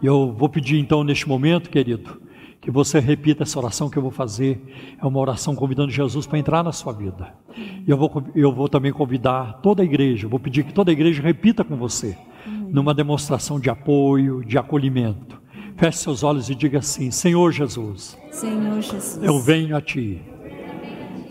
Eu 0.03 0.33
vou 0.33 0.49
pedir 0.49 0.79
então 0.79 1.03
neste 1.03 1.29
momento, 1.29 1.71
querido, 1.71 2.21
que 2.61 2.71
você 2.71 3.01
repita 3.01 3.43
essa 3.43 3.59
oração 3.59 3.89
que 3.89 3.97
eu 3.97 4.03
vou 4.03 4.11
fazer. 4.11 4.61
É 5.01 5.07
uma 5.07 5.19
oração 5.19 5.55
convidando 5.55 5.91
Jesus 5.91 6.27
para 6.27 6.39
entrar 6.39 6.63
na 6.63 6.73
sua 6.73 6.93
vida. 6.93 7.35
E 7.57 7.91
eu 7.91 7.97
vou, 7.97 8.23
eu 8.35 8.53
vou 8.53 8.69
também 8.69 8.93
convidar 8.93 9.61
toda 9.63 9.83
a 9.83 9.85
igreja, 9.85 10.29
vou 10.29 10.39
pedir 10.39 10.65
que 10.65 10.73
toda 10.73 10.91
a 10.91 10.93
igreja 10.93 11.23
repita 11.23 11.65
com 11.65 11.77
você, 11.77 12.17
numa 12.47 12.95
demonstração 12.95 13.59
de 13.59 13.71
apoio, 13.71 14.45
de 14.45 14.57
acolhimento. 14.59 15.41
Feche 15.77 15.99
seus 15.99 16.23
olhos 16.23 16.51
e 16.51 16.55
diga 16.55 16.79
assim: 16.79 17.11
Senhor 17.11 17.53
Jesus, 17.53 18.19
Senhor 18.31 18.81
Jesus, 18.81 19.23
eu 19.23 19.39
venho 19.41 19.77
a 19.77 19.81
Ti, 19.81 20.21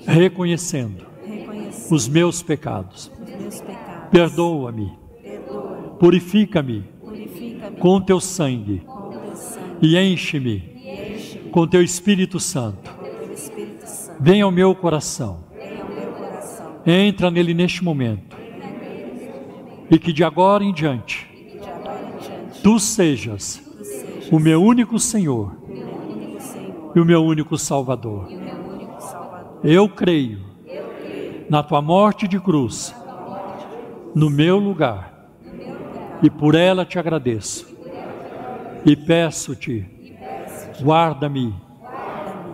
reconhecendo 0.06 1.06
os 1.92 2.08
meus 2.08 2.42
pecados. 2.42 3.10
pecados. 3.10 4.10
Perdoa-me, 4.10 4.92
Perdoa, 5.22 5.98
purifica-me 6.00 6.97
com 7.80 8.02
Teu 8.02 8.20
sangue 8.20 8.84
e 9.82 9.98
enche-me 9.98 11.50
com 11.52 11.68
Teu 11.68 11.82
Espírito 11.82 12.40
Santo. 12.40 12.96
Venha 14.20 14.46
ao 14.46 14.52
meu 14.52 14.74
coração, 14.74 15.44
entra 16.86 17.30
nele 17.30 17.54
neste 17.54 17.84
momento 17.84 18.36
e 19.90 19.98
que 19.98 20.12
de 20.12 20.24
agora 20.24 20.64
em 20.64 20.74
diante 20.74 21.28
Tu 22.64 22.80
sejas 22.80 23.64
o 24.32 24.40
meu 24.40 24.62
único 24.62 25.00
Senhor 25.00 25.56
e 26.96 27.00
o 27.00 27.06
meu 27.06 27.24
único 27.24 27.58
Salvador. 27.58 28.28
Eu 29.64 29.88
creio 29.88 30.40
na 31.50 31.64
Tua 31.64 31.82
morte 31.82 32.28
de 32.28 32.40
cruz, 32.40 32.94
no 34.14 34.30
meu 34.30 34.58
lugar, 34.58 35.07
e 36.22 36.30
por 36.30 36.56
ela 36.56 36.86
te 36.86 36.98
agradeço. 36.98 37.68
E 38.86 38.96
peço-te, 38.96 39.86
guarda-me 40.82 41.54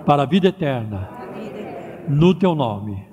para 0.05 0.23
a 0.23 0.25
vida 0.25 0.47
eterna, 0.47 1.09
no 2.07 2.33
Teu 2.33 2.55
nome. 2.55 3.05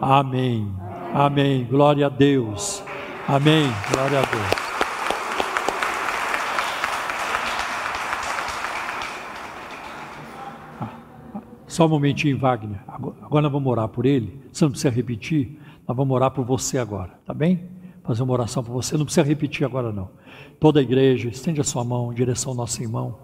Amém. 0.00 0.72
Amém. 1.12 1.64
Glória 1.64 2.06
a 2.06 2.08
Deus. 2.08 2.82
Amém. 3.28 3.70
Glória 3.92 4.20
a 4.20 4.22
Deus. 4.22 4.60
Só 11.66 11.86
um 11.86 11.88
momentinho, 11.88 12.38
Wagner. 12.38 12.80
Agora 12.88 13.14
agora 13.22 13.42
nós 13.42 13.52
vamos 13.52 13.70
orar 13.70 13.88
por 13.88 14.04
ele. 14.04 14.40
Você 14.52 14.64
não 14.64 14.72
precisa 14.72 14.92
repetir. 14.92 15.60
Nós 15.86 15.96
vamos 15.96 16.14
orar 16.14 16.30
por 16.30 16.44
você 16.44 16.78
agora, 16.78 17.10
tá 17.24 17.32
bem? 17.32 17.79
Fazer 18.10 18.24
uma 18.24 18.32
oração 18.32 18.64
por 18.64 18.72
você. 18.72 18.96
Não 18.96 19.04
precisa 19.04 19.24
repetir 19.24 19.64
agora, 19.64 19.92
não. 19.92 20.10
Toda 20.58 20.80
a 20.80 20.82
igreja, 20.82 21.28
estende 21.28 21.60
a 21.60 21.64
sua 21.64 21.84
mão 21.84 22.10
em 22.10 22.14
direção 22.16 22.50
ao 22.50 22.56
nosso 22.56 22.82
irmão. 22.82 23.16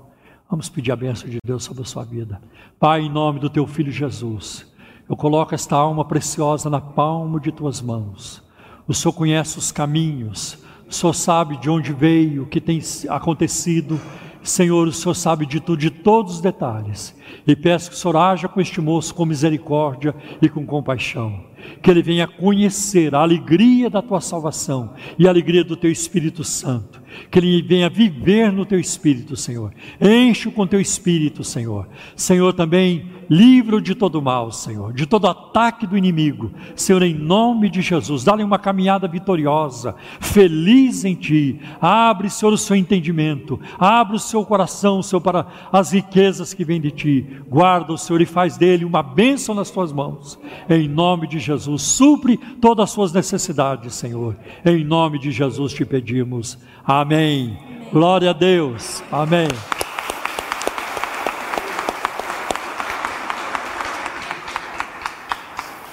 Vamos 0.49 0.69
pedir 0.69 0.93
a 0.93 0.97
bênção 0.97 1.29
de 1.29 1.39
Deus 1.45 1.65
sobre 1.65 1.83
a 1.83 1.85
sua 1.85 2.05
vida. 2.05 2.41
Pai, 2.79 3.01
em 3.01 3.11
nome 3.11 3.41
do 3.41 3.51
teu 3.51 3.67
filho 3.67 3.91
Jesus, 3.91 4.65
eu 5.09 5.17
coloco 5.17 5.53
esta 5.57 5.75
alma 5.75 6.05
preciosa 6.05 6.71
na 6.71 6.81
palma 6.81 7.41
de 7.41 7.51
tuas 7.51 7.83
mãos. 7.83 8.41
O 8.87 8.95
Senhor 8.95 9.13
conhece 9.13 9.59
os 9.59 9.73
caminhos, 9.73 10.57
o 10.89 10.95
Senhor 10.95 11.15
sabe 11.15 11.57
de 11.57 11.69
onde 11.69 11.93
veio, 11.93 12.45
o 12.45 12.47
que 12.47 12.61
tem 12.61 12.81
acontecido. 13.09 14.01
Senhor, 14.41 14.87
o 14.87 14.93
Senhor 14.93 15.15
sabe 15.15 15.47
de 15.47 15.59
tudo, 15.59 15.81
de 15.81 15.91
todos 15.91 16.35
os 16.35 16.41
detalhes. 16.41 17.13
E 17.47 17.55
peço 17.55 17.91
que 17.91 17.97
o 17.97 17.99
Senhor 17.99 18.17
haja 18.17 18.49
com 18.49 18.61
este 18.61 18.81
moço 18.81 19.15
com 19.15 19.25
misericórdia 19.25 20.15
e 20.41 20.49
com 20.49 20.65
compaixão. 20.67 21.45
Que 21.83 21.91
ele 21.91 22.03
venha 22.03 22.27
conhecer 22.27 23.15
a 23.15 23.21
alegria 23.21 23.89
da 23.91 24.03
tua 24.03 24.21
salvação 24.21 24.95
e 25.19 25.27
a 25.27 25.31
alegria 25.31 25.65
do 25.65 25.77
teu 25.77 25.91
Espírito 25.91 26.45
Santo. 26.45 27.03
Que 27.31 27.39
ele 27.39 27.63
venha 27.63 27.89
viver 27.89 28.53
no 28.53 28.67
teu 28.67 28.79
Espírito, 28.79 29.37
Senhor. 29.37 29.73
Enche-o 30.01 30.53
com 30.53 30.67
teu 30.67 30.81
Espírito, 30.81 31.43
Senhor. 31.43 31.89
Senhor, 32.15 32.53
também 32.53 33.11
livra-o 33.29 33.81
de 33.81 33.95
todo 33.95 34.23
mal, 34.23 34.53
Senhor, 34.53 34.93
de 34.93 35.07
todo 35.07 35.27
ataque 35.27 35.87
do 35.87 35.97
inimigo. 35.97 36.53
Senhor, 36.75 37.03
em 37.03 37.15
nome 37.15 37.69
de 37.69 37.81
Jesus, 37.81 38.23
dá-lhe 38.23 38.45
uma 38.45 38.59
caminhada 38.59 39.09
vitoriosa, 39.09 39.95
feliz 40.21 41.05
em 41.05 41.15
ti. 41.15 41.59
Abre, 41.81 42.31
Senhor, 42.31 42.53
o 42.53 42.59
seu 42.59 42.77
entendimento. 42.77 43.59
Abre 43.79 44.17
o 44.17 44.21
seu 44.21 44.45
coração, 44.45 45.03
Senhor, 45.03 45.21
para 45.21 45.47
as 45.73 45.93
riquezas 45.93 46.55
que 46.55 46.65
vêm 46.65 46.81
de 46.81 46.91
ti. 46.91 47.16
Guarda 47.49 47.93
o 47.93 47.99
Senhor 47.99 48.21
e 48.21 48.27
faz 48.27 48.57
dele 48.57 48.85
uma 48.85 49.03
bênção 49.03 49.55
nas 49.55 49.71
tuas 49.71 49.93
mãos. 49.93 50.39
Em 50.69 50.89
nome 50.89 51.27
de 51.27 51.39
Jesus, 51.39 51.83
supre 51.83 52.37
todas 52.61 52.85
as 52.85 52.91
suas 52.91 53.13
necessidades, 53.13 53.95
Senhor. 53.95 54.37
Em 54.65 54.85
nome 54.85 55.19
de 55.19 55.31
Jesus 55.31 55.73
te 55.73 55.85
pedimos. 55.85 56.59
Amém. 56.85 57.57
Glória 57.93 58.31
a 58.31 58.33
Deus. 58.33 59.03
Amém. 59.11 59.49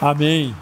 Amém. 0.01 0.53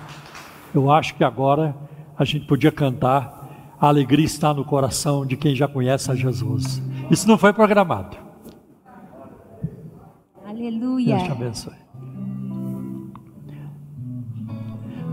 Eu 0.73 0.91
acho 0.91 1.15
que 1.15 1.23
agora 1.23 1.75
a 2.17 2.23
gente 2.23 2.45
podia 2.45 2.71
cantar 2.71 3.41
A 3.81 3.87
alegria 3.87 4.25
está 4.25 4.53
no 4.53 4.63
coração 4.63 5.25
de 5.25 5.35
quem 5.35 5.55
já 5.55 5.67
conhece 5.67 6.11
a 6.11 6.15
Jesus. 6.15 6.79
Isso 7.09 7.27
não 7.27 7.35
foi 7.35 7.51
programado. 7.51 8.15
Aleluia. 10.51 11.15
Deus 11.15 11.23
te 11.23 11.31
abençoe. 11.31 11.73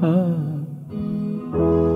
Ah. 0.02 1.88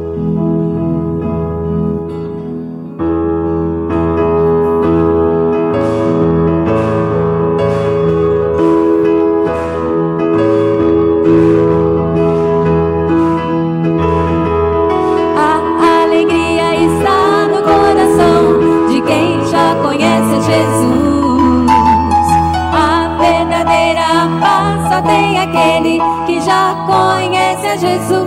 Jesus. 27.77 28.23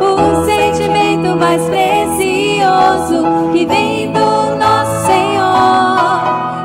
O 0.00 0.44
sentimento 0.44 1.36
mais 1.36 1.62
precioso 1.68 3.24
que 3.52 3.66
vem 3.66 4.12
do 4.12 4.56
nosso 4.56 5.06
Senhor 5.06 6.24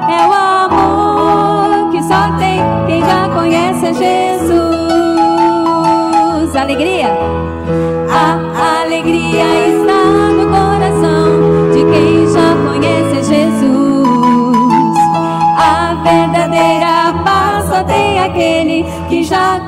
é 0.09 0.27
o 0.27 0.31
amor 0.31 1.91
que 1.91 2.01
só 2.03 2.37
tem 2.37 2.59
quem 2.87 3.01
já 3.01 3.29
conhece 3.29 3.87
a 3.87 3.93
Jesus. 3.93 4.59
Alegria. 6.55 7.48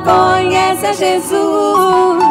Conhece 0.04 0.86
a 0.88 0.94
Jesus. 0.94 2.24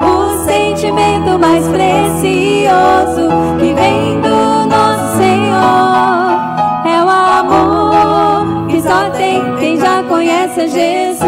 O 0.00 0.44
sentimento 0.44 1.38
mais 1.38 1.66
precioso 1.68 3.28
que 3.58 3.72
vem 3.74 4.20
do 4.20 4.66
nosso 4.66 5.16
Senhor 5.16 6.36
é 6.84 7.02
o 7.02 7.08
amor 7.08 8.66
que 8.68 8.80
só 8.80 9.10
tem 9.10 9.56
quem 9.56 9.78
já 9.78 10.02
conhece 10.02 10.60
a 10.60 10.66
Jesus. 10.66 11.26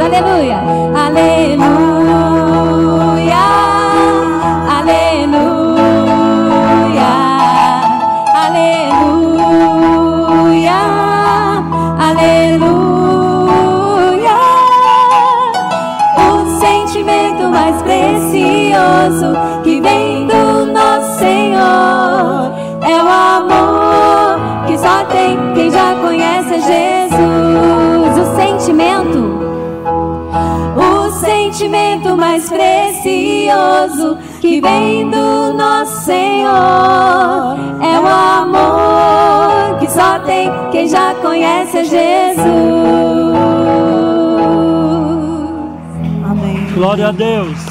Aleluia, 0.00 0.58
aleluia, 0.94 2.03
que 19.62 19.80
vem 19.82 20.26
do 20.26 20.72
nosso 20.72 21.18
Senhor 21.18 22.52
é 22.80 23.02
o 23.02 23.08
amor 23.08 24.64
que 24.66 24.78
só 24.78 25.04
tem 25.04 25.36
quem 25.54 25.70
já 25.70 25.94
conhece 25.96 26.54
a 26.54 26.58
Jesus. 26.58 28.18
O 28.18 28.36
sentimento, 28.36 29.40
o 30.76 31.10
sentimento 31.10 32.16
mais 32.16 32.48
precioso 32.48 34.16
que 34.40 34.62
vem 34.62 35.10
do 35.10 35.52
nosso 35.52 36.04
Senhor 36.04 37.58
é 37.82 38.00
o 38.00 38.06
amor 38.06 39.78
que 39.80 39.90
só 39.90 40.18
tem 40.20 40.50
quem 40.72 40.88
já 40.88 41.14
conhece 41.16 41.76
a 41.76 41.84
Jesus. 41.84 42.44
Glória 46.74 47.08
a 47.08 47.12
Deus. 47.12 47.63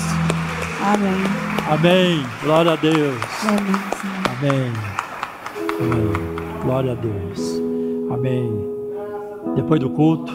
Amém. 1.73 2.23
Glória 2.43 2.73
a 2.73 2.75
Deus. 2.75 3.19
Amém. 3.47 4.71
Amém. 5.79 6.61
Glória 6.61 6.91
a 6.91 6.95
Deus. 6.95 7.39
Amém. 8.13 8.47
Depois 9.55 9.79
do 9.79 9.89
culto, 9.89 10.31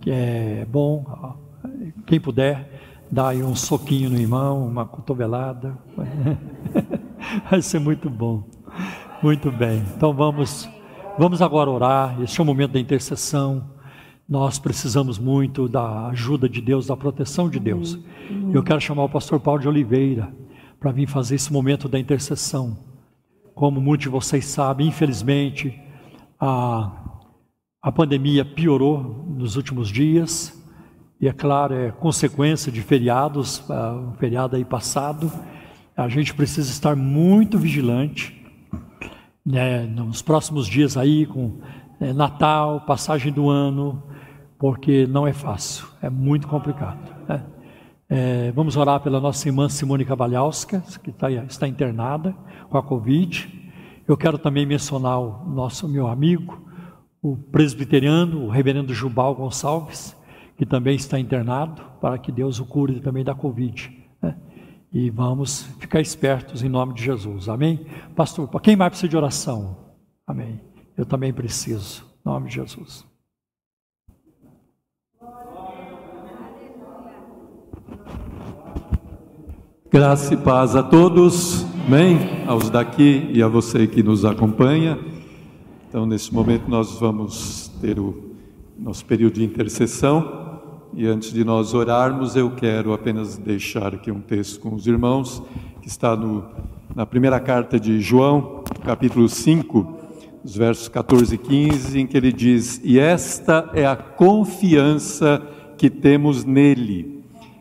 que 0.00 0.08
é 0.08 0.64
bom, 0.70 1.34
quem 2.06 2.20
puder, 2.20 3.02
dá 3.10 3.30
aí 3.30 3.42
um 3.42 3.56
soquinho 3.56 4.08
no 4.08 4.20
irmão, 4.20 4.68
uma 4.68 4.86
cotovelada. 4.86 5.76
Vai 7.50 7.60
ser 7.60 7.80
muito 7.80 8.08
bom. 8.08 8.44
Muito 9.20 9.50
bem. 9.50 9.82
Então 9.96 10.14
vamos, 10.14 10.68
vamos 11.18 11.42
agora 11.42 11.68
orar. 11.68 12.22
Este 12.22 12.38
é 12.38 12.42
o 12.44 12.46
momento 12.46 12.70
da 12.70 12.78
intercessão. 12.78 13.64
Nós 14.30 14.60
precisamos 14.60 15.18
muito 15.18 15.68
da 15.68 16.06
ajuda 16.06 16.48
de 16.48 16.60
Deus, 16.60 16.86
da 16.86 16.96
proteção 16.96 17.50
de 17.50 17.58
Deus. 17.58 17.98
Eu 18.54 18.62
quero 18.62 18.80
chamar 18.80 19.02
o 19.02 19.08
pastor 19.08 19.40
Paulo 19.40 19.60
de 19.60 19.66
Oliveira 19.66 20.32
para 20.78 20.92
vir 20.92 21.08
fazer 21.08 21.34
esse 21.34 21.52
momento 21.52 21.88
da 21.88 21.98
intercessão. 21.98 22.78
Como 23.56 23.80
muitos 23.80 24.04
de 24.04 24.08
vocês 24.08 24.44
sabem, 24.44 24.86
infelizmente, 24.86 25.76
a, 26.38 26.92
a 27.82 27.90
pandemia 27.90 28.44
piorou 28.44 29.26
nos 29.36 29.56
últimos 29.56 29.88
dias, 29.88 30.56
e 31.20 31.26
é 31.26 31.32
claro, 31.32 31.74
é 31.74 31.90
consequência 31.90 32.70
de 32.70 32.82
feriados, 32.82 33.68
uh, 33.68 34.12
um 34.12 34.12
feriado 34.12 34.54
aí 34.54 34.64
passado. 34.64 35.28
A 35.96 36.08
gente 36.08 36.32
precisa 36.34 36.70
estar 36.70 36.94
muito 36.94 37.58
vigilante 37.58 38.40
né, 39.44 39.84
nos 39.86 40.22
próximos 40.22 40.68
dias 40.68 40.96
aí, 40.96 41.26
com 41.26 41.58
é, 42.00 42.12
Natal, 42.12 42.82
passagem 42.82 43.32
do 43.32 43.50
ano, 43.50 44.04
porque 44.60 45.06
não 45.06 45.26
é 45.26 45.32
fácil, 45.32 45.86
é 46.02 46.10
muito 46.10 46.46
complicado. 46.46 46.98
Né? 47.26 47.42
É, 48.10 48.52
vamos 48.52 48.76
orar 48.76 49.00
pela 49.00 49.18
nossa 49.18 49.48
irmã 49.48 49.70
Simone 49.70 50.04
Cavalhauska, 50.04 50.84
que 51.02 51.10
tá, 51.10 51.30
está 51.30 51.66
internada 51.66 52.36
com 52.68 52.76
a 52.76 52.82
Covid. 52.82 53.48
Eu 54.06 54.18
quero 54.18 54.36
também 54.36 54.66
mencionar 54.66 55.18
o 55.18 55.48
nosso 55.48 55.88
meu 55.88 56.06
amigo, 56.06 56.62
o 57.22 57.38
presbiteriano, 57.38 58.44
o 58.44 58.50
reverendo 58.50 58.92
Jubal 58.92 59.34
Gonçalves, 59.34 60.14
que 60.58 60.66
também 60.66 60.94
está 60.94 61.18
internado, 61.18 61.80
para 61.98 62.18
que 62.18 62.30
Deus 62.30 62.60
o 62.60 62.66
cure 62.66 63.00
também 63.00 63.24
da 63.24 63.34
Covid. 63.34 63.90
Né? 64.20 64.36
E 64.92 65.08
vamos 65.08 65.62
ficar 65.80 66.02
espertos 66.02 66.62
em 66.62 66.68
nome 66.68 66.92
de 66.92 67.02
Jesus. 67.02 67.48
Amém? 67.48 67.86
Pastor, 68.14 68.46
quem 68.60 68.76
mais 68.76 68.90
precisa 68.90 69.08
de 69.08 69.16
oração? 69.16 69.94
Amém. 70.26 70.60
Eu 70.98 71.06
também 71.06 71.32
preciso. 71.32 72.04
Em 72.26 72.28
nome 72.28 72.48
de 72.48 72.56
Jesus. 72.56 73.09
Graça 79.92 80.34
e 80.34 80.36
paz 80.36 80.76
a 80.76 80.84
todos, 80.84 81.66
amém? 81.84 82.44
Aos 82.46 82.70
daqui 82.70 83.28
e 83.34 83.42
a 83.42 83.48
você 83.48 83.88
que 83.88 84.04
nos 84.04 84.24
acompanha. 84.24 84.96
Então, 85.88 86.06
nesse 86.06 86.32
momento, 86.32 86.70
nós 86.70 86.92
vamos 87.00 87.72
ter 87.80 87.98
o 87.98 88.36
nosso 88.78 89.04
período 89.04 89.34
de 89.34 89.44
intercessão. 89.44 90.60
E 90.94 91.08
antes 91.08 91.32
de 91.32 91.42
nós 91.42 91.74
orarmos, 91.74 92.36
eu 92.36 92.52
quero 92.52 92.92
apenas 92.92 93.36
deixar 93.36 93.92
aqui 93.92 94.12
um 94.12 94.20
texto 94.20 94.60
com 94.60 94.76
os 94.76 94.86
irmãos, 94.86 95.42
que 95.82 95.88
está 95.88 96.14
no, 96.14 96.44
na 96.94 97.04
primeira 97.04 97.40
carta 97.40 97.78
de 97.80 98.00
João, 98.00 98.62
capítulo 98.84 99.28
5, 99.28 99.98
os 100.44 100.54
versos 100.54 100.86
14 100.86 101.34
e 101.34 101.38
15, 101.38 101.98
em 101.98 102.06
que 102.06 102.16
ele 102.16 102.32
diz: 102.32 102.80
E 102.84 102.96
esta 102.96 103.68
é 103.74 103.84
a 103.84 103.96
confiança 103.96 105.42
que 105.76 105.90
temos 105.90 106.44
nele 106.44 107.19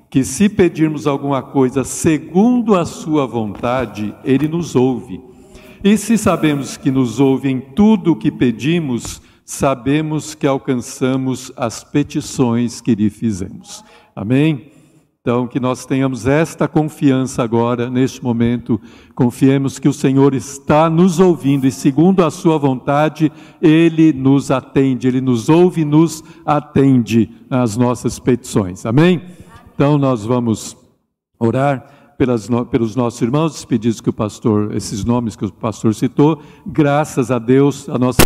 que 0.10 0.24
se 0.24 0.50
pedirmos 0.50 1.06
alguma 1.06 1.42
coisa 1.42 1.84
segundo 1.84 2.76
a 2.76 2.86
sua 2.86 3.28
vontade, 3.28 4.14
ele 4.24 4.48
nos 4.48 4.76
ouve. 4.76 5.22
E 5.84 5.98
se 5.98 6.18
sabemos 6.18 6.76
que 6.76 6.92
nos 6.92 7.20
ouve 7.20 7.50
em 7.50 7.60
tudo 7.60 8.12
o 8.12 8.16
que 8.16 8.32
pedimos, 8.32 9.22
sabemos 9.46 10.34
que 10.34 10.48
alcançamos 10.48 11.52
as 11.56 11.84
petições 11.84 12.82
que 12.82 12.96
lhe 12.96 13.10
fizemos. 13.10 13.84
Amém? 14.16 14.72
Então, 15.22 15.48
que 15.48 15.60
nós 15.60 15.86
tenhamos 15.86 16.26
esta 16.26 16.68
confiança 16.68 17.44
agora, 17.44 17.90
neste 17.90 18.24
momento, 18.24 18.80
confiemos 19.14 19.78
que 19.78 19.88
o 19.88 19.94
Senhor 19.94 20.34
está 20.34 20.90
nos 20.90 21.20
ouvindo 21.20 21.68
e, 21.68 21.72
segundo 21.72 22.24
a 22.24 22.32
Sua 22.32 22.58
vontade, 22.58 23.32
Ele 23.62 24.12
nos 24.12 24.50
atende, 24.50 25.08
Ele 25.08 25.22
nos 25.22 25.50
ouve 25.50 25.82
e 25.82 25.86
nos 25.86 26.24
atende 26.46 27.30
às 27.50 27.78
nossas 27.78 28.18
petições. 28.18 28.86
Amém? 28.86 29.22
Então 29.80 29.98
nós 29.98 30.26
vamos 30.26 30.76
orar 31.40 32.14
pelas, 32.18 32.50
pelos 32.70 32.98
nossos 32.98 33.22
irmãos, 33.22 33.56
os 33.56 33.64
pedidos 33.64 34.02
que 34.02 34.10
o 34.10 34.14
pastor, 34.14 34.76
esses 34.76 35.06
nomes 35.06 35.38
que 35.38 35.46
o 35.46 35.54
pastor 35.54 35.96
citou. 35.96 36.42
Graças 36.68 37.32
a 37.32 37.40
Deus, 37.40 37.88
a 37.88 37.98
nossa, 37.98 38.24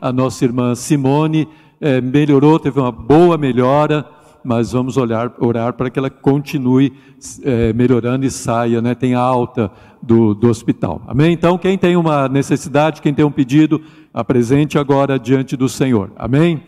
a 0.00 0.10
nossa 0.10 0.42
irmã 0.46 0.74
Simone 0.74 1.46
é, 1.78 2.00
melhorou, 2.00 2.58
teve 2.58 2.80
uma 2.80 2.90
boa 2.90 3.36
melhora, 3.36 4.08
mas 4.42 4.72
vamos 4.72 4.96
olhar, 4.96 5.30
orar 5.40 5.74
para 5.74 5.90
que 5.90 5.98
ela 5.98 6.08
continue 6.08 6.90
é, 7.42 7.74
melhorando 7.74 8.24
e 8.24 8.30
saia, 8.30 8.80
né, 8.80 8.94
tenha 8.94 9.18
alta 9.18 9.70
do, 10.02 10.32
do 10.32 10.48
hospital. 10.48 11.02
Amém? 11.06 11.34
Então, 11.34 11.58
quem 11.58 11.76
tem 11.76 11.96
uma 11.96 12.30
necessidade, 12.30 13.02
quem 13.02 13.12
tem 13.12 13.26
um 13.26 13.30
pedido, 13.30 13.82
apresente 14.14 14.78
agora 14.78 15.18
diante 15.18 15.54
do 15.54 15.68
Senhor. 15.68 16.10
Amém? 16.16 16.62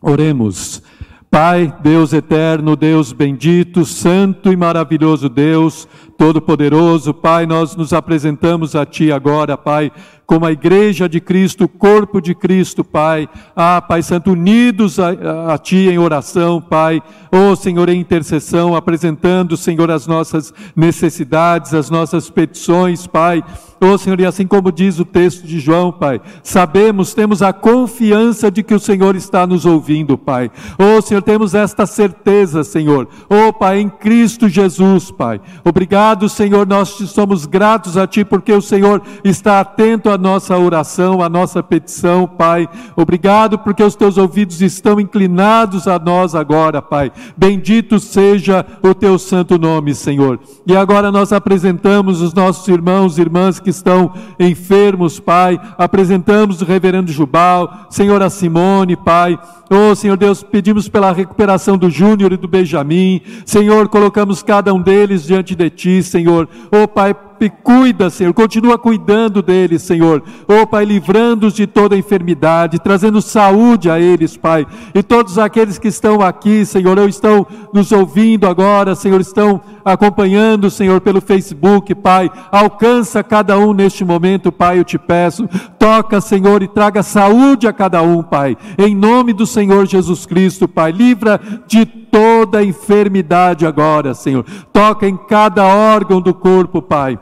Oremos. 0.00 0.80
Pai, 1.30 1.74
Deus 1.82 2.14
eterno, 2.14 2.74
Deus 2.74 3.12
bendito, 3.12 3.84
santo 3.84 4.50
e 4.50 4.56
maravilhoso 4.56 5.28
Deus, 5.28 5.86
todo-poderoso, 6.16 7.12
Pai, 7.12 7.44
nós 7.44 7.76
nos 7.76 7.92
apresentamos 7.92 8.74
a 8.74 8.86
Ti 8.86 9.12
agora, 9.12 9.56
Pai, 9.56 9.92
como 10.28 10.44
a 10.44 10.52
igreja 10.52 11.08
de 11.08 11.22
Cristo, 11.22 11.64
o 11.64 11.68
corpo 11.68 12.20
de 12.20 12.34
Cristo, 12.34 12.84
Pai. 12.84 13.26
Ah, 13.56 13.80
Pai 13.80 14.02
Santo, 14.02 14.32
unidos 14.32 15.00
a, 15.00 15.54
a, 15.54 15.56
Ti 15.56 15.88
em 15.88 15.98
oração, 15.98 16.60
Pai. 16.60 17.02
Oh, 17.32 17.56
Senhor, 17.56 17.88
em 17.88 17.98
intercessão, 17.98 18.76
apresentando, 18.76 19.56
Senhor, 19.56 19.90
as 19.90 20.06
nossas 20.06 20.52
necessidades, 20.76 21.72
as 21.72 21.88
nossas 21.88 22.28
petições, 22.28 23.06
Pai. 23.06 23.42
Oh, 23.80 23.96
Senhor, 23.96 24.18
e 24.18 24.26
assim 24.26 24.44
como 24.44 24.72
diz 24.72 24.98
o 24.98 25.04
texto 25.04 25.46
de 25.46 25.60
João, 25.60 25.92
Pai, 25.92 26.20
sabemos, 26.42 27.14
temos 27.14 27.42
a 27.42 27.52
confiança 27.52 28.50
de 28.50 28.62
que 28.64 28.74
o 28.74 28.80
Senhor 28.80 29.14
está 29.14 29.46
nos 29.46 29.64
ouvindo, 29.64 30.18
Pai. 30.18 30.50
Oh, 30.76 31.00
Senhor, 31.00 31.22
temos 31.22 31.54
esta 31.54 31.86
certeza, 31.86 32.64
Senhor. 32.64 33.08
Oh, 33.30 33.52
Pai, 33.52 33.78
em 33.78 33.88
Cristo 33.88 34.48
Jesus, 34.48 35.12
Pai. 35.12 35.40
Obrigado, 35.64 36.28
Senhor, 36.28 36.66
nós 36.66 36.88
somos 36.88 37.46
gratos 37.46 37.96
a 37.96 38.06
Ti 38.06 38.24
porque 38.24 38.52
o 38.52 38.60
Senhor 38.60 39.00
está 39.22 39.60
atento 39.60 40.10
a 40.10 40.17
nossa 40.18 40.58
oração, 40.58 41.22
a 41.22 41.28
nossa 41.28 41.62
petição, 41.62 42.26
Pai. 42.26 42.68
Obrigado 42.96 43.58
porque 43.58 43.82
os 43.82 43.94
teus 43.94 44.18
ouvidos 44.18 44.60
estão 44.60 45.00
inclinados 45.00 45.88
a 45.88 45.98
nós 45.98 46.34
agora, 46.34 46.82
Pai. 46.82 47.10
Bendito 47.36 47.98
seja 47.98 48.66
o 48.82 48.94
teu 48.94 49.18
santo 49.18 49.58
nome, 49.58 49.94
Senhor. 49.94 50.38
E 50.66 50.76
agora 50.76 51.10
nós 51.10 51.32
apresentamos 51.32 52.20
os 52.20 52.34
nossos 52.34 52.66
irmãos 52.68 53.16
e 53.16 53.20
irmãs 53.20 53.60
que 53.60 53.70
estão 53.70 54.12
enfermos, 54.38 55.18
Pai. 55.20 55.58
Apresentamos 55.78 56.60
o 56.60 56.64
reverendo 56.64 57.12
Jubal, 57.12 57.86
Senhora 57.88 58.28
Simone, 58.28 58.96
Pai. 58.96 59.38
Oh, 59.70 59.94
Senhor 59.94 60.16
Deus, 60.16 60.42
pedimos 60.42 60.88
pela 60.88 61.12
recuperação 61.12 61.76
do 61.76 61.90
Júnior 61.90 62.32
e 62.32 62.38
do 62.38 62.48
Benjamin. 62.48 63.20
Senhor, 63.44 63.88
colocamos 63.88 64.42
cada 64.42 64.72
um 64.72 64.80
deles 64.80 65.26
diante 65.26 65.54
de 65.54 65.68
Ti, 65.68 66.02
Senhor. 66.02 66.48
Oh, 66.72 66.88
Pai, 66.88 67.14
cuida, 67.50 68.08
Senhor, 68.08 68.32
continua 68.32 68.78
cuidando 68.78 69.42
deles, 69.42 69.82
Senhor. 69.82 70.22
Oh, 70.48 70.66
Pai, 70.66 70.86
livrando-os 70.86 71.52
de 71.52 71.66
toda 71.66 71.96
enfermidade, 71.96 72.78
trazendo 72.78 73.20
saúde 73.20 73.90
a 73.90 74.00
eles, 74.00 74.34
Pai. 74.34 74.66
E 74.94 75.02
todos 75.02 75.38
aqueles 75.38 75.78
que 75.78 75.88
estão 75.88 76.22
aqui, 76.22 76.64
Senhor, 76.64 76.98
ou 76.98 77.06
estão 77.06 77.46
nos 77.74 77.92
ouvindo 77.92 78.46
agora, 78.46 78.94
Senhor, 78.94 79.20
estão 79.20 79.60
acompanhando, 79.84 80.70
Senhor, 80.70 81.00
pelo 81.02 81.20
Facebook, 81.20 81.94
Pai. 81.94 82.30
Alcança 82.50 83.22
cada 83.22 83.58
um 83.58 83.74
neste 83.74 84.04
momento, 84.04 84.50
Pai, 84.50 84.78
eu 84.78 84.84
te 84.84 84.98
peço. 84.98 85.46
Toca, 85.78 86.20
Senhor, 86.20 86.62
e 86.62 86.68
traga 86.68 87.02
saúde 87.02 87.66
a 87.66 87.72
cada 87.72 88.00
um, 88.02 88.22
Pai. 88.22 88.56
Em 88.78 88.94
nome 88.94 89.32
do 89.32 89.46
Senhor 89.46 89.86
Jesus 89.86 90.24
Cristo, 90.24 90.66
Pai. 90.66 90.92
Livra 90.92 91.40
de 91.66 91.84
toda 91.86 92.64
enfermidade 92.64 93.66
agora, 93.66 94.14
Senhor. 94.14 94.44
Toca 94.72 95.06
em 95.08 95.16
cada 95.16 95.64
órgão 95.64 96.20
do 96.20 96.32
corpo, 96.32 96.80
Pai. 96.80 97.18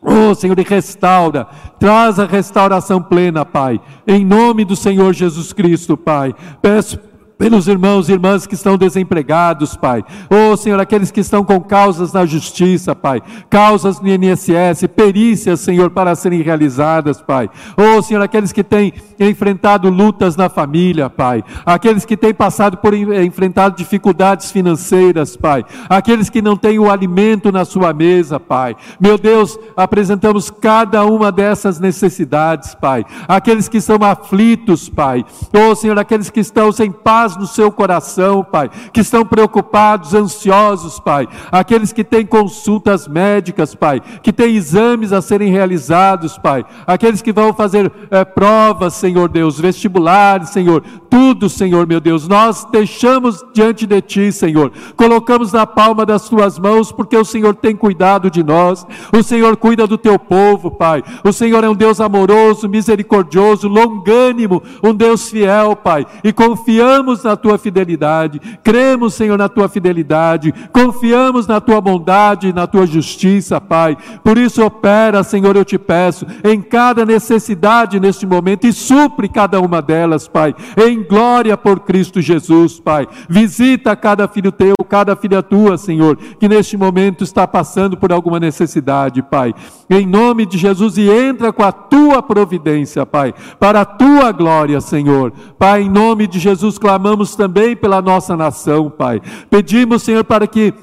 Oh, 0.00 0.34
Senhor, 0.34 0.58
e 0.58 0.62
restaura, 0.62 1.46
traz 1.78 2.18
a 2.18 2.24
restauração 2.24 3.02
plena, 3.02 3.44
Pai, 3.44 3.80
em 4.06 4.24
nome 4.24 4.64
do 4.64 4.76
Senhor 4.76 5.12
Jesus 5.12 5.52
Cristo, 5.52 5.96
Pai. 5.96 6.32
Peço 6.62 7.00
pelos 7.38 7.68
irmãos 7.68 8.08
e 8.08 8.12
irmãs 8.12 8.46
que 8.46 8.54
estão 8.54 8.76
desempregados, 8.76 9.76
Pai. 9.76 10.04
Oh, 10.28 10.56
Senhor, 10.56 10.78
aqueles 10.80 11.10
que 11.10 11.20
estão 11.20 11.44
com 11.44 11.60
causas 11.60 12.12
na 12.12 12.26
justiça, 12.26 12.94
Pai. 12.94 13.22
Causas 13.48 14.00
no 14.00 14.08
INSS, 14.08 14.86
perícias, 14.94 15.60
Senhor, 15.60 15.90
para 15.90 16.14
serem 16.16 16.42
realizadas, 16.42 17.22
Pai. 17.22 17.48
Oh, 17.76 18.02
Senhor, 18.02 18.20
aqueles 18.20 18.52
que 18.52 18.64
têm 18.64 18.92
enfrentado 19.18 19.90
lutas 19.90 20.36
na 20.36 20.48
família, 20.48 21.10
Pai. 21.10 21.42
Aqueles 21.66 22.04
que 22.04 22.16
têm 22.16 22.32
passado 22.32 22.76
por 22.78 22.94
enfrentado 22.94 23.76
dificuldades 23.76 24.50
financeiras, 24.50 25.36
Pai. 25.36 25.64
Aqueles 25.88 26.30
que 26.30 26.40
não 26.40 26.56
têm 26.56 26.78
o 26.78 26.90
alimento 26.90 27.50
na 27.50 27.64
sua 27.64 27.92
mesa, 27.92 28.38
Pai. 28.38 28.76
Meu 29.00 29.18
Deus, 29.18 29.58
apresentamos 29.76 30.50
cada 30.50 31.04
uma 31.04 31.32
dessas 31.32 31.80
necessidades, 31.80 32.74
Pai. 32.74 33.04
Aqueles 33.26 33.68
que 33.68 33.80
são 33.80 33.96
aflitos, 34.02 34.88
Pai. 34.88 35.24
Oh, 35.52 35.74
Senhor, 35.74 35.98
aqueles 35.98 36.30
que 36.30 36.40
estão 36.40 36.70
sem 36.70 36.90
paz 36.90 37.36
no 37.36 37.46
seu 37.46 37.72
coração, 37.72 38.44
Pai. 38.44 38.70
Que 38.92 39.00
estão 39.00 39.24
preocupados, 39.24 40.14
ansiosos, 40.14 41.00
Pai. 41.00 41.26
Aqueles 41.50 41.92
que 41.92 42.04
têm 42.04 42.24
consultas 42.24 43.08
médicas, 43.08 43.74
Pai. 43.74 44.00
Que 44.22 44.32
têm 44.32 44.54
exames 44.54 45.12
a 45.12 45.20
serem 45.20 45.50
realizados, 45.50 46.38
Pai. 46.38 46.64
Aqueles 46.86 47.20
que 47.20 47.32
vão 47.32 47.52
fazer 47.52 47.90
é, 48.10 48.24
provas, 48.24 48.94
Senhor 48.94 49.07
Deus, 49.28 49.60
vestibulares, 49.60 50.50
Senhor. 50.50 50.82
Tudo, 51.08 51.48
Senhor, 51.48 51.86
meu 51.86 52.00
Deus. 52.00 52.28
Nós 52.28 52.66
deixamos 52.70 53.44
diante 53.52 53.86
de 53.86 54.00
Ti, 54.00 54.32
Senhor. 54.32 54.70
Colocamos 54.96 55.52
na 55.52 55.66
palma 55.66 56.04
das 56.04 56.28
Tuas 56.28 56.58
mãos, 56.58 56.92
porque 56.92 57.16
o 57.16 57.24
Senhor 57.24 57.54
tem 57.54 57.74
cuidado 57.74 58.30
de 58.30 58.42
nós. 58.42 58.86
O 59.16 59.22
Senhor 59.22 59.56
cuida 59.56 59.86
do 59.86 59.96
Teu 59.96 60.18
povo, 60.18 60.70
Pai. 60.70 61.02
O 61.24 61.32
Senhor 61.32 61.64
é 61.64 61.68
um 61.68 61.74
Deus 61.74 62.00
amoroso, 62.00 62.68
misericordioso, 62.68 63.68
longânimo, 63.68 64.62
um 64.82 64.94
Deus 64.94 65.30
fiel, 65.30 65.74
Pai. 65.74 66.06
E 66.22 66.32
confiamos 66.32 67.24
na 67.24 67.36
Tua 67.36 67.58
fidelidade. 67.58 68.40
Cremos, 68.62 69.14
Senhor, 69.14 69.38
na 69.38 69.48
Tua 69.48 69.68
fidelidade. 69.68 70.52
Confiamos 70.72 71.46
na 71.46 71.60
Tua 71.60 71.80
bondade, 71.80 72.52
na 72.52 72.66
Tua 72.66 72.86
justiça, 72.86 73.60
Pai. 73.60 73.96
Por 74.22 74.36
isso, 74.36 74.62
opera, 74.64 75.22
Senhor, 75.22 75.56
eu 75.56 75.64
te 75.64 75.78
peço, 75.78 76.26
em 76.44 76.60
cada 76.60 77.04
necessidade 77.04 77.98
neste 77.98 78.26
momento 78.26 78.66
e 78.66 78.72
supre 78.98 79.28
cada 79.28 79.60
uma 79.60 79.80
delas, 79.80 80.26
Pai. 80.26 80.54
Em 80.76 81.02
glória 81.02 81.56
por 81.56 81.80
Cristo 81.80 82.20
Jesus, 82.20 82.80
Pai. 82.80 83.06
Visita 83.28 83.94
cada 83.94 84.26
filho 84.26 84.50
teu, 84.50 84.74
cada 84.88 85.14
filha 85.14 85.42
tua, 85.42 85.78
Senhor, 85.78 86.16
que 86.16 86.48
neste 86.48 86.76
momento 86.76 87.22
está 87.22 87.46
passando 87.46 87.96
por 87.96 88.12
alguma 88.12 88.40
necessidade, 88.40 89.22
Pai. 89.22 89.54
Em 89.88 90.04
nome 90.04 90.44
de 90.44 90.58
Jesus 90.58 90.98
e 90.98 91.08
entra 91.08 91.52
com 91.52 91.62
a 91.62 91.70
tua 91.70 92.22
providência, 92.22 93.06
Pai, 93.06 93.32
para 93.60 93.82
a 93.82 93.84
tua 93.84 94.32
glória, 94.32 94.80
Senhor. 94.80 95.32
Pai, 95.58 95.82
em 95.82 95.90
nome 95.90 96.26
de 96.26 96.38
Jesus 96.38 96.76
clamamos 96.76 97.36
também 97.36 97.76
pela 97.76 98.02
nossa 98.02 98.36
nação, 98.36 98.90
Pai. 98.90 99.20
Pedimos, 99.48 100.02
Senhor, 100.02 100.24
para 100.24 100.46
que 100.46 100.74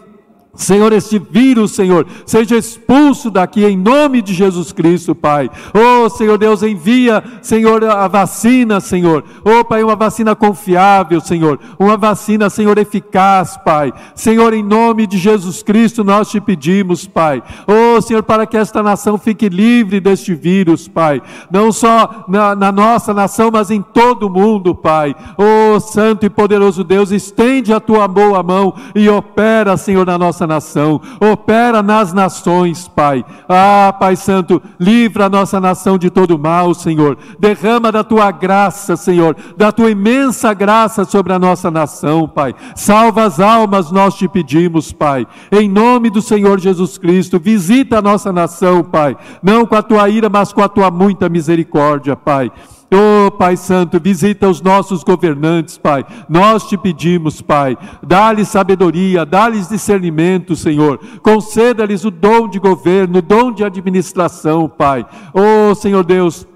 Senhor, 0.55 0.93
este 0.93 1.19
vírus, 1.19 1.71
Senhor, 1.71 2.07
seja 2.25 2.55
expulso 2.57 3.29
daqui 3.29 3.65
em 3.65 3.77
nome 3.77 4.21
de 4.21 4.33
Jesus 4.33 4.71
Cristo, 4.71 5.13
Pai. 5.13 5.49
Oh, 5.73 6.09
Senhor 6.09 6.37
Deus, 6.37 6.63
envia, 6.63 7.23
Senhor, 7.41 7.83
a 7.83 8.07
vacina, 8.07 8.79
Senhor. 8.79 9.23
Oh, 9.43 9.65
Pai, 9.65 9.83
uma 9.83 9.95
vacina 9.95 10.35
confiável, 10.35 11.19
Senhor. 11.19 11.59
Uma 11.77 11.97
vacina, 11.97 12.49
Senhor, 12.49 12.77
eficaz, 12.77 13.57
Pai. 13.57 13.93
Senhor, 14.15 14.53
em 14.53 14.63
nome 14.63 15.05
de 15.05 15.17
Jesus 15.17 15.61
Cristo, 15.61 16.03
nós 16.03 16.29
te 16.29 16.39
pedimos, 16.39 17.05
Pai. 17.05 17.43
Oh, 17.67 18.01
Senhor, 18.01 18.23
para 18.23 18.45
que 18.45 18.57
esta 18.57 18.81
nação 18.81 19.17
fique 19.17 19.49
livre 19.49 19.99
deste 19.99 20.33
vírus, 20.33 20.87
Pai. 20.87 21.21
Não 21.51 21.71
só 21.71 22.25
na, 22.27 22.55
na 22.55 22.71
nossa 22.71 23.13
nação, 23.13 23.49
mas 23.51 23.71
em 23.71 23.81
todo 23.81 24.27
o 24.27 24.29
mundo, 24.29 24.73
Pai. 24.73 25.15
Oh, 25.37 25.79
Santo 25.79 26.25
e 26.25 26.29
poderoso 26.29 26.83
Deus, 26.83 27.11
estende 27.11 27.73
a 27.73 27.79
tua 27.79 28.07
boa 28.07 28.41
mão 28.41 28.73
e 28.93 29.09
opera, 29.09 29.75
Senhor, 29.75 30.05
na 30.05 30.17
nossa 30.17 30.44
nossa 30.45 30.65
nação, 30.65 31.01
opera 31.19 31.81
nas 31.81 32.13
nações, 32.13 32.87
Pai. 32.87 33.25
Ah, 33.47 33.93
Pai 33.99 34.15
Santo, 34.15 34.61
livra 34.79 35.25
a 35.25 35.29
nossa 35.29 35.59
nação 35.59 35.97
de 35.97 36.09
todo 36.09 36.39
mal, 36.39 36.73
Senhor. 36.73 37.17
Derrama 37.39 37.91
da 37.91 38.03
tua 38.03 38.31
graça, 38.31 38.95
Senhor, 38.95 39.35
da 39.57 39.71
tua 39.71 39.91
imensa 39.91 40.53
graça 40.53 41.03
sobre 41.05 41.33
a 41.33 41.39
nossa 41.39 41.69
nação, 41.69 42.27
Pai. 42.27 42.53
Salva 42.75 43.23
as 43.23 43.39
almas, 43.39 43.91
nós 43.91 44.15
te 44.15 44.27
pedimos, 44.27 44.91
Pai. 44.91 45.27
Em 45.51 45.69
nome 45.69 46.09
do 46.09 46.21
Senhor 46.21 46.59
Jesus 46.59 46.97
Cristo, 46.97 47.39
visita 47.39 47.99
a 47.99 48.01
nossa 48.01 48.31
nação, 48.31 48.83
Pai. 48.83 49.17
Não 49.41 49.65
com 49.65 49.75
a 49.75 49.83
tua 49.83 50.09
ira, 50.09 50.29
mas 50.29 50.53
com 50.53 50.61
a 50.61 50.69
tua 50.69 50.91
muita 50.91 51.29
misericórdia, 51.29 52.15
Pai. 52.15 52.51
Oh, 52.91 53.31
Pai 53.31 53.57
Santo, 53.57 53.99
visita 53.99 54.47
os 54.47 54.61
nossos 54.61 55.03
governantes, 55.03 55.77
Pai. 55.77 56.05
Nós 56.29 56.67
te 56.67 56.77
pedimos, 56.77 57.41
Pai, 57.41 57.77
dá-lhes 58.01 58.47
sabedoria, 58.47 59.25
dá-lhes 59.25 59.67
discernimento, 59.67 60.55
Senhor. 60.55 60.99
Conceda-lhes 61.21 62.05
o 62.05 62.11
dom 62.11 62.47
de 62.47 62.59
governo, 62.59 63.19
o 63.19 63.21
dom 63.21 63.51
de 63.51 63.63
administração, 63.63 64.69
Pai. 64.69 65.05
Oh, 65.33 65.73
Senhor 65.73 66.03
Deus, 66.03 66.47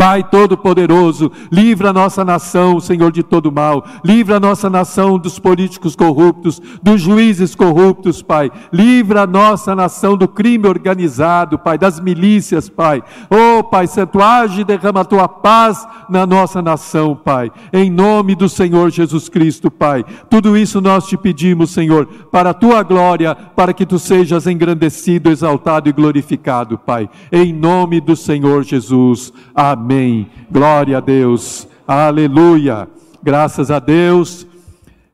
Pai 0.00 0.24
Todo-Poderoso, 0.24 1.30
livra 1.52 1.90
a 1.90 1.92
nossa 1.92 2.24
nação, 2.24 2.80
Senhor, 2.80 3.12
de 3.12 3.22
todo 3.22 3.52
mal. 3.52 3.84
Livra 4.02 4.36
a 4.38 4.40
nossa 4.40 4.70
nação 4.70 5.18
dos 5.18 5.38
políticos 5.38 5.94
corruptos, 5.94 6.58
dos 6.82 7.02
juízes 7.02 7.54
corruptos, 7.54 8.22
Pai. 8.22 8.50
Livra 8.72 9.24
a 9.24 9.26
nossa 9.26 9.76
nação 9.76 10.16
do 10.16 10.26
crime 10.26 10.66
organizado, 10.66 11.58
Pai, 11.58 11.76
das 11.76 12.00
milícias, 12.00 12.66
Pai. 12.66 13.02
Oh, 13.28 13.62
Pai 13.62 13.86
Santo, 13.86 14.22
age 14.22 14.62
e 14.62 14.64
derrama 14.64 15.02
a 15.02 15.04
tua 15.04 15.28
paz 15.28 15.86
na 16.08 16.26
nossa 16.26 16.62
nação, 16.62 17.14
Pai. 17.14 17.52
Em 17.70 17.90
nome 17.90 18.34
do 18.34 18.48
Senhor 18.48 18.88
Jesus 18.88 19.28
Cristo, 19.28 19.70
Pai. 19.70 20.02
Tudo 20.30 20.56
isso 20.56 20.80
nós 20.80 21.06
te 21.08 21.18
pedimos, 21.18 21.72
Senhor, 21.72 22.06
para 22.32 22.50
a 22.50 22.54
tua 22.54 22.82
glória, 22.82 23.34
para 23.34 23.74
que 23.74 23.84
tu 23.84 23.98
sejas 23.98 24.46
engrandecido, 24.46 25.28
exaltado 25.28 25.90
e 25.90 25.92
glorificado, 25.92 26.78
Pai. 26.78 27.06
Em 27.30 27.52
nome 27.52 28.00
do 28.00 28.16
Senhor 28.16 28.62
Jesus. 28.62 29.30
Amém. 29.54 29.89
Amém. 29.90 30.30
Glória 30.48 30.98
a 30.98 31.00
Deus. 31.00 31.66
Aleluia. 31.84 32.88
Graças 33.20 33.72
a 33.72 33.80
Deus. 33.80 34.46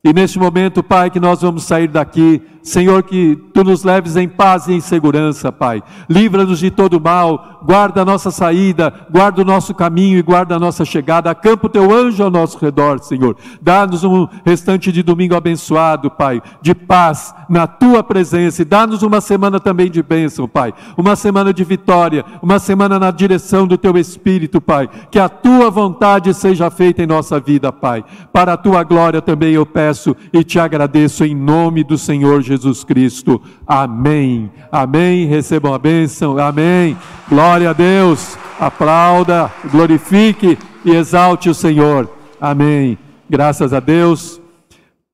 E 0.05 0.13
neste 0.13 0.39
momento, 0.39 0.83
Pai, 0.83 1.09
que 1.09 1.19
nós 1.19 1.41
vamos 1.41 1.65
sair 1.65 1.89
daqui 1.89 2.43
Senhor, 2.67 3.05
que 3.05 3.37
tu 3.55 3.63
nos 3.63 3.85
leves 3.85 4.17
em 4.17 4.29
paz 4.29 4.67
e 4.67 4.73
em 4.73 4.81
segurança, 4.81 5.53
Pai. 5.53 5.81
Livra-nos 6.11 6.59
de 6.59 6.69
todo 6.69 7.01
mal, 7.01 7.61
guarda 7.63 8.03
a 8.03 8.05
nossa 8.05 8.33
saída, 8.33 8.93
guarda 9.09 9.41
o 9.41 9.45
nosso 9.45 9.73
caminho 9.73 10.19
e 10.19 10.23
guarda 10.23 10.57
a 10.57 10.59
nossa 10.59 10.85
chegada. 10.85 11.31
Acampa 11.31 11.69
o 11.69 11.71
teu 11.71 11.95
anjo 11.97 12.25
ao 12.25 12.31
nosso 12.31 12.59
redor, 12.59 12.99
Senhor. 12.99 13.37
Dá-nos 13.63 14.03
um 14.03 14.27
restante 14.45 14.91
de 14.91 15.01
domingo 15.01 15.37
abençoado, 15.37 16.11
Pai, 16.11 16.43
de 16.61 16.75
paz 16.75 17.33
na 17.49 17.69
tua 17.69 18.03
presença. 18.03 18.63
E 18.63 18.65
dá-nos 18.65 19.05
uma 19.05 19.21
semana 19.21 19.61
também 19.61 19.89
de 19.89 20.03
bênção, 20.03 20.49
Pai. 20.49 20.75
Uma 20.97 21.15
semana 21.15 21.55
de 21.55 21.63
vitória, 21.63 22.25
uma 22.43 22.59
semana 22.59 22.99
na 22.99 23.13
direção 23.13 23.65
do 23.65 23.79
teu 23.79 23.97
Espírito, 23.97 24.61
Pai. 24.61 24.91
Que 25.09 25.21
a 25.21 25.29
tua 25.29 25.71
vontade 25.71 26.35
seja 26.35 26.69
feita 26.69 27.01
em 27.01 27.07
nossa 27.07 27.39
vida, 27.39 27.71
Pai. 27.71 28.05
Para 28.33 28.55
a 28.55 28.57
tua 28.57 28.83
glória 28.83 29.23
também 29.23 29.55
eu 29.55 29.65
peço 29.65 30.17
e 30.33 30.43
te 30.43 30.59
agradeço 30.59 31.25
em 31.25 31.33
nome 31.33 31.85
do 31.85 31.97
Senhor 31.97 32.43
Jesus. 32.43 32.56
Jesus 32.57 32.83
Cristo. 32.85 33.41
Amém. 33.67 34.51
Amém. 34.73 35.27
Recebam 35.27 35.75
a 35.75 35.79
bênção. 35.79 36.39
Amém. 36.39 36.97
Glória 37.29 37.71
a 37.71 37.73
Deus. 37.73 38.37
Aplauda, 38.59 39.53
glorifique 39.71 40.59
e 40.85 40.91
exalte 40.91 41.51
o 41.51 41.55
Senhor. 41.55 42.11
Amém. 42.41 42.99
Graças 43.29 43.75
a 43.75 43.81
Deus. 43.81 44.41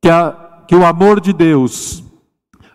Que, 0.01 0.09
a, 0.09 0.35
que 0.67 0.75
o 0.75 0.85
amor 0.87 1.21
de 1.21 1.33
Deus, 1.33 2.03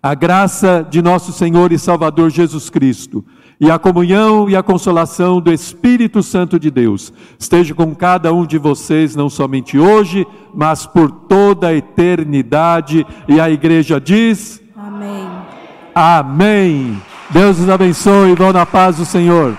a 0.02 0.14
graça 0.14 0.86
de 0.90 1.02
nosso 1.02 1.32
Senhor 1.32 1.72
e 1.72 1.80
Salvador 1.80 2.30
Jesus 2.30 2.70
Cristo, 2.70 3.26
e 3.60 3.72
a 3.72 3.80
comunhão 3.80 4.48
e 4.50 4.56
a 4.56 4.62
consolação 4.62 5.42
do 5.42 5.52
Espírito 5.52 6.22
Santo 6.22 6.60
de 6.60 6.70
Deus 6.70 7.12
esteja 7.40 7.74
com 7.74 7.96
cada 7.96 8.32
um 8.32 8.46
de 8.46 8.58
vocês, 8.58 9.16
não 9.16 9.30
somente 9.30 9.80
hoje, 9.80 10.28
mas 10.54 10.86
por 10.86 11.10
toda 11.10 11.68
a 11.68 11.74
eternidade. 11.74 13.06
E 13.28 13.40
a 13.40 13.50
igreja 13.50 14.00
diz: 14.00 14.62
Amém. 14.76 15.28
Amém. 15.96 17.02
Deus 17.32 17.60
os 17.60 17.70
abençoe 17.70 18.32
e 18.32 18.36
vão 18.36 18.54
na 18.54 18.66
paz 18.66 18.98
do 18.98 19.06
Senhor. 19.06 19.58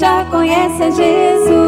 já 0.00 0.24
conhece 0.30 0.82
a 0.82 0.90
Jesus. 0.90 1.59